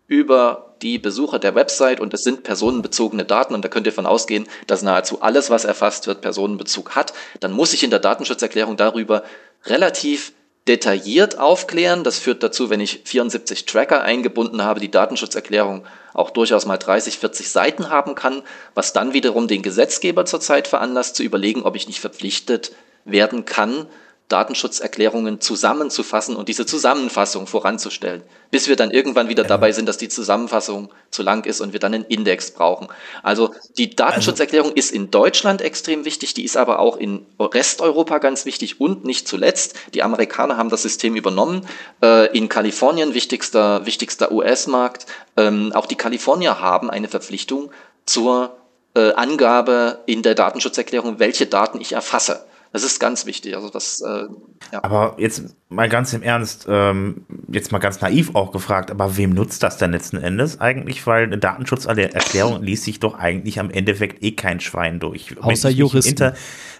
über 0.07 0.75
die 0.81 0.99
Besucher 0.99 1.39
der 1.39 1.55
Website 1.55 2.01
und 2.01 2.15
es 2.15 2.25
sind 2.25 2.45
personenbezogene 2.45 3.25
Daten 3.25 3.55
und 3.55 3.65
da 3.65 3.69
könnt 3.69 3.87
ihr 3.87 3.93
von 3.93 4.07
ausgehen, 4.07 4.47
dass 4.67 4.83
nahezu 4.83 5.21
alles, 5.21 5.51
was 5.51 5.65
erfasst 5.65 6.07
wird, 6.07 6.23
Personenbezug 6.23 6.95
hat, 6.95 7.13
dann 7.41 7.53
muss 7.53 7.75
ich 7.75 7.83
in 7.83 7.91
der 7.91 7.99
Datenschutzerklärung 7.99 8.77
darüber 8.77 9.23
relativ 9.67 10.33
detailliert 10.67 11.39
aufklären. 11.39 12.05
Das 12.05 12.19
führt 12.19 12.43
dazu, 12.43 12.71
wenn 12.71 12.81
ich 12.81 13.03
74 13.05 13.65
Tracker 13.67 14.03
eingebunden 14.03 14.63
habe, 14.63 14.81
die 14.81 14.91
Datenschutzerklärung 14.91 15.85
auch 16.15 16.31
durchaus 16.31 16.67
mal 16.67 16.77
30, 16.77 17.19
40 17.19 17.51
Seiten 17.51 17.91
haben 17.91 18.15
kann, 18.15 18.43
was 18.75 18.93
dann 18.93 19.13
wiederum 19.13 19.49
den 19.49 19.63
Gesetzgeber 19.63 20.25
zurzeit 20.25 20.69
veranlasst, 20.69 21.17
zu 21.17 21.23
überlegen, 21.23 21.63
ob 21.63 21.77
ich 21.77 21.87
nicht 21.87 22.01
verpflichtet 22.01 22.73
werden 23.05 23.45
kann, 23.45 23.87
Datenschutzerklärungen 24.29 25.41
zusammenzufassen 25.41 26.37
und 26.37 26.49
diese 26.49 26.67
Zusammenfassung 26.67 27.47
voranzustellen, 27.47 28.23
bis 28.51 28.69
wir 28.69 28.77
dann 28.77 28.91
irgendwann 28.91 29.31
wieder 29.31 29.43
dabei 29.43 29.73
sind, 29.73 29.89
dass 29.89 29.97
die 29.97 30.11
Zusammenfassung 30.11 30.91
zu 31.11 31.23
lang 31.23 31.47
ist 31.47 31.63
und 31.63 31.73
wir 31.73 31.81
dann 31.81 31.95
einen 31.95 32.05
Index 32.05 32.51
brauchen. 32.51 32.89
Also 33.23 33.55
die 33.79 33.97
Datenschutzerklärung 33.97 34.73
ist 34.73 34.93
in 34.93 35.11
Deutschland 35.11 35.63
extrem 35.63 36.05
wichtig, 36.05 36.35
die 36.35 36.45
ist 36.45 36.59
aber 36.59 36.79
auch 36.79 36.99
in 36.99 37.25
Resteuropa 37.41 38.19
ganz 38.19 38.45
wichtig 38.45 38.81
und 38.81 39.05
nicht 39.07 39.27
zuletzt, 39.27 39.75
die 39.95 40.03
Amerikaner 40.03 40.59
haben 40.59 40.69
das 40.69 40.83
System 40.83 41.17
übernommen. 41.17 41.67
Äh, 42.03 42.37
in 42.37 42.51
Kalifornien, 42.51 43.15
wichtigster, 43.15 43.87
wichtigster 43.87 44.31
US-Markt, 44.31 45.07
ähm, 45.39 45.73
auch 45.73 45.87
die 45.87 45.97
Kalifornier 45.97 46.61
haben 46.61 46.91
eine 46.91 47.09
Verpflichtung 47.09 47.71
zur 48.05 48.59
äh, 48.95 49.13
Angabe 49.15 50.01
in 50.05 50.23
der 50.23 50.35
Datenschutzerklärung, 50.35 51.19
welche 51.19 51.47
Daten 51.47 51.81
ich 51.81 51.93
erfasse. 51.93 52.45
Das 52.73 52.85
ist 52.85 53.01
ganz 53.01 53.25
wichtig. 53.25 53.57
Also 53.57 53.71
das, 53.71 54.01
äh, 54.01 54.25
ja. 54.73 54.85
Aber 54.85 55.17
jetzt 55.19 55.57
mal 55.69 55.89
ganz 55.89 56.13
im 56.13 56.23
Ernst, 56.23 56.67
ähm, 56.69 57.25
jetzt 57.51 57.73
mal 57.73 57.79
ganz 57.79 58.01
naiv 58.01 58.35
auch 58.35 58.53
gefragt, 58.53 58.91
aber 58.91 59.17
wem 59.17 59.31
nutzt 59.31 59.63
das 59.63 59.79
denn 59.79 59.93
letzten 59.93 60.19
Endes 60.19 60.61
eigentlich? 60.61 61.07
Weil 61.07 61.25
eine 61.25 61.39
Datenschutzerklärung 61.39 62.63
liest 62.63 62.85
sich 62.85 63.01
doch 63.01 63.19
eigentlich 63.19 63.59
am 63.59 63.71
Endeffekt 63.71 64.23
eh 64.23 64.33
kein 64.33 64.61
Schwein 64.61 65.01
durch. 65.01 65.37
Außer 65.41 65.71
Juristen. 65.71 66.11
Inter 66.11 66.35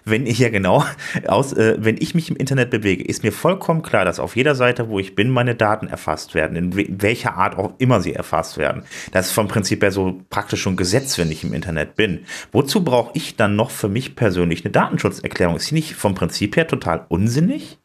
wenn 0.05 0.25
ich 0.25 0.39
ja 0.39 0.49
genau, 0.49 0.85
aus, 1.27 1.53
äh, 1.53 1.77
wenn 1.79 1.97
ich 1.99 2.15
mich 2.15 2.29
im 2.29 2.35
Internet 2.35 2.69
bewege, 2.69 3.03
ist 3.03 3.23
mir 3.23 3.31
vollkommen 3.31 3.81
klar, 3.81 4.05
dass 4.05 4.19
auf 4.19 4.35
jeder 4.35 4.55
Seite, 4.55 4.89
wo 4.89 4.99
ich 4.99 5.15
bin, 5.15 5.29
meine 5.29 5.55
Daten 5.55 5.87
erfasst 5.87 6.35
werden, 6.35 6.55
in 6.55 6.75
we- 6.75 6.87
welcher 6.89 7.35
Art 7.35 7.57
auch 7.57 7.73
immer 7.77 8.01
sie 8.01 8.13
erfasst 8.13 8.57
werden. 8.57 8.83
Das 9.11 9.27
ist 9.27 9.31
vom 9.33 9.47
Prinzip 9.47 9.81
her 9.83 9.91
so 9.91 10.21
praktisch 10.29 10.61
schon 10.61 10.77
Gesetz, 10.77 11.17
wenn 11.17 11.31
ich 11.31 11.43
im 11.43 11.53
Internet 11.53 11.95
bin. 11.95 12.25
Wozu 12.51 12.83
brauche 12.83 13.11
ich 13.13 13.35
dann 13.35 13.55
noch 13.55 13.71
für 13.71 13.89
mich 13.89 14.15
persönlich 14.15 14.63
eine 14.65 14.71
Datenschutzerklärung? 14.71 15.55
Ist 15.55 15.69
die 15.71 15.75
nicht 15.75 15.95
vom 15.95 16.15
Prinzip 16.15 16.55
her 16.55 16.67
total 16.67 17.05
unsinnig? 17.09 17.77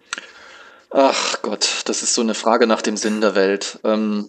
Ach 0.91 1.43
Gott, 1.43 1.83
das 1.87 2.03
ist 2.05 2.15
so 2.15 2.23
eine 2.23 2.35
Frage 2.35 2.69
nach 2.69 2.81
dem 2.81 2.97
Sinn 2.97 3.21
der 3.21 3.35
Welt. 3.35 3.81
Ähm, 3.83 4.29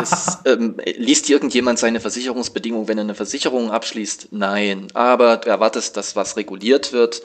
es, 0.00 0.38
ähm, 0.44 0.76
liest 0.96 1.28
irgendjemand 1.30 1.78
seine 1.78 2.00
Versicherungsbedingungen, 2.00 2.88
wenn 2.88 2.98
er 2.98 3.04
eine 3.04 3.14
Versicherung 3.14 3.70
abschließt? 3.70 4.28
Nein. 4.30 4.88
Aber 4.94 5.38
du 5.38 5.48
erwartest, 5.48 5.96
dass 5.96 6.16
was 6.16 6.36
reguliert 6.36 6.92
wird, 6.92 7.22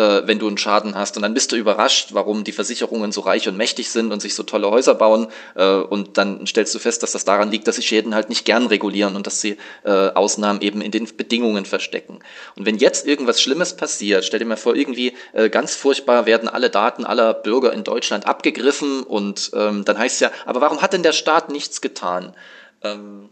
äh, 0.00 0.26
wenn 0.26 0.38
du 0.38 0.48
einen 0.48 0.56
Schaden 0.56 0.94
hast. 0.94 1.16
Und 1.16 1.22
dann 1.22 1.34
bist 1.34 1.52
du 1.52 1.56
überrascht, 1.56 2.08
warum 2.12 2.42
die 2.42 2.52
Versicherungen 2.52 3.12
so 3.12 3.20
reich 3.20 3.48
und 3.48 3.56
mächtig 3.56 3.90
sind 3.90 4.12
und 4.12 4.20
sich 4.20 4.34
so 4.34 4.42
tolle 4.42 4.70
Häuser 4.70 4.94
bauen. 4.94 5.28
Äh, 5.54 5.74
und 5.74 6.16
dann 6.16 6.46
stellst 6.46 6.74
du 6.74 6.78
fest, 6.78 7.02
dass 7.02 7.12
das 7.12 7.24
daran 7.24 7.50
liegt, 7.50 7.68
dass 7.68 7.76
sie 7.76 7.82
Schäden 7.82 8.14
halt 8.14 8.30
nicht 8.30 8.44
gern 8.46 8.66
regulieren 8.66 9.14
und 9.14 9.26
dass 9.26 9.40
sie 9.40 9.58
äh, 9.84 9.90
Ausnahmen 9.90 10.62
eben 10.62 10.80
in 10.80 10.90
den 10.90 11.04
Bedingungen 11.16 11.66
verstecken. 11.66 12.20
Und 12.56 12.64
wenn 12.66 12.78
jetzt 12.78 13.06
irgendwas 13.06 13.42
Schlimmes 13.42 13.76
passiert, 13.76 14.24
stell 14.24 14.38
dir 14.38 14.46
mal 14.46 14.56
vor, 14.56 14.74
irgendwie 14.74 15.14
äh, 15.32 15.50
ganz 15.50 15.74
furchtbar 15.74 16.24
werden 16.24 16.48
alle 16.48 16.70
Daten 16.70 17.04
aller 17.04 17.34
Bürger 17.34 17.72
in 17.72 17.84
Deutschland 17.84 18.26
abgegriffen 18.26 19.02
und 19.02 19.50
ähm, 19.54 19.84
dann 19.84 19.98
heißt 19.98 20.14
es 20.14 20.20
ja, 20.20 20.30
aber 20.46 20.60
warum 20.60 20.80
hat 20.80 20.92
denn 20.92 21.02
der 21.02 21.12
Staat 21.12 21.50
nichts 21.50 21.80
getan? 21.80 22.34
Ähm, 22.82 23.29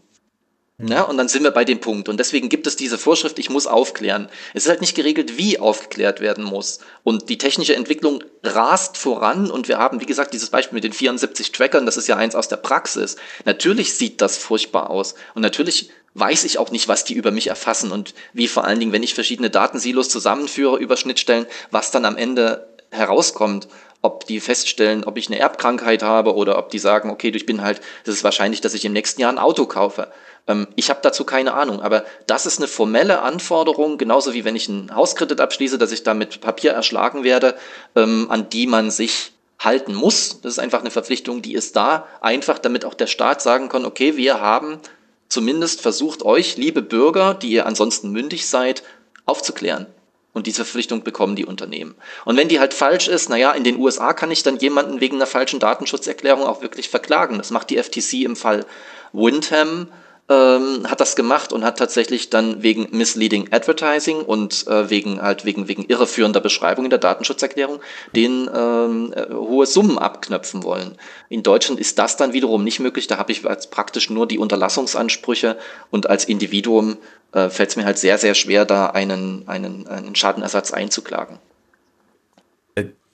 ja, 0.81 1.01
und 1.03 1.17
dann 1.17 1.27
sind 1.27 1.43
wir 1.43 1.51
bei 1.51 1.65
dem 1.65 1.81
Punkt. 1.81 2.07
Und 2.07 2.19
deswegen 2.19 2.47
gibt 2.47 2.65
es 2.65 2.77
diese 2.77 2.97
Vorschrift, 2.97 3.37
ich 3.37 3.49
muss 3.49 3.67
aufklären. 3.67 4.29
Es 4.53 4.63
ist 4.63 4.69
halt 4.69 4.79
nicht 4.79 4.95
geregelt, 4.95 5.37
wie 5.37 5.59
aufgeklärt 5.59 6.21
werden 6.21 6.43
muss. 6.43 6.79
Und 7.03 7.27
die 7.29 7.37
technische 7.37 7.75
Entwicklung 7.75 8.23
rast 8.43 8.97
voran 8.97 9.51
und 9.51 9.67
wir 9.67 9.77
haben, 9.77 9.99
wie 9.99 10.05
gesagt, 10.05 10.33
dieses 10.33 10.49
Beispiel 10.49 10.75
mit 10.75 10.85
den 10.85 10.93
74 10.93 11.51
Trackern, 11.51 11.85
das 11.85 11.97
ist 11.97 12.07
ja 12.07 12.15
eins 12.15 12.33
aus 12.33 12.47
der 12.47 12.57
Praxis. 12.57 13.17
Natürlich 13.43 13.95
sieht 13.95 14.21
das 14.21 14.37
furchtbar 14.37 14.89
aus. 14.89 15.15
Und 15.33 15.41
natürlich 15.41 15.89
weiß 16.13 16.45
ich 16.45 16.57
auch 16.57 16.71
nicht, 16.71 16.87
was 16.87 17.03
die 17.03 17.13
über 17.13 17.31
mich 17.31 17.47
erfassen 17.47 17.91
und 17.91 18.13
wie 18.31 18.47
vor 18.47 18.63
allen 18.63 18.79
Dingen, 18.79 18.93
wenn 18.93 19.03
ich 19.03 19.13
verschiedene 19.13 19.49
Datensilos 19.49 20.07
zusammenführe 20.07 20.79
über 20.79 20.95
Schnittstellen, 20.95 21.45
was 21.71 21.91
dann 21.91 22.05
am 22.05 22.15
Ende 22.15 22.69
herauskommt 22.91 23.67
ob 24.01 24.25
die 24.25 24.39
feststellen, 24.39 25.03
ob 25.03 25.17
ich 25.17 25.27
eine 25.27 25.39
Erbkrankheit 25.39 26.03
habe 26.03 26.33
oder 26.33 26.57
ob 26.57 26.69
die 26.69 26.79
sagen, 26.79 27.09
okay, 27.09 27.31
ich 27.33 27.45
bin 27.45 27.61
halt, 27.61 27.81
es 28.03 28.13
ist 28.15 28.23
wahrscheinlich, 28.23 28.61
dass 28.61 28.73
ich 28.73 28.85
im 28.85 28.93
nächsten 28.93 29.19
Jahr 29.19 29.31
ein 29.31 29.37
Auto 29.37 29.65
kaufe. 29.65 30.11
Ähm, 30.47 30.67
ich 30.75 30.89
habe 30.89 30.99
dazu 31.01 31.23
keine 31.23 31.53
Ahnung, 31.53 31.81
aber 31.81 32.05
das 32.27 32.45
ist 32.45 32.59
eine 32.59 32.67
formelle 32.67 33.21
Anforderung, 33.21 33.97
genauso 33.97 34.33
wie 34.33 34.45
wenn 34.45 34.55
ich 34.55 34.69
einen 34.69 34.95
Hauskredit 34.95 35.39
abschließe, 35.39 35.77
dass 35.77 35.91
ich 35.91 36.03
da 36.03 36.13
mit 36.13 36.41
Papier 36.41 36.71
erschlagen 36.71 37.23
werde, 37.23 37.55
ähm, 37.95 38.27
an 38.29 38.49
die 38.49 38.67
man 38.67 38.91
sich 38.91 39.33
halten 39.59 39.93
muss. 39.93 40.41
Das 40.41 40.53
ist 40.53 40.59
einfach 40.59 40.79
eine 40.79 40.91
Verpflichtung, 40.91 41.41
die 41.41 41.53
ist 41.53 41.75
da, 41.75 42.07
einfach 42.21 42.59
damit 42.59 42.85
auch 42.85 42.93
der 42.93 43.07
Staat 43.07 43.41
sagen 43.41 43.69
kann, 43.69 43.85
okay, 43.85 44.15
wir 44.17 44.39
haben 44.39 44.79
zumindest 45.27 45.81
versucht, 45.81 46.23
euch, 46.23 46.57
liebe 46.57 46.81
Bürger, 46.81 47.33
die 47.33 47.51
ihr 47.51 47.65
ansonsten 47.65 48.11
mündig 48.11 48.47
seid, 48.47 48.83
aufzuklären. 49.25 49.85
Und 50.31 50.47
diese 50.47 50.63
Verpflichtung 50.63 51.03
bekommen 51.03 51.35
die 51.35 51.45
Unternehmen. 51.45 51.95
Und 52.23 52.37
wenn 52.37 52.47
die 52.47 52.59
halt 52.59 52.73
falsch 52.73 53.07
ist, 53.07 53.29
naja, 53.29 53.51
in 53.51 53.63
den 53.63 53.77
USA 53.77 54.13
kann 54.13 54.31
ich 54.31 54.43
dann 54.43 54.57
jemanden 54.57 55.01
wegen 55.01 55.15
einer 55.15 55.25
falschen 55.25 55.59
Datenschutzerklärung 55.59 56.43
auch 56.43 56.61
wirklich 56.61 56.89
verklagen. 56.89 57.37
Das 57.37 57.49
macht 57.49 57.69
die 57.69 57.81
FTC 57.81 58.23
im 58.23 58.35
Fall 58.35 58.65
Windham, 59.11 59.87
ähm, 60.29 60.85
hat 60.87 60.99
das 60.99 61.15
gemacht 61.15 61.51
und 61.51 61.63
hat 61.63 61.79
tatsächlich 61.79 62.29
dann 62.29 62.61
wegen 62.61 62.87
misleading 62.91 63.51
advertising 63.51 64.21
und 64.21 64.67
äh, 64.67 64.89
wegen 64.89 65.21
halt 65.21 65.43
wegen 65.43 65.67
wegen 65.67 65.85
irreführender 65.85 66.39
Beschreibung 66.39 66.85
in 66.85 66.91
der 66.91 66.99
Datenschutzerklärung 66.99 67.79
den 68.15 68.49
ähm, 68.53 69.13
äh, 69.15 69.33
hohe 69.33 69.65
Summen 69.65 69.97
abknöpfen 69.97 70.63
wollen. 70.63 70.97
In 71.29 71.41
Deutschland 71.41 71.79
ist 71.79 71.97
das 71.97 72.15
dann 72.15 72.33
wiederum 72.33 72.63
nicht 72.63 72.79
möglich. 72.79 73.07
Da 73.07 73.17
habe 73.17 73.31
ich 73.31 73.45
als 73.47 73.67
praktisch 73.67 74.09
nur 74.09 74.27
die 74.27 74.37
Unterlassungsansprüche 74.37 75.57
und 75.89 76.09
als 76.09 76.25
Individuum 76.25 76.97
äh, 77.33 77.49
fällt 77.49 77.69
es 77.69 77.75
mir 77.75 77.85
halt 77.85 77.97
sehr 77.97 78.19
sehr 78.19 78.35
schwer, 78.35 78.65
da 78.65 78.87
einen 78.87 79.47
einen, 79.47 79.87
einen 79.87 80.15
Schadenersatz 80.15 80.71
einzuklagen. 80.71 81.39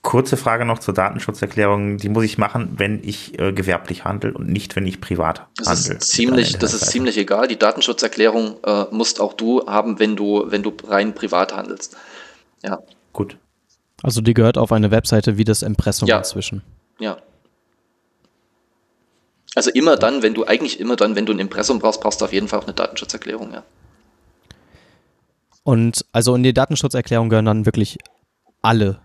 Äh, 0.05 0.09
Kurze 0.09 0.37
Frage 0.37 0.65
noch 0.65 0.79
zur 0.79 0.93
Datenschutzerklärung. 0.93 1.97
Die 1.97 2.09
muss 2.09 2.23
ich 2.23 2.37
machen, 2.37 2.73
wenn 2.77 3.03
ich 3.03 3.37
äh, 3.39 3.51
gewerblich 3.53 4.05
handle 4.05 4.33
und 4.33 4.47
nicht, 4.47 4.75
wenn 4.75 4.85
ich 4.85 5.01
privat 5.01 5.47
Das 5.57 5.67
handle. 5.67 5.95
ist 5.95 6.11
ziemlich, 6.11 6.49
einer 6.53 6.59
das 6.59 6.73
ist 6.73 6.87
ziemlich 6.91 7.17
egal. 7.17 7.47
Die 7.47 7.57
Datenschutzerklärung 7.57 8.57
äh, 8.63 8.85
musst 8.91 9.19
auch 9.19 9.33
du 9.33 9.65
haben, 9.67 9.99
wenn 9.99 10.15
du, 10.15 10.43
wenn 10.47 10.63
du 10.63 10.73
rein 10.87 11.13
privat 11.15 11.55
handelst. 11.55 11.97
Ja, 12.63 12.79
Gut. 13.13 13.37
Also 14.03 14.21
die 14.21 14.33
gehört 14.33 14.57
auf 14.57 14.71
eine 14.71 14.91
Webseite 14.91 15.37
wie 15.37 15.43
das 15.45 15.61
Impressum 15.61 16.07
Ja. 16.07 16.17
inzwischen. 16.19 16.61
ja. 16.99 17.17
Also 19.55 19.71
immer 19.71 19.95
dann, 19.95 20.21
wenn 20.21 20.33
du, 20.33 20.43
eigentlich 20.43 20.81
immer 20.81 20.97
dann, 20.97 21.15
wenn 21.15 21.25
du 21.25 21.31
ein 21.31 21.39
Impressum 21.39 21.79
brauchst, 21.79 22.01
brauchst 22.01 22.19
du 22.19 22.25
auf 22.25 22.33
jeden 22.33 22.49
Fall 22.49 22.59
auch 22.59 22.65
eine 22.65 22.73
Datenschutzerklärung, 22.73 23.53
ja. 23.53 23.63
Und 25.63 26.05
also 26.11 26.35
in 26.35 26.43
die 26.43 26.53
Datenschutzerklärung 26.53 27.29
gehören 27.29 27.45
dann 27.45 27.65
wirklich 27.65 27.97
alle 28.61 28.99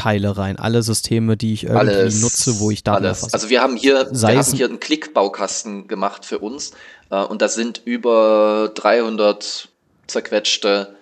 Teile 0.00 0.36
rein, 0.36 0.58
alle 0.58 0.82
Systeme, 0.82 1.36
die 1.36 1.52
ich 1.52 1.64
irgendwie 1.64 1.78
Alles, 1.90 2.20
nutze, 2.20 2.58
wo 2.60 2.70
ich 2.70 2.82
Daten 2.82 3.04
alles. 3.04 3.18
erfasse. 3.18 3.34
Also 3.34 3.50
wir 3.50 3.60
haben 3.62 3.76
hier, 3.76 4.08
Sei 4.12 4.32
wir 4.34 4.40
es- 4.40 4.48
haben 4.48 4.56
hier 4.56 4.66
einen 4.66 4.80
Klickbaukasten 4.80 5.88
gemacht 5.88 6.24
für 6.24 6.38
uns 6.38 6.72
äh, 7.10 7.16
und 7.22 7.42
da 7.42 7.48
sind 7.48 7.82
über 7.84 8.70
300 8.74 9.68
zerquetschte 10.06 10.94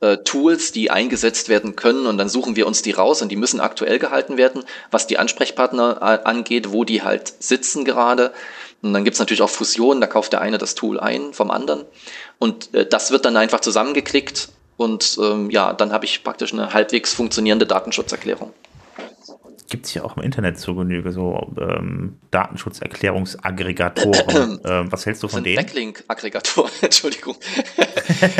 äh, 0.00 0.18
Tools, 0.18 0.72
die 0.72 0.90
eingesetzt 0.90 1.48
werden 1.48 1.76
können 1.76 2.06
und 2.06 2.18
dann 2.18 2.28
suchen 2.28 2.56
wir 2.56 2.66
uns 2.66 2.82
die 2.82 2.90
raus 2.90 3.22
und 3.22 3.30
die 3.30 3.36
müssen 3.36 3.60
aktuell 3.60 3.98
gehalten 3.98 4.36
werden, 4.36 4.62
was 4.90 5.06
die 5.06 5.18
Ansprechpartner 5.18 5.98
äh, 6.02 6.28
angeht, 6.28 6.72
wo 6.72 6.84
die 6.84 7.02
halt 7.02 7.32
sitzen 7.38 7.84
gerade. 7.84 8.32
Und 8.82 8.92
dann 8.92 9.04
gibt's 9.04 9.18
natürlich 9.18 9.40
auch 9.42 9.48
Fusionen, 9.50 10.00
da 10.02 10.06
kauft 10.06 10.32
der 10.34 10.42
eine 10.42 10.58
das 10.58 10.74
Tool 10.74 11.00
ein 11.00 11.32
vom 11.32 11.50
anderen 11.50 11.84
und 12.38 12.74
äh, 12.74 12.86
das 12.86 13.10
wird 13.10 13.24
dann 13.24 13.36
einfach 13.36 13.60
zusammengeklickt 13.60 14.48
und 14.76 15.18
ähm, 15.22 15.50
ja, 15.50 15.72
dann 15.72 15.92
habe 15.92 16.04
ich 16.04 16.22
praktisch 16.22 16.52
eine 16.52 16.72
halbwegs 16.72 17.14
funktionierende 17.14 17.66
Datenschutzerklärung. 17.66 18.52
Gibt 19.68 19.86
es 19.86 19.94
ja 19.94 20.04
auch 20.04 20.16
im 20.16 20.22
Internet 20.22 20.60
zur 20.60 20.76
Genüge 20.76 21.10
so 21.10 21.52
ähm, 21.58 22.20
Datenschutzerklärungsaggregatoren. 22.30 24.60
ähm, 24.64 24.92
was 24.92 25.06
hältst 25.06 25.24
du 25.24 25.28
von 25.28 25.42
denen? 25.42 25.56
Backlink-Aggregatoren, 25.56 26.70
Entschuldigung. 26.82 27.34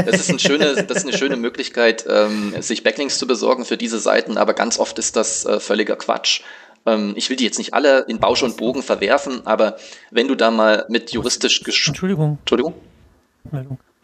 Das 0.07 0.21
ist, 0.21 0.31
ein 0.31 0.39
schöne, 0.39 0.85
das 0.85 0.99
ist 0.99 1.07
eine 1.07 1.19
schöne 1.19 1.37
Möglichkeit, 1.37 2.07
ähm, 2.09 2.55
sich 2.63 2.83
Backlinks 2.83 3.19
zu 3.19 3.27
besorgen 3.27 3.67
für 3.67 3.77
diese 3.77 3.99
Seiten, 3.99 4.39
aber 4.39 4.55
ganz 4.55 4.79
oft 4.79 4.99
ist 4.99 5.17
das 5.17 5.45
äh, 5.45 5.61
völliger 5.61 5.97
Quatsch. 5.97 6.41
Ähm, 6.87 7.13
ich 7.17 7.29
will 7.29 7.37
die 7.37 7.45
jetzt 7.45 7.59
nicht 7.59 7.75
alle 7.75 8.07
in 8.09 8.19
Bausch 8.19 8.43
und 8.43 8.57
Bogen 8.57 8.83
verwerfen, 8.83 9.43
aber 9.45 9.77
wenn 10.11 10.29
du 10.29 10.35
da 10.35 10.51
mal 10.51 10.87
mit 10.89 11.11
juristisch 11.11 11.63
gesch... 11.63 11.89
Entschuldigung, 11.89 12.39
Entschuldigung? 12.41 12.73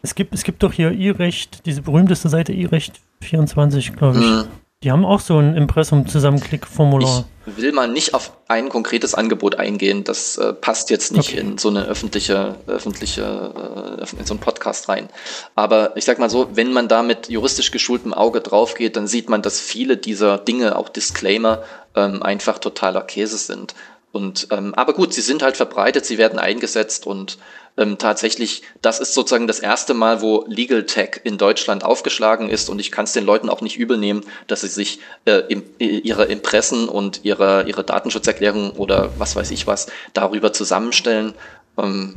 Es 0.05 0.15
gibt, 0.15 0.33
es 0.33 0.43
gibt 0.43 0.61
doch 0.63 0.73
hier 0.73 0.91
e-Recht, 0.91 1.65
diese 1.65 1.81
berühmteste 1.81 2.27
Seite 2.27 2.51
e-Recht 2.51 2.99
24, 3.21 3.95
glaube 3.95 4.19
ich. 4.19 4.25
Hm. 4.25 4.43
Die 4.83 4.91
haben 4.91 5.05
auch 5.05 5.21
so 5.21 5.37
ein 5.37 5.55
Impressum-Zusammenklick-Formular. 5.55 7.23
Ich 7.45 7.55
will 7.55 7.71
mal 7.71 7.87
nicht 7.87 8.13
auf 8.13 8.33
ein 8.49 8.67
konkretes 8.67 9.15
Angebot 9.15 9.55
eingehen. 9.55 10.03
Das 10.03 10.37
äh, 10.37 10.51
passt 10.51 10.89
jetzt 10.89 11.13
nicht 11.13 11.29
Okay. 11.29 11.39
in 11.39 11.57
so 11.57 11.69
eine 11.69 11.85
öffentliche, 11.85 12.55
öffentliche, 12.67 13.21
äh, 13.23 14.19
in 14.19 14.25
so 14.25 14.33
einen 14.33 14.41
Podcast 14.41 14.89
rein. 14.89 15.07
Aber 15.55 15.95
ich 15.95 16.03
sag 16.03 16.19
mal 16.19 16.29
so, 16.29 16.49
wenn 16.53 16.73
man 16.73 16.89
da 16.89 17.01
mit 17.01 17.29
juristisch 17.29 17.71
geschultem 17.71 18.13
Auge 18.13 18.41
drauf 18.41 18.73
geht, 18.75 18.97
dann 18.97 19.07
sieht 19.07 19.29
man, 19.29 19.41
dass 19.41 19.61
viele 19.61 19.95
dieser 19.95 20.37
Dinge, 20.37 20.75
auch 20.77 20.89
Disclaimer, 20.89 21.63
ähm, 21.95 22.21
einfach 22.21 22.59
totaler 22.59 23.03
Käse 23.03 23.37
sind. 23.37 23.75
Und 24.11 24.49
ähm, 24.51 24.75
aber 24.75 24.93
gut, 24.93 25.13
sie 25.13 25.21
sind 25.21 25.41
halt 25.43 25.57
verbreitet, 25.57 26.05
sie 26.05 26.17
werden 26.17 26.37
eingesetzt 26.39 27.07
und 27.07 27.37
ähm, 27.77 27.97
tatsächlich, 27.97 28.61
das 28.81 28.99
ist 28.99 29.13
sozusagen 29.13 29.47
das 29.47 29.59
erste 29.59 29.93
Mal, 29.93 30.21
wo 30.21 30.45
Legal 30.47 30.85
Tech 30.85 31.21
in 31.23 31.37
Deutschland 31.37 31.83
aufgeschlagen 31.83 32.49
ist 32.49 32.69
und 32.69 32.79
ich 32.79 32.91
kann 32.91 33.05
es 33.05 33.13
den 33.13 33.25
Leuten 33.25 33.49
auch 33.49 33.61
nicht 33.61 33.77
übel 33.77 33.97
nehmen, 33.97 34.23
dass 34.47 34.61
sie 34.61 34.67
sich 34.67 34.99
äh, 35.25 35.41
im, 35.49 35.63
ihre 35.79 36.25
Impressen 36.25 36.87
und 36.87 37.21
ihre, 37.23 37.67
ihre 37.67 37.83
Datenschutzerklärung 37.83 38.71
oder 38.71 39.11
was 39.17 39.35
weiß 39.35 39.51
ich 39.51 39.65
was 39.67 39.87
darüber 40.13 40.53
zusammenstellen. 40.53 41.33
Ähm, 41.77 42.15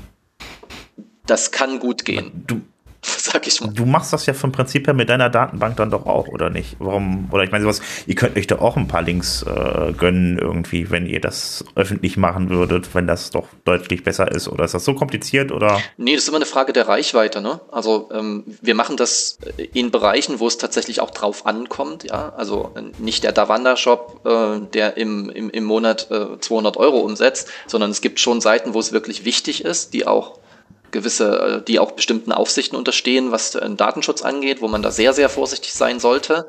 das 1.27 1.51
kann 1.51 1.81
gut 1.81 2.05
gehen, 2.05 2.45
Du, 2.47 2.61
sag 3.19 3.47
ich 3.47 3.61
mal. 3.61 3.73
du 3.73 3.87
machst 3.87 4.13
das 4.13 4.27
ja 4.27 4.35
vom 4.35 4.53
Prinzip 4.53 4.87
her 4.87 4.95
mit 4.95 5.09
deiner 5.09 5.31
Datenbank 5.31 5.77
dann 5.77 5.91
doch 5.91 6.07
auch, 6.07 6.29
oder 6.29 6.51
nicht? 6.51 6.77
Warum? 6.79 7.29
Oder 7.31 7.45
ich 7.45 7.53
meine, 7.53 7.63
sowas, 7.63 7.81
ihr 8.07 8.15
könnt 8.15 8.37
euch 8.37 8.47
doch 8.47 8.61
auch 8.61 8.77
ein 8.77 8.89
paar 8.89 9.03
Links 9.03 9.43
äh, 9.43 9.93
gönnen, 9.93 10.39
irgendwie, 10.39 10.91
wenn 10.91 11.07
ihr 11.07 11.21
das 11.21 11.65
öffentlich 11.75 12.17
machen 12.17 12.51
würdet, 12.51 12.95
wenn 12.95 13.07
das 13.07 13.31
doch 13.31 13.47
deutlich 13.65 14.03
besser 14.03 14.31
ist. 14.31 14.49
Oder 14.49 14.65
ist 14.65 14.75
das 14.75 14.85
so 14.85 14.95
kompliziert? 14.95 15.53
Oder 15.53 15.81
Nee, 15.97 16.15
das 16.15 16.25
ist 16.25 16.29
immer 16.29 16.39
eine 16.39 16.47
Frage 16.47 16.73
der 16.73 16.89
Reichweite. 16.89 17.41
Ne? 17.41 17.61
Also 17.71 18.09
ähm, 18.13 18.45
wir 18.61 18.75
machen 18.75 18.97
das 18.97 19.39
in 19.73 19.91
Bereichen, 19.91 20.41
wo 20.41 20.47
es 20.47 20.59
tatsächlich 20.59 21.01
auch 21.01 21.11
drauf 21.11 21.47
ankommt. 21.47 22.05
Ja, 22.05 22.33
also 22.37 22.75
nicht 22.99 23.25
der 23.25 23.33
Davanda-Shop, 23.33 24.21
äh, 24.25 24.67
der 24.73 24.97
im, 24.97 25.31
im, 25.31 25.51
im 25.51 25.65
Monat 25.65 26.11
äh, 26.11 26.39
200 26.41 26.77
Euro 26.77 26.99
umsetzt, 26.99 27.51
sondern 27.67 27.91
es 27.91 28.01
gibt 28.01 28.21
schon 28.21 28.41
Seiten, 28.41 28.75
wo 28.75 28.81
es 28.81 28.93
wirklich 28.93 29.25
wichtig 29.25 29.65
ist, 29.65 29.95
die 29.95 30.07
auch 30.07 30.39
gewisse, 30.97 31.39
äh, 31.39 31.63
die 31.63 31.79
auch 31.79 31.93
bestimmten 31.93 32.33
Aufsichten 32.33 32.77
unterstehen, 32.77 33.31
was 33.31 33.53
den 33.53 33.77
Datenschutz 33.77 34.23
angeht, 34.23 34.63
wo 34.63 34.69
man 34.69 34.83
da 34.83 34.91
sehr, 34.91 35.13
sehr 35.13 35.29
vorsichtig 35.29 35.75
sein 35.75 36.01
sollte. 36.01 36.47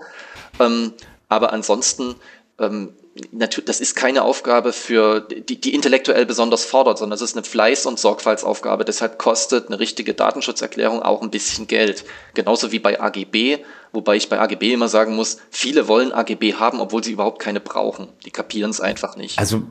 Ähm, 0.59 0.93
aber 1.27 1.51
ansonsten, 1.51 2.15
ähm, 2.59 2.93
das 3.31 3.81
ist 3.81 3.95
keine 3.95 4.21
Aufgabe 4.21 4.71
für 4.73 5.21
die, 5.21 5.59
die 5.59 5.73
intellektuell 5.73 6.25
besonders 6.25 6.65
fordert, 6.65 6.99
sondern 6.99 7.15
es 7.15 7.21
ist 7.21 7.35
eine 7.35 7.45
Fleiß- 7.45 7.87
und 7.87 7.99
Sorgfaltsaufgabe. 7.99 8.85
Deshalb 8.85 9.17
kostet 9.17 9.67
eine 9.67 9.79
richtige 9.79 10.13
Datenschutzerklärung 10.13 11.01
auch 11.01 11.21
ein 11.21 11.31
bisschen 11.31 11.67
Geld. 11.67 12.05
Genauso 12.35 12.71
wie 12.71 12.79
bei 12.79 13.01
AGB, 13.01 13.57
wobei 13.91 14.15
ich 14.15 14.29
bei 14.29 14.39
AGB 14.39 14.71
immer 14.71 14.87
sagen 14.87 15.15
muss, 15.15 15.39
viele 15.49 15.87
wollen 15.87 16.13
AGB 16.13 16.53
haben, 16.53 16.79
obwohl 16.79 17.03
sie 17.03 17.11
überhaupt 17.11 17.39
keine 17.39 17.59
brauchen. 17.59 18.07
Die 18.25 18.31
kapieren 18.31 18.69
es 18.69 18.79
einfach 18.79 19.17
nicht. 19.17 19.39
Also, 19.39 19.63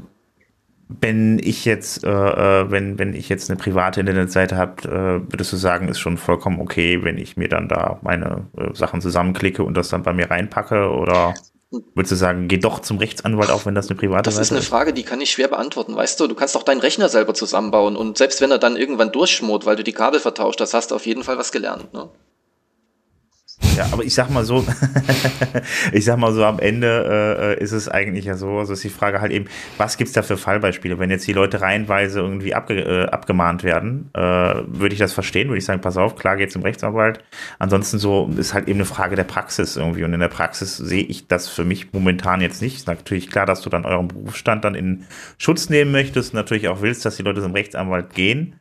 wenn 0.89 1.41
ich 1.41 1.65
jetzt, 1.65 2.05
äh, 2.05 2.11
äh, 2.11 2.71
wenn, 2.71 2.99
wenn 2.99 3.13
ich 3.13 3.29
jetzt 3.29 3.51
eine 3.51 3.59
private 3.59 4.01
Internetseite 4.01 4.57
habe, 4.57 4.83
äh, 4.85 5.33
würdest 5.33 5.53
du 5.53 5.57
sagen, 5.57 5.89
ist 5.89 5.99
schon 5.99 6.17
vollkommen 6.17 6.61
okay, 6.61 7.03
wenn 7.03 7.19
ich 7.19 7.37
mir 7.37 7.49
dann 7.49 7.69
da 7.69 7.99
meine 8.03 8.47
äh, 8.57 8.73
Sachen 8.73 9.01
zusammenklicke 9.01 9.65
und 9.65 9.77
das 9.77 9.89
dann 9.89 10.05
bei 10.05 10.13
mir 10.13 10.31
reinpacke? 10.31 10.91
Oder 10.91 11.35
würdest 11.71 12.13
du 12.13 12.17
sagen, 12.17 12.47
geh 12.47 12.59
doch 12.59 12.79
zum 12.79 12.99
Rechtsanwalt, 12.99 13.51
auch 13.51 13.67
wenn 13.67 13.75
das 13.75 13.89
eine 13.89 13.99
private 13.99 14.23
Das 14.23 14.39
ist 14.39 14.49
Seite 14.49 14.61
eine 14.61 14.65
Frage, 14.65 14.93
die 14.93 15.03
kann 15.03 15.21
ich 15.21 15.33
schwer 15.33 15.49
beantworten. 15.49 15.97
Weißt 15.97 16.21
du, 16.21 16.29
du 16.29 16.37
kannst 16.37 16.57
auch 16.57 16.63
deinen 16.63 16.81
Rechner 16.81 17.09
selber 17.09 17.35
zusammenbauen 17.35 17.97
und 17.97 18.17
selbst 18.17 18.41
wenn 18.41 18.53
er 18.53 18.59
dann 18.59 18.77
irgendwann 18.77 19.11
durchschmort, 19.11 19.67
weil 19.67 19.75
du 19.75 19.83
die 19.83 19.93
Kabel 19.93 20.21
vertauscht 20.21 20.61
hast, 20.61 20.73
hast 20.73 20.93
du 20.93 20.95
auf 20.95 21.07
jeden 21.07 21.25
Fall 21.25 21.37
was 21.37 21.51
gelernt. 21.51 21.93
Ne? 21.93 22.09
Ja, 23.77 23.89
aber 23.93 24.05
ich 24.05 24.15
sag 24.15 24.31
mal 24.31 24.45
so, 24.45 24.67
ich 25.93 26.05
sag 26.05 26.19
mal 26.19 26.33
so, 26.33 26.45
am 26.45 26.59
Ende 26.59 27.57
äh, 27.59 27.63
ist 27.63 27.73
es 27.73 27.89
eigentlich 27.89 28.25
ja 28.25 28.35
so, 28.35 28.59
also 28.59 28.73
ist 28.73 28.85
die 28.85 28.89
Frage 28.89 29.21
halt 29.21 29.33
eben, 29.33 29.47
was 29.77 29.97
gibt's 29.97 30.13
da 30.15 30.23
für 30.23 30.37
Fallbeispiele? 30.37 30.99
Wenn 30.99 31.11
jetzt 31.11 31.27
die 31.27 31.33
Leute 31.33 31.61
reihenweise 31.61 32.21
irgendwie 32.21 32.55
abge, 32.55 32.81
äh, 32.81 33.07
abgemahnt 33.07 33.65
werden, 33.65 34.11
äh, 34.15 34.21
würde 34.21 34.95
ich 34.95 34.99
das 34.99 35.13
verstehen, 35.13 35.49
würde 35.49 35.59
ich 35.59 35.65
sagen, 35.65 35.81
pass 35.81 35.97
auf, 35.97 36.17
klar 36.17 36.37
geht's 36.37 36.55
zum 36.55 36.63
Rechtsanwalt. 36.63 37.23
Ansonsten 37.59 37.99
so 37.99 38.31
ist 38.37 38.55
halt 38.55 38.69
eben 38.69 38.79
eine 38.79 38.87
Frage 38.87 39.17
der 39.17 39.25
Praxis 39.25 39.77
irgendwie 39.77 40.05
und 40.05 40.13
in 40.13 40.21
der 40.21 40.29
Praxis 40.29 40.77
sehe 40.77 41.05
ich 41.05 41.29
das 41.29 41.49
für 41.49 41.65
mich 41.65 41.93
momentan 41.93 42.41
jetzt 42.41 42.63
nicht. 42.63 42.77
Ist 42.77 42.87
natürlich 42.87 43.31
klar, 43.31 43.47
dass 43.47 43.63
du 43.63 43.71
dann 43.71 43.85
euren 43.85 44.09
Berufsstand 44.09 44.65
dann 44.65 44.75
in 44.75 45.05
Schutz 45.39 45.69
nehmen 45.69 45.93
möchtest, 45.93 46.35
natürlich 46.35 46.69
auch 46.69 46.83
willst, 46.83 47.05
dass 47.05 47.17
die 47.17 47.23
Leute 47.23 47.43
zum 47.43 47.53
Rechtsanwalt 47.53 48.15
gehen. 48.15 48.59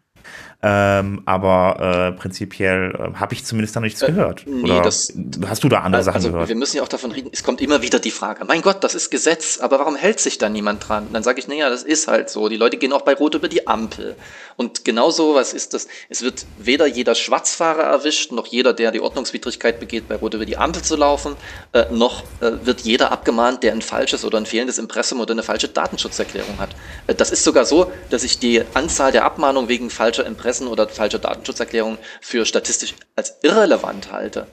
Ähm, 0.67 1.21
aber 1.25 2.13
äh, 2.15 2.19
prinzipiell 2.19 2.95
äh, 3.13 3.19
habe 3.19 3.35
ich 3.35 3.45
zumindest 3.45 3.75
da 3.75 3.81
nichts 3.81 4.01
Äh, 4.01 4.07
gehört. 4.07 4.45
nee, 4.47 4.63
Oder 4.63 4.81
das- 4.81 5.13
hast 5.47 5.63
du 5.63 5.69
da 5.69 5.81
andere 5.81 6.01
Sachen 6.01 6.15
also 6.15 6.31
gehört? 6.31 6.49
wir 6.49 6.55
müssen 6.55 6.77
ja 6.77 6.81
auch 6.81 6.87
davon 6.87 7.11
reden, 7.11 7.29
es 7.31 7.43
kommt 7.43 7.61
immer 7.61 7.83
wieder 7.83 7.99
die 7.99 8.09
Frage, 8.09 8.45
mein 8.45 8.63
Gott, 8.63 8.83
das 8.83 8.95
ist 8.95 9.11
Gesetz, 9.11 9.59
aber 9.59 9.77
warum 9.77 9.95
hält 9.95 10.19
sich 10.19 10.39
da 10.39 10.49
niemand 10.49 10.87
dran? 10.89 11.05
Und 11.05 11.13
dann 11.13 11.21
sage 11.21 11.39
ich, 11.39 11.47
naja, 11.47 11.69
das 11.69 11.83
ist 11.83 12.07
halt 12.07 12.31
so. 12.31 12.49
Die 12.49 12.57
Leute 12.57 12.77
gehen 12.77 12.93
auch 12.93 13.03
bei 13.03 13.13
Rot 13.13 13.35
über 13.35 13.47
die 13.47 13.67
Ampel. 13.67 14.15
Und 14.57 14.85
genau 14.85 15.11
so 15.11 15.35
was 15.35 15.53
ist 15.53 15.75
das. 15.75 15.87
Es 16.09 16.23
wird 16.23 16.45
weder 16.57 16.87
jeder 16.87 17.13
Schwarzfahrer 17.13 17.83
erwischt, 17.83 18.31
noch 18.31 18.47
jeder, 18.47 18.73
der 18.73 18.91
die 18.91 19.01
Ordnungswidrigkeit 19.01 19.79
begeht, 19.79 20.07
bei 20.07 20.15
Rot 20.15 20.33
über 20.33 20.45
die 20.45 20.57
Ampel 20.57 20.81
zu 20.81 20.95
laufen, 20.95 21.35
äh, 21.73 21.85
noch 21.91 22.23
äh, 22.41 22.51
wird 22.63 22.81
jeder 22.81 23.11
abgemahnt, 23.11 23.61
der 23.61 23.73
ein 23.73 23.83
falsches 23.83 24.25
oder 24.25 24.39
ein 24.39 24.47
fehlendes 24.47 24.79
Impressum 24.79 25.19
oder 25.19 25.33
eine 25.33 25.43
falsche 25.43 25.67
Datenschutzerklärung 25.67 26.57
hat. 26.57 26.69
Äh, 27.05 27.13
das 27.13 27.29
ist 27.29 27.43
sogar 27.43 27.65
so, 27.65 27.91
dass 28.09 28.23
ich 28.23 28.39
die 28.39 28.63
Anzahl 28.73 29.11
der 29.11 29.25
Abmahnungen 29.25 29.69
wegen 29.69 29.89
falscher 29.91 30.25
Impressen 30.55 30.67
oder 30.67 30.87
falscher 30.87 31.19
Datenschutzerklärung 31.19 31.97
für 32.21 32.45
statistisch 32.45 32.95
als 33.15 33.35
irrelevant 33.41 34.11
halte. 34.11 34.47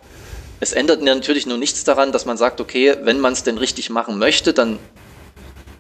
Es 0.61 0.73
ändert 0.73 1.03
natürlich 1.03 1.47
nur 1.47 1.59
nichts 1.59 1.85
daran, 1.85 2.13
dass 2.13 2.25
man 2.25 2.37
sagt, 2.37 2.61
okay, 2.61 2.97
wenn 3.03 3.21
man 3.21 3.33
es 3.33 3.43
denn 3.43 3.59
richtig 3.59 3.91
machen 3.91 4.19
möchte, 4.19 4.53
dann 4.53 4.79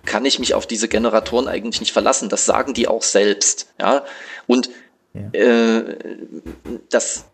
kann 0.05 0.25
ich 0.25 0.39
mich 0.39 0.55
auf 0.55 0.66
diese 0.66 0.89
Generatoren 0.89 1.47
eigentlich 1.49 1.81
nicht 1.81 1.93
verlassen. 1.93 2.29
Das 2.29 2.45
sagen 2.47 2.75
die 2.75 2.89
auch 2.89 3.03
selbst. 3.03 3.68
Ja? 3.79 4.05
Und 4.47 4.70
Ja. 5.14 5.39
äh, 5.39 5.97
das, 6.91 7.27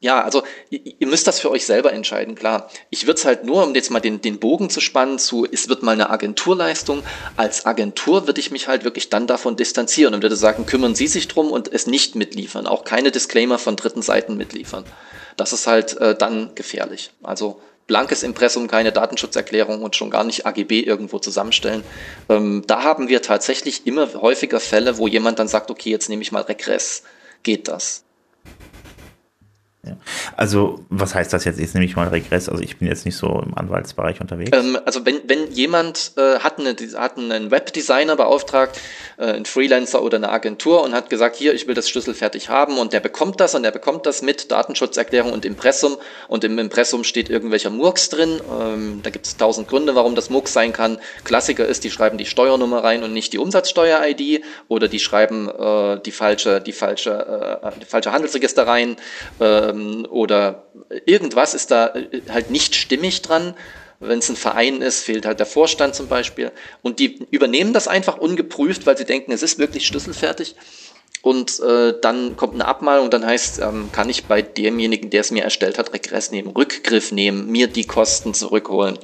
ja, 0.00 0.22
also 0.22 0.44
ihr, 0.70 1.08
müsst 1.08 1.26
das 1.26 1.40
für 1.40 1.50
euch 1.50 1.66
selber 1.66 1.92
entscheiden, 1.92 2.36
klar. 2.36 2.70
Ich 2.88 3.06
würde 3.08 3.18
es 3.18 3.24
halt 3.24 3.44
nur, 3.44 3.64
um 3.64 3.74
jetzt 3.74 3.90
mal 3.90 3.98
den, 3.98 4.20
den 4.20 4.38
Bogen 4.38 4.70
zu 4.70 4.80
spannen, 4.80 5.18
zu, 5.18 5.44
es 5.50 5.68
wird 5.68 5.82
mal 5.82 5.92
eine 5.92 6.10
Agenturleistung. 6.10 7.02
Als 7.36 7.66
Agentur 7.66 8.28
würde 8.28 8.40
ich 8.40 8.52
mich 8.52 8.68
halt 8.68 8.84
wirklich 8.84 9.10
dann 9.10 9.26
davon 9.26 9.56
distanzieren 9.56 10.14
und 10.14 10.22
würde 10.22 10.36
sagen, 10.36 10.66
kümmern 10.66 10.94
Sie 10.94 11.08
sich 11.08 11.26
drum 11.26 11.50
und 11.50 11.72
es 11.72 11.88
nicht 11.88 12.14
mitliefern. 12.14 12.68
Auch 12.68 12.84
keine 12.84 13.10
Disclaimer 13.10 13.58
von 13.58 13.74
dritten 13.74 14.02
Seiten 14.02 14.36
mitliefern. 14.36 14.84
Das 15.36 15.52
ist 15.52 15.66
halt 15.66 15.96
äh, 15.96 16.14
dann 16.14 16.54
gefährlich. 16.54 17.10
Also 17.24 17.60
blankes 17.88 18.22
Impressum, 18.22 18.68
keine 18.68 18.92
Datenschutzerklärung 18.92 19.82
und 19.82 19.96
schon 19.96 20.10
gar 20.10 20.22
nicht 20.22 20.46
AGB 20.46 20.80
irgendwo 20.80 21.18
zusammenstellen. 21.18 21.82
Ähm, 22.28 22.62
da 22.68 22.84
haben 22.84 23.08
wir 23.08 23.20
tatsächlich 23.20 23.84
immer 23.84 24.12
häufiger 24.14 24.60
Fälle, 24.60 24.98
wo 24.98 25.08
jemand 25.08 25.40
dann 25.40 25.48
sagt, 25.48 25.72
okay, 25.72 25.90
jetzt 25.90 26.08
nehme 26.08 26.22
ich 26.22 26.30
mal 26.30 26.42
Regress. 26.42 27.02
Geht 27.42 27.66
das? 27.66 28.04
Also, 30.36 30.84
was 30.88 31.14
heißt 31.14 31.32
das 31.32 31.44
jetzt? 31.44 31.58
Jetzt 31.58 31.74
nehme 31.74 31.86
ich 31.86 31.96
mal 31.96 32.08
Regress. 32.08 32.48
Also, 32.48 32.62
ich 32.62 32.78
bin 32.78 32.88
jetzt 32.88 33.04
nicht 33.04 33.16
so 33.16 33.42
im 33.44 33.56
Anwaltsbereich 33.56 34.20
unterwegs. 34.20 34.50
Ähm, 34.56 34.78
also, 34.84 35.04
wenn, 35.06 35.20
wenn 35.26 35.50
jemand 35.52 36.12
äh, 36.16 36.38
hat, 36.40 36.58
eine, 36.58 36.76
hat 36.96 37.18
einen 37.18 37.50
Webdesigner 37.50 38.16
beauftragt, 38.16 38.80
äh, 39.18 39.24
einen 39.24 39.44
Freelancer 39.44 40.02
oder 40.02 40.16
eine 40.16 40.30
Agentur 40.30 40.82
und 40.82 40.94
hat 40.94 41.10
gesagt, 41.10 41.36
hier, 41.36 41.54
ich 41.54 41.66
will 41.66 41.74
das 41.74 41.88
Schlüssel 41.88 42.14
fertig 42.14 42.48
haben 42.48 42.78
und 42.78 42.92
der 42.92 43.00
bekommt 43.00 43.40
das 43.40 43.54
und 43.54 43.62
der 43.62 43.70
bekommt 43.70 44.06
das 44.06 44.22
mit 44.22 44.50
Datenschutzerklärung 44.50 45.32
und 45.32 45.44
Impressum 45.44 45.96
und 46.28 46.44
im 46.44 46.58
Impressum 46.58 47.04
steht 47.04 47.28
irgendwelcher 47.28 47.70
Murks 47.70 48.08
drin. 48.08 48.40
Ähm, 48.60 49.00
da 49.02 49.10
gibt 49.10 49.26
es 49.26 49.36
tausend 49.36 49.68
Gründe, 49.68 49.94
warum 49.94 50.14
das 50.14 50.30
Murks 50.30 50.52
sein 50.52 50.72
kann. 50.72 50.98
Klassiker 51.24 51.66
ist, 51.66 51.84
die 51.84 51.90
schreiben 51.90 52.18
die 52.18 52.26
Steuernummer 52.26 52.84
rein 52.84 53.02
und 53.02 53.12
nicht 53.12 53.32
die 53.32 53.38
Umsatzsteuer-ID 53.38 54.44
oder 54.68 54.88
die 54.88 55.00
schreiben 55.00 55.48
äh, 55.48 56.00
die 56.00 56.12
falsche, 56.12 56.60
die 56.60 56.72
falsche, 56.72 57.60
äh, 57.62 57.70
die 57.80 57.86
falsche 57.86 58.12
Handelsregister 58.12 58.66
rein. 58.66 58.96
Ähm, 59.40 59.77
oder 60.06 60.64
irgendwas 61.06 61.54
ist 61.54 61.70
da 61.70 61.88
äh, 61.88 62.22
halt 62.28 62.50
nicht 62.50 62.74
stimmig 62.74 63.22
dran. 63.22 63.54
Wenn 64.00 64.20
es 64.20 64.28
ein 64.28 64.36
Verein 64.36 64.80
ist, 64.80 65.02
fehlt 65.02 65.26
halt 65.26 65.40
der 65.40 65.46
Vorstand 65.46 65.94
zum 65.94 66.06
Beispiel. 66.06 66.52
Und 66.82 67.00
die 67.00 67.26
übernehmen 67.30 67.72
das 67.72 67.88
einfach 67.88 68.18
ungeprüft, 68.18 68.86
weil 68.86 68.96
sie 68.96 69.04
denken, 69.04 69.32
es 69.32 69.42
ist 69.42 69.58
wirklich 69.58 69.86
schlüsselfertig. 69.86 70.54
Und 71.20 71.58
äh, 71.60 71.94
dann 72.00 72.36
kommt 72.36 72.54
eine 72.54 72.66
Abmahnung, 72.66 73.10
dann 73.10 73.26
heißt, 73.26 73.58
ähm, 73.58 73.90
kann 73.90 74.08
ich 74.08 74.26
bei 74.26 74.40
demjenigen, 74.40 75.10
der 75.10 75.22
es 75.22 75.32
mir 75.32 75.42
erstellt 75.42 75.78
hat, 75.78 75.92
Regress 75.92 76.30
nehmen, 76.30 76.50
Rückgriff 76.50 77.10
nehmen, 77.10 77.50
mir 77.50 77.66
die 77.66 77.84
Kosten 77.84 78.34
zurückholen. 78.34 78.98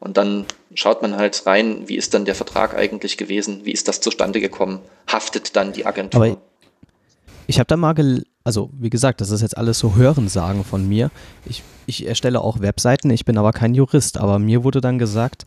Und 0.00 0.16
dann 0.16 0.46
schaut 0.74 1.00
man 1.00 1.16
halt 1.16 1.46
rein, 1.46 1.88
wie 1.88 1.96
ist 1.96 2.12
dann 2.12 2.24
der 2.24 2.34
Vertrag 2.34 2.74
eigentlich 2.74 3.16
gewesen, 3.16 3.60
wie 3.64 3.72
ist 3.72 3.86
das 3.86 4.00
zustande 4.00 4.40
gekommen, 4.40 4.80
haftet 5.06 5.54
dann 5.54 5.72
die 5.72 5.86
Agentur. 5.86 6.24
Aber 6.24 6.36
ich 7.46 7.58
habe 7.58 7.68
da 7.68 7.76
mal 7.76 7.94
also 8.44 8.70
wie 8.78 8.90
gesagt, 8.90 9.20
das 9.20 9.30
ist 9.30 9.40
jetzt 9.40 9.56
alles 9.56 9.78
so 9.78 9.96
Hörensagen 9.96 10.64
von 10.64 10.86
mir. 10.86 11.10
Ich, 11.46 11.62
ich 11.86 12.06
erstelle 12.06 12.42
auch 12.42 12.60
Webseiten, 12.60 13.10
ich 13.10 13.24
bin 13.24 13.38
aber 13.38 13.52
kein 13.52 13.74
Jurist, 13.74 14.18
aber 14.18 14.38
mir 14.38 14.62
wurde 14.62 14.82
dann 14.82 14.98
gesagt, 14.98 15.44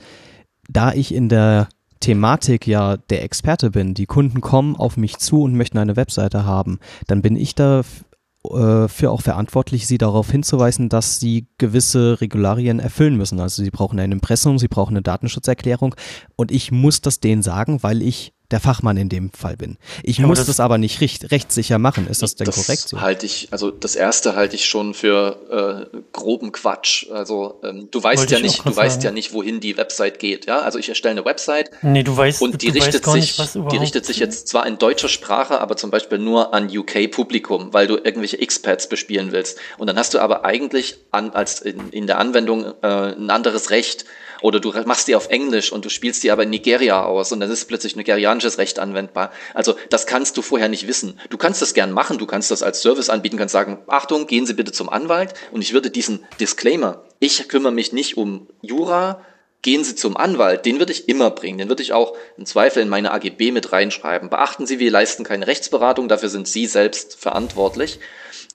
da 0.67 0.91
ich 0.91 1.13
in 1.13 1.29
der 1.29 1.69
Thematik 1.99 2.67
ja 2.67 2.97
der 2.97 3.23
Experte 3.23 3.71
bin, 3.71 3.93
die 3.93 4.05
Kunden 4.07 4.41
kommen 4.41 4.75
auf 4.75 4.97
mich 4.97 5.17
zu 5.17 5.43
und 5.43 5.55
möchten 5.55 5.77
eine 5.77 5.95
Webseite 5.95 6.45
haben, 6.45 6.79
dann 7.07 7.21
bin 7.21 7.35
ich 7.35 7.55
dafür 7.55 8.05
äh, 8.49 9.07
auch 9.07 9.21
verantwortlich, 9.21 9.87
sie 9.87 9.97
darauf 9.97 10.31
hinzuweisen, 10.31 10.89
dass 10.89 11.19
sie 11.19 11.47
gewisse 11.57 12.21
Regularien 12.21 12.79
erfüllen 12.79 13.15
müssen. 13.15 13.39
Also 13.39 13.63
sie 13.63 13.71
brauchen 13.71 13.99
ein 13.99 14.11
Impressum, 14.11 14.57
sie 14.57 14.67
brauchen 14.67 14.93
eine 14.93 15.01
Datenschutzerklärung 15.01 15.95
und 16.35 16.51
ich 16.51 16.71
muss 16.71 17.01
das 17.01 17.19
denen 17.19 17.43
sagen, 17.43 17.83
weil 17.83 18.01
ich 18.01 18.33
der 18.51 18.61
Fachmann 18.61 18.95
in 18.95 19.09
dem 19.09 19.29
Fall 19.31 19.57
bin. 19.57 19.77
Ich 20.03 20.19
ja, 20.19 20.27
muss 20.27 20.37
das, 20.37 20.47
das, 20.47 20.59
aber 20.61 20.77
nicht 20.77 21.01
recht, 21.01 21.31
rechtssicher 21.31 21.79
machen. 21.79 22.07
Ist 22.07 22.21
das 22.21 22.35
denn 22.35 22.45
das 22.45 22.55
korrekt? 22.55 22.87
So? 22.87 23.01
Halte 23.01 23.25
ich, 23.25 23.49
also 23.51 23.71
das 23.71 23.95
erste 23.95 24.35
halte 24.35 24.55
ich 24.55 24.65
schon 24.65 24.93
für 24.93 25.89
äh, 25.93 25.97
groben 26.13 26.53
Quatsch. 26.53 27.07
Also 27.11 27.59
ähm, 27.63 27.89
du 27.91 28.01
weißt 28.01 28.19
Wollte 28.21 28.35
ja 28.35 28.39
nicht, 28.39 28.59
du 28.59 28.63
sagen. 28.63 28.77
weißt 28.77 29.03
ja 29.03 29.11
nicht, 29.11 29.33
wohin 29.33 29.59
die 29.59 29.75
Website 29.75 30.19
geht. 30.19 30.45
Ja, 30.45 30.61
also 30.61 30.79
ich 30.79 30.87
erstelle 30.87 31.11
eine 31.11 31.25
Website. 31.25 31.71
Nee, 31.81 32.03
du 32.03 32.15
weißt, 32.15 32.41
und 32.41 32.61
die 32.61 32.67
du 32.67 32.75
richtet 32.75 33.03
sich, 33.05 33.37
nicht, 33.37 33.55
die 33.71 33.77
richtet 33.77 34.05
sich 34.05 34.17
jetzt 34.17 34.47
zwar 34.47 34.65
in 34.65 34.77
deutscher 34.77 35.09
Sprache, 35.09 35.59
aber 35.59 35.75
zum 35.75 35.91
Beispiel 35.91 36.17
nur 36.17 36.53
an 36.53 36.69
UK-Publikum, 36.69 37.73
weil 37.73 37.87
du 37.87 37.95
irgendwelche 37.95 38.41
X-Pads 38.41 38.87
bespielen 38.87 39.33
willst. 39.33 39.59
Und 39.77 39.87
dann 39.87 39.97
hast 39.97 40.13
du 40.13 40.19
aber 40.19 40.45
eigentlich 40.45 40.97
an, 41.11 41.31
als 41.31 41.59
in, 41.61 41.89
in 41.89 42.07
der 42.07 42.17
Anwendung 42.17 42.65
äh, 42.81 42.87
ein 42.87 43.29
anderes 43.29 43.71
Recht. 43.71 44.05
Oder 44.41 44.59
du 44.59 44.71
machst 44.85 45.07
die 45.07 45.15
auf 45.15 45.29
Englisch 45.29 45.71
und 45.71 45.85
du 45.85 45.89
spielst 45.89 46.23
die 46.23 46.31
aber 46.31 46.43
in 46.43 46.49
Nigeria 46.49 47.03
aus 47.03 47.31
und 47.31 47.39
dann 47.39 47.49
ist 47.49 47.65
plötzlich 47.65 47.95
nigerianisches 47.95 48.57
Recht 48.57 48.79
anwendbar. 48.79 49.31
Also 49.53 49.75
das 49.89 50.05
kannst 50.05 50.37
du 50.37 50.41
vorher 50.41 50.69
nicht 50.69 50.87
wissen. 50.87 51.19
Du 51.29 51.37
kannst 51.37 51.61
das 51.61 51.73
gern 51.73 51.91
machen, 51.91 52.17
du 52.17 52.25
kannst 52.25 52.51
das 52.51 52.63
als 52.63 52.81
Service 52.81 53.09
anbieten, 53.09 53.37
kannst 53.37 53.53
sagen, 53.53 53.79
Achtung, 53.87 54.27
gehen 54.27 54.45
Sie 54.45 54.53
bitte 54.53 54.71
zum 54.71 54.89
Anwalt 54.89 55.33
und 55.51 55.61
ich 55.61 55.73
würde 55.73 55.89
diesen 55.89 56.25
Disclaimer, 56.39 57.03
ich 57.19 57.47
kümmere 57.47 57.71
mich 57.71 57.93
nicht 57.93 58.17
um 58.17 58.47
Jura, 58.61 59.21
gehen 59.61 59.83
Sie 59.83 59.95
zum 59.95 60.15
Anwalt, 60.17 60.65
den 60.65 60.79
würde 60.79 60.93
ich 60.93 61.09
immer 61.09 61.31
bringen. 61.31 61.57
Den 61.57 61.69
würde 61.69 61.83
ich 61.83 61.93
auch 61.93 62.15
im 62.37 62.45
Zweifel 62.45 62.83
in 62.83 62.89
meine 62.89 63.11
AGB 63.11 63.51
mit 63.51 63.71
reinschreiben. 63.71 64.29
Beachten 64.29 64.65
Sie, 64.65 64.79
wir 64.79 64.91
leisten 64.91 65.23
keine 65.23 65.47
Rechtsberatung, 65.47 66.07
dafür 66.07 66.29
sind 66.29 66.47
Sie 66.47 66.67
selbst 66.67 67.19
verantwortlich. 67.19 67.99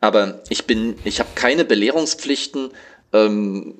Aber 0.00 0.40
ich 0.48 0.64
bin, 0.66 0.96
ich 1.04 1.20
habe 1.20 1.30
keine 1.34 1.64
Belehrungspflichten. 1.64 2.70
Ähm, 3.12 3.74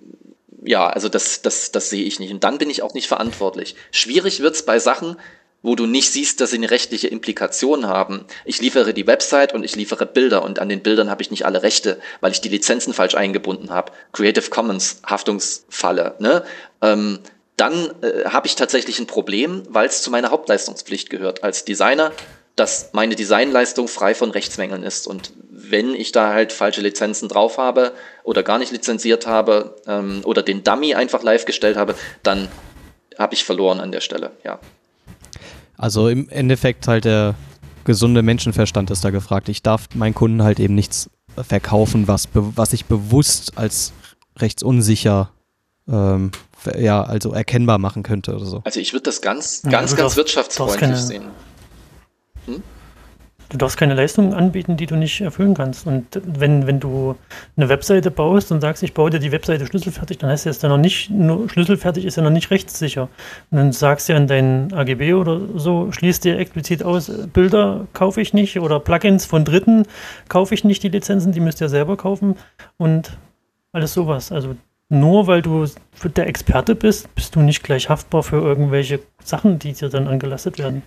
ja, 0.65 0.89
also 0.89 1.09
das, 1.09 1.43
das, 1.43 1.73
das 1.73 1.91
sehe 1.91 2.05
ich 2.05 2.21
nicht. 2.21 2.33
Und 2.33 2.45
dann 2.45 2.59
bin 2.59 2.71
ich 2.71 2.83
auch 2.83 2.95
nicht 2.95 3.09
verantwortlich. 3.09 3.75
Schwierig 3.91 4.41
wird's 4.41 4.63
bei 4.63 4.79
Sachen, 4.79 5.17
wo 5.63 5.77
du 5.77 5.87
nicht 5.87 6.11
siehst, 6.11 6.41
dass 6.41 6.51
sie 6.51 6.57
eine 6.57 6.71
rechtliche 6.71 7.09
Implikation 7.09 7.87
haben. 7.87 8.25
Ich 8.45 8.61
liefere 8.61 8.95
die 8.95 9.07
Website 9.07 9.55
und 9.55 9.65
ich 9.65 9.77
liefere 9.77 10.07
Bilder 10.07 10.43
und 10.43 10.59
an 10.59 10.69
den 10.69 10.83
Bildern 10.83 11.09
habe 11.09 11.23
ich 11.23 11.31
nicht 11.31 11.47
alle 11.47 11.63
Rechte, 11.63 12.01
weil 12.21 12.33
ich 12.33 12.41
die 12.41 12.49
Lizenzen 12.49 12.93
falsch 12.93 13.15
eingebunden 13.15 13.71
habe. 13.71 13.93
Creative 14.13 14.51
Commons 14.51 15.01
Haftungsfalle. 15.07 16.17
Ne? 16.19 16.45
Ähm, 16.81 17.21
dann 17.57 17.93
äh, 18.03 18.25
habe 18.25 18.47
ich 18.47 18.57
tatsächlich 18.57 18.99
ein 18.99 19.07
Problem, 19.07 19.63
weil 19.69 19.87
es 19.87 20.03
zu 20.03 20.11
meiner 20.11 20.31
Hauptleistungspflicht 20.31 21.11
gehört 21.11 21.45
als 21.45 21.65
Designer, 21.65 22.13
dass 22.57 22.91
meine 22.93 23.15
Designleistung 23.15 23.89
frei 23.89 24.15
von 24.15 24.31
Rechtsmängeln 24.31 24.83
ist. 24.83 25.07
Und 25.07 25.33
wenn 25.73 25.95
ich 25.95 26.13
da 26.13 26.33
halt 26.33 26.53
falsche 26.53 26.81
Lizenzen 26.81 27.29
drauf 27.29 27.59
habe 27.59 27.93
oder 28.23 28.43
gar 28.43 28.59
nicht 28.59 28.71
lizenziert 28.71 29.27
habe 29.27 29.77
ähm, 29.89 30.21
oder 30.25 30.43
den 30.43 30.63
Dummy 30.63 30.95
einfach 30.95 31.23
live 31.23 31.45
gestellt 31.45 31.77
habe, 31.77 31.97
dann 32.23 32.49
habe 33.19 33.35
ich 33.35 33.45
verloren 33.45 33.81
an 33.81 33.91
der 33.91 34.01
Stelle, 34.01 34.31
ja. 34.45 34.61
Also 35.77 36.09
im 36.09 36.29
Endeffekt 36.29 36.87
halt 36.87 37.05
der 37.05 37.35
gesunde 37.85 38.23
Menschenverstand 38.23 38.91
ist 38.91 39.05
da 39.05 39.11
gefragt. 39.11 39.49
Ich 39.49 39.63
darf 39.63 39.89
meinen 39.95 40.15
Kunden 40.15 40.45
halt 40.45 40.61
eben 40.61 40.77
nichts 40.77 41.11
verkaufen, 41.37 42.07
was, 42.07 42.29
was 42.33 42.73
ich 42.73 42.85
bewusst 42.85 43.59
als 43.59 43.93
rechtsunsicher 44.39 45.31
ähm, 45.89 46.31
ja, 46.79 47.03
also 47.03 47.33
erkennbar 47.33 47.79
machen 47.79 48.03
könnte 48.03 48.35
oder 48.35 48.45
so. 48.45 48.61
Also 48.65 48.79
ich 48.79 48.93
würde 48.93 49.05
das 49.05 49.21
ganz, 49.21 49.63
ganz, 49.63 49.91
ja, 49.93 49.97
ganz 49.97 50.17
wirtschaftsfreundlich 50.17 50.99
sehen. 50.99 51.25
Hm? 52.47 52.63
Du 53.53 53.59
darfst 53.59 53.77
keine 53.77 53.93
Leistung 53.93 54.33
anbieten, 54.33 54.79
die 54.79 54.87
du 54.87 54.97
nicht 54.97 55.21
erfüllen 55.21 55.53
kannst. 55.53 55.87
Und 55.87 56.07
wenn, 56.25 56.67
wenn 56.67 56.81
du 56.81 57.17
eine 57.55 57.69
Webseite 57.69 58.11
baust 58.11 58.51
und 58.51 58.63
sagst, 58.63 58.83
ich 58.83 58.95
baue 58.95 59.11
dir 59.11 59.19
die 59.19 59.31
Webseite 59.31 59.67
schlüsselfertig, 59.67 60.17
dann 60.17 60.31
heißt 60.31 60.47
das 60.47 60.63
ja 60.63 60.71
noch 60.71 60.79
nicht, 60.79 61.11
nur 61.11 61.51
schlüsselfertig 61.51 62.07
ist 62.07 62.17
ja 62.17 62.23
noch 62.23 62.31
nicht 62.31 62.51
rechtssicher. 62.51 63.11
Und 63.51 63.59
dann 63.59 63.73
sagst 63.73 64.09
du 64.09 64.15
ja 64.15 64.19
in 64.19 64.27
deinen 64.27 64.73
AGB 64.73 65.13
oder 65.13 65.39
so, 65.57 65.93
schließt 65.93 66.25
dir 66.25 66.39
explizit 66.39 66.83
aus, 66.83 67.13
Bilder 67.35 67.87
kaufe 67.93 68.23
ich 68.23 68.33
nicht 68.33 68.59
oder 68.59 68.81
Plugins 68.81 69.27
von 69.27 69.45
Dritten 69.45 69.83
kaufe 70.29 70.55
ich 70.55 70.65
nicht, 70.65 70.83
die 70.83 70.89
Lizenzen, 70.89 71.33
die 71.33 71.41
müsst 71.41 71.61
ihr 71.61 71.69
selber 71.69 71.99
kaufen 71.99 72.37
und 72.79 73.19
alles 73.73 73.93
sowas. 73.93 74.33
Also 74.33 74.57
nur 74.89 75.27
weil 75.27 75.43
du 75.43 75.67
der 76.17 76.27
Experte 76.27 76.75
bist, 76.75 77.15
bist 77.15 77.37
du 77.37 77.41
nicht 77.41 77.63
gleich 77.63 77.91
haftbar 77.91 78.23
für 78.23 78.37
irgendwelche 78.37 79.01
Sachen, 79.23 79.59
die 79.59 79.75
dir 79.75 79.91
dann 79.91 80.09
angelastet 80.09 80.59
werden. 80.59 80.83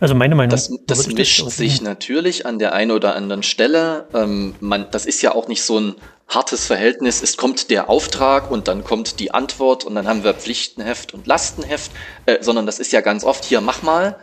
Also 0.00 0.14
meine 0.14 0.34
Meinung. 0.34 0.50
Das, 0.50 0.72
das 0.86 1.06
mischt 1.08 1.48
sich 1.50 1.82
natürlich 1.82 2.46
an 2.46 2.58
der 2.58 2.72
einen 2.72 2.90
oder 2.90 3.14
anderen 3.14 3.42
Stelle. 3.42 4.08
Ähm, 4.14 4.54
man, 4.60 4.86
das 4.90 5.04
ist 5.06 5.20
ja 5.20 5.34
auch 5.34 5.46
nicht 5.46 5.62
so 5.62 5.78
ein 5.78 5.94
hartes 6.26 6.66
Verhältnis. 6.66 7.22
Es 7.22 7.36
kommt 7.36 7.70
der 7.70 7.90
Auftrag 7.90 8.50
und 8.50 8.66
dann 8.66 8.82
kommt 8.82 9.20
die 9.20 9.32
Antwort 9.32 9.84
und 9.84 9.94
dann 9.94 10.08
haben 10.08 10.24
wir 10.24 10.32
Pflichtenheft 10.32 11.12
und 11.12 11.26
Lastenheft, 11.26 11.90
äh, 12.26 12.38
sondern 12.40 12.66
das 12.66 12.78
ist 12.78 12.92
ja 12.92 13.02
ganz 13.02 13.24
oft 13.24 13.44
hier 13.44 13.60
mach 13.60 13.82
mal 13.82 14.16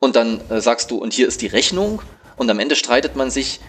und 0.00 0.16
dann 0.16 0.40
äh, 0.50 0.60
sagst 0.60 0.90
du 0.90 0.98
und 0.98 1.12
hier 1.12 1.28
ist 1.28 1.40
die 1.40 1.46
Rechnung 1.46 2.02
und 2.36 2.50
am 2.50 2.58
Ende 2.58 2.76
streitet 2.76 3.16
man 3.16 3.30
sich, 3.30 3.60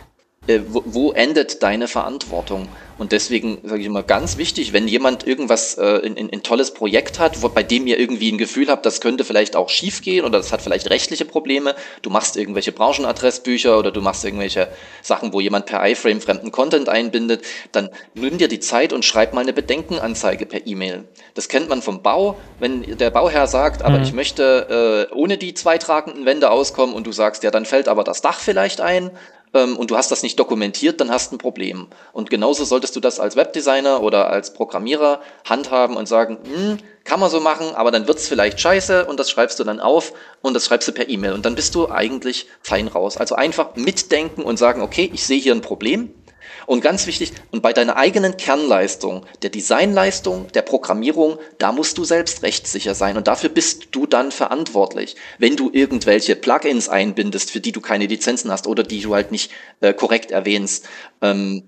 äh, 0.47 0.61
wo, 0.67 0.83
wo 0.85 1.11
endet 1.11 1.61
deine 1.63 1.87
Verantwortung? 1.87 2.67
Und 2.97 3.11
deswegen 3.11 3.59
sage 3.63 3.81
ich 3.81 3.85
immer 3.85 4.01
ganz 4.01 4.37
wichtig, 4.37 4.73
wenn 4.73 4.87
jemand 4.87 5.27
irgendwas, 5.27 5.77
äh, 5.77 6.01
ein, 6.03 6.17
ein, 6.17 6.29
ein 6.33 6.43
tolles 6.43 6.73
Projekt 6.73 7.19
hat, 7.19 7.43
wo, 7.43 7.49
bei 7.49 7.61
dem 7.61 7.85
ihr 7.85 7.99
irgendwie 7.99 8.31
ein 8.31 8.37
Gefühl 8.37 8.69
habt, 8.69 8.85
das 8.85 9.01
könnte 9.01 9.23
vielleicht 9.23 9.55
auch 9.55 9.69
schiefgehen 9.69 10.25
oder 10.25 10.39
das 10.39 10.51
hat 10.51 10.61
vielleicht 10.61 10.89
rechtliche 10.89 11.25
Probleme, 11.25 11.75
du 12.01 12.09
machst 12.09 12.37
irgendwelche 12.37 12.71
Branchenadressbücher 12.71 13.77
oder 13.77 13.91
du 13.91 14.01
machst 14.01 14.25
irgendwelche 14.25 14.67
Sachen, 15.03 15.31
wo 15.31 15.39
jemand 15.39 15.67
per 15.67 15.87
iFrame 15.87 16.21
fremden 16.21 16.51
Content 16.51 16.89
einbindet, 16.89 17.43
dann 17.71 17.89
nimm 18.15 18.39
dir 18.39 18.47
die 18.47 18.59
Zeit 18.59 18.93
und 18.93 19.05
schreib 19.05 19.33
mal 19.33 19.41
eine 19.41 19.53
Bedenkenanzeige 19.53 20.47
per 20.47 20.65
E-Mail. 20.65 21.03
Das 21.35 21.49
kennt 21.49 21.69
man 21.69 21.83
vom 21.83 22.01
Bau, 22.01 22.35
wenn 22.59 22.97
der 22.97 23.11
Bauherr 23.11 23.45
sagt, 23.45 23.83
aber 23.83 23.97
mhm. 23.97 24.03
ich 24.03 24.13
möchte 24.13 25.07
äh, 25.11 25.13
ohne 25.13 25.37
die 25.37 25.53
zwei 25.53 25.77
tragenden 25.77 26.25
Wände 26.25 26.49
auskommen 26.49 26.95
und 26.95 27.05
du 27.05 27.11
sagst, 27.11 27.43
ja, 27.43 27.51
dann 27.51 27.65
fällt 27.65 27.87
aber 27.87 28.03
das 28.03 28.21
Dach 28.21 28.39
vielleicht 28.39 28.81
ein, 28.81 29.11
ähm, 29.53 29.77
und 29.77 29.91
du 29.91 29.97
hast 29.97 30.11
das 30.11 30.23
nicht 30.23 30.39
dokumentiert, 30.39 30.99
dann 31.01 31.11
hast 31.11 31.31
du 31.31 31.35
ein 31.35 31.39
Problem. 31.39 31.87
Und 32.13 32.29
genauso 32.29 32.65
solltest 32.65 32.95
du 32.95 32.99
das 32.99 33.19
als 33.19 33.35
Webdesigner 33.35 34.01
oder 34.01 34.29
als 34.29 34.53
Programmierer 34.53 35.21
handhaben 35.47 35.95
und 35.95 36.07
sagen, 36.07 36.37
hm, 36.43 36.77
kann 37.03 37.19
man 37.19 37.29
so 37.29 37.39
machen, 37.39 37.73
aber 37.73 37.91
dann 37.91 38.07
wird's 38.07 38.27
vielleicht 38.27 38.59
scheiße 38.59 39.05
und 39.05 39.19
das 39.19 39.29
schreibst 39.29 39.59
du 39.59 39.63
dann 39.63 39.79
auf 39.79 40.13
und 40.41 40.53
das 40.53 40.65
schreibst 40.65 40.87
du 40.87 40.91
per 40.91 41.07
E-Mail 41.07 41.33
und 41.33 41.45
dann 41.45 41.55
bist 41.55 41.73
du 41.75 41.89
eigentlich 41.89 42.47
fein 42.61 42.87
raus. 42.87 43.17
Also 43.17 43.35
einfach 43.35 43.75
mitdenken 43.75 44.43
und 44.43 44.57
sagen, 44.57 44.81
okay, 44.81 45.09
ich 45.13 45.25
sehe 45.25 45.39
hier 45.39 45.53
ein 45.53 45.61
Problem, 45.61 46.13
und 46.68 46.82
ganz 46.82 47.07
wichtig, 47.07 47.32
und 47.49 47.61
bei 47.61 47.72
deiner 47.72 47.95
eigenen 47.95 48.36
Kernleistung, 48.36 49.26
der 49.41 49.49
Designleistung, 49.49 50.51
der 50.51 50.63
Programmierung, 50.63 51.39
da 51.59 51.72
musst 51.72 51.97
du 51.97 52.03
selbst 52.03 52.43
rechtssicher 52.43 52.93
sein 52.93 53.15
und 53.15 53.28
dafür 53.28 53.49
bist 53.49 53.88
du 53.91 54.05
dann 54.05 54.34
verantwortlich. 54.34 55.15
Wenn 55.39 55.55
du 55.55 55.70
irgendwelche 55.72 56.36
Plugins 56.36 56.89
einbindest, 56.89 57.51
für 57.51 57.61
die 57.61 57.72
du 57.72 57.80
keine 57.80 58.05
Lizenzen 58.05 58.51
hast 58.51 58.68
oder 58.68 58.84
die 58.84 58.99
du 58.99 59.15
halt 59.15 59.32
nicht 59.32 59.49
äh, 59.80 59.93
korrekt 59.93 60.30
erwähnst, 60.32 60.86
ähm, 61.22 61.63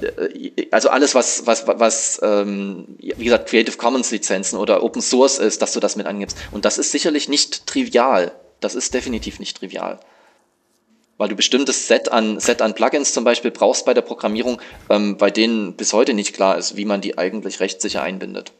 äh, 0.00 0.66
also 0.72 0.88
alles, 0.88 1.14
was, 1.14 1.46
was, 1.46 1.68
was 1.68 2.20
ähm, 2.20 2.96
wie 2.98 3.24
gesagt, 3.24 3.48
Creative 3.48 3.76
Commons 3.76 4.10
Lizenzen 4.10 4.58
oder 4.58 4.82
Open 4.82 5.02
Source 5.02 5.38
ist, 5.38 5.62
dass 5.62 5.72
du 5.72 5.78
das 5.78 5.94
mit 5.94 6.06
angibst. 6.06 6.36
Und 6.50 6.64
das 6.64 6.78
ist 6.78 6.90
sicherlich 6.90 7.28
nicht 7.28 7.68
trivial. 7.68 8.32
Das 8.58 8.74
ist 8.74 8.92
definitiv 8.92 9.38
nicht 9.38 9.56
trivial. 9.56 10.00
Weil 11.18 11.28
du 11.28 11.36
bestimmtes 11.36 11.88
Set 11.88 12.12
an, 12.12 12.38
Set 12.40 12.60
an 12.60 12.74
Plugins 12.74 13.12
zum 13.14 13.24
Beispiel 13.24 13.50
brauchst 13.50 13.86
bei 13.86 13.94
der 13.94 14.02
Programmierung, 14.02 14.60
ähm, 14.90 15.16
bei 15.16 15.30
denen 15.30 15.74
bis 15.74 15.92
heute 15.92 16.12
nicht 16.12 16.34
klar 16.34 16.58
ist, 16.58 16.76
wie 16.76 16.84
man 16.84 17.00
die 17.00 17.16
eigentlich 17.16 17.60
rechtssicher 17.60 18.02
einbindet. 18.02 18.52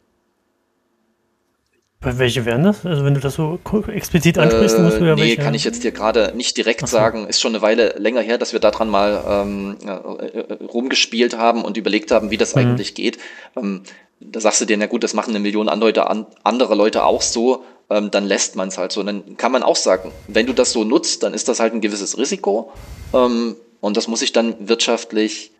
Welche 1.99 2.45
wären 2.45 2.63
das? 2.63 2.85
Also 2.85 3.03
wenn 3.05 3.15
du 3.15 3.19
das 3.19 3.35
so 3.35 3.59
explizit 3.87 4.37
ansprichst, 4.37 4.77
äh, 4.77 4.81
musst 4.81 4.99
du 4.99 5.05
ja 5.05 5.15
nee, 5.15 5.21
welche... 5.21 5.41
kann 5.41 5.55
ich 5.55 5.63
jetzt 5.63 5.83
dir 5.83 5.91
gerade 5.91 6.31
nicht 6.35 6.55
direkt 6.55 6.83
Ach 6.83 6.87
so. 6.87 6.95
sagen. 6.95 7.27
Ist 7.27 7.41
schon 7.41 7.53
eine 7.53 7.63
Weile 7.63 7.95
länger 7.97 8.21
her, 8.21 8.37
dass 8.37 8.53
wir 8.53 8.59
daran 8.59 8.87
mal 8.87 9.23
ähm, 9.27 9.77
äh, 9.83 9.89
äh, 9.89 10.63
rumgespielt 10.63 11.37
haben 11.37 11.65
und 11.65 11.75
überlegt 11.75 12.11
haben, 12.11 12.29
wie 12.29 12.37
das 12.37 12.53
Mhm. 12.55 12.61
eigentlich 12.61 12.93
geht. 12.93 13.17
Ähm, 13.55 13.81
da 14.19 14.39
sagst 14.39 14.61
du 14.61 14.65
dir, 14.65 14.77
na 14.77 14.85
gut, 14.85 15.03
das 15.03 15.13
machen 15.15 15.31
eine 15.31 15.39
Million 15.39 15.69
andere 15.69 16.75
Leute 16.75 17.03
auch 17.03 17.21
so, 17.21 17.63
ähm, 17.89 18.11
dann 18.11 18.25
lässt 18.25 18.55
man 18.55 18.67
es 18.69 18.77
halt 18.77 18.91
so. 18.91 18.99
Und 19.01 19.05
dann 19.07 19.37
kann 19.37 19.51
man 19.51 19.63
auch 19.63 19.75
sagen, 19.75 20.11
wenn 20.27 20.45
du 20.45 20.53
das 20.53 20.71
so 20.71 20.83
nutzt, 20.83 21.23
dann 21.23 21.33
ist 21.33 21.47
das 21.47 21.59
halt 21.59 21.73
ein 21.73 21.81
gewisses 21.81 22.17
Risiko 22.17 22.71
ähm, 23.13 23.55
und 23.81 23.97
das 23.97 24.07
muss 24.07 24.21
ich 24.21 24.33
dann 24.33 24.55
wirtschaftlich 24.67 25.51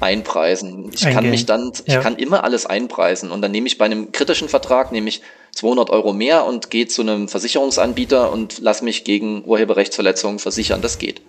einpreisen. 0.00 0.90
Ich 0.94 1.00
kann 1.02 1.16
Eingehen. 1.16 1.30
mich 1.32 1.46
dann, 1.46 1.72
ich 1.84 1.94
Ja. 1.94 2.00
kann 2.00 2.16
immer 2.16 2.44
alles 2.44 2.66
einpreisen 2.66 3.30
und 3.32 3.42
dann 3.42 3.50
nehme 3.50 3.66
ich 3.66 3.78
bei 3.78 3.84
einem 3.84 4.12
kritischen 4.12 4.48
Vertrag 4.48 4.92
nehme 4.92 5.08
ich 5.08 5.22
200 5.56 5.90
Euro 5.90 6.12
mehr 6.12 6.44
und 6.44 6.70
gehe 6.70 6.86
zu 6.86 7.02
einem 7.02 7.26
Versicherungsanbieter 7.26 8.30
und 8.30 8.58
lass 8.60 8.80
mich 8.80 9.02
gegen 9.02 9.44
Urheberrechtsverletzungen 9.44 10.38
versichern. 10.38 10.82
Das 10.82 10.98
geht. 10.98 11.20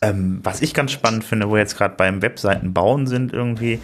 Ähm, 0.00 0.40
was 0.42 0.62
ich 0.62 0.72
ganz 0.72 0.92
spannend 0.92 1.24
finde, 1.24 1.48
wo 1.48 1.52
wir 1.52 1.58
jetzt 1.60 1.76
gerade 1.76 1.94
beim 1.96 2.22
Webseiten 2.22 2.72
bauen 2.72 3.06
sind 3.06 3.34
irgendwie, 3.34 3.80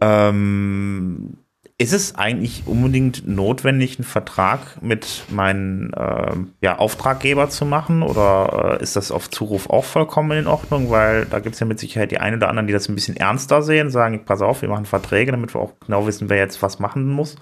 ähm, 0.00 1.36
ist 1.76 1.92
es 1.92 2.14
eigentlich 2.14 2.62
unbedingt 2.66 3.26
notwendig, 3.26 3.98
einen 3.98 4.06
Vertrag 4.06 4.80
mit 4.80 5.24
meinem 5.28 5.90
ähm, 5.96 6.52
ja, 6.60 6.78
Auftraggeber 6.78 7.50
zu 7.50 7.64
machen 7.64 8.04
oder 8.04 8.78
äh, 8.78 8.82
ist 8.82 8.94
das 8.94 9.10
auf 9.10 9.28
Zuruf 9.28 9.68
auch 9.68 9.84
vollkommen 9.84 10.38
in 10.38 10.46
Ordnung? 10.46 10.90
Weil 10.90 11.24
da 11.26 11.40
gibt 11.40 11.54
es 11.54 11.60
ja 11.60 11.66
mit 11.66 11.80
Sicherheit 11.80 12.12
die 12.12 12.18
einen 12.18 12.36
oder 12.36 12.48
anderen, 12.48 12.68
die 12.68 12.72
das 12.72 12.88
ein 12.88 12.94
bisschen 12.94 13.16
ernster 13.16 13.60
sehen, 13.60 13.90
sagen, 13.90 14.24
pass 14.24 14.40
auf, 14.40 14.62
wir 14.62 14.68
machen 14.68 14.86
Verträge, 14.86 15.32
damit 15.32 15.52
wir 15.52 15.60
auch 15.60 15.72
genau 15.84 16.06
wissen, 16.06 16.30
wer 16.30 16.36
jetzt 16.36 16.62
was 16.62 16.78
machen 16.78 17.08
muss. 17.08 17.34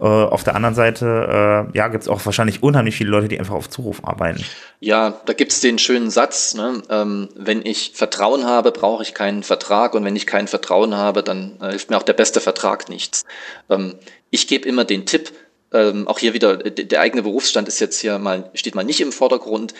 Äh, 0.00 0.04
auf 0.04 0.44
der 0.44 0.54
anderen 0.54 0.74
Seite, 0.74 1.68
äh, 1.72 1.76
ja, 1.76 1.88
gibt 1.88 2.02
es 2.02 2.08
auch 2.08 2.24
wahrscheinlich 2.26 2.62
unheimlich 2.62 2.96
viele 2.96 3.08
Leute, 3.08 3.28
die 3.28 3.38
einfach 3.38 3.54
auf 3.54 3.70
Zuruf 3.70 4.04
arbeiten. 4.04 4.44
Ja, 4.80 5.20
da 5.24 5.32
gibt's 5.32 5.60
den 5.60 5.78
schönen 5.78 6.10
Satz, 6.10 6.54
ne? 6.54 6.82
ähm, 6.90 7.28
wenn 7.36 7.64
ich 7.64 7.92
Vertrauen 7.94 8.44
habe, 8.44 8.72
brauche 8.72 9.02
ich 9.02 9.14
keinen 9.14 9.44
Vertrag 9.44 9.94
und 9.94 10.04
wenn 10.04 10.16
ich 10.16 10.26
kein 10.26 10.46
Vertrauen 10.46 10.94
habe, 10.94 11.22
dann 11.22 11.56
äh, 11.62 11.70
hilft 11.70 11.88
mir 11.88 11.96
auch 11.96 12.02
der 12.02 12.14
beste 12.14 12.40
Vertrag 12.40 12.88
nichts. 12.88 13.24
Ähm, 13.70 13.94
ich 14.30 14.46
gebe 14.46 14.68
immer 14.68 14.84
den 14.84 15.06
Tipp, 15.06 15.32
ähm, 15.72 16.06
auch 16.06 16.18
hier 16.18 16.34
wieder, 16.34 16.56
der 16.56 17.00
eigene 17.00 17.22
Berufsstand 17.22 17.68
ist 17.68 17.80
jetzt 17.80 18.00
hier 18.00 18.18
mal, 18.18 18.50
steht 18.54 18.74
mal 18.74 18.84
nicht 18.84 19.00
im 19.00 19.12
Vordergrund. 19.12 19.74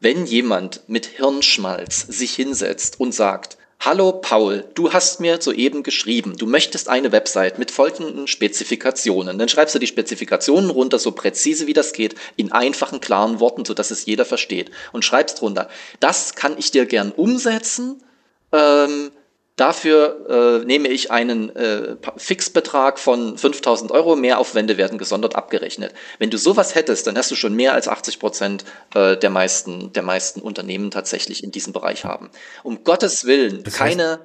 Wenn 0.00 0.26
jemand 0.26 0.82
mit 0.88 1.06
Hirnschmalz 1.06 2.00
sich 2.00 2.34
hinsetzt 2.34 3.00
und 3.00 3.12
sagt, 3.12 3.56
Hallo 3.80 4.10
Paul, 4.10 4.64
du 4.74 4.92
hast 4.92 5.20
mir 5.20 5.40
soeben 5.40 5.84
geschrieben, 5.84 6.36
du 6.36 6.46
möchtest 6.46 6.88
eine 6.88 7.12
Website 7.12 7.60
mit 7.60 7.70
folgenden 7.70 8.26
Spezifikationen. 8.26 9.38
Dann 9.38 9.48
schreibst 9.48 9.72
du 9.72 9.78
die 9.78 9.86
Spezifikationen 9.86 10.70
runter, 10.70 10.98
so 10.98 11.12
präzise 11.12 11.68
wie 11.68 11.74
das 11.74 11.92
geht, 11.92 12.16
in 12.34 12.50
einfachen, 12.50 13.00
klaren 13.00 13.38
Worten, 13.38 13.64
sodass 13.64 13.92
es 13.92 14.04
jeder 14.04 14.24
versteht. 14.24 14.72
Und 14.90 15.04
schreibst 15.04 15.40
drunter. 15.40 15.68
Das 16.00 16.34
kann 16.34 16.58
ich 16.58 16.72
dir 16.72 16.86
gern 16.86 17.12
umsetzen. 17.12 18.02
Ähm, 18.50 19.12
dafür 19.60 20.60
äh, 20.62 20.64
nehme 20.64 20.88
ich 20.88 21.10
einen 21.10 21.54
äh, 21.54 21.96
Fixbetrag 22.16 22.98
von 22.98 23.36
5000 23.36 23.90
Euro. 23.90 24.16
Mehraufwände 24.16 24.76
werden 24.78 24.98
gesondert 24.98 25.34
abgerechnet. 25.36 25.92
Wenn 26.18 26.30
du 26.30 26.38
sowas 26.38 26.74
hättest, 26.74 27.06
dann 27.06 27.16
hast 27.18 27.30
du 27.30 27.34
schon 27.34 27.54
mehr 27.54 27.74
als 27.74 27.88
80 27.88 28.18
Prozent 28.18 28.64
äh, 28.94 29.16
der, 29.16 29.30
meisten, 29.30 29.92
der 29.92 30.02
meisten 30.02 30.40
Unternehmen 30.40 30.90
tatsächlich 30.90 31.44
in 31.44 31.50
diesem 31.50 31.72
Bereich 31.72 32.04
haben. 32.04 32.30
Um 32.62 32.84
Gottes 32.84 33.24
Willen, 33.26 33.62
Das 33.64 33.74
heißt- 33.74 33.78
keine 33.78 34.20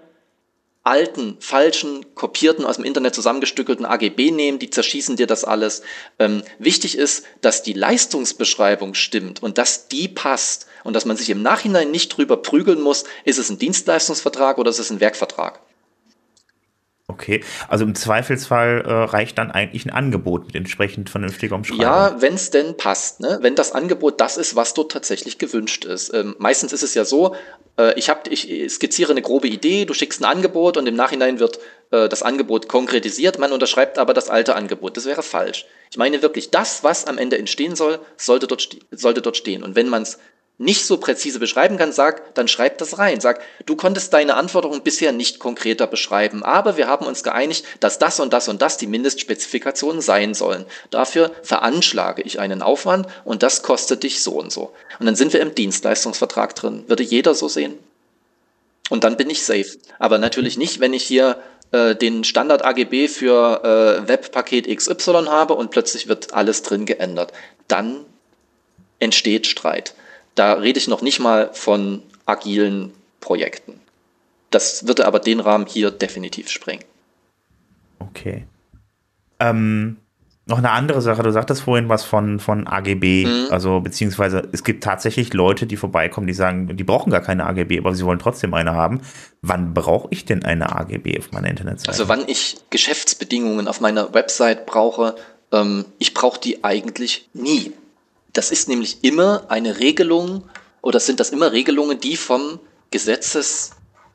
alten, 0.84 1.38
falschen, 1.40 2.14
kopierten, 2.14 2.66
aus 2.66 2.76
dem 2.76 2.86
Internet 2.86 3.16
zusammengestückelten 3.16 3.86
AGB 3.86 4.32
nehmen, 4.32 4.60
die 4.60 4.70
zerschießen 4.70 5.16
dir 5.16 5.28
das 5.28 5.46
alles. 5.46 5.82
Ähm, 6.20 6.44
wichtig 6.60 6.98
ist, 6.98 7.26
dass 7.42 7.64
die 7.64 7.74
Leistungsbeschreibung 7.74 8.94
stimmt 8.94 9.42
und 9.42 9.58
dass 9.58 9.88
die 9.88 10.10
passt 10.10 10.68
und 10.84 10.94
dass 10.94 11.06
man 11.06 11.16
sich 11.16 11.30
im 11.30 11.42
Nachhinein 11.42 11.90
nicht 11.90 12.10
drüber 12.10 12.38
prügeln 12.38 12.82
muss, 12.82 13.06
ist 13.24 13.40
es 13.40 13.50
ein 13.50 13.60
Dienstleistungsvertrag 13.60 14.58
oder 14.58 14.70
ist 14.70 14.80
es 14.80 14.90
ein 14.90 15.00
Werkvertrag. 15.00 15.62
Okay, 17.14 17.44
also 17.68 17.86
im 17.86 17.94
Zweifelsfall 17.94 18.82
äh, 18.86 18.92
reicht 18.92 19.38
dann 19.38 19.52
eigentlich 19.52 19.86
ein 19.86 19.92
Angebot 19.92 20.48
mit 20.48 20.56
entsprechend 20.56 21.12
vernünftiger 21.12 21.56
Umschreibung. 21.56 21.84
Ja, 21.84 22.16
wenn 22.20 22.34
es 22.34 22.50
denn 22.50 22.76
passt, 22.76 23.20
ne? 23.20 23.38
wenn 23.42 23.54
das 23.54 23.72
Angebot 23.72 24.20
das 24.20 24.38
ist, 24.38 24.56
was 24.56 24.74
dort 24.74 24.92
tatsächlich 24.92 25.38
gewünscht 25.38 25.86
ist. 25.86 26.14
Ähm, 26.14 26.36
meistens 26.40 26.74
ist 26.74 26.82
es 26.82 26.96
ja 26.96 27.06
so, 27.06 27.36
äh, 27.78 27.98
ich, 27.98 28.10
hab, 28.10 28.28
ich 28.28 28.50
skizziere 28.70 29.12
eine 29.12 29.22
grobe 29.22 29.48
Idee, 29.48 29.86
du 29.86 29.94
schickst 29.94 30.22
ein 30.22 30.26
Angebot 30.26 30.78
und 30.78 30.88
im 30.88 30.96
Nachhinein 30.96 31.40
wird 31.40 31.60
äh, 31.92 32.10
das 32.10 32.24
Angebot 32.24 32.68
konkretisiert, 32.68 33.38
man 33.38 33.52
unterschreibt 33.52 34.00
aber 34.00 34.16
das 34.16 34.30
alte 34.30 34.56
Angebot. 34.56 34.98
Das 34.98 35.06
wäre 35.06 35.22
falsch. 35.22 35.66
Ich 35.92 35.98
meine 35.98 36.24
wirklich, 36.24 36.50
das, 36.50 36.84
was 36.84 37.06
am 37.06 37.20
Ende 37.20 37.38
entstehen 37.38 37.76
soll, 37.76 38.00
sollte 38.18 38.48
dort, 38.48 38.68
sollte 38.90 39.22
dort 39.22 39.38
stehen. 39.38 39.62
Und 39.64 39.76
wenn 39.76 39.90
man 39.90 40.02
es 40.02 40.18
nicht 40.58 40.86
so 40.86 40.98
präzise 40.98 41.40
beschreiben 41.40 41.78
kann, 41.78 41.92
sag, 41.92 42.36
dann 42.36 42.48
schreib 42.48 42.78
das 42.78 43.00
rein. 43.00 43.20
Sag, 43.20 43.42
du 43.66 43.76
konntest 43.76 44.14
deine 44.14 44.36
Anforderungen 44.36 44.84
bisher 44.84 45.12
nicht 45.12 45.40
konkreter 45.40 45.88
beschreiben, 45.88 46.44
aber 46.44 46.78
wir 46.78 46.88
haben 46.88 47.06
uns 47.06 47.24
geeinigt, 47.24 47.66
dass 47.80 48.00
das 48.00 48.20
und 48.20 48.34
das 48.34 48.48
und 48.48 48.62
das 48.62 48.78
die 48.78 48.88
Mindestspezifikationen 48.88 50.02
sein 50.02 50.34
sollen. 50.34 50.66
Dafür 50.92 51.32
veranschlage 51.42 52.22
ich 52.22 52.40
einen 52.40 52.62
Aufwand 52.62 53.08
und 53.26 53.42
das 53.42 53.64
kostet 53.64 54.04
dich 54.04 54.22
so 54.22 54.34
und 54.34 54.52
so. 54.52 54.74
Und 55.00 55.08
dann 55.08 55.16
sind 55.16 55.34
wir 55.34 55.42
im 55.42 55.56
Dienstleistungsvertrag 55.56 56.56
drin. 56.56 56.84
Würde 56.88 57.04
jeder 57.04 57.34
so 57.34 57.48
sehen? 57.48 57.78
Und 58.90 59.04
dann 59.04 59.18
bin 59.18 59.30
ich 59.30 59.44
safe. 59.44 59.78
Aber 59.98 60.20
natürlich 60.20 60.58
nicht, 60.58 60.80
wenn 60.80 60.94
ich 60.94 61.04
hier 61.04 61.42
äh, 61.72 61.96
den 61.96 62.24
Standard 62.24 62.64
AGB 62.64 63.08
für 63.08 63.64
äh, 64.04 64.08
Webpaket 64.08 64.68
XY 64.68 65.26
habe 65.28 65.56
und 65.56 65.72
plötzlich 65.72 66.08
wird 66.08 66.34
alles 66.34 66.62
drin 66.62 66.86
geändert. 66.86 67.34
Dann 67.68 68.06
entsteht 69.00 69.48
Streit. 69.48 69.96
Da 70.36 70.54
rede 70.54 70.80
ich 70.80 70.88
noch 70.88 71.02
nicht 71.02 71.20
mal 71.20 71.50
von 71.54 72.02
agilen 72.26 72.94
Projekten. 73.20 73.80
Das 74.50 74.88
würde 74.88 75.06
aber 75.06 75.20
den 75.20 75.40
Rahmen 75.40 75.66
hier 75.66 75.92
definitiv 75.92 76.50
sprengen. 76.50 76.84
Okay. 78.00 78.46
Ähm, 79.40 79.98
noch 80.46 80.58
eine 80.58 80.72
andere 80.72 81.02
Sache, 81.02 81.24
du 81.24 81.32
sagtest 81.32 81.62
vorhin 81.62 81.88
was 81.88 82.04
von, 82.04 82.40
von 82.40 82.68
AGB, 82.68 83.26
Mhm. 83.26 83.48
also 83.50 83.80
beziehungsweise 83.80 84.48
es 84.52 84.64
gibt 84.64 84.84
tatsächlich 84.84 85.34
Leute, 85.34 85.66
die 85.66 85.78
vorbeikommen, 85.78 86.28
die 86.28 86.34
sagen, 86.34 86.76
die 86.76 86.84
brauchen 86.84 87.12
gar 87.12 87.22
keine 87.22 87.46
AGB, 87.46 87.80
aber 87.80 87.96
sie 87.96 88.06
wollen 88.06 88.20
trotzdem 88.20 88.54
eine 88.54 88.74
haben. 88.74 89.02
Wann 89.42 89.74
brauche 89.74 90.10
ich 90.12 90.26
denn 90.26 90.44
eine 90.44 90.76
AGB 90.76 91.18
auf 91.18 91.32
meiner 91.32 91.50
Internetseite? 91.50 91.90
Also 91.90 92.10
wann 92.10 92.28
ich 92.28 92.58
Geschäftsbedingungen 92.70 93.68
auf 93.68 93.80
meiner 93.80 94.14
Website 94.14 94.66
brauche, 94.66 95.16
ähm, 95.54 95.86
ich 95.98 96.14
brauche 96.14 96.40
die 96.42 96.64
eigentlich 96.64 97.30
nie. 97.34 97.72
Das 98.34 98.50
ist 98.50 98.68
nämlich 98.68 99.04
immer 99.04 99.46
eine 99.50 99.80
Regelung 99.80 100.44
oder 100.82 101.00
sind 101.00 101.20
das 101.20 101.30
immer 101.30 101.52
Regelungen, 101.52 102.00
die 102.00 102.18
vom 102.18 102.60
Gesetzes, 102.90 103.72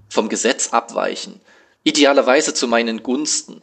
vom 0.09 0.29
Gesetz 0.29 0.69
abweichen. 0.73 1.41
Idealerweise 1.85 2.53
zu 2.53 2.69
meinen 2.69 3.03
Gunsten. 3.03 3.63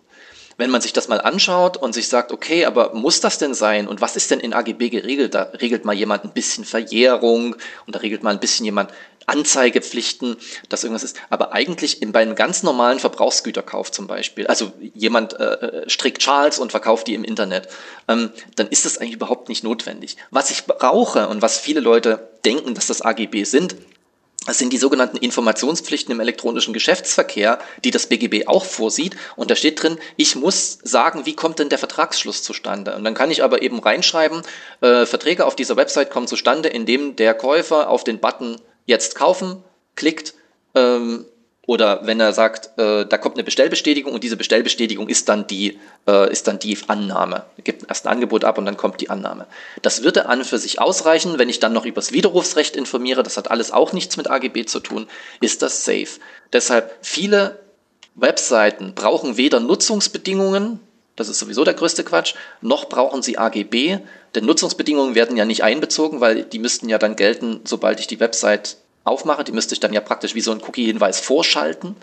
Wenn 0.57 0.69
man 0.69 0.79
sich 0.79 0.93
das 0.93 1.09
mal 1.09 1.19
anschaut 1.19 1.75
und 1.75 1.93
sich 1.93 2.07
sagt, 2.07 2.31
okay, 2.31 2.63
aber 2.63 2.93
muss 2.93 3.19
das 3.19 3.37
denn 3.37 3.53
sein? 3.53 3.89
Und 3.89 3.99
was 3.99 4.15
ist 4.15 4.31
denn 4.31 4.39
in 4.39 4.53
AGB 4.53 4.89
geregelt? 4.89 5.35
Da 5.35 5.51
regelt 5.59 5.83
mal 5.83 5.93
jemand 5.93 6.23
ein 6.23 6.31
bisschen 6.31 6.63
Verjährung 6.63 7.57
und 7.85 7.95
da 7.95 7.99
regelt 7.99 8.23
mal 8.23 8.33
ein 8.33 8.39
bisschen 8.39 8.63
jemand 8.63 8.91
Anzeigepflichten, 9.25 10.37
dass 10.69 10.83
irgendwas 10.83 11.03
ist. 11.03 11.17
Aber 11.29 11.53
eigentlich 11.53 12.01
in, 12.01 12.11
bei 12.11 12.21
einem 12.21 12.35
ganz 12.35 12.63
normalen 12.63 12.99
Verbrauchsgüterkauf 12.99 13.91
zum 13.91 14.07
Beispiel, 14.07 14.47
also 14.47 14.71
jemand 14.93 15.33
äh, 15.39 15.89
strickt 15.89 16.21
Schals 16.21 16.59
und 16.59 16.71
verkauft 16.71 17.07
die 17.07 17.13
im 17.13 17.23
Internet, 17.23 17.67
ähm, 18.07 18.31
dann 18.55 18.67
ist 18.67 18.85
das 18.85 18.97
eigentlich 18.97 19.15
überhaupt 19.15 19.49
nicht 19.49 19.63
notwendig. 19.63 20.17
Was 20.31 20.51
ich 20.51 20.65
brauche 20.65 21.27
und 21.27 21.41
was 21.41 21.57
viele 21.57 21.79
Leute 21.79 22.29
denken, 22.45 22.75
dass 22.75 22.87
das 22.87 23.01
AGB 23.01 23.43
sind, 23.43 23.75
das 24.45 24.59
sind 24.59 24.71
die 24.71 24.77
sogenannten 24.77 25.17
Informationspflichten 25.17 26.11
im 26.11 26.19
elektronischen 26.19 26.73
Geschäftsverkehr, 26.73 27.57
die 27.83 27.89
das 27.89 28.05
BGB 28.05 28.47
auch 28.47 28.63
vorsieht. 28.63 29.15
Und 29.35 29.49
da 29.49 29.55
steht 29.55 29.81
drin, 29.81 29.97
ich 30.17 30.35
muss 30.35 30.77
sagen, 30.83 31.25
wie 31.25 31.35
kommt 31.35 31.57
denn 31.57 31.69
der 31.69 31.79
Vertragsschluss 31.79 32.43
zustande? 32.43 32.95
Und 32.95 33.03
dann 33.03 33.15
kann 33.15 33.31
ich 33.31 33.43
aber 33.43 33.63
eben 33.63 33.79
reinschreiben, 33.79 34.43
äh, 34.81 35.07
Verträge 35.07 35.45
auf 35.45 35.55
dieser 35.55 35.77
Website 35.77 36.11
kommen 36.11 36.27
zustande, 36.27 36.69
indem 36.69 37.15
der 37.15 37.33
Käufer 37.33 37.89
auf 37.89 38.03
den 38.03 38.19
Button 38.19 38.61
jetzt 38.85 39.15
kaufen 39.15 39.63
klickt, 39.95 40.33
ähm, 40.75 41.25
Oder 41.67 42.05
wenn 42.05 42.19
er 42.19 42.31
sagt, 42.31 42.77
äh, 42.77 43.05
da 43.07 43.17
kommt 43.17 43.37
eine 43.37 43.43
Bestellbestätigung 43.43 44.13
und 44.13 44.23
diese 44.23 44.37
Bestellbestätigung 44.37 45.09
ist 45.09 45.29
dann 45.29 45.47
die, 45.47 45.79
äh, 46.07 46.31
ist 46.31 46.47
dann 46.47 46.59
die 46.59 46.77
Annahme. 46.87 47.45
Er 47.57 47.63
gibt 47.63 47.89
erst 47.89 48.05
ein 48.05 48.13
Angebot 48.13 48.43
ab 48.43 48.59
und 48.59 48.65
dann 48.65 48.77
kommt 48.77 49.01
die 49.01 49.09
Annahme. 49.09 49.47
Das 49.81 50.03
würde 50.03 50.27
an 50.27 50.39
und 50.39 50.45
für 50.45 50.59
sich 50.59 50.79
ausreichen. 50.79 51.39
Wenn 51.39 51.49
ich 51.49 51.59
dann 51.59 51.73
noch 51.73 51.85
über 51.85 51.95
das 51.95 52.11
Widerrufsrecht 52.11 52.75
informiere, 52.75 53.23
das 53.23 53.37
hat 53.37 53.49
alles 53.49 53.71
auch 53.71 53.93
nichts 53.93 54.15
mit 54.15 54.29
AGB 54.29 54.65
zu 54.65 54.79
tun, 54.79 55.07
ist 55.41 55.63
das 55.63 55.85
safe. 55.85 56.19
Deshalb 56.53 56.95
viele 57.01 57.59
Webseiten 58.13 58.93
brauchen 58.93 59.37
weder 59.37 59.59
Nutzungsbedingungen, 59.59 60.79
das 61.15 61.29
ist 61.29 61.39
sowieso 61.39 61.63
der 61.63 61.73
größte 61.73 62.03
Quatsch, 62.03 62.35
noch 62.61 62.89
brauchen 62.89 63.21
sie 63.21 63.37
AGB, 63.37 63.99
denn 64.35 64.45
Nutzungsbedingungen 64.45 65.15
werden 65.15 65.37
ja 65.37 65.45
nicht 65.45 65.63
einbezogen, 65.63 66.19
weil 66.19 66.43
die 66.43 66.59
müssten 66.59 66.89
ja 66.89 66.97
dann 66.97 67.15
gelten, 67.15 67.61
sobald 67.63 67.99
ich 67.99 68.07
die 68.07 68.19
Website 68.19 68.77
aufmache. 69.05 69.43
Die 69.43 69.53
müsste 69.53 69.73
ich 69.73 69.79
dann 69.79 69.93
ja 69.93 70.01
praktisch 70.01 70.35
wie 70.35 70.41
so 70.41 70.51
ein 70.51 70.61
Cookie-Hinweis 70.61 71.21
vorschalten. 71.21 71.95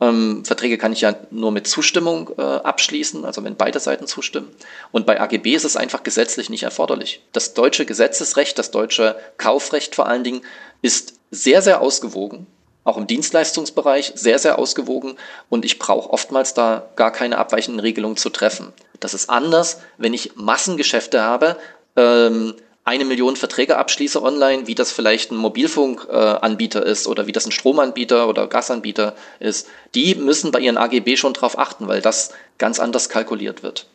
Ähm, 0.00 0.44
Verträge 0.44 0.78
kann 0.78 0.92
ich 0.92 1.02
ja 1.02 1.14
nur 1.30 1.52
mit 1.52 1.66
Zustimmung 1.66 2.30
äh, 2.38 2.42
abschließen, 2.42 3.24
also 3.24 3.44
wenn 3.44 3.56
beide 3.56 3.80
Seiten 3.80 4.06
zustimmen. 4.06 4.50
Und 4.92 5.06
bei 5.06 5.20
AGB 5.20 5.54
ist 5.54 5.64
es 5.64 5.76
einfach 5.76 6.02
gesetzlich 6.02 6.50
nicht 6.50 6.62
erforderlich. 6.62 7.22
Das 7.32 7.54
deutsche 7.54 7.86
Gesetzesrecht, 7.86 8.58
das 8.58 8.70
deutsche 8.70 9.16
Kaufrecht 9.38 9.94
vor 9.94 10.06
allen 10.06 10.24
Dingen, 10.24 10.42
ist 10.82 11.14
sehr, 11.30 11.62
sehr 11.62 11.80
ausgewogen, 11.80 12.46
auch 12.86 12.96
im 12.96 13.06
Dienstleistungsbereich 13.06 14.12
sehr, 14.14 14.38
sehr 14.38 14.58
ausgewogen 14.58 15.16
und 15.48 15.64
ich 15.64 15.78
brauche 15.78 16.10
oftmals 16.10 16.54
da 16.54 16.88
gar 16.96 17.10
keine 17.10 17.38
abweichenden 17.38 17.80
Regelungen 17.80 18.16
zu 18.16 18.30
treffen. 18.30 18.72
Das 19.00 19.12
ist 19.12 19.28
anders, 19.28 19.80
wenn 19.98 20.14
ich 20.14 20.36
Massengeschäfte 20.36 21.20
habe, 21.20 21.56
ähm, 21.96 22.54
eine 22.84 23.04
Million 23.04 23.34
Verträge 23.34 23.76
abschließe 23.76 24.22
online, 24.22 24.68
wie 24.68 24.76
das 24.76 24.92
vielleicht 24.92 25.32
ein 25.32 25.36
Mobilfunkanbieter 25.36 26.86
äh, 26.86 26.90
ist 26.90 27.08
oder 27.08 27.26
wie 27.26 27.32
das 27.32 27.44
ein 27.44 27.50
Stromanbieter 27.50 28.28
oder 28.28 28.46
Gasanbieter 28.46 29.16
ist, 29.40 29.66
die 29.96 30.14
müssen 30.14 30.52
bei 30.52 30.60
ihren 30.60 30.78
AGB 30.78 31.16
schon 31.16 31.32
drauf 31.32 31.58
achten, 31.58 31.88
weil 31.88 32.00
das 32.00 32.32
ganz 32.58 32.78
anders 32.78 33.08
kalkuliert 33.08 33.64
wird. 33.64 33.88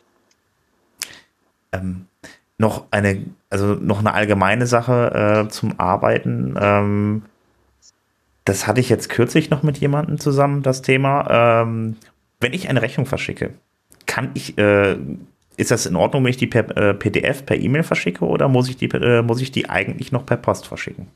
Ähm, 1.72 2.06
noch 2.58 2.84
eine, 2.90 3.24
also 3.48 3.68
noch 3.68 4.00
eine 4.00 4.12
allgemeine 4.12 4.66
Sache 4.66 5.46
äh, 5.46 5.50
zum 5.50 5.80
Arbeiten. 5.80 6.54
Ähm, 6.60 7.22
das 8.44 8.66
hatte 8.66 8.80
ich 8.80 8.88
jetzt 8.88 9.08
kürzlich 9.08 9.50
noch 9.50 9.62
mit 9.62 9.78
jemandem 9.78 10.18
zusammen, 10.18 10.62
das 10.62 10.82
Thema. 10.82 11.62
Ähm, 11.62 11.96
wenn 12.40 12.52
ich 12.52 12.68
eine 12.68 12.82
Rechnung 12.82 13.06
verschicke, 13.06 13.54
kann 14.06 14.30
ich, 14.34 14.58
äh, 14.58 14.96
ist 15.56 15.70
das 15.70 15.86
in 15.86 15.96
Ordnung, 15.96 16.24
wenn 16.24 16.30
ich 16.30 16.36
die 16.36 16.46
per 16.46 16.76
äh, 16.76 16.94
PDF, 16.94 17.46
per 17.46 17.56
E-Mail 17.56 17.84
verschicke 17.84 18.24
oder 18.24 18.48
muss 18.48 18.68
ich, 18.68 18.76
die, 18.76 18.86
äh, 18.86 19.22
muss 19.22 19.40
ich 19.40 19.52
die 19.52 19.70
eigentlich 19.70 20.10
noch 20.10 20.26
per 20.26 20.36
Post 20.36 20.66
verschicken? 20.66 21.08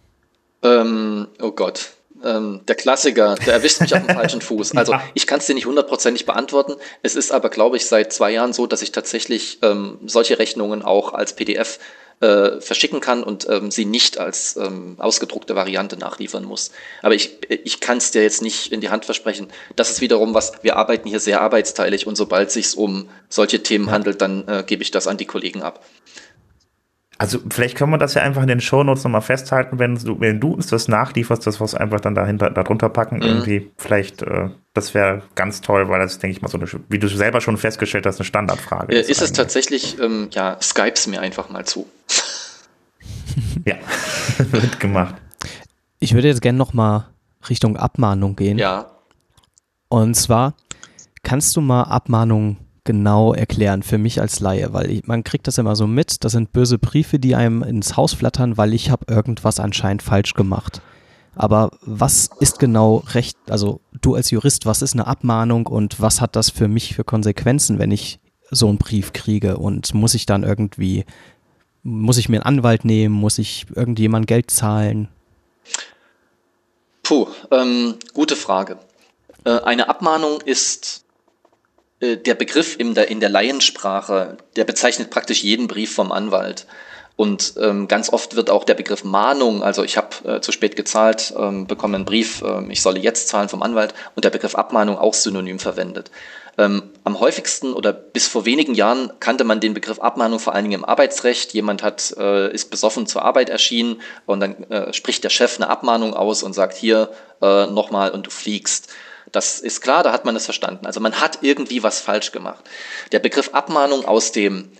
Ähm, 0.63 1.27
oh 1.41 1.51
Gott. 1.51 1.91
Ähm, 2.25 2.61
der 2.67 2.77
Klassiker, 2.77 3.35
der 3.35 3.55
erwischt 3.55 3.81
mich 3.81 3.95
auf 3.95 4.07
dem 4.07 4.15
falschen 4.15 4.41
Fuß. 4.41 4.77
Also 4.77 4.95
ich 5.15 5.27
kann 5.27 5.39
es 5.39 5.47
dir 5.47 5.55
nicht 5.55 5.67
hundertprozentig 5.67 6.27
beantworten. 6.27 6.75
Es 7.03 7.15
ist 7.15 7.33
aber, 7.33 7.51
glaube 7.51 7.77
ich, 7.77 7.87
seit 7.87 8.13
zwei 8.13 8.31
Jahren 8.31 8.53
so, 8.53 8.67
dass 8.67 8.83
ich 8.83 8.93
tatsächlich 8.93 9.59
ähm, 9.63 9.99
solche 10.07 10.39
Rechnungen 10.39 10.83
auch 10.83 11.13
als 11.13 11.35
PDF 11.35 11.79
äh, 12.21 12.61
verschicken 12.61 13.01
kann 13.01 13.23
und 13.23 13.47
ähm, 13.49 13.71
sie 13.71 13.85
nicht 13.85 14.19
als 14.19 14.57
ähm, 14.57 14.97
ausgedruckte 14.99 15.55
Variante 15.55 15.99
nachliefern 15.99 16.45
muss. 16.45 16.71
Aber 17.03 17.15
ich, 17.15 17.39
ich 17.49 17.81
kann 17.81 17.99
es 17.99 18.11
dir 18.11 18.23
jetzt 18.23 18.43
nicht 18.43 18.73
in 18.73 18.81
die 18.81 18.89
Hand 18.89 19.05
versprechen. 19.05 19.49
Das 19.77 19.91
ist 19.91 20.01
wiederum 20.01 20.33
was, 20.33 20.53
wir 20.63 20.77
arbeiten 20.77 21.09
hier 21.09 21.21
sehr 21.21 21.43
arbeitsteilig 21.43 22.07
und 22.07 22.17
sobald 22.17 22.49
es 22.49 22.55
sich 22.55 22.77
um 22.77 23.09
solche 23.29 23.63
Themen 23.63 23.87
ja. 23.87 23.93
handelt, 23.93 24.23
dann 24.23 24.49
äh, 24.49 24.65
gebe 24.67 24.83
ich 24.83 24.91
das 24.91 25.07
an 25.07 25.19
die 25.19 25.27
Kollegen 25.27 25.63
ab. 25.63 25.85
Also 27.19 27.39
vielleicht 27.51 27.79
können 27.79 27.93
wir 27.93 27.99
das 27.99 28.13
ja 28.15 28.23
einfach 28.23 28.43
in 28.43 28.49
den 28.49 28.61
Shownotes 28.61 29.05
nochmal 29.05 29.23
festhalten, 29.23 29.79
wenn 29.79 29.95
du, 29.95 30.21
wenn 30.21 30.39
du 30.39 30.53
uns 30.53 30.67
das 30.67 30.87
nachlieferst, 30.87 31.47
das 31.47 31.61
was 31.61 31.75
einfach 31.75 32.01
dann 32.01 32.15
dahinter 32.15 32.51
darunter 32.51 32.91
packen, 32.91 33.17
mhm. 33.17 33.23
irgendwie 33.23 33.71
vielleicht, 33.79 34.21
äh, 34.21 34.51
das 34.75 34.93
wäre 34.93 35.23
ganz 35.35 35.63
toll, 35.63 35.89
weil 35.89 36.01
das, 36.01 36.19
denke 36.19 36.37
ich 36.37 36.43
mal, 36.43 36.49
so 36.49 36.59
eine, 36.59 36.67
wie 36.89 36.99
du 36.99 37.09
selber 37.09 37.41
schon 37.41 37.57
festgestellt 37.57 38.05
hast, 38.05 38.19
eine 38.19 38.27
Standardfrage 38.27 38.93
äh, 38.93 39.01
ist. 39.01 39.09
Ist 39.09 39.23
es 39.23 39.33
tatsächlich, 39.33 39.99
ähm, 39.99 40.29
ja, 40.33 40.59
Skypes 40.61 41.07
mir 41.07 41.23
einfach 41.23 41.49
mal 41.49 41.65
zu. 41.65 41.87
ja, 43.65 43.77
wird 44.51 44.79
gemacht. 44.79 45.15
Ich 45.99 46.13
würde 46.13 46.29
jetzt 46.29 46.43
gerne 46.43 46.59
nochmal 46.59 47.07
Richtung 47.49 47.79
Abmahnung 47.79 48.37
gehen. 48.37 48.59
Ja. 48.59 48.91
Und 49.89 50.15
zwar, 50.15 50.55
kannst 51.23 51.57
du 51.57 51.63
mal 51.63 51.85
Abmahnungen 51.85 52.59
genau 52.87 53.35
erklären 53.35 53.83
für 53.83 53.99
mich 53.99 54.21
als 54.21 54.41
Laie, 54.41 54.73
weil 54.73 54.91
ich, 54.91 55.07
man 55.07 55.25
kriegt 55.25 55.47
das 55.47 55.59
immer 55.59 55.77
so 55.77 55.87
mit, 55.87 56.25
das 56.25 56.33
sind 56.33 56.53
böse 56.53 56.79
Briefe, 56.79 57.19
die 57.19 57.35
einem 57.35 57.63
ins 57.63 57.99
Haus 57.99 58.15
flattern, 58.15 58.57
weil 58.57 58.73
ich 58.73 58.91
habe 58.91 59.13
irgendwas 59.13 59.61
anscheinend 59.61 60.03
falsch 60.03 60.33
gemacht. 60.33 60.81
Aber 61.35 61.71
was 61.83 62.31
ist 62.41 62.59
genau 62.59 63.05
recht, 63.13 63.37
also 63.51 63.81
du 64.01 64.15
als 64.15 64.31
Jurist, 64.31 64.65
was 64.65 64.81
ist 64.81 64.95
eine 64.95 65.07
Abmahnung 65.07 65.67
und 65.67 66.01
was 66.01 66.23
hat 66.23 66.35
das 66.35 66.49
für 66.49 66.67
mich 66.67 66.95
für 66.95 67.05
Konsequenzen, 67.05 67.79
wenn 67.79 67.91
ich 67.91 68.19
so 68.51 68.69
einen 68.69 68.79
Brief 68.79 69.13
kriege 69.13 69.59
und 69.59 69.93
muss 69.93 70.15
ich 70.15 70.25
dann 70.25 70.45
irgendwie, 70.45 71.05
muss 71.83 72.17
ich 72.17 72.31
mir 72.31 72.39
einen 72.39 72.59
Anwalt 72.59 72.87
nehmen, 72.87 73.15
muss 73.15 73.39
ich 73.39 73.67
irgendjemand 73.75 74.27
Geld 74.27 74.51
zahlen? 74.51 75.09
Puh, 77.03 77.27
ähm, 77.51 77.97
gute 78.15 78.35
Frage. 78.35 78.79
Äh, 79.45 79.61
eine 79.61 79.89
Abmahnung 79.89 80.41
ist 80.41 81.06
äh, 82.01 82.17
der 82.17 82.35
Begriff 82.35 82.79
in 82.79 82.95
der, 82.95 83.09
in 83.09 83.21
der 83.21 83.29
Laiensprache, 83.29 84.37
der 84.57 84.65
bezeichnet 84.65 85.11
praktisch 85.11 85.43
jeden 85.43 85.67
Brief 85.67 85.95
vom 85.95 86.13
Anwalt. 86.13 86.67
Und 87.17 87.55
ähm, 87.59 87.89
ganz 87.89 88.13
oft 88.13 88.37
wird 88.37 88.51
auch 88.51 88.65
der 88.65 88.75
Begriff 88.75 89.03
Mahnung, 89.03 89.63
also 89.63 89.83
ich 89.83 89.97
habe 89.97 90.37
äh, 90.37 90.41
zu 90.43 90.53
spät 90.53 90.77
gezahlt, 90.77 91.33
ähm, 91.39 91.67
bekomme 91.67 91.97
einen 91.97 92.05
Brief, 92.05 92.43
äh, 92.43 92.71
ich 92.71 92.83
solle 92.83 93.01
jetzt 93.01 93.29
zahlen 93.29 93.49
vom 93.49 93.63
Anwalt 93.63 93.95
und 94.15 94.25
der 94.25 94.31
Begriff 94.31 94.55
Abmahnung 94.55 94.99
auch 94.99 95.15
synonym 95.15 95.59
verwendet. 95.59 96.11
Ähm, 96.59 96.91
am 97.05 97.21
häufigsten 97.21 97.73
oder 97.73 97.93
bis 97.93 98.29
vor 98.29 98.45
wenigen 98.45 98.75
Jahren 98.75 99.13
kannte 99.21 99.45
man 99.45 99.61
den 99.61 99.73
Begriff 99.73 99.99
Abmahnung 99.99 100.39
vor 100.39 100.55
allen 100.55 100.65
Dingen 100.65 100.81
im 100.81 100.85
Arbeitsrecht. 100.85 101.53
Jemand 101.53 101.83
hat, 101.83 102.15
äh, 102.19 102.53
ist 102.53 102.71
besoffen 102.71 103.07
zur 103.07 103.25
Arbeit 103.25 103.49
erschienen 103.49 104.01
und 104.27 104.41
dann 104.41 104.65
äh, 104.71 104.93
spricht 104.93 105.25
der 105.25 105.31
Chef 105.31 105.57
eine 105.57 105.69
Abmahnung 105.69 106.15
aus 106.15 106.43
und 106.43 106.55
sagt 106.55 106.77
hier 106.77 107.11
äh, 107.43 107.67
nochmal 107.67 108.11
und 108.11 108.27
du 108.27 108.31
fliegst. 108.31 108.89
Das 109.37 109.61
ist 109.61 109.83
klar, 109.83 110.03
da 110.03 110.13
hat 110.13 110.25
man 110.25 110.35
es 110.35 110.47
verstanden. 110.47 110.87
Also 110.87 110.99
man 110.99 111.21
hat 111.21 111.41
irgendwie 111.43 111.83
was 111.83 112.01
falsch 112.01 112.33
gemacht. 112.33 112.65
Der 113.13 113.19
Begriff 113.19 113.51
Abmahnung 113.53 114.07
aus 114.07 114.33
dem 114.33 114.71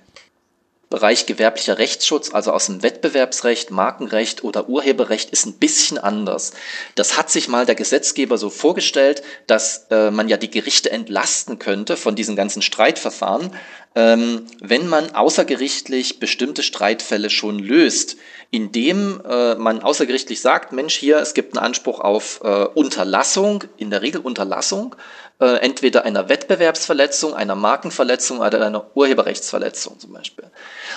Bereich 0.89 1.27
gewerblicher 1.27 1.79
Rechtsschutz, 1.79 2.33
also 2.33 2.53
aus 2.53 2.67
dem 2.67 2.83
Wettbewerbsrecht, 2.85 3.73
Markenrecht 3.73 4.45
oder 4.45 4.69
Urheberrecht, 4.69 5.31
ist 5.31 5.45
ein 5.45 5.55
bisschen 5.55 5.99
anders. 5.99 6.53
Das 6.95 7.19
hat 7.19 7.29
sich 7.29 7.49
mal 7.49 7.67
der 7.67 7.75
Gesetzgeber 7.75 8.39
so 8.39 8.51
vorgestellt, 8.51 9.23
dass 9.49 9.87
äh, 9.91 10.13
man 10.13 10.29
ja 10.29 10.37
die 10.37 10.51
Gerichte 10.51 10.93
entlasten 10.93 11.59
könnte 11.59 11.97
von 11.97 12.15
diesen 12.15 12.37
ganzen 12.37 12.63
Streitverfahren, 12.63 13.51
ähm, 13.97 14.47
wenn 14.61 14.87
man 14.87 15.15
außergerichtlich 15.15 16.21
bestimmte 16.21 16.63
Streitfälle 16.63 17.31
schon 17.31 17.59
löst, 17.59 18.17
indem 18.51 19.21
äh, 19.29 19.57
man 19.57 19.83
außergerichtlich 19.83 20.41
sagt, 20.41 20.73
Mensch, 20.73 20.95
hier, 20.95 21.19
es 21.19 21.35
gibt 21.35 21.57
einen 21.57 21.67
Anspruch 21.67 21.99
auf 22.01 22.41
äh, 22.45 22.67
Unterlassung, 22.75 23.65
in 23.77 23.91
der 23.91 24.03
Regel 24.03 24.21
Unterlassung, 24.21 24.95
äh, 25.41 25.57
entweder 25.57 26.05
einer 26.05 26.29
Wettbewerbsverletzung, 26.29 27.35
einer 27.35 27.55
Markenverletzung 27.55 28.39
oder 28.39 28.65
einer 28.65 28.87
Urheberrechtsverletzung 28.95 29.99
zum 29.99 30.13
Beispiel. 30.13 30.45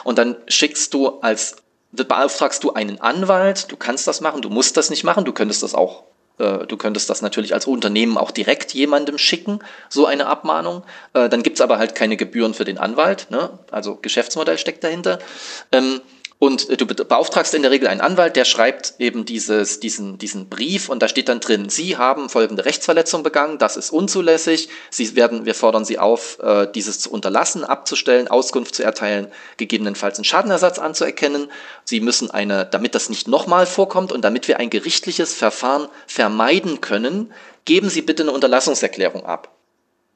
Und 0.03 0.17
dann 0.17 0.35
schickst 0.47 0.93
du 0.93 1.19
als, 1.21 1.57
beauftragst 1.91 2.63
du 2.63 2.73
einen 2.73 3.01
Anwalt, 3.01 3.71
du 3.71 3.77
kannst 3.77 4.07
das 4.07 4.21
machen, 4.21 4.41
du 4.41 4.49
musst 4.49 4.77
das 4.77 4.89
nicht 4.89 5.03
machen, 5.03 5.25
du 5.25 5.33
könntest 5.33 5.63
das 5.63 5.75
auch 5.75 6.03
äh, 6.39 6.65
Du 6.65 6.77
könntest 6.77 7.09
das 7.09 7.21
natürlich 7.21 7.53
als 7.53 7.65
Unternehmen 7.67 8.17
auch 8.17 8.31
direkt 8.31 8.73
jemandem 8.73 9.17
schicken, 9.17 9.59
so 9.89 10.05
eine 10.05 10.27
Abmahnung. 10.27 10.83
Äh, 11.13 11.29
dann 11.29 11.43
gibt's 11.43 11.61
aber 11.61 11.77
halt 11.77 11.95
keine 11.95 12.17
Gebühren 12.17 12.53
für 12.53 12.65
den 12.65 12.77
Anwalt. 12.77 13.27
Ne? 13.29 13.59
Also 13.71 13.95
Geschäftsmodell 13.95 14.57
steckt 14.57 14.83
dahinter. 14.83 15.19
Und 16.41 16.79
du 16.79 16.85
beauftragst 16.85 17.53
in 17.53 17.63
der 17.63 17.71
Regel 17.71 17.89
einen 17.89 17.99
Anwalt, 17.99 18.37
der 18.37 18.45
schreibt 18.45 18.93
eben 18.97 19.25
dieses, 19.25 19.81
diesen, 19.81 20.17
diesen 20.17 20.47
Brief 20.47 20.87
und 20.87 21.03
da 21.03 21.09
steht 21.09 21.27
dann 21.27 21.41
drin, 21.41 21.67
Sie 21.67 21.97
haben 21.97 22.29
folgende 22.29 22.63
Rechtsverletzung 22.63 23.23
begangen, 23.23 23.57
das 23.57 23.75
ist 23.75 23.89
unzulässig, 23.89 24.69
Sie 24.89 25.17
werden, 25.17 25.45
wir 25.45 25.53
fordern 25.53 25.83
Sie 25.83 25.99
auf, 25.99 26.39
äh, 26.39 26.65
dieses 26.73 27.01
zu 27.01 27.11
unterlassen, 27.11 27.65
abzustellen, 27.65 28.29
Auskunft 28.29 28.73
zu 28.73 28.83
erteilen, 28.83 29.27
gegebenenfalls 29.57 30.17
einen 30.17 30.23
Schadenersatz 30.23 30.79
anzuerkennen. 30.79 31.51
Sie 31.83 31.99
müssen 31.99 32.31
eine, 32.31 32.65
damit 32.65 32.95
das 32.95 33.09
nicht 33.09 33.27
nochmal 33.27 33.65
vorkommt 33.65 34.13
und 34.13 34.21
damit 34.21 34.47
wir 34.47 34.59
ein 34.59 34.69
gerichtliches 34.69 35.33
Verfahren 35.33 35.89
vermeiden 36.07 36.79
können, 36.79 37.33
geben 37.65 37.89
Sie 37.89 38.01
bitte 38.01 38.23
eine 38.23 38.31
Unterlassungserklärung 38.31 39.25
ab. 39.25 39.58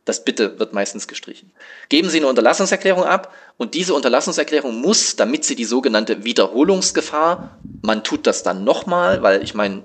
Das 0.06 0.26
Bitte 0.26 0.60
wird 0.60 0.74
meistens 0.74 1.08
gestrichen. 1.08 1.51
Geben 1.88 2.10
Sie 2.10 2.18
eine 2.18 2.28
Unterlassungserklärung 2.28 3.04
ab 3.06 3.34
und 3.58 3.74
diese 3.74 3.93
Unterlassungserklärung 3.93 4.82
muss, 4.82 5.16
damit 5.16 5.45
sie 5.45 5.56
die 5.56 5.64
sogenannte 5.64 6.26
Wiederholungsgefahr, 6.26 7.58
man 7.82 8.04
tut 8.04 8.28
das 8.28 8.43
dann 8.43 8.66
nochmal, 8.66 9.24
weil 9.24 9.43
ich 9.43 9.54
meine, 9.54 9.84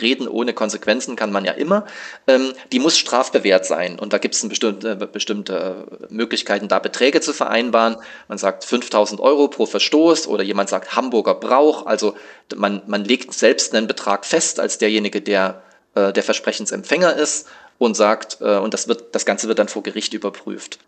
reden 0.00 0.28
ohne 0.28 0.52
Konsequenzen 0.52 1.16
kann 1.16 1.32
man 1.32 1.44
ja 1.44 1.52
immer, 1.52 1.86
ähm, 2.26 2.52
die 2.72 2.78
muss 2.78 2.98
strafbewehrt 2.98 3.66
sein. 3.66 3.98
Und 3.98 4.12
da 4.12 4.18
gibt 4.18 4.34
es 4.34 4.48
bestimmte, 4.48 4.94
bestimmte 4.96 6.06
Möglichkeiten, 6.10 6.68
da 6.68 6.78
Beträge 6.78 7.20
zu 7.20 7.32
vereinbaren. 7.32 7.96
Man 8.28 8.38
sagt 8.38 8.64
5000 8.64 9.20
Euro 9.20 9.48
pro 9.48 9.66
Verstoß 9.66 10.26
oder 10.26 10.42
jemand 10.42 10.68
sagt 10.68 10.94
Hamburger 10.94 11.34
Brauch. 11.34 11.86
Also 11.86 12.14
man, 12.54 12.82
man 12.86 13.04
legt 13.04 13.32
selbst 13.32 13.74
einen 13.74 13.86
Betrag 13.86 14.24
fest 14.24 14.60
als 14.60 14.78
derjenige, 14.78 15.20
der 15.20 15.62
äh, 15.94 16.12
der 16.12 16.22
Versprechensempfänger 16.22 17.16
ist 17.16 17.48
und 17.80 17.96
sagt, 17.96 18.38
äh, 18.42 18.58
und 18.58 18.74
das 18.74 18.88
wird, 18.88 19.14
das 19.14 19.24
Ganze 19.24 19.48
wird 19.48 19.58
dann 19.58 19.68
vor 19.68 19.82
Gericht 19.82 20.12
überprüft. 20.12 20.78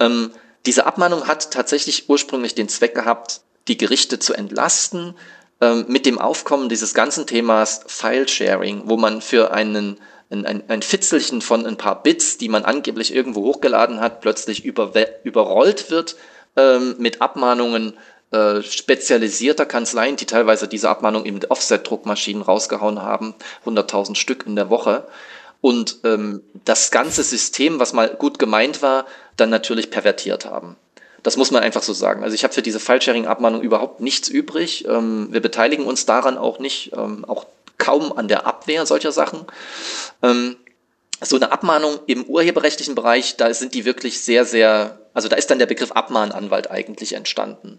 Ähm, 0.00 0.32
diese 0.66 0.84
Abmahnung 0.84 1.28
hat 1.28 1.52
tatsächlich 1.52 2.08
ursprünglich 2.10 2.56
den 2.56 2.68
Zweck 2.68 2.94
gehabt, 2.94 3.40
die 3.68 3.78
Gerichte 3.78 4.18
zu 4.18 4.34
entlasten, 4.34 5.14
ähm, 5.60 5.84
mit 5.86 6.06
dem 6.06 6.18
Aufkommen 6.18 6.68
dieses 6.68 6.92
ganzen 6.92 7.28
Themas 7.28 7.82
File-Sharing, 7.86 8.82
wo 8.86 8.96
man 8.96 9.22
für 9.22 9.52
einen 9.52 9.98
ein, 10.30 10.64
ein, 10.68 10.82
Fitzelchen 10.82 11.42
von 11.42 11.64
ein 11.64 11.76
paar 11.76 12.02
Bits, 12.02 12.38
die 12.38 12.48
man 12.48 12.64
angeblich 12.64 13.14
irgendwo 13.14 13.42
hochgeladen 13.44 14.00
hat, 14.00 14.20
plötzlich 14.20 14.64
über, 14.64 14.90
überrollt 15.22 15.92
wird 15.92 16.16
ähm, 16.56 16.96
mit 16.98 17.22
Abmahnungen 17.22 17.92
äh, 18.32 18.62
spezialisierter 18.62 19.66
Kanzleien, 19.66 20.16
die 20.16 20.24
teilweise 20.24 20.66
diese 20.66 20.88
Abmahnung 20.88 21.24
in 21.24 21.44
Offset-Druckmaschinen 21.44 22.42
rausgehauen 22.42 23.00
haben, 23.00 23.36
100.000 23.64 24.16
Stück 24.16 24.44
in 24.44 24.56
der 24.56 24.70
Woche. 24.70 25.06
Und 25.64 26.00
ähm, 26.04 26.42
das 26.66 26.90
ganze 26.90 27.22
System, 27.22 27.80
was 27.80 27.94
mal 27.94 28.10
gut 28.10 28.38
gemeint 28.38 28.82
war, 28.82 29.06
dann 29.38 29.48
natürlich 29.48 29.90
pervertiert 29.90 30.44
haben. 30.44 30.76
Das 31.22 31.38
muss 31.38 31.50
man 31.50 31.62
einfach 31.62 31.82
so 31.82 31.94
sagen. 31.94 32.22
Also 32.22 32.34
ich 32.34 32.44
habe 32.44 32.52
für 32.52 32.60
diese 32.60 32.78
File-Sharing-Abmahnung 32.78 33.62
überhaupt 33.62 34.02
nichts 34.02 34.28
übrig. 34.28 34.84
Ähm, 34.86 35.28
wir 35.30 35.40
beteiligen 35.40 35.86
uns 35.86 36.04
daran 36.04 36.36
auch 36.36 36.58
nicht, 36.58 36.92
ähm, 36.94 37.24
auch 37.24 37.46
kaum 37.78 38.12
an 38.12 38.28
der 38.28 38.46
Abwehr 38.46 38.84
solcher 38.84 39.10
Sachen. 39.10 39.46
Ähm, 40.22 40.56
so 41.22 41.36
eine 41.36 41.50
Abmahnung 41.50 41.98
im 42.08 42.24
urheberrechtlichen 42.24 42.94
Bereich, 42.94 43.38
da 43.38 43.54
sind 43.54 43.72
die 43.72 43.86
wirklich 43.86 44.20
sehr, 44.20 44.44
sehr, 44.44 44.98
also 45.14 45.28
da 45.28 45.36
ist 45.36 45.50
dann 45.50 45.58
der 45.58 45.64
Begriff 45.64 45.92
Abmahnanwalt 45.92 46.70
eigentlich 46.70 47.14
entstanden. 47.14 47.78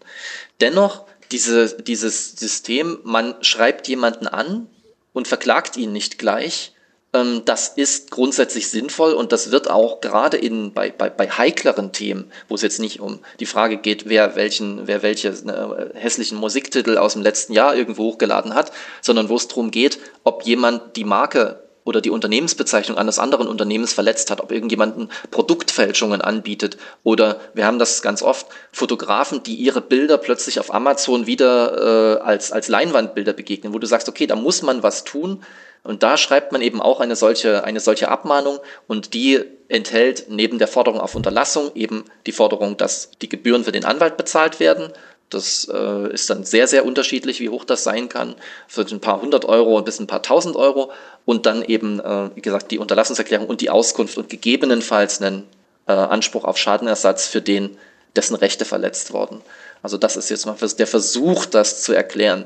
Dennoch, 0.60 1.06
diese, 1.30 1.68
dieses 1.84 2.32
System, 2.32 2.98
man 3.04 3.36
schreibt 3.42 3.88
jemanden 3.88 4.26
an 4.26 4.66
und 5.14 5.28
verklagt 5.28 5.78
ihn 5.78 5.92
nicht 5.92 6.18
gleich, 6.18 6.72
ähm, 7.16 7.44
das 7.46 7.70
ist 7.70 8.12
grundsätzlich 8.12 8.70
sinnvoll 8.70 9.14
und 9.14 9.32
das 9.32 9.52
wird 9.52 9.70
auch 9.70 10.02
gerade 10.02 10.38
in, 10.38 10.74
bei, 10.74 10.92
bei, 10.92 11.10
bei 11.10 11.30
heikleren 11.30 11.92
Themen, 11.94 12.32
wo 12.50 12.56
es 12.56 12.62
jetzt 12.62 12.80
nicht 12.80 13.00
um 13.00 13.20
die 13.40 13.46
Frage 13.46 13.78
geht, 13.78 14.10
wer 14.10 14.36
welchen, 14.36 14.88
wer 14.88 15.02
welche 15.02 15.30
äh, 15.30 15.98
hässlichen 15.98 16.38
Musiktitel 16.38 16.98
aus 16.98 17.14
dem 17.14 17.22
letzten 17.22 17.54
Jahr 17.54 17.76
irgendwo 17.76 18.04
hochgeladen 18.04 18.54
hat, 18.54 18.72
sondern 19.02 19.30
wo 19.30 19.36
es 19.36 19.48
darum 19.48 19.72
geht, 19.72 20.00
ob 20.24 20.44
jemand 20.44 20.96
die 20.98 21.06
Marke 21.06 21.65
oder 21.86 22.02
die 22.02 22.10
Unternehmensbezeichnung 22.10 22.98
eines 22.98 23.18
anderen 23.18 23.48
Unternehmens 23.48 23.94
verletzt 23.94 24.30
hat, 24.30 24.42
ob 24.42 24.52
irgendjemand 24.52 25.10
Produktfälschungen 25.32 26.20
anbietet 26.20 26.78
oder 27.04 27.40
wir 27.54 27.66
haben 27.66 27.80
das 27.80 28.02
ganz 28.02 28.22
oft, 28.22 28.48
Fotografen, 28.74 29.44
die 29.44 29.56
ihre 29.56 29.80
Bilder 29.80 30.18
plötzlich 30.18 30.60
auf 30.60 30.74
Amazon 30.74 31.28
wieder 31.28 32.18
äh, 32.18 32.22
als, 32.22 32.52
als 32.52 32.68
Leinwandbilder 32.68 33.32
begegnen, 33.32 33.74
wo 33.74 33.80
du 33.80 33.88
sagst, 33.88 34.10
okay, 34.10 34.28
da 34.28 34.36
muss 34.36 34.62
man 34.62 34.84
was 34.84 35.06
tun, 35.06 35.42
und 35.86 36.02
da 36.02 36.18
schreibt 36.18 36.52
man 36.52 36.64
eben 36.64 36.82
auch 36.82 37.00
eine 37.00 37.16
solche, 37.16 37.64
eine 37.64 37.80
solche 37.80 38.10
Abmahnung 38.10 38.58
und 38.88 39.14
die 39.14 39.40
enthält 39.68 40.26
neben 40.30 40.58
der 40.58 40.68
Forderung 40.68 41.00
auf 41.00 41.14
Unterlassung 41.14 41.70
eben 41.76 42.06
die 42.26 42.32
Forderung, 42.32 42.76
dass 42.76 43.12
die 43.22 43.30
Gebühren 43.30 43.64
für 43.64 43.72
den 43.72 43.86
Anwalt 43.86 44.18
bezahlt 44.18 44.60
werden. 44.60 44.92
Das 45.30 45.68
äh, 45.72 46.14
ist 46.14 46.30
dann 46.30 46.44
sehr, 46.44 46.68
sehr 46.68 46.86
unterschiedlich, 46.86 47.40
wie 47.40 47.50
hoch 47.50 47.66
das 47.66 47.84
sein 47.84 48.10
kann. 48.10 48.36
Für 48.68 48.82
ein 48.82 49.02
paar 49.02 49.22
hundert 49.22 49.46
Euro 49.46 49.82
bis 49.82 50.00
ein 50.00 50.08
paar 50.08 50.22
tausend 50.22 50.56
Euro. 50.56 50.92
Und 51.26 51.46
dann 51.46 51.64
eben, 51.64 52.00
äh, 52.00 52.30
wie 52.36 52.42
gesagt, 52.42 52.72
die 52.72 52.78
Unterlassungserklärung 52.78 53.48
und 53.48 53.62
die 53.62 53.70
Auskunft 53.70 54.18
und 54.18 54.30
gegebenenfalls 54.30 55.22
einen 55.22 55.44
äh, 55.88 55.94
Anspruch 55.94 56.44
auf 56.44 56.58
Schadenersatz 56.58 57.28
für 57.28 57.42
den, 57.42 57.78
dessen 58.16 58.36
Rechte 58.36 58.66
verletzt 58.66 59.14
worden. 59.14 59.42
Also 59.82 59.98
das 59.98 60.16
ist 60.16 60.30
jetzt 60.30 60.46
mal 60.46 60.56
der 60.56 60.88
Versuch, 60.88 61.46
das 61.46 61.82
zu 61.82 61.94
erklären. 61.94 62.46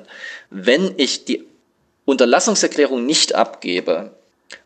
Wenn 0.49 0.93
ich 0.97 1.25
die 1.25 1.45
Unterlassungserklärung 2.05 3.05
nicht 3.05 3.36
abgebe, 3.36 4.11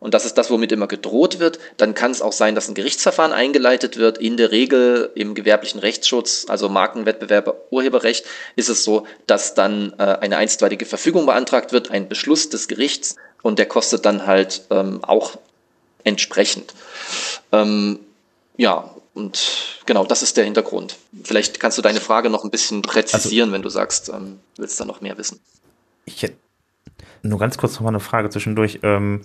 und 0.00 0.14
das 0.14 0.24
ist 0.24 0.38
das, 0.38 0.50
womit 0.50 0.72
immer 0.72 0.86
gedroht 0.86 1.38
wird, 1.38 1.58
dann 1.76 1.94
kann 1.94 2.10
es 2.10 2.22
auch 2.22 2.32
sein, 2.32 2.54
dass 2.54 2.68
ein 2.68 2.74
Gerichtsverfahren 2.74 3.32
eingeleitet 3.32 3.96
wird. 3.96 4.18
In 4.18 4.36
der 4.36 4.50
Regel 4.50 5.10
im 5.14 5.34
gewerblichen 5.34 5.80
Rechtsschutz, 5.80 6.46
also 6.48 6.68
Markenwettbewerb, 6.68 7.66
Urheberrecht, 7.70 8.24
ist 8.56 8.68
es 8.68 8.84
so, 8.84 9.06
dass 9.26 9.54
dann 9.54 9.94
äh, 9.98 10.02
eine 10.02 10.38
einstweilige 10.38 10.86
Verfügung 10.86 11.26
beantragt 11.26 11.72
wird, 11.72 11.90
ein 11.90 12.08
Beschluss 12.08 12.48
des 12.48 12.68
Gerichts 12.68 13.16
und 13.42 13.58
der 13.58 13.66
kostet 13.66 14.06
dann 14.06 14.26
halt 14.26 14.62
ähm, 14.70 15.04
auch 15.04 15.38
entsprechend. 16.02 16.74
Ähm, 17.52 18.00
ja, 18.56 18.90
und 19.14 19.80
genau, 19.86 20.04
das 20.04 20.22
ist 20.22 20.36
der 20.36 20.44
Hintergrund. 20.44 20.96
Vielleicht 21.22 21.60
kannst 21.60 21.78
du 21.78 21.82
deine 21.82 22.00
Frage 22.00 22.30
noch 22.30 22.44
ein 22.44 22.50
bisschen 22.50 22.82
präzisieren, 22.82 23.48
also, 23.48 23.54
wenn 23.54 23.62
du 23.62 23.68
sagst, 23.68 24.08
ähm, 24.08 24.40
willst 24.56 24.80
da 24.80 24.84
noch 24.84 25.00
mehr 25.00 25.18
wissen. 25.18 25.40
Ich 26.04 26.22
hätte 26.22 26.36
nur 27.22 27.38
ganz 27.38 27.56
kurz 27.56 27.74
noch 27.74 27.82
mal 27.82 27.88
eine 27.88 28.00
Frage 28.00 28.30
zwischendurch. 28.30 28.80
Ähm, 28.82 29.24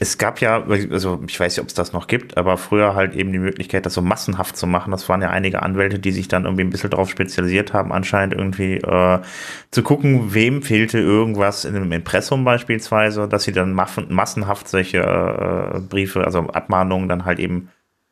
es 0.00 0.16
gab 0.16 0.40
ja, 0.40 0.62
also 0.62 1.20
ich 1.26 1.38
weiß 1.38 1.56
nicht, 1.56 1.62
ob 1.62 1.68
es 1.68 1.74
das 1.74 1.92
noch 1.92 2.06
gibt, 2.06 2.36
aber 2.36 2.56
früher 2.56 2.94
halt 2.94 3.14
eben 3.16 3.32
die 3.32 3.40
Möglichkeit, 3.40 3.84
das 3.84 3.94
so 3.94 4.02
massenhaft 4.02 4.56
zu 4.56 4.66
machen. 4.66 4.92
Das 4.92 5.08
waren 5.08 5.20
ja 5.20 5.30
einige 5.30 5.62
Anwälte, 5.62 5.98
die 5.98 6.12
sich 6.12 6.28
dann 6.28 6.44
irgendwie 6.44 6.62
ein 6.62 6.70
bisschen 6.70 6.90
darauf 6.90 7.10
spezialisiert 7.10 7.72
haben, 7.72 7.92
anscheinend 7.92 8.34
irgendwie 8.34 8.76
äh, 8.76 9.18
zu 9.72 9.82
gucken, 9.82 10.34
wem 10.34 10.62
fehlte 10.62 10.98
irgendwas 10.98 11.64
in 11.64 11.74
einem 11.74 11.90
Impressum 11.90 12.44
beispielsweise, 12.44 13.26
dass 13.26 13.42
sie 13.42 13.52
dann 13.52 13.72
massenhaft 13.72 14.68
solche 14.68 14.98
äh, 14.98 15.80
Briefe, 15.80 16.24
also 16.24 16.40
Abmahnungen 16.40 17.08
dann 17.08 17.24
halt 17.24 17.40
eben 17.40 17.68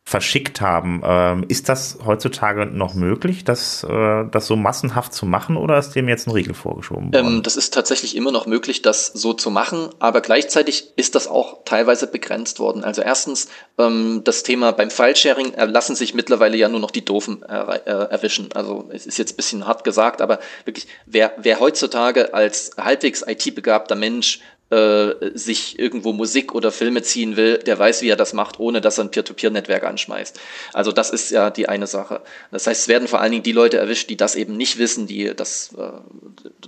verschickt 0.09 0.61
haben. 0.61 1.03
Ähm, 1.05 1.45
ist 1.49 1.69
das 1.69 1.99
heutzutage 2.07 2.65
noch 2.65 2.95
möglich, 2.95 3.43
das, 3.43 3.83
äh, 3.83 4.25
das 4.31 4.47
so 4.47 4.55
massenhaft 4.55 5.13
zu 5.13 5.27
machen 5.27 5.57
oder 5.57 5.77
ist 5.79 5.97
dem 5.97 6.09
jetzt 6.09 6.29
ein 6.29 6.31
Riegel 6.31 6.55
vorgeschoben 6.55 7.13
worden? 7.13 7.27
Ähm, 7.27 7.43
das 7.43 7.57
ist 7.57 7.75
tatsächlich 7.75 8.15
immer 8.15 8.31
noch 8.31 8.47
möglich, 8.47 8.83
das 8.83 9.09
so 9.09 9.33
zu 9.33 9.51
machen, 9.51 9.89
aber 9.99 10.21
gleichzeitig 10.21 10.93
ist 10.95 11.17
das 11.17 11.27
auch 11.27 11.65
teilweise 11.65 12.07
begrenzt 12.07 12.61
worden. 12.61 12.85
Also 12.85 13.03
erstens, 13.03 13.49
ähm, 13.79 14.21
das 14.23 14.45
Thema 14.45 14.71
beim 14.71 14.91
File-Sharing 14.91 15.55
äh, 15.55 15.65
lassen 15.65 15.97
sich 15.97 16.15
mittlerweile 16.15 16.57
ja 16.57 16.69
nur 16.69 16.79
noch 16.79 16.93
die 16.93 17.05
Doofen 17.05 17.43
äh, 17.43 17.79
äh, 17.79 17.91
erwischen. 18.09 18.51
Also 18.55 18.89
es 18.93 19.07
ist 19.07 19.19
jetzt 19.19 19.33
ein 19.33 19.37
bisschen 19.37 19.67
hart 19.67 19.83
gesagt, 19.83 20.23
aber 20.23 20.39
wirklich, 20.65 20.87
wer, 21.07 21.33
wer 21.37 21.59
heutzutage 21.59 22.33
als 22.33 22.71
halbwegs 22.79 23.25
IT-begabter 23.27 23.97
Mensch 23.97 24.39
äh, 24.71 25.31
sich 25.35 25.79
irgendwo 25.79 26.13
Musik 26.13 26.53
oder 26.53 26.73
Filme 26.73 27.03
ziehen 27.03 27.37
will, 27.37 27.59
der 27.59 27.79
weiß, 27.79 28.03
wie 28.03 28.09
er 28.09 28.17
das 28.17 28.33
macht, 28.33 28.59
ohne 28.59 28.81
dass 28.81 28.99
er 28.99 29.05
ein 29.05 29.11
Peer-to-Peer-Netzwerk 29.13 29.85
anschmeißt. 29.85 30.41
Also 30.73 30.91
das 30.91 31.11
ist 31.11 31.31
ja 31.31 31.51
die 31.51 31.69
eine 31.69 31.87
Sache. 31.87 32.23
Das 32.51 32.67
heißt, 32.67 32.83
es 32.83 32.89
werden 32.89 33.07
vor 33.07 33.21
allen 33.21 33.31
Dingen 33.31 33.45
die 33.45 33.53
Leute 33.53 33.77
erwischt, 33.79 34.11
die 34.11 34.17
das 34.17 34.35
eben 34.35 34.57
nicht 34.57 34.79
wissen, 34.79 35.07
die 35.07 35.33
das 35.37 35.71
äh, 35.79 35.91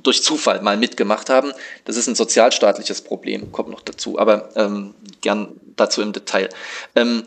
durch 0.00 0.22
Zufall 0.22 0.62
mal 0.62 0.76
mitgemacht 0.76 1.28
haben. 1.28 1.52
Das 1.86 1.96
ist 1.96 2.06
ein 2.06 2.14
sozialstaatliches 2.14 3.00
Problem, 3.00 3.50
kommt 3.50 3.70
noch 3.70 3.82
dazu, 3.82 4.18
aber 4.18 4.50
ähm, 4.54 4.94
gern 5.20 5.58
dazu 5.74 6.00
im 6.00 6.12
Detail. 6.12 6.48
Ähm, 6.94 7.24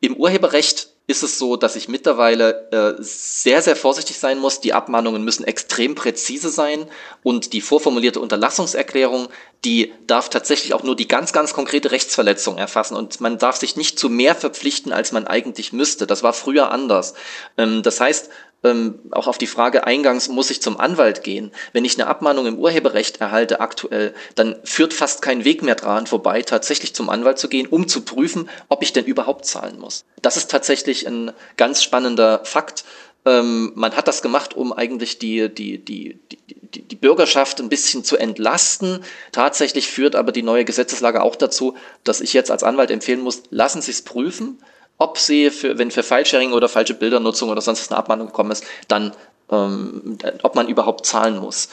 Im 0.00 0.14
Urheberrecht 0.14 0.91
ist 1.12 1.22
es 1.22 1.38
so, 1.38 1.56
dass 1.56 1.76
ich 1.76 1.88
mittlerweile 1.88 2.70
äh, 2.72 2.94
sehr, 2.98 3.62
sehr 3.62 3.76
vorsichtig 3.76 4.18
sein 4.18 4.38
muss. 4.38 4.60
Die 4.60 4.72
Abmahnungen 4.72 5.22
müssen 5.22 5.44
extrem 5.44 5.94
präzise 5.94 6.48
sein 6.48 6.86
und 7.22 7.52
die 7.52 7.60
vorformulierte 7.60 8.18
Unterlassungserklärung, 8.18 9.28
die 9.64 9.92
darf 10.06 10.30
tatsächlich 10.30 10.74
auch 10.74 10.82
nur 10.82 10.96
die 10.96 11.06
ganz, 11.06 11.32
ganz 11.32 11.52
konkrete 11.52 11.92
Rechtsverletzung 11.92 12.58
erfassen 12.58 12.96
und 12.96 13.20
man 13.20 13.38
darf 13.38 13.56
sich 13.56 13.76
nicht 13.76 13.98
zu 13.98 14.08
mehr 14.08 14.34
verpflichten, 14.34 14.92
als 14.92 15.12
man 15.12 15.26
eigentlich 15.26 15.72
müsste. 15.72 16.06
Das 16.06 16.22
war 16.22 16.32
früher 16.32 16.72
anders. 16.72 17.14
Ähm, 17.56 17.82
das 17.82 18.00
heißt, 18.00 18.30
ähm, 18.64 19.00
auch 19.10 19.26
auf 19.26 19.38
die 19.38 19.46
Frage 19.46 19.86
eingangs, 19.86 20.28
muss 20.28 20.50
ich 20.50 20.62
zum 20.62 20.78
Anwalt 20.78 21.22
gehen? 21.22 21.52
Wenn 21.72 21.84
ich 21.84 21.98
eine 21.98 22.08
Abmahnung 22.08 22.46
im 22.46 22.58
Urheberrecht 22.58 23.20
erhalte 23.20 23.60
aktuell, 23.60 24.14
dann 24.34 24.56
führt 24.64 24.92
fast 24.92 25.22
kein 25.22 25.44
Weg 25.44 25.62
mehr 25.62 25.74
dran 25.74 26.06
vorbei, 26.06 26.42
tatsächlich 26.42 26.94
zum 26.94 27.10
Anwalt 27.10 27.38
zu 27.38 27.48
gehen, 27.48 27.66
um 27.66 27.88
zu 27.88 28.02
prüfen, 28.02 28.48
ob 28.68 28.82
ich 28.82 28.92
denn 28.92 29.04
überhaupt 29.04 29.46
zahlen 29.46 29.78
muss. 29.78 30.04
Das 30.20 30.36
ist 30.36 30.50
tatsächlich 30.50 31.06
ein 31.06 31.32
ganz 31.56 31.82
spannender 31.82 32.44
Fakt. 32.44 32.84
Ähm, 33.24 33.72
man 33.74 33.96
hat 33.96 34.08
das 34.08 34.22
gemacht, 34.22 34.54
um 34.54 34.72
eigentlich 34.72 35.18
die, 35.18 35.48
die, 35.48 35.78
die, 35.78 36.18
die, 36.30 36.82
die 36.82 36.96
Bürgerschaft 36.96 37.60
ein 37.60 37.68
bisschen 37.68 38.04
zu 38.04 38.16
entlasten. 38.16 39.04
Tatsächlich 39.32 39.88
führt 39.88 40.16
aber 40.16 40.32
die 40.32 40.42
neue 40.42 40.64
Gesetzeslage 40.64 41.22
auch 41.22 41.36
dazu, 41.36 41.76
dass 42.04 42.20
ich 42.20 42.32
jetzt 42.32 42.50
als 42.50 42.62
Anwalt 42.62 42.90
empfehlen 42.90 43.20
muss, 43.20 43.42
lassen 43.50 43.82
Sie 43.82 43.90
es 43.90 44.02
prüfen 44.02 44.58
ob 45.02 45.18
sie, 45.18 45.50
für, 45.50 45.78
wenn 45.78 45.90
für 45.90 46.04
File-Sharing 46.04 46.52
oder 46.52 46.68
falsche 46.68 46.94
Bildernutzung 46.94 47.50
oder 47.50 47.60
sonst 47.60 47.90
eine 47.90 47.98
Abmahnung 47.98 48.28
gekommen 48.28 48.52
ist, 48.52 48.64
dann, 48.86 49.12
ähm, 49.50 50.16
ob 50.44 50.54
man 50.54 50.68
überhaupt 50.68 51.06
zahlen 51.06 51.38
muss. 51.38 51.68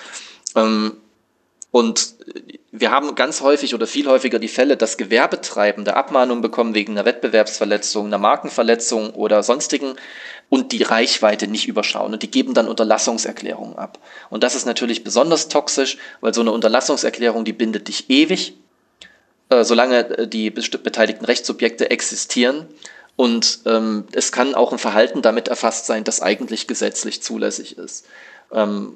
Ähm, 0.55 0.97
und 1.69 2.15
wir 2.71 2.89
haben 2.89 3.13
ganz 3.13 3.41
häufig 3.41 3.75
oder 3.75 3.85
viel 3.85 4.07
häufiger 4.07 4.39
die 4.39 4.47
Fälle, 4.47 4.77
dass 4.77 4.97
Gewerbetreibende 4.97 5.95
Abmahnungen 5.95 6.41
bekommen 6.41 6.73
wegen 6.73 6.93
einer 6.93 7.05
Wettbewerbsverletzung, 7.05 8.07
einer 8.07 8.17
Markenverletzung 8.17 9.11
oder 9.11 9.43
sonstigen 9.43 9.93
und 10.49 10.71
die 10.71 10.81
Reichweite 10.81 11.47
nicht 11.47 11.67
überschauen 11.67 12.13
und 12.13 12.23
die 12.23 12.31
geben 12.31 12.55
dann 12.55 12.67
Unterlassungserklärungen 12.67 13.77
ab. 13.77 13.99
Und 14.31 14.41
das 14.41 14.55
ist 14.55 14.65
natürlich 14.65 15.03
besonders 15.03 15.49
toxisch, 15.49 15.99
weil 16.21 16.33
so 16.33 16.41
eine 16.41 16.51
Unterlassungserklärung, 16.51 17.45
die 17.45 17.53
bindet 17.53 17.89
dich 17.89 18.09
ewig, 18.09 18.55
äh, 19.49 19.63
solange 19.63 20.17
äh, 20.17 20.27
die 20.27 20.49
beteiligten 20.49 21.25
Rechtssubjekte 21.25 21.91
existieren. 21.91 22.67
Und 23.19 23.59
ähm, 23.65 24.05
es 24.13 24.31
kann 24.31 24.55
auch 24.55 24.71
ein 24.71 24.77
Verhalten 24.77 25.21
damit 25.21 25.49
erfasst 25.49 25.87
sein, 25.87 26.05
das 26.05 26.21
eigentlich 26.21 26.67
gesetzlich 26.67 27.21
zulässig 27.21 27.77
ist. 27.77 28.05
Ähm, 28.49 28.93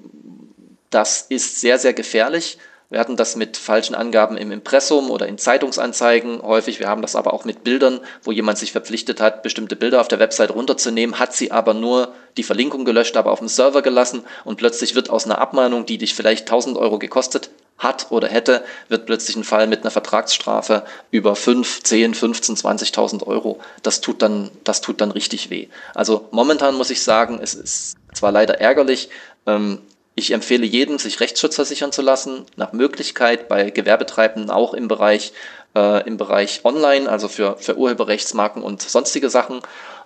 das 0.92 1.26
ist 1.28 1.60
sehr, 1.60 1.78
sehr 1.78 1.92
gefährlich, 1.92 2.58
Wir 2.90 3.02
hatten 3.02 3.18
das 3.18 3.36
mit 3.36 3.58
falschen 3.58 3.96
Angaben 3.96 4.38
im 4.38 4.54
Impressum 4.54 5.12
oder 5.12 5.28
in 5.28 5.38
Zeitungsanzeigen 5.38 6.42
häufig. 6.42 6.80
Wir 6.80 6.88
haben 6.88 7.02
das 7.02 7.18
aber 7.18 7.34
auch 7.34 7.44
mit 7.44 7.66
Bildern, 7.66 8.00
wo 8.22 8.32
jemand 8.32 8.60
sich 8.60 8.72
verpflichtet 8.72 9.20
hat, 9.20 9.44
bestimmte 9.44 9.76
Bilder 9.76 10.00
auf 10.00 10.08
der 10.08 10.20
Website 10.20 10.52
runterzunehmen, 10.52 11.20
hat 11.20 11.34
sie 11.34 11.52
aber 11.52 11.74
nur 11.74 12.14
die 12.38 12.44
Verlinkung 12.44 12.86
gelöscht, 12.86 13.18
aber 13.18 13.32
auf 13.32 13.40
dem 13.40 13.50
Server 13.50 13.82
gelassen 13.82 14.24
und 14.46 14.56
plötzlich 14.56 14.96
wird 14.96 15.10
aus 15.10 15.26
einer 15.26 15.40
Abmahnung, 15.40 15.86
die 15.86 15.98
dich 15.98 16.14
vielleicht 16.14 16.48
1000 16.48 16.78
Euro 16.78 16.98
gekostet 16.98 17.50
hat 17.84 18.08
oder 18.10 18.28
hätte, 18.28 18.64
wird 18.90 19.06
plötzlich 19.06 19.36
ein 19.36 19.44
Fall 19.44 19.68
mit 19.68 19.82
einer 19.82 19.92
Vertragsstrafe 19.92 20.84
über 21.12 21.36
5, 21.36 21.84
10, 21.84 22.14
15, 22.14 22.56
20.000 22.56 23.28
Euro. 23.28 23.60
Das 23.84 24.02
tut 24.02 24.22
dann, 24.22 24.50
das 24.64 24.82
tut 24.82 25.02
dann 25.02 25.12
richtig 25.12 25.50
weh. 25.50 25.68
Also 25.94 26.28
momentan 26.32 26.76
muss 26.76 26.90
ich 26.90 27.02
sagen, 27.04 27.40
es 27.42 27.54
ist 27.54 27.96
zwar 28.14 28.32
leider 28.32 28.60
ärgerlich, 28.60 29.10
ähm, 29.46 29.80
ich 30.16 30.32
empfehle 30.32 30.66
jedem, 30.66 31.00
sich 31.00 31.20
Rechtsschutz 31.20 31.56
versichern 31.56 31.92
zu 31.92 32.02
lassen, 32.02 32.46
nach 32.56 32.72
Möglichkeit 32.72 33.48
bei 33.48 33.72
Gewerbetreibenden 33.72 34.52
auch 34.52 34.74
im 34.76 34.88
Bereich, 34.88 35.34
äh, 35.76 36.08
im 36.08 36.18
Bereich 36.18 36.62
Online, 36.64 37.10
also 37.10 37.28
für, 37.28 37.58
für 37.58 37.78
Urheberrechtsmarken 37.78 38.62
und 38.62 38.82
sonstige 38.84 39.30
Sachen. 39.30 39.62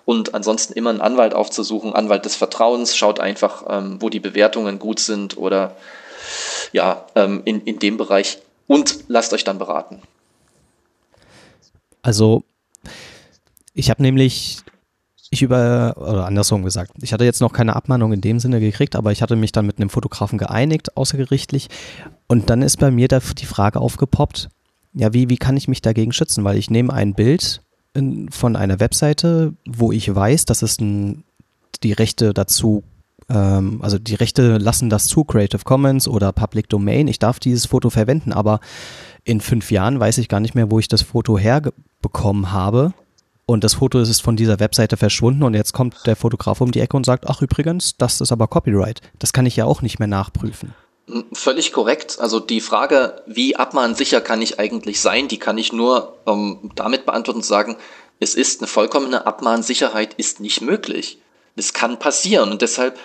Und 0.06 0.34
ansonsten 0.34 0.72
immer 0.72 0.88
einen 0.88 1.02
Anwalt 1.02 1.34
aufzusuchen, 1.34 1.92
Anwalt 1.92 2.24
des 2.24 2.36
Vertrauens, 2.36 2.96
schaut 2.96 3.20
einfach, 3.20 3.64
ähm, 3.68 4.00
wo 4.00 4.08
die 4.08 4.20
Bewertungen 4.20 4.78
gut 4.78 5.00
sind 5.00 5.36
oder 5.36 5.76
ja, 6.72 7.06
ähm, 7.14 7.42
in, 7.44 7.62
in 7.62 7.78
dem 7.78 7.96
Bereich 7.96 8.38
und 8.66 8.98
lasst 9.08 9.32
euch 9.32 9.44
dann 9.44 9.58
beraten. 9.58 10.02
Also, 12.02 12.44
ich 13.74 13.90
habe 13.90 14.02
nämlich 14.02 14.62
ich 15.30 15.42
über, 15.42 15.94
oder 15.96 16.26
andersrum 16.26 16.64
gesagt, 16.64 16.92
ich 17.02 17.12
hatte 17.12 17.24
jetzt 17.24 17.40
noch 17.40 17.52
keine 17.52 17.76
Abmahnung 17.76 18.12
in 18.12 18.20
dem 18.20 18.40
Sinne 18.40 18.60
gekriegt, 18.60 18.96
aber 18.96 19.12
ich 19.12 19.20
hatte 19.20 19.36
mich 19.36 19.52
dann 19.52 19.66
mit 19.66 19.78
einem 19.78 19.90
Fotografen 19.90 20.38
geeinigt, 20.38 20.96
außergerichtlich. 20.96 21.68
Und 22.26 22.50
dann 22.50 22.62
ist 22.62 22.78
bei 22.78 22.90
mir 22.90 23.08
da 23.08 23.20
die 23.20 23.46
Frage 23.46 23.80
aufgepoppt, 23.80 24.48
ja, 24.94 25.12
wie, 25.12 25.28
wie 25.28 25.36
kann 25.36 25.56
ich 25.56 25.68
mich 25.68 25.82
dagegen 25.82 26.12
schützen? 26.12 26.44
Weil 26.44 26.56
ich 26.56 26.70
nehme 26.70 26.92
ein 26.92 27.14
Bild 27.14 27.60
in, 27.94 28.30
von 28.30 28.56
einer 28.56 28.80
Webseite, 28.80 29.52
wo 29.66 29.92
ich 29.92 30.12
weiß, 30.14 30.46
dass 30.46 30.62
es 30.62 30.80
ein, 30.80 31.24
die 31.82 31.92
Rechte 31.92 32.32
dazu, 32.32 32.82
ähm, 33.28 33.80
also 33.82 33.98
die 33.98 34.14
Rechte 34.14 34.58
lassen 34.58 34.90
das 34.90 35.06
zu, 35.06 35.24
Creative 35.24 35.64
Commons 35.64 36.08
oder 36.08 36.32
Public 36.32 36.68
Domain. 36.68 37.08
Ich 37.08 37.18
darf 37.18 37.38
dieses 37.38 37.66
Foto 37.66 37.90
verwenden, 37.90 38.32
aber 38.32 38.60
in 39.24 39.40
fünf 39.40 39.70
Jahren 39.70 40.00
weiß 40.00 40.18
ich 40.18 40.28
gar 40.28 40.40
nicht 40.40 40.54
mehr, 40.54 40.70
wo 40.70 40.78
ich 40.78 40.88
das 40.88 41.02
Foto 41.02 41.38
herbekommen 41.38 42.52
habe 42.52 42.92
und 43.50 43.64
das 43.64 43.74
Foto 43.74 43.98
ist 43.98 44.20
von 44.20 44.36
dieser 44.36 44.60
Webseite 44.60 44.98
verschwunden 44.98 45.42
und 45.42 45.54
jetzt 45.54 45.72
kommt 45.72 46.06
der 46.06 46.16
Fotograf 46.16 46.60
um 46.60 46.70
die 46.70 46.80
Ecke 46.80 46.98
und 46.98 47.06
sagt, 47.06 47.26
ach 47.26 47.40
übrigens, 47.40 47.96
das 47.96 48.20
ist 48.20 48.30
aber 48.30 48.46
Copyright. 48.46 49.00
Das 49.18 49.32
kann 49.32 49.46
ich 49.46 49.56
ja 49.56 49.64
auch 49.64 49.80
nicht 49.80 49.98
mehr 49.98 50.06
nachprüfen. 50.06 50.74
Völlig 51.32 51.72
korrekt. 51.72 52.18
Also 52.20 52.40
die 52.40 52.60
Frage, 52.60 53.22
wie 53.26 53.56
abmahnsicher 53.56 54.20
kann 54.20 54.42
ich 54.42 54.60
eigentlich 54.60 55.00
sein, 55.00 55.28
die 55.28 55.38
kann 55.38 55.56
ich 55.56 55.72
nur 55.72 56.18
ähm, 56.26 56.70
damit 56.74 57.06
beantworten 57.06 57.38
und 57.38 57.46
sagen, 57.46 57.78
es 58.20 58.34
ist 58.34 58.60
eine 58.60 58.68
vollkommene 58.68 59.26
Abmahnsicherheit 59.26 60.12
ist 60.12 60.40
nicht 60.40 60.60
möglich. 60.60 61.18
Das 61.56 61.72
kann 61.72 61.98
passieren 61.98 62.50
und 62.50 62.60
deshalb 62.60 62.98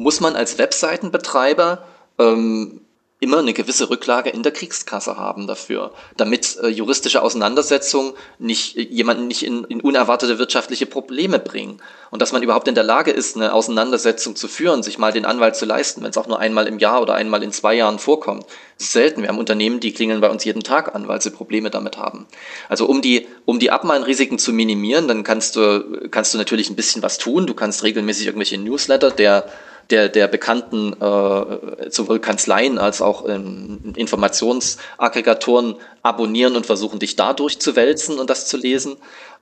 muss 0.00 0.20
man 0.20 0.34
als 0.34 0.56
Webseitenbetreiber 0.56 1.84
ähm, 2.18 2.80
immer 3.20 3.38
eine 3.38 3.52
gewisse 3.52 3.90
Rücklage 3.90 4.30
in 4.30 4.42
der 4.42 4.52
Kriegskasse 4.52 5.18
haben 5.18 5.46
dafür, 5.46 5.92
damit 6.16 6.56
äh, 6.62 6.68
juristische 6.68 7.20
Auseinandersetzungen 7.20 8.14
nicht 8.38 8.78
äh, 8.78 8.80
jemanden 8.80 9.28
nicht 9.28 9.44
in, 9.44 9.64
in 9.64 9.82
unerwartete 9.82 10.38
wirtschaftliche 10.38 10.86
Probleme 10.86 11.38
bringen 11.38 11.82
und 12.10 12.22
dass 12.22 12.32
man 12.32 12.42
überhaupt 12.42 12.66
in 12.66 12.74
der 12.74 12.82
Lage 12.82 13.10
ist, 13.10 13.36
eine 13.36 13.52
Auseinandersetzung 13.52 14.36
zu 14.36 14.48
führen, 14.48 14.82
sich 14.82 14.96
mal 14.96 15.12
den 15.12 15.26
Anwalt 15.26 15.54
zu 15.54 15.66
leisten, 15.66 16.02
wenn 16.02 16.10
es 16.10 16.16
auch 16.16 16.28
nur 16.28 16.38
einmal 16.38 16.66
im 16.66 16.78
Jahr 16.78 17.02
oder 17.02 17.12
einmal 17.12 17.42
in 17.42 17.52
zwei 17.52 17.74
Jahren 17.74 17.98
vorkommt. 17.98 18.46
Selten. 18.78 19.20
Wir 19.20 19.28
haben 19.28 19.38
Unternehmen, 19.38 19.80
die 19.80 19.92
klingeln 19.92 20.22
bei 20.22 20.30
uns 20.30 20.44
jeden 20.44 20.62
Tag 20.62 20.94
an, 20.94 21.06
weil 21.08 21.20
sie 21.20 21.30
Probleme 21.30 21.68
damit 21.68 21.98
haben. 21.98 22.26
Also 22.70 22.86
um 22.86 23.02
die 23.02 23.28
um 23.44 23.58
die 23.58 23.70
Abmahnrisiken 23.70 24.38
zu 24.38 24.54
minimieren, 24.54 25.08
dann 25.08 25.24
kannst 25.24 25.56
du 25.56 26.08
kannst 26.10 26.32
du 26.32 26.38
natürlich 26.38 26.70
ein 26.70 26.76
bisschen 26.76 27.02
was 27.02 27.18
tun. 27.18 27.46
Du 27.46 27.52
kannst 27.52 27.82
regelmäßig 27.82 28.24
irgendwelche 28.24 28.56
Newsletter 28.56 29.10
der 29.10 29.44
der, 29.90 30.08
der 30.08 30.28
bekannten 30.28 30.92
äh, 31.00 31.90
sowohl 31.90 32.20
Kanzleien 32.20 32.78
als 32.78 33.02
auch 33.02 33.28
ähm, 33.28 33.92
Informationsaggregatoren 33.96 35.76
abonnieren 36.02 36.56
und 36.56 36.66
versuchen, 36.66 36.98
dich 36.98 37.16
dadurch 37.16 37.58
zu 37.58 37.76
wälzen 37.76 38.18
und 38.18 38.30
das 38.30 38.46
zu 38.46 38.56
lesen. 38.56 38.96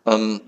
Ähm, 0.07 0.41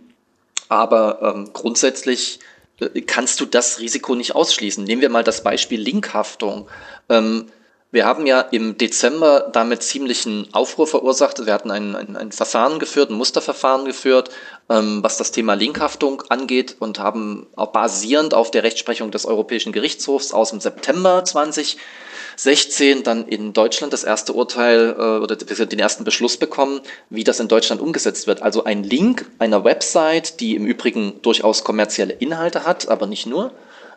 aber 0.68 1.34
ähm, 1.34 1.50
grundsätzlich 1.52 2.40
äh, 2.80 3.00
kannst 3.02 3.40
du 3.40 3.46
das 3.46 3.80
Risiko 3.80 4.14
nicht 4.14 4.34
ausschließen. 4.34 4.84
Nehmen 4.84 5.02
wir 5.02 5.10
mal 5.10 5.24
das 5.24 5.42
Beispiel 5.42 5.80
Linkhaftung. 5.80 6.68
Ähm, 7.08 7.46
wir 7.92 8.06
haben 8.06 8.26
ja 8.26 8.40
im 8.40 8.78
Dezember 8.78 9.48
damit 9.52 9.82
ziemlichen 9.82 10.46
Aufruhr 10.52 10.86
verursacht. 10.86 11.44
Wir 11.44 11.52
hatten 11.52 11.72
ein, 11.72 11.96
ein, 11.96 12.16
ein 12.16 12.30
Verfahren 12.30 12.78
geführt, 12.78 13.10
ein 13.10 13.16
Musterverfahren 13.16 13.84
geführt, 13.84 14.30
ähm, 14.68 15.02
was 15.02 15.16
das 15.16 15.32
Thema 15.32 15.54
Linkhaftung 15.54 16.22
angeht 16.28 16.76
und 16.78 17.00
haben 17.00 17.48
auch 17.56 17.72
basierend 17.72 18.32
auf 18.32 18.52
der 18.52 18.62
Rechtsprechung 18.62 19.10
des 19.10 19.26
Europäischen 19.26 19.72
Gerichtshofs 19.72 20.32
aus 20.32 20.50
dem 20.50 20.60
September 20.60 21.24
2016 21.24 23.02
dann 23.02 23.26
in 23.26 23.52
Deutschland 23.52 23.92
das 23.92 24.04
erste 24.04 24.34
Urteil 24.34 24.94
äh, 24.96 25.02
oder 25.02 25.34
den 25.34 25.78
ersten 25.80 26.04
Beschluss 26.04 26.36
bekommen, 26.36 26.82
wie 27.08 27.24
das 27.24 27.40
in 27.40 27.48
Deutschland 27.48 27.80
umgesetzt 27.80 28.28
wird. 28.28 28.40
Also 28.40 28.62
ein 28.62 28.84
Link 28.84 29.26
einer 29.40 29.64
Website, 29.64 30.38
die 30.38 30.54
im 30.54 30.64
Übrigen 30.64 31.20
durchaus 31.22 31.64
kommerzielle 31.64 32.12
Inhalte 32.12 32.64
hat, 32.64 32.88
aber 32.88 33.08
nicht 33.08 33.26
nur. 33.26 33.52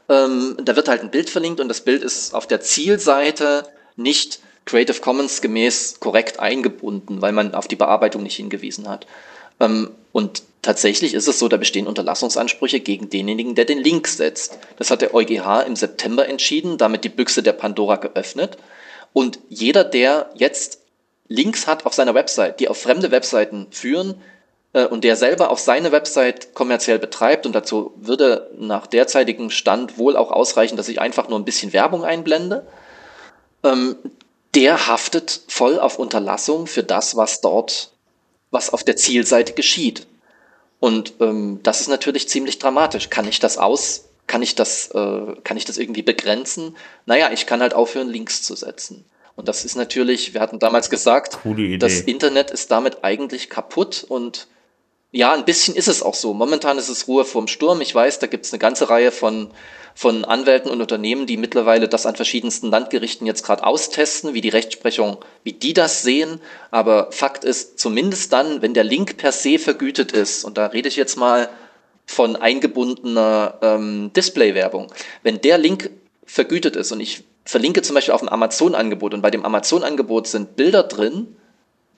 Ähm, 0.09 0.57
da 0.63 0.75
wird 0.75 0.89
halt 0.89 1.01
ein 1.01 1.11
Bild 1.11 1.29
verlinkt 1.29 1.61
und 1.61 1.67
das 1.67 1.81
Bild 1.81 2.03
ist 2.03 2.33
auf 2.33 2.47
der 2.47 2.59
Zielseite 2.59 3.65
nicht 3.95 4.39
Creative 4.65 4.99
Commons 5.01 5.41
gemäß 5.41 5.99
korrekt 5.99 6.39
eingebunden, 6.39 7.21
weil 7.21 7.33
man 7.33 7.53
auf 7.53 7.67
die 7.67 7.75
Bearbeitung 7.75 8.23
nicht 8.23 8.35
hingewiesen 8.35 8.87
hat. 8.87 9.05
Ähm, 9.59 9.91
und 10.11 10.43
tatsächlich 10.61 11.13
ist 11.13 11.27
es 11.27 11.39
so, 11.39 11.47
da 11.47 11.57
bestehen 11.57 11.87
Unterlassungsansprüche 11.87 12.79
gegen 12.79 13.09
denjenigen, 13.09 13.55
der 13.55 13.65
den 13.65 13.79
Link 13.79 14.07
setzt. 14.07 14.57
Das 14.77 14.89
hat 14.91 15.01
der 15.01 15.13
EuGH 15.13 15.65
im 15.67 15.75
September 15.75 16.27
entschieden, 16.27 16.77
damit 16.77 17.03
die 17.03 17.09
Büchse 17.09 17.43
der 17.43 17.53
Pandora 17.53 17.97
geöffnet. 17.97 18.57
Und 19.11 19.39
jeder, 19.49 19.83
der 19.83 20.29
jetzt 20.35 20.79
Links 21.27 21.67
hat 21.67 21.85
auf 21.85 21.93
seiner 21.93 22.13
Website, 22.13 22.59
die 22.59 22.67
auf 22.67 22.77
fremde 22.77 23.11
Webseiten 23.11 23.67
führen, 23.71 24.15
äh, 24.73 24.85
und 24.85 25.03
der 25.03 25.15
selber 25.15 25.49
auch 25.49 25.57
seine 25.57 25.91
Website 25.91 26.53
kommerziell 26.53 26.99
betreibt, 26.99 27.45
und 27.45 27.53
dazu 27.53 27.93
würde 27.95 28.49
nach 28.57 28.87
derzeitigem 28.87 29.49
Stand 29.49 29.97
wohl 29.97 30.15
auch 30.15 30.31
ausreichen, 30.31 30.77
dass 30.77 30.89
ich 30.89 30.99
einfach 30.99 31.29
nur 31.29 31.39
ein 31.39 31.45
bisschen 31.45 31.73
Werbung 31.73 32.03
einblende, 32.03 32.65
ähm, 33.63 33.95
der 34.55 34.87
haftet 34.87 35.41
voll 35.47 35.79
auf 35.79 35.97
Unterlassung 35.97 36.67
für 36.67 36.83
das, 36.83 37.15
was 37.15 37.41
dort, 37.41 37.91
was 38.51 38.71
auf 38.71 38.83
der 38.83 38.95
Zielseite 38.95 39.53
geschieht. 39.53 40.07
Und 40.79 41.13
ähm, 41.21 41.59
das 41.63 41.81
ist 41.81 41.87
natürlich 41.87 42.27
ziemlich 42.27 42.59
dramatisch. 42.59 43.09
Kann 43.09 43.27
ich 43.27 43.39
das 43.39 43.57
aus, 43.57 44.09
kann 44.27 44.41
ich 44.41 44.55
das, 44.55 44.89
äh, 44.91 45.35
kann 45.43 45.57
ich 45.57 45.65
das 45.65 45.77
irgendwie 45.77 46.01
begrenzen? 46.01 46.75
Naja, 47.05 47.31
ich 47.31 47.45
kann 47.45 47.61
halt 47.61 47.73
aufhören, 47.73 48.09
Links 48.09 48.43
zu 48.43 48.55
setzen. 48.55 49.05
Und 49.35 49.47
das 49.47 49.65
ist 49.65 49.75
natürlich, 49.75 50.33
wir 50.33 50.41
hatten 50.41 50.59
damals 50.59 50.89
gesagt, 50.91 51.39
das 51.79 52.01
Internet 52.01 52.51
ist 52.51 52.69
damit 52.69 53.03
eigentlich 53.03 53.49
kaputt 53.49 54.05
und 54.07 54.47
ja, 55.13 55.31
ein 55.31 55.45
bisschen 55.45 55.75
ist 55.75 55.87
es 55.87 56.01
auch 56.01 56.15
so. 56.15 56.33
Momentan 56.33 56.77
ist 56.77 56.89
es 56.89 57.07
Ruhe 57.07 57.23
vorm 57.23 57.47
Sturm. 57.47 57.79
Ich 57.81 57.93
weiß, 57.93 58.19
da 58.19 58.27
gibt 58.27 58.45
es 58.45 58.51
eine 58.51 58.59
ganze 58.59 58.89
Reihe 58.89 59.11
von 59.11 59.51
von 59.95 60.25
Anwälten 60.25 60.71
und 60.71 60.81
Unternehmen, 60.81 61.27
die 61.27 61.37
mittlerweile 61.37 61.87
das 61.87 62.07
an 62.07 62.15
verschiedensten 62.15 62.71
Landgerichten 62.71 63.27
jetzt 63.27 63.43
gerade 63.43 63.63
austesten, 63.63 64.33
wie 64.33 64.41
die 64.41 64.49
Rechtsprechung, 64.49 65.17
wie 65.43 65.53
die 65.53 65.73
das 65.73 66.01
sehen. 66.01 66.41
Aber 66.71 67.11
Fakt 67.11 67.43
ist, 67.43 67.79
zumindest 67.79 68.33
dann, 68.33 68.63
wenn 68.63 68.73
der 68.73 68.83
Link 68.83 69.17
per 69.17 69.31
se 69.31 69.59
vergütet 69.59 70.11
ist, 70.11 70.45
und 70.45 70.57
da 70.57 70.65
rede 70.65 70.87
ich 70.87 70.95
jetzt 70.95 71.15
mal 71.15 71.47
von 72.07 72.35
eingebundener 72.35 73.59
ähm, 73.61 74.11
Display-Werbung, 74.15 74.91
wenn 75.21 75.41
der 75.41 75.59
Link 75.59 75.91
vergütet 76.25 76.75
ist 76.75 76.91
und 76.91 76.99
ich 76.99 77.23
verlinke 77.45 77.83
zum 77.83 77.93
Beispiel 77.93 78.15
auf 78.15 78.23
ein 78.23 78.29
Amazon-Angebot 78.29 79.13
und 79.13 79.21
bei 79.21 79.29
dem 79.29 79.45
Amazon-Angebot 79.45 80.27
sind 80.27 80.55
Bilder 80.55 80.83
drin, 80.83 81.35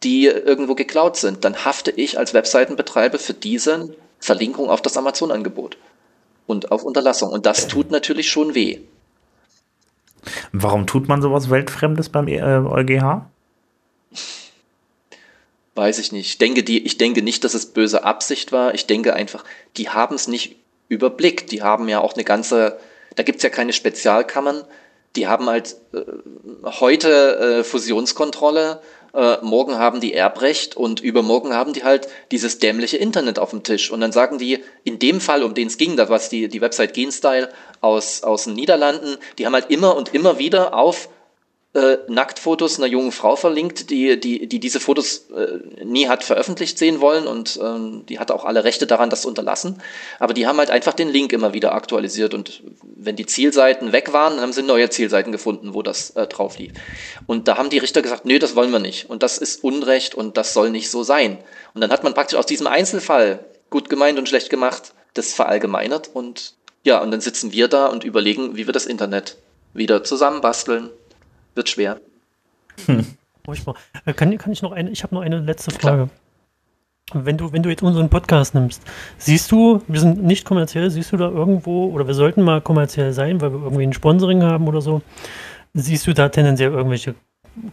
die 0.05 0.27
irgendwo 0.27 0.75
geklaut 0.75 1.17
sind, 1.17 1.43
dann 1.43 1.65
hafte 1.65 1.91
ich 1.91 2.17
als 2.17 2.33
Webseitenbetreiber 2.33 3.17
für 3.17 3.33
diese 3.33 3.95
Verlinkung 4.19 4.69
auf 4.69 4.81
das 4.81 4.95
Amazon-Angebot 4.95 5.77
und 6.45 6.71
auf 6.71 6.83
Unterlassung. 6.83 7.31
Und 7.31 7.45
das 7.45 7.67
tut 7.67 7.91
natürlich 7.91 8.29
schon 8.29 8.53
weh. 8.53 8.79
Warum 10.51 10.87
tut 10.87 11.07
man 11.07 11.21
sowas 11.21 11.49
Weltfremdes 11.49 12.09
beim 12.09 12.27
äh, 12.27 12.41
EuGH? 12.41 13.25
Weiß 15.73 15.99
ich 15.99 16.11
nicht. 16.11 16.27
Ich 16.27 16.37
denke, 16.37 16.63
die, 16.63 16.85
ich 16.85 16.97
denke 16.97 17.21
nicht, 17.21 17.43
dass 17.43 17.53
es 17.53 17.65
böse 17.65 18.03
Absicht 18.03 18.51
war. 18.51 18.73
Ich 18.73 18.85
denke 18.85 19.13
einfach, 19.13 19.43
die 19.75 19.89
haben 19.89 20.15
es 20.15 20.27
nicht 20.27 20.55
überblickt. 20.87 21.51
Die 21.51 21.63
haben 21.63 21.89
ja 21.89 21.99
auch 21.99 22.13
eine 22.13 22.23
ganze, 22.23 22.79
da 23.15 23.23
gibt 23.23 23.37
es 23.37 23.43
ja 23.43 23.49
keine 23.49 23.73
Spezialkammern. 23.73 24.63
Die 25.15 25.27
haben 25.27 25.47
halt 25.47 25.75
äh, 25.93 25.99
heute 26.79 27.59
äh, 27.59 27.63
Fusionskontrolle 27.63 28.81
äh, 29.15 29.37
morgen 29.41 29.77
haben 29.77 30.01
die 30.01 30.13
Erbrecht 30.13 30.75
und 30.75 30.99
übermorgen 30.99 31.53
haben 31.53 31.73
die 31.73 31.83
halt 31.83 32.07
dieses 32.31 32.59
dämliche 32.59 32.97
Internet 32.97 33.39
auf 33.39 33.51
dem 33.51 33.63
Tisch. 33.63 33.91
Und 33.91 34.01
dann 34.01 34.11
sagen 34.11 34.37
die, 34.37 34.63
in 34.83 34.99
dem 34.99 35.21
Fall, 35.21 35.43
um 35.43 35.53
den 35.53 35.67
es 35.67 35.77
ging, 35.77 35.95
da 35.95 36.09
war 36.09 36.19
die, 36.19 36.47
die 36.47 36.61
Website 36.61 36.93
Genstyle 36.93 37.49
aus, 37.81 38.23
aus 38.23 38.45
den 38.45 38.53
Niederlanden, 38.53 39.17
die 39.37 39.45
haben 39.45 39.53
halt 39.53 39.69
immer 39.69 39.95
und 39.95 40.13
immer 40.13 40.39
wieder 40.39 40.73
auf 40.73 41.09
äh, 41.75 41.97
Nacktfotos 42.07 42.79
einer 42.79 42.87
jungen 42.87 43.11
Frau 43.11 43.35
verlinkt, 43.35 43.89
die, 43.89 44.17
die, 44.17 44.47
die 44.47 44.59
diese 44.59 44.79
Fotos 44.79 45.25
äh, 45.35 45.83
nie 45.83 46.07
hat 46.07 46.23
veröffentlicht 46.23 46.77
sehen 46.77 47.01
wollen 47.01 47.27
und 47.27 47.59
ähm, 47.61 48.05
die 48.07 48.17
hatte 48.17 48.33
auch 48.33 48.45
alle 48.45 48.63
Rechte 48.63 48.87
daran, 48.87 49.09
das 49.09 49.23
zu 49.23 49.27
unterlassen. 49.27 49.81
Aber 50.19 50.33
die 50.33 50.47
haben 50.47 50.57
halt 50.57 50.69
einfach 50.69 50.93
den 50.93 51.09
Link 51.09 51.33
immer 51.33 51.53
wieder 51.53 51.73
aktualisiert 51.73 52.33
und 52.33 52.63
wenn 52.81 53.17
die 53.17 53.25
Zielseiten 53.25 53.91
weg 53.91 54.13
waren, 54.13 54.39
haben 54.39 54.53
sie 54.53 54.63
neue 54.63 54.89
Zielseiten 54.89 55.33
gefunden, 55.33 55.73
wo 55.73 55.81
das 55.81 56.11
äh, 56.11 56.27
drauf 56.27 56.57
lief. 56.57 56.71
Und 57.27 57.49
da 57.49 57.57
haben 57.57 57.69
die 57.69 57.79
Richter 57.79 58.01
gesagt, 58.01 58.23
nee, 58.23 58.39
das 58.39 58.55
wollen 58.55 58.71
wir 58.71 58.79
nicht 58.79 59.09
und 59.09 59.21
das 59.21 59.37
ist 59.37 59.61
Unrecht 59.61 60.15
und 60.15 60.37
das 60.37 60.53
soll 60.53 60.69
nicht 60.69 60.89
so 60.89 61.03
sein. 61.03 61.37
Und 61.73 61.81
dann 61.81 61.91
hat 61.91 62.05
man 62.05 62.13
praktisch 62.13 62.39
aus 62.39 62.45
diesem 62.45 62.67
Einzelfall, 62.67 63.43
gut 63.69 63.89
gemeint 63.89 64.17
und 64.17 64.29
schlecht 64.29 64.49
gemacht, 64.49 64.93
das 65.13 65.33
verallgemeinert 65.33 66.09
und 66.13 66.53
ja, 66.85 67.01
und 67.01 67.11
dann 67.11 67.19
sitzen 67.19 67.51
wir 67.51 67.67
da 67.67 67.87
und 67.87 68.05
überlegen, 68.05 68.55
wie 68.55 68.65
wir 68.65 68.73
das 68.73 68.85
Internet 68.85 69.35
wieder 69.73 70.05
zusammenbasteln 70.05 70.89
wird 71.55 71.69
schwer. 71.69 71.99
Hm. 72.87 73.05
Kann, 74.15 74.37
kann 74.37 74.51
ich 74.51 74.61
noch 74.61 74.71
eine, 74.71 74.89
ich 74.89 75.03
habe 75.03 75.15
noch 75.15 75.21
eine 75.21 75.39
letzte 75.39 75.71
Frage. 75.71 76.09
Wenn 77.13 77.37
du, 77.37 77.53
wenn 77.53 77.61
du 77.61 77.69
jetzt 77.69 77.83
unseren 77.83 78.09
Podcast 78.09 78.55
nimmst, 78.55 78.81
siehst 79.17 79.51
du, 79.51 79.81
wir 79.87 79.99
sind 79.99 80.23
nicht 80.23 80.43
kommerziell, 80.43 80.89
siehst 80.89 81.11
du 81.11 81.17
da 81.17 81.29
irgendwo, 81.29 81.85
oder 81.85 82.07
wir 82.07 82.15
sollten 82.15 82.41
mal 82.41 82.61
kommerziell 82.61 83.13
sein, 83.13 83.39
weil 83.41 83.53
wir 83.53 83.61
irgendwie 83.61 83.83
ein 83.83 83.93
Sponsoring 83.93 84.41
haben 84.41 84.67
oder 84.67 84.81
so, 84.81 85.03
siehst 85.73 86.07
du 86.07 86.13
da 86.13 86.29
tendenziell 86.29 86.71
irgendwelche 86.71 87.13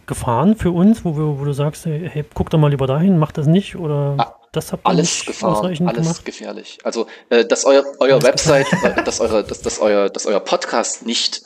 Gefahren 0.05 0.55
für 0.55 0.71
uns, 0.71 1.03
wo, 1.03 1.17
wir, 1.17 1.39
wo 1.39 1.43
du 1.43 1.53
sagst, 1.53 1.85
hey, 1.85 2.23
guck 2.33 2.51
doch 2.51 2.59
mal 2.59 2.69
lieber 2.69 2.87
dahin, 2.87 3.17
mach 3.17 3.31
das 3.31 3.47
nicht 3.47 3.75
oder 3.75 4.15
ah, 4.17 4.35
das 4.51 4.71
habt 4.71 4.85
ihr 4.85 4.89
alles 4.89 5.25
Gefahren, 5.25 5.55
ausreichend 5.55 5.89
alles 5.89 6.07
gemacht? 6.07 6.25
gefährlich. 6.25 6.77
Also, 6.83 7.07
äh, 7.29 7.43
dass 7.43 7.65
euer, 7.65 7.83
euer 7.99 8.21
Website, 8.21 8.67
äh, 8.83 9.03
dass, 9.05 9.19
eure, 9.19 9.43
dass, 9.43 9.61
dass, 9.61 9.79
euer, 9.79 10.09
dass 10.09 10.25
euer 10.25 10.39
Podcast 10.39 11.05
nicht 11.05 11.41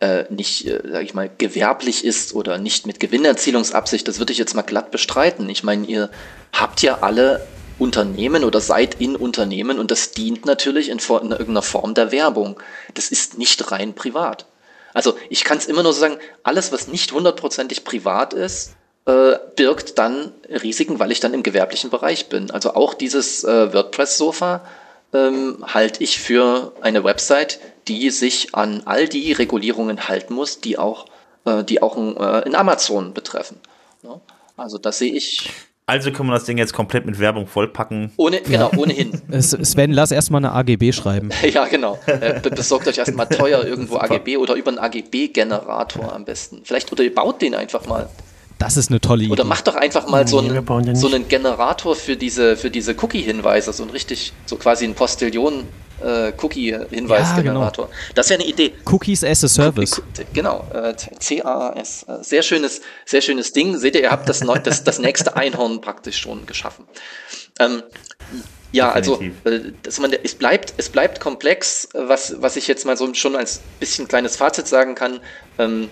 äh, 0.00 0.24
nicht, 0.30 0.66
äh, 0.66 0.80
sage 0.90 1.04
ich 1.04 1.14
mal, 1.14 1.30
gewerblich 1.38 2.04
ist 2.04 2.34
oder 2.34 2.58
nicht 2.58 2.86
mit 2.86 3.00
Gewinnerzielungsabsicht, 3.00 4.08
das 4.08 4.18
würde 4.18 4.32
ich 4.32 4.38
jetzt 4.38 4.54
mal 4.54 4.62
glatt 4.62 4.90
bestreiten. 4.90 5.48
Ich 5.48 5.62
meine, 5.62 5.86
ihr 5.86 6.10
habt 6.52 6.82
ja 6.82 6.98
alle 7.02 7.46
Unternehmen 7.78 8.44
oder 8.44 8.60
seid 8.60 9.00
in 9.00 9.16
Unternehmen 9.16 9.78
und 9.78 9.90
das 9.90 10.12
dient 10.12 10.44
natürlich 10.46 10.88
in, 10.88 10.98
in 10.98 11.30
irgendeiner 11.30 11.62
Form 11.62 11.94
der 11.94 12.12
Werbung. 12.12 12.60
Das 12.94 13.10
ist 13.10 13.38
nicht 13.38 13.70
rein 13.70 13.94
privat. 13.94 14.46
Also 14.92 15.16
ich 15.28 15.44
kann 15.44 15.58
es 15.58 15.66
immer 15.66 15.82
nur 15.82 15.92
so 15.92 16.00
sagen, 16.00 16.18
alles, 16.42 16.72
was 16.72 16.88
nicht 16.88 17.12
hundertprozentig 17.12 17.84
privat 17.84 18.34
ist, 18.34 18.72
äh, 19.06 19.38
birgt 19.56 19.98
dann 19.98 20.32
Risiken, 20.48 20.98
weil 20.98 21.12
ich 21.12 21.20
dann 21.20 21.34
im 21.34 21.42
gewerblichen 21.42 21.90
Bereich 21.90 22.28
bin. 22.28 22.50
Also 22.50 22.74
auch 22.74 22.94
dieses 22.94 23.44
äh, 23.44 23.72
WordPress-Sofa 23.72 24.66
ähm, 25.12 25.58
halte 25.62 26.02
ich 26.02 26.18
für 26.18 26.72
eine 26.80 27.04
Website, 27.04 27.58
die 27.88 28.10
sich 28.10 28.54
an 28.54 28.82
all 28.84 29.08
die 29.08 29.32
Regulierungen 29.32 30.08
halten 30.08 30.34
muss, 30.34 30.60
die 30.60 30.78
auch, 30.78 31.06
äh, 31.44 31.64
die 31.64 31.82
auch 31.82 31.96
äh, 31.96 32.46
in 32.46 32.54
Amazon 32.54 33.14
betreffen. 33.14 33.58
Ja? 34.02 34.20
Also 34.56 34.78
das 34.78 34.98
sehe 34.98 35.12
ich. 35.12 35.50
Also 35.86 36.12
können 36.12 36.28
wir 36.28 36.34
das 36.34 36.44
Ding 36.44 36.56
jetzt 36.56 36.72
komplett 36.72 37.04
mit 37.04 37.18
Werbung 37.18 37.48
vollpacken. 37.48 38.12
Ohne, 38.16 38.40
genau, 38.42 38.70
ohnehin. 38.76 39.20
Sven, 39.40 39.90
lass 39.90 40.12
erstmal 40.12 40.38
eine 40.38 40.52
AGB 40.52 40.92
schreiben. 40.92 41.30
ja, 41.42 41.66
genau. 41.66 41.98
Äh, 42.06 42.38
besorgt 42.48 42.86
euch 42.86 42.98
erstmal 42.98 43.26
teuer 43.26 43.64
irgendwo 43.64 43.96
AGB 43.98 44.36
oder 44.36 44.54
über 44.54 44.68
einen 44.68 44.78
AGB-Generator 44.78 46.14
am 46.14 46.24
besten. 46.24 46.60
Vielleicht, 46.62 46.92
oder 46.92 47.02
ihr 47.02 47.12
baut 47.12 47.42
den 47.42 47.56
einfach 47.56 47.86
mal. 47.86 48.08
Das 48.60 48.76
ist 48.76 48.90
eine 48.90 49.00
tolle 49.00 49.24
Idee. 49.24 49.32
Oder 49.32 49.44
macht 49.44 49.66
doch 49.66 49.74
einfach 49.74 50.06
mal 50.06 50.28
so, 50.28 50.38
einen, 50.38 50.94
so 50.94 51.06
einen 51.08 51.28
Generator 51.28 51.96
für 51.96 52.14
diese, 52.14 52.58
für 52.58 52.70
diese 52.70 52.94
Cookie-Hinweise, 52.94 53.72
so 53.72 53.82
ein 53.84 53.88
richtig, 53.88 54.34
so 54.44 54.56
quasi 54.56 54.84
ein 54.84 54.94
Postillon 54.94 55.66
äh, 56.02 56.32
Cookie-Hinweisgenerator. 56.36 57.86
Ja, 57.86 57.90
genau. 57.90 58.12
Das 58.14 58.28
wäre 58.28 58.40
eine 58.40 58.50
Idee. 58.50 58.74
Cookies 58.84 59.24
as 59.24 59.42
a 59.44 59.48
Service. 59.48 60.02
Genau, 60.34 60.68
äh, 60.74 60.94
CAS. 60.94 62.02
Äh, 62.02 62.22
sehr 62.22 62.42
schönes, 62.42 62.82
sehr 63.06 63.22
schönes 63.22 63.54
Ding. 63.54 63.78
Seht 63.78 63.94
ihr, 63.94 64.02
ihr 64.02 64.10
habt 64.10 64.28
das, 64.28 64.44
neu, 64.44 64.58
das, 64.58 64.84
das 64.84 64.98
nächste 64.98 65.36
Einhorn 65.36 65.80
praktisch 65.80 66.18
schon 66.18 66.44
geschaffen. 66.44 66.84
Ähm, 67.58 67.82
ja, 68.72 68.92
Definitiv. 68.92 69.34
also 69.42 69.56
äh, 69.56 69.72
dass 69.82 69.98
man, 70.00 70.12
es, 70.12 70.34
bleibt, 70.34 70.74
es 70.76 70.90
bleibt 70.90 71.18
komplex, 71.18 71.88
was, 71.94 72.36
was 72.42 72.56
ich 72.56 72.68
jetzt 72.68 72.84
mal 72.84 72.98
so 72.98 73.12
schon 73.14 73.36
als 73.36 73.62
bisschen 73.80 74.06
kleines 74.06 74.36
Fazit 74.36 74.68
sagen 74.68 74.94
kann. 74.94 75.20
Ähm, 75.58 75.88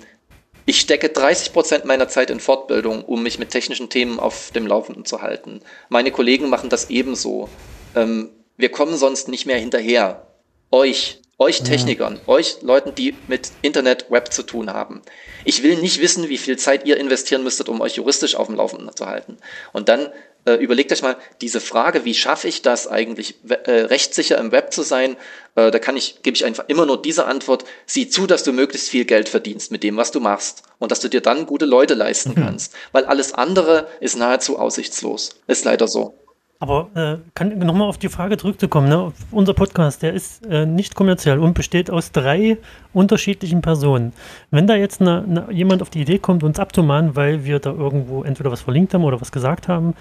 ich 0.69 0.81
stecke 0.81 1.09
30 1.09 1.55
Prozent 1.55 1.87
meiner 1.87 2.09
Zeit 2.09 2.29
in 2.29 2.41
Fortbildung, 2.41 3.03
um 3.03 3.23
mich 3.23 3.39
mit 3.39 3.49
technischen 3.49 3.89
Themen 3.89 4.21
auf 4.21 4.51
dem 4.51 4.67
Laufenden 4.67 5.07
zu 5.07 5.23
halten. 5.23 5.63
Meine 5.89 6.11
Kollegen 6.11 6.51
machen 6.51 6.69
das 6.69 6.91
ebenso. 6.91 7.49
Ähm, 7.97 8.29
wir 8.59 8.71
kommen 8.71 8.99
sonst 8.99 9.29
nicht 9.29 9.47
mehr 9.47 9.57
hinterher. 9.57 10.27
Euch, 10.71 11.23
euch 11.39 11.63
Technikern, 11.63 12.17
ja. 12.17 12.29
euch 12.29 12.61
Leuten, 12.61 12.95
die 12.95 13.15
mit 13.29 13.51
Internet, 13.63 14.11
Web 14.11 14.31
zu 14.31 14.43
tun 14.43 14.71
haben. 14.71 15.01
Ich 15.47 15.63
will 15.63 15.77
nicht 15.77 16.03
wissen, 16.03 16.29
wie 16.29 16.37
viel 16.37 16.59
Zeit 16.59 16.85
ihr 16.85 16.99
investieren 16.99 17.45
müsstet, 17.45 17.71
um 17.71 17.81
euch 17.81 17.97
juristisch 17.97 18.35
auf 18.35 18.49
dem 18.49 18.57
Laufenden 18.57 18.95
zu 18.95 19.07
halten. 19.07 19.39
Und 19.73 19.89
dann 19.89 20.09
äh, 20.45 20.55
überlegt 20.55 20.93
euch 20.93 21.03
mal 21.03 21.17
diese 21.41 21.61
Frage, 21.61 22.05
wie 22.05 22.15
schaffe 22.15 22.49
ich 22.49 22.63
das 22.63 22.87
eigentlich, 22.87 23.37
äh, 23.49 23.71
rechtssicher 23.71 24.39
im 24.39 24.53
Web 24.53 24.73
zu 24.73 24.83
sein? 24.83 25.17
Äh, 25.55 25.71
da 25.71 25.79
kann 25.79 25.97
ich, 25.97 26.23
gebe 26.23 26.37
ich 26.37 26.45
einfach 26.45 26.65
immer 26.69 26.87
nur 26.87 27.01
diese 27.01 27.27
Antwort, 27.27 27.65
sieh 27.87 28.09
zu, 28.09 28.27
dass 28.27 28.45
du 28.45 28.53
möglichst 28.53 28.89
viel 28.89 29.05
Geld 29.05 29.29
verdienst 29.29 29.71
mit 29.71 29.83
dem, 29.83 29.97
was 29.97 30.11
du 30.11 30.21
machst 30.21 30.63
und 30.79 30.91
dass 30.91 31.01
du 31.01 31.09
dir 31.09 31.21
dann 31.21 31.47
gute 31.47 31.67
Leute 31.67 31.95
leisten 31.95 32.31
mhm. 32.31 32.43
kannst, 32.43 32.75
weil 32.93 33.05
alles 33.05 33.35
andere 33.35 33.89
ist 34.01 34.17
nahezu 34.17 34.59
aussichtslos. 34.59 35.31
Ist 35.47 35.65
leider 35.65 35.89
so. 35.89 36.15
Aber 36.61 36.89
äh, 36.95 37.19
kann 37.35 37.57
nochmal 37.59 37.89
auf 37.89 37.99
die 37.99 38.09
Frage 38.09 38.37
zurückzukommen, 38.37 38.89
ne? 38.89 39.13
unser 39.31 39.55
Podcast, 39.55 40.03
der 40.03 40.13
ist 40.13 40.45
äh, 40.47 40.67
nicht 40.67 40.97
kommerziell 40.97 41.39
und 41.39 41.55
besteht 41.55 41.89
aus 41.89 42.11
drei 42.11 42.59
unterschiedlichen 42.93 43.63
Personen. 43.63 44.13
Wenn 44.51 44.67
da 44.67 44.75
jetzt 44.75 45.01
eine, 45.01 45.23
eine, 45.23 45.53
jemand 45.53 45.83
auf 45.83 45.91
die 45.91 46.01
Idee 46.01 46.19
kommt, 46.19 46.43
uns 46.43 46.59
abzumahnen, 46.59 47.15
weil 47.15 47.45
wir 47.45 47.61
da 47.61 47.71
irgendwo 47.71 48.25
entweder 48.25 48.51
was 48.51 48.61
verlinkt 48.61 48.93
haben 48.93 49.05
oder 49.05 49.21
was 49.21 49.31
gesagt 49.31 49.69
haben, 49.69 49.95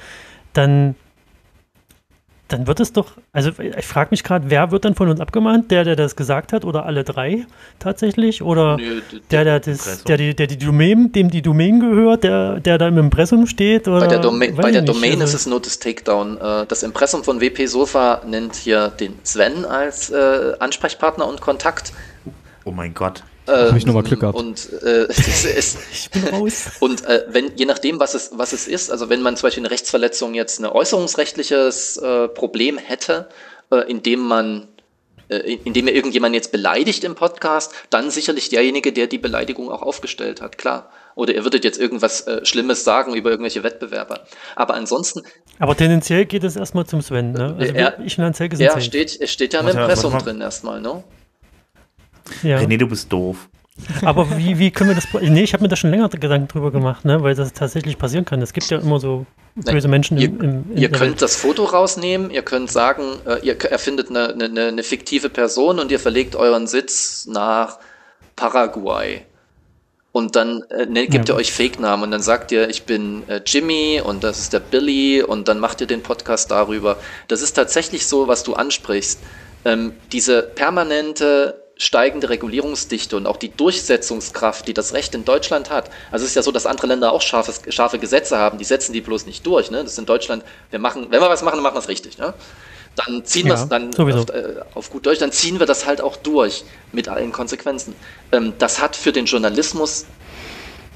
dann, 0.53 0.95
dann 2.47 2.67
wird 2.67 2.79
es 2.79 2.93
doch, 2.93 3.11
also 3.33 3.51
ich 3.59 3.85
frage 3.85 4.09
mich 4.11 4.23
gerade, 4.23 4.49
wer 4.49 4.71
wird 4.71 4.85
dann 4.85 4.95
von 4.95 5.09
uns 5.09 5.19
abgemahnt? 5.19 5.69
Der, 5.69 5.83
der 5.83 5.95
das 5.95 6.15
gesagt 6.15 6.53
hat 6.53 6.63
oder 6.63 6.85
alle 6.85 7.03
drei 7.03 7.45
tatsächlich? 7.79 8.41
Oder 8.41 8.77
Nö, 8.77 9.01
der, 9.31 9.43
der, 9.43 9.59
das, 9.59 10.03
der, 10.03 10.17
die, 10.17 10.35
der 10.35 10.47
die 10.47 10.57
Domain, 10.57 11.11
dem 11.11 11.29
die 11.29 11.41
Domain 11.41 11.79
gehört, 11.79 12.23
der, 12.23 12.59
der 12.59 12.77
da 12.77 12.87
im 12.87 12.97
Impressum 12.97 13.47
steht? 13.47 13.87
Oder? 13.87 14.01
Bei 14.01 14.07
der, 14.07 14.19
Doma 14.19 14.45
bei 14.55 14.71
der 14.71 14.81
Domain 14.81 15.19
ist 15.19 15.33
es 15.33 15.45
nur 15.45 15.59
das 15.59 15.79
Takedown. 15.79 16.37
Äh, 16.37 16.65
das 16.67 16.83
Impressum 16.83 17.23
von 17.23 17.41
WP 17.41 17.65
Sofa 17.65 18.21
nennt 18.25 18.55
hier 18.55 18.89
den 18.89 19.19
Sven 19.23 19.65
als 19.65 20.09
äh, 20.09 20.53
Ansprechpartner 20.59 21.27
und 21.27 21.41
Kontakt. 21.41 21.91
Oh 22.63 22.71
mein 22.71 22.93
Gott. 22.93 23.23
Äh, 23.47 23.51
Habe 23.51 23.77
ich 23.77 23.85
nochmal 23.85 24.03
Glück 24.03 24.19
gehabt. 24.19 24.37
Und, 24.37 24.69
äh, 24.83 25.05
ist, 25.09 25.77
ich 25.91 26.09
bin 26.09 26.27
raus. 26.27 26.71
Und 26.79 27.05
äh, 27.05 27.25
wenn, 27.29 27.55
je 27.55 27.65
nachdem, 27.65 27.99
was 27.99 28.13
es, 28.13 28.31
was 28.33 28.53
es 28.53 28.67
ist, 28.67 28.91
also 28.91 29.09
wenn 29.09 29.21
man 29.21 29.37
zum 29.37 29.47
Beispiel 29.47 29.61
eine 29.61 29.71
Rechtsverletzung 29.71 30.33
jetzt 30.33 30.59
ein 30.59 30.65
äußerungsrechtliches 30.65 31.97
äh, 31.97 32.27
Problem 32.27 32.77
hätte, 32.77 33.29
äh, 33.71 33.89
indem 33.89 34.21
man 34.21 34.67
äh, 35.29 35.57
indem 35.65 35.87
er 35.87 35.93
irgendjemand 35.93 36.35
jetzt 36.35 36.53
beleidigt 36.53 37.03
im 37.03 37.15
Podcast, 37.15 37.73
dann 37.89 38.11
sicherlich 38.11 38.47
derjenige, 38.47 38.93
der 38.93 39.07
die 39.07 39.17
Beleidigung 39.17 39.69
auch 39.69 39.81
aufgestellt 39.81 40.41
hat, 40.41 40.57
klar. 40.57 40.89
Oder 41.15 41.33
ihr 41.33 41.43
würdet 41.43 41.65
jetzt 41.65 41.79
irgendwas 41.79 42.27
äh, 42.27 42.45
Schlimmes 42.45 42.83
sagen 42.83 43.13
über 43.13 43.29
irgendwelche 43.29 43.63
Wettbewerber. 43.63 44.21
Aber 44.55 44.75
ansonsten. 44.75 45.23
Aber 45.59 45.75
tendenziell 45.75 46.25
geht 46.25 46.43
es 46.43 46.55
erstmal 46.55 46.85
zum 46.85 47.01
Sven, 47.01 47.31
ne? 47.31 47.55
Also 47.59 47.73
er, 47.73 47.99
ich 48.05 48.15
finanziell 48.15 48.49
gesehen. 48.49 48.67
Ja, 48.67 48.79
steht, 48.79 49.19
es 49.19 49.31
steht 49.31 49.53
ja 49.53 49.59
im 49.61 49.67
Impressum 49.67 50.17
drin 50.17 50.39
erstmal, 50.39 50.79
ne? 50.79 51.03
Ja. 52.43 52.57
René, 52.57 52.77
du 52.77 52.87
bist 52.87 53.11
doof. 53.11 53.49
Aber 54.03 54.37
wie, 54.37 54.57
wie 54.57 54.71
können 54.71 54.89
wir 54.89 54.95
das. 54.95 55.07
Nee, 55.21 55.43
ich 55.43 55.53
habe 55.53 55.63
mir 55.63 55.69
da 55.69 55.75
schon 55.75 55.91
länger 55.91 56.09
Gedanken 56.09 56.47
drüber 56.47 56.71
gemacht, 56.71 57.05
ne? 57.05 57.21
weil 57.21 57.35
das 57.35 57.53
tatsächlich 57.53 57.97
passieren 57.97 58.25
kann. 58.25 58.41
Es 58.41 58.53
gibt 58.53 58.69
ja 58.69 58.79
immer 58.79 58.99
so 58.99 59.25
böse 59.55 59.87
Menschen 59.87 60.17
ihr, 60.17 60.27
im, 60.27 60.41
im 60.41 60.77
Ihr 60.77 60.89
könnt 60.89 61.21
das 61.21 61.35
Foto 61.35 61.63
rausnehmen, 61.65 62.29
ihr 62.31 62.43
könnt 62.43 62.71
sagen, 62.71 63.03
äh, 63.25 63.39
ihr 63.45 63.59
erfindet 63.61 64.09
eine, 64.09 64.29
eine, 64.29 64.67
eine 64.67 64.83
fiktive 64.83 65.29
Person 65.29 65.79
und 65.79 65.91
ihr 65.91 65.99
verlegt 65.99 66.35
euren 66.35 66.67
Sitz 66.67 67.27
nach 67.27 67.79
Paraguay. 68.35 69.21
Und 70.11 70.35
dann 70.35 70.63
äh, 70.69 70.87
ne, 70.87 71.07
gebt 71.07 71.29
ja. 71.29 71.35
ihr 71.35 71.37
euch 71.37 71.51
Fake-Namen 71.51 72.03
und 72.03 72.11
dann 72.11 72.21
sagt 72.21 72.51
ihr, 72.51 72.69
ich 72.69 72.83
bin 72.83 73.27
äh, 73.29 73.41
Jimmy 73.45 74.01
und 74.03 74.23
das 74.23 74.39
ist 74.39 74.53
der 74.53 74.59
Billy 74.59 75.21
und 75.21 75.47
dann 75.47 75.59
macht 75.59 75.81
ihr 75.81 75.87
den 75.87 76.01
Podcast 76.01 76.49
darüber. 76.49 76.97
Das 77.27 77.41
ist 77.41 77.53
tatsächlich 77.53 78.07
so, 78.07 78.27
was 78.27 78.43
du 78.43 78.53
ansprichst. 78.55 79.19
Ähm, 79.65 79.93
diese 80.11 80.41
permanente 80.41 81.66
steigende 81.77 82.29
Regulierungsdichte 82.29 83.15
und 83.15 83.27
auch 83.27 83.37
die 83.37 83.49
Durchsetzungskraft, 83.49 84.67
die 84.67 84.73
das 84.73 84.93
Recht 84.93 85.13
in 85.15 85.25
Deutschland 85.25 85.69
hat. 85.69 85.89
Also 86.11 86.23
es 86.23 86.31
ist 86.31 86.35
ja 86.35 86.41
so, 86.41 86.51
dass 86.51 86.65
andere 86.65 86.87
Länder 86.87 87.11
auch 87.11 87.21
scharfes, 87.21 87.61
scharfe 87.69 87.99
Gesetze 87.99 88.37
haben, 88.37 88.57
die 88.57 88.65
setzen 88.65 88.93
die 88.93 89.01
bloß 89.01 89.25
nicht 89.25 89.45
durch. 89.45 89.71
Ne? 89.71 89.83
Das 89.83 89.93
ist 89.93 89.99
in 89.99 90.05
Deutschland, 90.05 90.43
wir 90.69 90.79
machen, 90.79 91.07
wenn 91.09 91.21
wir 91.21 91.29
was 91.29 91.43
machen, 91.43 91.55
dann 91.55 91.63
machen 91.63 91.75
wir 91.75 91.79
es 91.79 91.87
richtig. 91.87 92.17
Ne? 92.17 92.33
Dann 92.95 93.23
ziehen 93.25 93.45
ja, 93.47 93.53
wir 93.53 93.61
es 93.61 93.69
dann 93.69 93.95
auf, 93.95 94.29
äh, 94.29 94.55
auf, 94.73 94.89
gut 94.89 95.05
Deutsch, 95.05 95.19
dann 95.19 95.31
ziehen 95.31 95.59
wir 95.59 95.67
das 95.67 95.85
halt 95.85 96.01
auch 96.01 96.15
durch 96.15 96.63
mit 96.91 97.07
allen 97.09 97.31
Konsequenzen. 97.31 97.93
Ähm, 98.31 98.53
das 98.57 98.81
hat 98.81 98.95
für 98.95 99.11
den 99.11 99.25
Journalismus 99.25 100.05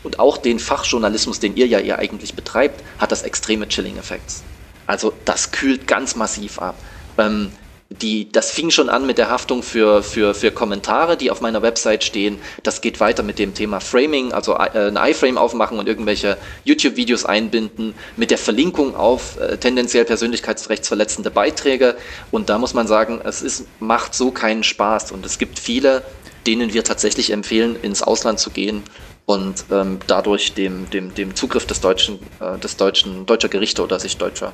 und 0.04 0.18
auch 0.18 0.38
den 0.38 0.58
Fachjournalismus, 0.58 1.40
den 1.40 1.56
ihr 1.56 1.68
ja 1.68 1.80
ihr 1.80 2.00
eigentlich 2.00 2.34
betreibt, 2.34 2.84
hat 2.98 3.12
das 3.12 3.22
extreme 3.22 3.68
Chilling-Effekts. 3.68 4.42
Also 4.88 5.14
das 5.26 5.52
kühlt 5.52 5.88
ganz 5.88 6.16
massiv 6.16 6.60
ab. 6.60 6.76
Ähm, 7.20 7.52
die, 7.92 8.32
das 8.32 8.52
fing 8.52 8.72
schon 8.72 8.90
an 8.90 9.06
mit 9.06 9.18
der 9.18 9.30
Haftung 9.30 9.64
für, 9.64 10.02
für, 10.02 10.34
für 10.34 10.52
Kommentare, 10.52 11.18
die 11.18 11.30
auf 11.30 11.42
meiner 11.42 11.62
Website 11.62 12.04
stehen. 12.04 12.40
Das 12.64 12.80
geht 12.80 13.00
weiter 13.00 13.22
mit 13.22 13.38
dem 13.38 13.54
Thema 13.54 13.82
Framing, 13.82 14.32
also 14.32 14.54
äh, 14.54 14.88
ein 14.88 14.96
iFrame 14.98 15.38
aufmachen 15.38 15.78
und 15.78 15.88
irgendwelche 15.88 16.38
YouTube-Videos 16.64 17.26
einbinden, 17.26 17.94
mit 18.16 18.32
der 18.32 18.38
Verlinkung 18.38 18.96
auf 18.96 19.40
äh, 19.40 19.58
tendenziell 19.58 20.06
persönlichkeitsrechtsverletzende 20.06 21.32
Beiträge. 21.32 21.98
Und 22.32 22.50
da 22.50 22.58
muss 22.58 22.74
man 22.74 22.88
sagen, 22.88 23.20
es 23.24 23.42
ist, 23.42 23.66
macht 23.80 24.16
so 24.16 24.32
keinen 24.32 24.64
Spaß. 24.64 25.12
Und 25.12 25.26
es 25.26 25.38
gibt 25.38 25.60
viele, 25.60 26.04
denen 26.48 26.74
wir 26.74 26.84
tatsächlich 26.86 27.32
empfehlen, 27.32 27.76
ins 27.82 28.02
Ausland 28.02 28.40
zu 28.40 28.52
gehen 28.52 28.84
und 29.32 29.64
ähm, 29.72 30.00
dadurch 30.08 30.54
dem, 30.56 30.90
dem, 30.90 31.14
dem 31.16 31.36
Zugriff 31.36 31.66
des 31.66 31.80
deutschen, 31.80 32.20
äh, 32.42 32.58
des 32.60 32.76
deutschen, 32.76 33.26
deutscher 33.26 33.48
Gerichte 33.48 33.82
oder 33.82 33.98
sich 33.98 34.18
deutscher, 34.18 34.52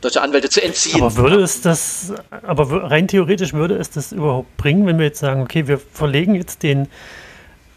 deutscher 0.00 0.22
Anwälte 0.22 0.48
zu 0.48 0.62
entziehen. 0.62 1.02
Aber 1.02 1.16
würde 1.16 1.40
es 1.40 1.62
das, 1.62 2.12
aber 2.30 2.90
rein 2.90 3.08
theoretisch 3.08 3.54
würde 3.54 3.74
es 3.74 3.90
das 3.90 4.12
überhaupt 4.12 4.56
bringen, 4.56 4.86
wenn 4.86 4.98
wir 4.98 5.06
jetzt 5.06 5.18
sagen, 5.18 5.42
okay, 5.42 5.66
wir 5.66 5.78
verlegen 5.78 6.36
jetzt 6.36 6.62
den 6.62 6.86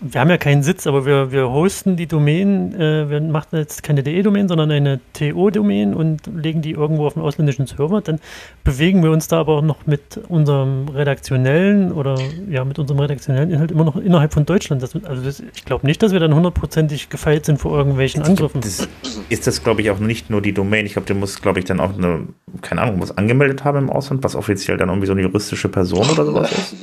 wir 0.04 0.20
haben 0.20 0.32
ja 0.32 0.38
keinen 0.38 0.64
Sitz, 0.64 0.88
aber 0.88 1.06
wir, 1.06 1.32
wir 1.32 1.52
hosten 1.52 1.96
die 1.96 2.08
Domain, 2.08 2.74
äh, 2.74 3.08
wir 3.08 3.22
machen 3.22 3.56
jetzt 3.58 3.84
keine 3.84 4.02
DE-Domain, 4.02 4.48
sondern 4.48 4.72
eine 4.72 5.00
TO-Domain 5.14 5.94
und 5.94 6.22
legen 6.26 6.64
die 6.64 6.72
irgendwo 6.72 7.06
auf 7.06 7.16
einen 7.16 7.24
ausländischen 7.24 7.68
Server. 7.68 8.02
Dann 8.02 8.20
bewegen 8.64 9.04
wir 9.04 9.12
uns 9.12 9.28
da 9.28 9.40
aber 9.40 9.58
auch 9.58 9.62
noch 9.62 9.86
mit 9.86 10.20
unserem 10.28 10.90
redaktionellen 10.90 11.92
oder 11.92 12.18
ja, 12.50 12.66
mit 12.66 12.80
unserem 12.80 13.00
redaktionellen 13.00 13.52
Inhalt 13.52 13.70
immer 13.70 13.84
noch 13.84 13.96
innerhalb 13.96 14.34
von 14.34 14.44
Deutschland. 14.44 14.82
Das, 14.82 14.96
also 15.06 15.22
das, 15.22 15.44
ich 15.54 15.66
glaube 15.66 15.86
nicht, 15.86 16.02
dass 16.02 16.14
wir 16.14 16.20
dann 16.20 16.34
hundertprozentig 16.34 17.10
gefeilt 17.10 17.46
sind 17.46 17.60
vor 17.60 17.78
irgendwelchen 17.78 18.24
Angriffen. 18.24 18.62
Das 18.62 18.88
ist 19.30 19.46
das, 19.46 19.64
glaube 19.64 19.84
ich, 19.84 19.92
auch 19.92 20.00
nicht 20.00 20.32
nur 20.32 20.42
die 20.42 20.54
Domain. 20.54 20.88
Ich 20.88 20.94
glaube, 20.94 21.06
der 21.06 21.16
muss, 21.16 21.44
glaube 21.44 21.60
ich, 21.60 21.66
dann 21.66 21.80
auch 21.80 21.96
eine, 21.96 22.28
keine 22.62 22.82
Ahnung, 22.82 23.02
was 23.02 23.16
angemeldet 23.16 23.64
haben 23.64 23.78
im 23.78 23.90
Ausland, 23.92 24.24
was 24.24 24.36
offiziell 24.36 24.78
dann 24.78 24.90
irgendwie 24.90 25.06
so 25.06 25.14
eine 25.14 25.22
juristische 25.22 25.70
Person 25.70 26.10
oder 26.10 26.26
sowas 26.26 26.52
ist. 26.52 26.76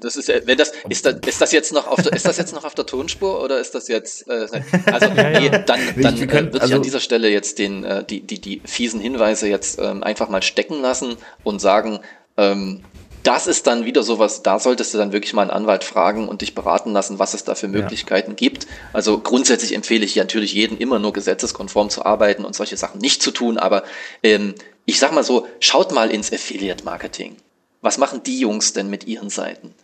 Das 0.00 0.16
ist, 0.16 0.28
wenn 0.28 0.58
das, 0.58 0.72
ist 0.90 1.06
das, 1.06 1.14
ist 1.26 1.40
das 1.40 1.52
jetzt 1.52 1.72
noch 1.72 1.93
auf 1.94 2.02
der, 2.02 2.12
ist 2.12 2.26
das 2.26 2.36
jetzt 2.36 2.52
noch 2.54 2.64
auf 2.64 2.74
der 2.74 2.86
Tonspur 2.86 3.42
oder 3.42 3.58
ist 3.58 3.74
das 3.74 3.88
jetzt, 3.88 4.28
äh, 4.28 4.46
also 4.86 5.06
ja, 5.16 5.40
ja. 5.40 5.58
Dann, 5.58 5.80
dann 5.96 6.16
können, 6.28 6.48
äh, 6.48 6.52
würde 6.52 6.60
also, 6.60 6.66
ich 6.66 6.74
an 6.74 6.82
dieser 6.82 7.00
Stelle 7.00 7.30
jetzt 7.30 7.58
den, 7.58 7.84
äh, 7.84 8.04
die, 8.04 8.20
die, 8.20 8.40
die 8.40 8.60
fiesen 8.64 9.00
Hinweise 9.00 9.48
jetzt 9.48 9.78
ähm, 9.80 10.02
einfach 10.02 10.28
mal 10.28 10.42
stecken 10.42 10.80
lassen 10.82 11.16
und 11.42 11.60
sagen, 11.60 12.00
ähm, 12.36 12.82
das 13.22 13.46
ist 13.46 13.66
dann 13.66 13.86
wieder 13.86 14.02
sowas, 14.02 14.42
da 14.42 14.58
solltest 14.58 14.92
du 14.92 14.98
dann 14.98 15.12
wirklich 15.12 15.32
mal 15.32 15.42
einen 15.42 15.50
Anwalt 15.50 15.82
fragen 15.82 16.28
und 16.28 16.42
dich 16.42 16.54
beraten 16.54 16.92
lassen, 16.92 17.18
was 17.18 17.32
es 17.32 17.42
da 17.42 17.54
für 17.54 17.68
Möglichkeiten 17.68 18.32
ja. 18.32 18.36
gibt. 18.36 18.66
Also 18.92 19.18
grundsätzlich 19.18 19.74
empfehle 19.74 20.04
ich 20.04 20.14
natürlich 20.16 20.52
jeden 20.52 20.76
immer 20.76 20.98
nur 20.98 21.14
gesetzeskonform 21.14 21.88
zu 21.88 22.04
arbeiten 22.04 22.44
und 22.44 22.54
solche 22.54 22.76
Sachen 22.76 23.00
nicht 23.00 23.22
zu 23.22 23.30
tun, 23.30 23.56
aber 23.56 23.84
ähm, 24.22 24.54
ich 24.84 24.98
sag 24.98 25.12
mal 25.12 25.24
so, 25.24 25.46
schaut 25.58 25.92
mal 25.92 26.10
ins 26.10 26.30
Affiliate 26.32 26.84
Marketing. 26.84 27.36
Was 27.80 27.96
machen 27.96 28.22
die 28.22 28.38
Jungs 28.38 28.74
denn 28.74 28.90
mit 28.90 29.06
ihren 29.06 29.30
Seiten? 29.30 29.74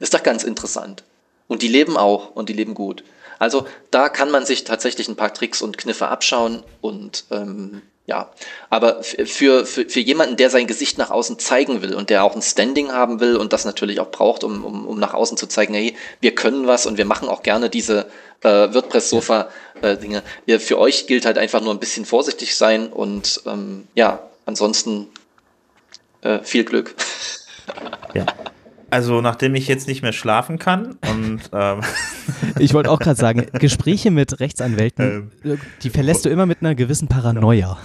Ist 0.00 0.14
doch 0.14 0.22
ganz 0.22 0.42
interessant. 0.42 1.04
Und 1.48 1.62
die 1.62 1.68
leben 1.68 1.96
auch 1.96 2.30
und 2.34 2.48
die 2.48 2.52
leben 2.52 2.74
gut. 2.74 3.02
Also 3.38 3.66
da 3.90 4.08
kann 4.08 4.30
man 4.30 4.44
sich 4.46 4.64
tatsächlich 4.64 5.08
ein 5.08 5.16
paar 5.16 5.32
Tricks 5.32 5.62
und 5.62 5.78
Kniffe 5.78 6.08
abschauen 6.08 6.62
und 6.80 7.24
ähm, 7.30 7.82
ja, 8.08 8.30
aber 8.70 9.02
für, 9.02 9.66
für, 9.66 9.84
für 9.86 10.00
jemanden, 10.00 10.36
der 10.36 10.48
sein 10.48 10.66
Gesicht 10.66 10.96
nach 10.96 11.10
außen 11.10 11.38
zeigen 11.38 11.82
will 11.82 11.94
und 11.94 12.08
der 12.08 12.24
auch 12.24 12.34
ein 12.34 12.40
Standing 12.40 12.90
haben 12.90 13.20
will 13.20 13.36
und 13.36 13.52
das 13.52 13.66
natürlich 13.66 14.00
auch 14.00 14.10
braucht, 14.10 14.44
um, 14.44 14.64
um, 14.64 14.86
um 14.86 14.98
nach 14.98 15.12
außen 15.12 15.36
zu 15.36 15.46
zeigen, 15.46 15.74
hey, 15.74 15.94
wir 16.20 16.34
können 16.34 16.66
was 16.66 16.86
und 16.86 16.96
wir 16.96 17.04
machen 17.04 17.28
auch 17.28 17.42
gerne 17.42 17.68
diese 17.68 18.06
äh, 18.42 18.72
WordPress-Sofa-Dinge. 18.72 20.22
Äh, 20.46 20.58
für 20.58 20.78
euch 20.78 21.06
gilt 21.06 21.26
halt 21.26 21.36
einfach 21.36 21.60
nur 21.60 21.74
ein 21.74 21.80
bisschen 21.80 22.06
vorsichtig 22.06 22.56
sein 22.56 22.88
und 22.88 23.42
ähm, 23.44 23.86
ja, 23.94 24.26
ansonsten 24.46 25.08
äh, 26.22 26.38
viel 26.38 26.64
Glück. 26.64 26.94
Ja. 28.14 28.24
Also, 28.90 29.20
nachdem 29.20 29.54
ich 29.54 29.68
jetzt 29.68 29.86
nicht 29.86 30.02
mehr 30.02 30.12
schlafen 30.12 30.58
kann 30.58 30.98
und. 31.10 31.40
Ähm 31.52 31.80
ich 32.58 32.74
wollte 32.74 32.90
auch 32.90 32.98
gerade 32.98 33.18
sagen, 33.18 33.46
Gespräche 33.54 34.10
mit 34.10 34.38
Rechtsanwälten, 34.38 35.30
ähm, 35.44 35.58
die 35.82 35.88
verlässt 35.88 36.26
du 36.26 36.28
immer 36.28 36.44
mit 36.44 36.58
einer 36.60 36.74
gewissen 36.74 37.08
Paranoia. 37.08 37.78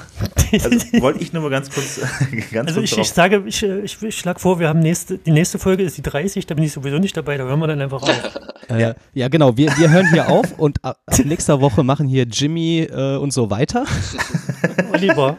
Also, 0.51 0.69
wollte 1.01 1.21
ich 1.21 1.31
nur 1.31 1.43
mal 1.43 1.49
ganz 1.49 1.69
kurz. 1.69 2.01
Ganz 2.51 2.67
also, 2.67 2.81
kurz 2.81 2.91
ich, 2.91 2.97
ich, 2.97 3.09
sage, 3.09 3.43
ich, 3.45 3.63
ich, 3.63 4.03
ich 4.03 4.17
schlage 4.17 4.39
vor, 4.39 4.59
wir 4.59 4.67
haben 4.67 4.79
nächste, 4.79 5.17
die 5.17 5.31
nächste 5.31 5.59
Folge 5.59 5.83
ist 5.83 5.97
die 5.97 6.01
30, 6.01 6.45
da 6.45 6.55
bin 6.55 6.65
ich 6.65 6.73
sowieso 6.73 6.99
nicht 6.99 7.15
dabei, 7.15 7.37
da 7.37 7.45
hören 7.45 7.59
wir 7.59 7.67
dann 7.67 7.81
einfach 7.81 8.03
auf. 8.03 8.39
Äh, 8.69 8.81
ja. 8.81 8.95
ja, 9.13 9.27
genau, 9.27 9.57
wir, 9.57 9.77
wir 9.77 9.89
hören 9.89 10.09
hier 10.09 10.29
auf 10.29 10.57
und 10.57 10.81
ab, 10.85 10.97
ab 11.05 11.19
nächster 11.25 11.59
Woche 11.59 11.83
machen 11.83 12.07
hier 12.07 12.23
Jimmy 12.23 12.87
äh, 12.89 13.17
und 13.17 13.33
so 13.33 13.49
weiter. 13.49 13.83
Oliver. 14.93 15.37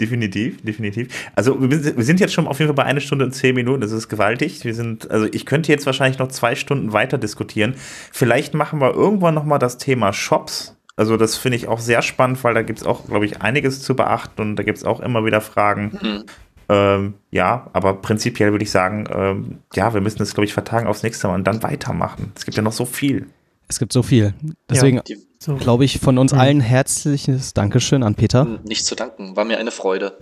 Definitiv, 0.00 0.62
definitiv. 0.62 1.08
Also 1.34 1.56
wir 1.60 2.04
sind 2.04 2.20
jetzt 2.20 2.32
schon 2.32 2.46
auf 2.46 2.58
jeden 2.58 2.68
Fall 2.68 2.84
bei 2.84 2.84
einer 2.84 3.00
Stunde 3.00 3.24
und 3.24 3.32
zehn 3.32 3.54
Minuten. 3.54 3.80
Das 3.80 3.92
ist 3.92 4.08
gewaltig. 4.08 4.64
Wir 4.64 4.74
sind, 4.74 5.10
also 5.10 5.26
ich 5.30 5.46
könnte 5.46 5.70
jetzt 5.72 5.86
wahrscheinlich 5.86 6.18
noch 6.18 6.28
zwei 6.28 6.54
Stunden 6.54 6.92
weiter 6.92 7.18
diskutieren. 7.18 7.74
Vielleicht 8.12 8.54
machen 8.54 8.80
wir 8.80 8.94
irgendwann 8.94 9.34
noch 9.34 9.44
mal 9.44 9.58
das 9.58 9.78
Thema 9.78 10.12
Shops. 10.12 10.76
Also 10.96 11.16
das 11.16 11.36
finde 11.36 11.56
ich 11.56 11.68
auch 11.68 11.78
sehr 11.78 12.02
spannend, 12.02 12.42
weil 12.44 12.54
da 12.54 12.62
gibt 12.62 12.80
es 12.80 12.86
auch, 12.86 13.06
glaube 13.06 13.24
ich, 13.24 13.40
einiges 13.40 13.80
zu 13.82 13.96
beachten 13.96 14.42
und 14.42 14.56
da 14.56 14.62
gibt 14.62 14.78
es 14.78 14.84
auch 14.84 15.00
immer 15.00 15.24
wieder 15.24 15.40
Fragen. 15.40 15.98
Mhm. 16.00 16.24
Ähm, 16.68 17.14
ja, 17.30 17.68
aber 17.72 17.94
prinzipiell 17.94 18.52
würde 18.52 18.62
ich 18.62 18.70
sagen, 18.70 19.08
ähm, 19.12 19.58
ja, 19.74 19.92
wir 19.92 20.00
müssen 20.00 20.18
das, 20.18 20.34
glaube 20.34 20.44
ich, 20.44 20.52
vertagen 20.52 20.86
aufs 20.86 21.02
nächste 21.02 21.26
Mal 21.26 21.34
und 21.34 21.44
dann 21.44 21.62
weitermachen. 21.62 22.32
Es 22.36 22.44
gibt 22.44 22.56
ja 22.56 22.62
noch 22.62 22.72
so 22.72 22.84
viel. 22.84 23.26
Es 23.70 23.78
gibt 23.78 23.92
so 23.92 24.02
viel. 24.02 24.34
Deswegen 24.68 25.00
ja, 25.06 25.16
so. 25.38 25.54
glaube 25.54 25.84
ich 25.84 26.00
von 26.00 26.18
uns 26.18 26.32
mhm. 26.32 26.40
allen 26.40 26.60
herzliches 26.60 27.54
Dankeschön 27.54 28.02
an 28.02 28.16
Peter. 28.16 28.58
Nicht 28.64 28.84
zu 28.84 28.96
danken, 28.96 29.36
war 29.36 29.44
mir 29.44 29.58
eine 29.58 29.70
Freude. 29.70 30.18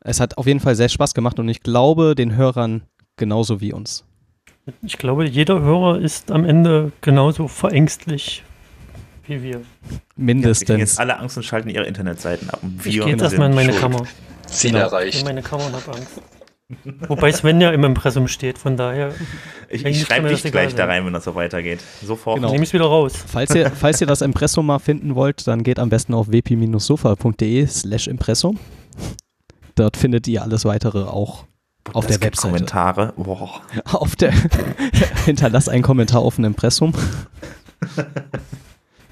Es 0.00 0.20
hat 0.20 0.36
auf 0.36 0.46
jeden 0.46 0.60
Fall 0.60 0.76
sehr 0.76 0.90
Spaß 0.90 1.14
gemacht 1.14 1.38
und 1.38 1.48
ich 1.48 1.62
glaube 1.62 2.14
den 2.14 2.36
Hörern 2.36 2.82
genauso 3.16 3.62
wie 3.62 3.72
uns. 3.72 4.04
Ich 4.82 4.98
glaube, 4.98 5.26
jeder 5.26 5.62
Hörer 5.62 6.00
ist 6.00 6.30
am 6.30 6.44
Ende 6.44 6.92
genauso 7.00 7.48
verängstlich 7.48 8.44
wie 9.26 9.42
wir. 9.42 9.62
Mindestens. 10.14 10.68
Ja, 10.68 10.74
wir 10.74 10.80
jetzt 10.80 11.00
alle 11.00 11.18
Angst 11.18 11.38
und 11.38 11.44
schalten 11.44 11.70
ihre 11.70 11.86
Internetseiten 11.86 12.50
ab. 12.50 12.60
Wir 12.62 12.92
ich 12.92 13.00
gehe 13.00 13.08
jetzt 13.08 13.22
erstmal 13.22 13.48
in 13.48 13.54
meine 13.54 13.72
schuld. 13.72 13.80
Kammer. 13.80 14.02
Ziel 14.46 14.72
genau. 14.72 14.84
erreicht. 14.84 15.14
Ich 15.14 15.20
in 15.20 15.26
meine 15.26 15.40
Kammer 15.40 15.64
und 15.64 15.72
habe 15.72 15.96
Angst. 15.96 16.20
Wobei 17.08 17.32
Sven 17.32 17.62
ja 17.62 17.70
im 17.70 17.82
Impressum 17.84 18.28
steht, 18.28 18.58
von 18.58 18.76
daher. 18.76 19.14
Ich, 19.70 19.86
ich 19.86 20.02
schreibe 20.02 20.28
dich 20.28 20.42
gleich 20.42 20.74
da 20.74 20.84
rein, 20.84 21.06
wenn 21.06 21.14
das 21.14 21.24
so 21.24 21.34
weitergeht. 21.34 21.80
Sofort. 22.02 22.36
Genau. 22.36 22.50
Nehme 22.50 22.62
ich 22.62 22.68
es 22.70 22.74
wieder 22.74 22.84
raus. 22.84 23.14
Falls 23.26 23.54
ihr, 23.54 23.70
falls 23.74 24.02
ihr 24.02 24.06
das 24.06 24.20
Impressum 24.20 24.66
mal 24.66 24.78
finden 24.78 25.14
wollt, 25.14 25.46
dann 25.46 25.62
geht 25.62 25.78
am 25.78 25.88
besten 25.88 26.12
auf 26.12 26.28
wp-sofa.de 26.30 27.66
slash 27.66 28.06
Impressum. 28.06 28.58
Dort 29.76 29.96
findet 29.96 30.28
ihr 30.28 30.42
alles 30.42 30.66
weitere 30.66 31.04
auch 31.04 31.46
auf 31.94 32.06
das 32.06 32.18
der 32.18 32.26
Webseite. 32.26 32.52
Kommentare. 32.52 33.12
Wow. 33.16 33.62
Auf 33.84 34.14
der 34.16 34.32
hinterlass 35.24 35.70
einen 35.70 35.82
Kommentar 35.82 36.20
auf 36.20 36.36
dem 36.36 36.44
Impressum. 36.44 36.92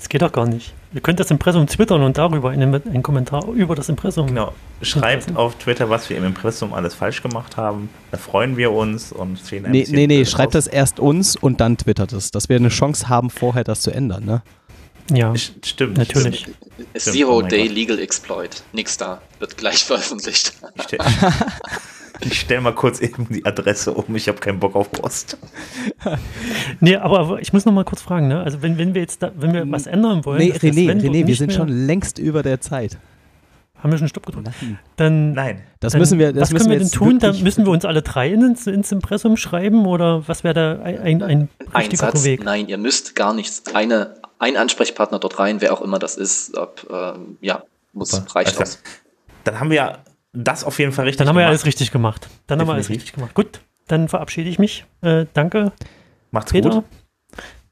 Das 0.07 0.11
geht 0.11 0.23
doch 0.23 0.31
gar 0.31 0.47
nicht. 0.47 0.73
Ihr 0.95 1.01
könnt 1.01 1.19
das 1.19 1.33
Impressum 1.33 1.67
twittern 1.67 2.01
und 2.05 2.17
darüber 2.17 2.51
einen, 2.51 2.73
einen 2.73 3.03
Kommentar 3.03 3.45
über 3.49 3.75
das 3.75 3.89
Impressum. 3.89 4.29
Genau. 4.29 4.53
Schreibt 4.81 5.35
auf 5.35 5.57
Twitter, 5.57 5.91
was 5.91 6.09
wir 6.09 6.17
im 6.17 6.23
Impressum 6.23 6.73
alles 6.73 6.95
falsch 6.95 7.25
gemacht 7.25 7.57
haben. 7.57 7.91
Da 8.13 8.17
freuen 8.17 8.57
wir 8.57 8.71
uns 8.71 9.11
und 9.11 9.37
sehen 9.37 9.67
ein 9.67 9.73
Nee, 9.73 9.85
nee, 9.91 10.07
nee. 10.07 10.25
Schreibt 10.25 10.55
das 10.55 10.69
erst 10.69 11.01
uns 11.01 11.35
und 11.35 11.61
dann 11.61 11.77
twittert 11.77 12.13
es, 12.13 12.31
dass 12.31 12.49
wir 12.49 12.55
eine 12.55 12.69
Chance 12.69 13.09
haben, 13.09 13.31
vorher 13.31 13.65
das 13.65 13.81
zu 13.81 13.91
ändern, 13.91 14.25
ne? 14.25 14.43
Ja, 15.11 15.35
stimmt. 15.37 15.99
Natürlich. 15.99 16.43
Stimmt. 16.43 16.57
Zero 16.99 17.39
oh 17.39 17.43
Day 17.43 17.67
Legal 17.67 17.99
Exploit. 17.99 18.63
Nix 18.73 18.97
da. 18.97 19.21
Wird 19.41 19.57
gleich 19.57 19.85
veröffentlicht. 19.85 20.53
Ich 22.21 22.41
stelle 22.41 22.61
mal 22.61 22.75
kurz 22.75 23.01
eben 23.01 23.29
die 23.29 23.45
Adresse 23.45 23.93
um. 23.93 24.15
Ich 24.17 24.29
habe 24.29 24.39
keinen 24.39 24.59
Bock 24.59 24.75
auf 24.75 24.91
Post. 24.91 25.39
nee, 26.81 26.97
aber 26.97 27.41
ich 27.41 27.53
muss 27.53 27.65
noch 27.65 27.73
mal 27.73 27.85
kurz 27.85 28.03
fragen, 28.03 28.29
ne? 28.29 28.43
Also 28.43 28.63
wenn, 28.63 28.79
wenn 28.79 28.95
wir 28.95 29.03
jetzt 29.03 29.23
da, 29.23 29.33
wenn 29.37 29.53
wir 29.53 29.71
was 29.71 29.87
ändern 29.87 30.25
wollen. 30.25 30.39
Nee, 30.39 30.53
René, 30.53 30.91
René, 30.93 31.27
wir 31.27 31.37
sind 31.37 31.53
schon 31.53 31.69
längst 31.69 32.19
über 32.19 32.43
der 32.43 32.61
Zeit. 32.61 32.99
Haben 33.79 33.93
wir 33.93 33.99
schon 33.99 34.09
Stopp 34.09 34.25
gedrückt? 34.25 34.49
Nein. 34.61 34.79
Dann, 34.97 35.33
Nein. 35.33 35.63
Das 35.81 35.93
dann, 35.93 36.01
müssen 36.01 36.19
wir. 36.19 36.33
Das 36.33 36.43
was 36.43 36.53
müssen 36.53 36.65
können 36.65 36.81
wir 36.81 36.87
denn 36.87 36.91
tun? 36.91 37.19
Dann 37.19 37.43
müssen 37.43 37.67
wir 37.67 37.73
uns 37.73 37.85
alle 37.85 38.03
drei 38.03 38.33
ins, 38.33 38.67
ins 38.67 38.91
Impressum 38.91 39.37
schreiben 39.37 39.87
oder 39.87 40.27
was 40.27 40.45
wäre 40.45 40.55
da 40.55 40.83
ein, 40.83 41.23
ein, 41.23 41.23
ein 41.23 41.49
richtiger 41.77 42.13
ein 42.13 42.25
Weg? 42.25 42.43
Nein, 42.43 42.69
ihr 42.69 42.79
müsst 42.79 43.15
gar 43.15 43.35
nichts. 43.35 43.63
Eine, 43.75 44.15
ein 44.39 44.57
Ansprechpartner 44.57 45.19
dort 45.19 45.39
rein, 45.39 45.61
wer 45.61 45.73
auch 45.75 45.83
immer 45.83 45.99
das 45.99 46.17
ist, 46.17 46.57
ob, 46.57 46.87
äh, 46.91 47.13
ja, 47.43 47.63
muss, 47.93 48.11
Super. 48.11 48.35
reicht 48.37 48.59
also, 48.59 48.63
aus. 48.63 48.83
Dann 49.45 49.61
haben 49.61 49.71
wir 49.71 49.77
ja 49.77 49.99
das 50.37 50.65
auf 50.65 50.79
jeden 50.79 50.93
Fall 50.93 51.07
richtig 51.07 51.19
Dann 51.19 51.29
haben 51.29 51.37
gemacht. 51.37 51.47
wir 51.47 51.49
alles 51.49 51.67
richtig 51.67 51.91
gemacht. 51.91 52.29
Dann 52.47 52.59
Definitiv. 52.59 52.61
haben 52.61 52.67
wir 52.67 52.75
alles 52.75 52.91
richtig 52.91 53.13
gemacht. 53.13 53.35
Gut, 53.35 53.61
dann 53.89 54.09
verabschiede 54.09 54.51
ich 54.51 54.59
mich. 54.59 54.85
Äh, 55.01 55.27
danke. 55.33 55.73
Macht's 56.31 56.53
Peter. 56.53 56.71
gut. 56.71 56.85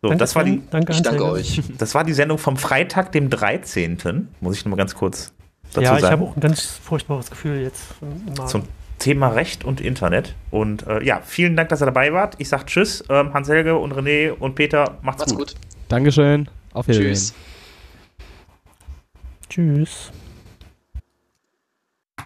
So, 0.03 0.09
danke, 0.09 0.19
das 0.19 0.35
war 0.37 0.45
die, 0.45 0.63
danke, 0.71 0.93
ich 0.93 1.03
danke 1.03 1.25
euch. 1.25 1.63
Das 1.79 1.95
war 1.95 2.05
die 2.05 2.13
Sendung 2.13 2.39
vom 2.39 2.57
Freitag, 2.57 3.13
dem 3.13 3.31
13. 3.31 4.29
Muss 4.41 4.57
ich 4.57 4.65
nur 4.65 4.71
mal 4.71 4.77
ganz 4.77 4.95
kurz 4.95 5.33
dazu 5.73 5.81
ja, 5.81 5.89
sagen. 5.89 6.03
Ja, 6.03 6.09
ich 6.09 6.13
habe 6.13 6.25
auch 6.25 6.37
ein 6.37 6.41
ganz 6.41 6.63
furchtbares 6.63 7.31
Gefühl 7.31 7.63
jetzt. 7.63 7.83
Zum 8.47 8.65
Thema 8.99 9.29
Recht 9.29 9.65
und 9.65 9.81
Internet. 9.81 10.35
Und 10.51 10.87
äh, 10.87 11.03
ja, 11.03 11.21
vielen 11.25 11.57
Dank, 11.57 11.69
dass 11.71 11.83
ihr 11.83 11.87
dabei 11.87 12.13
wart. 12.13 12.37
Ich 12.39 12.49
sage 12.49 12.67
Tschüss, 12.67 13.05
ähm, 13.09 13.33
Hans-Helge 13.35 13.77
und 13.77 13.93
René 13.93 14.31
und 14.31 14.55
Peter. 14.55 14.99
Macht's, 15.03 15.21
macht's 15.21 15.33
gut. 15.33 15.39
gut. 15.39 15.55
Dankeschön. 15.89 16.49
Auf 16.73 16.89
Wiedersehen. 16.89 17.09
Tschüss. 17.09 17.35
Tschüss. 19.49 20.13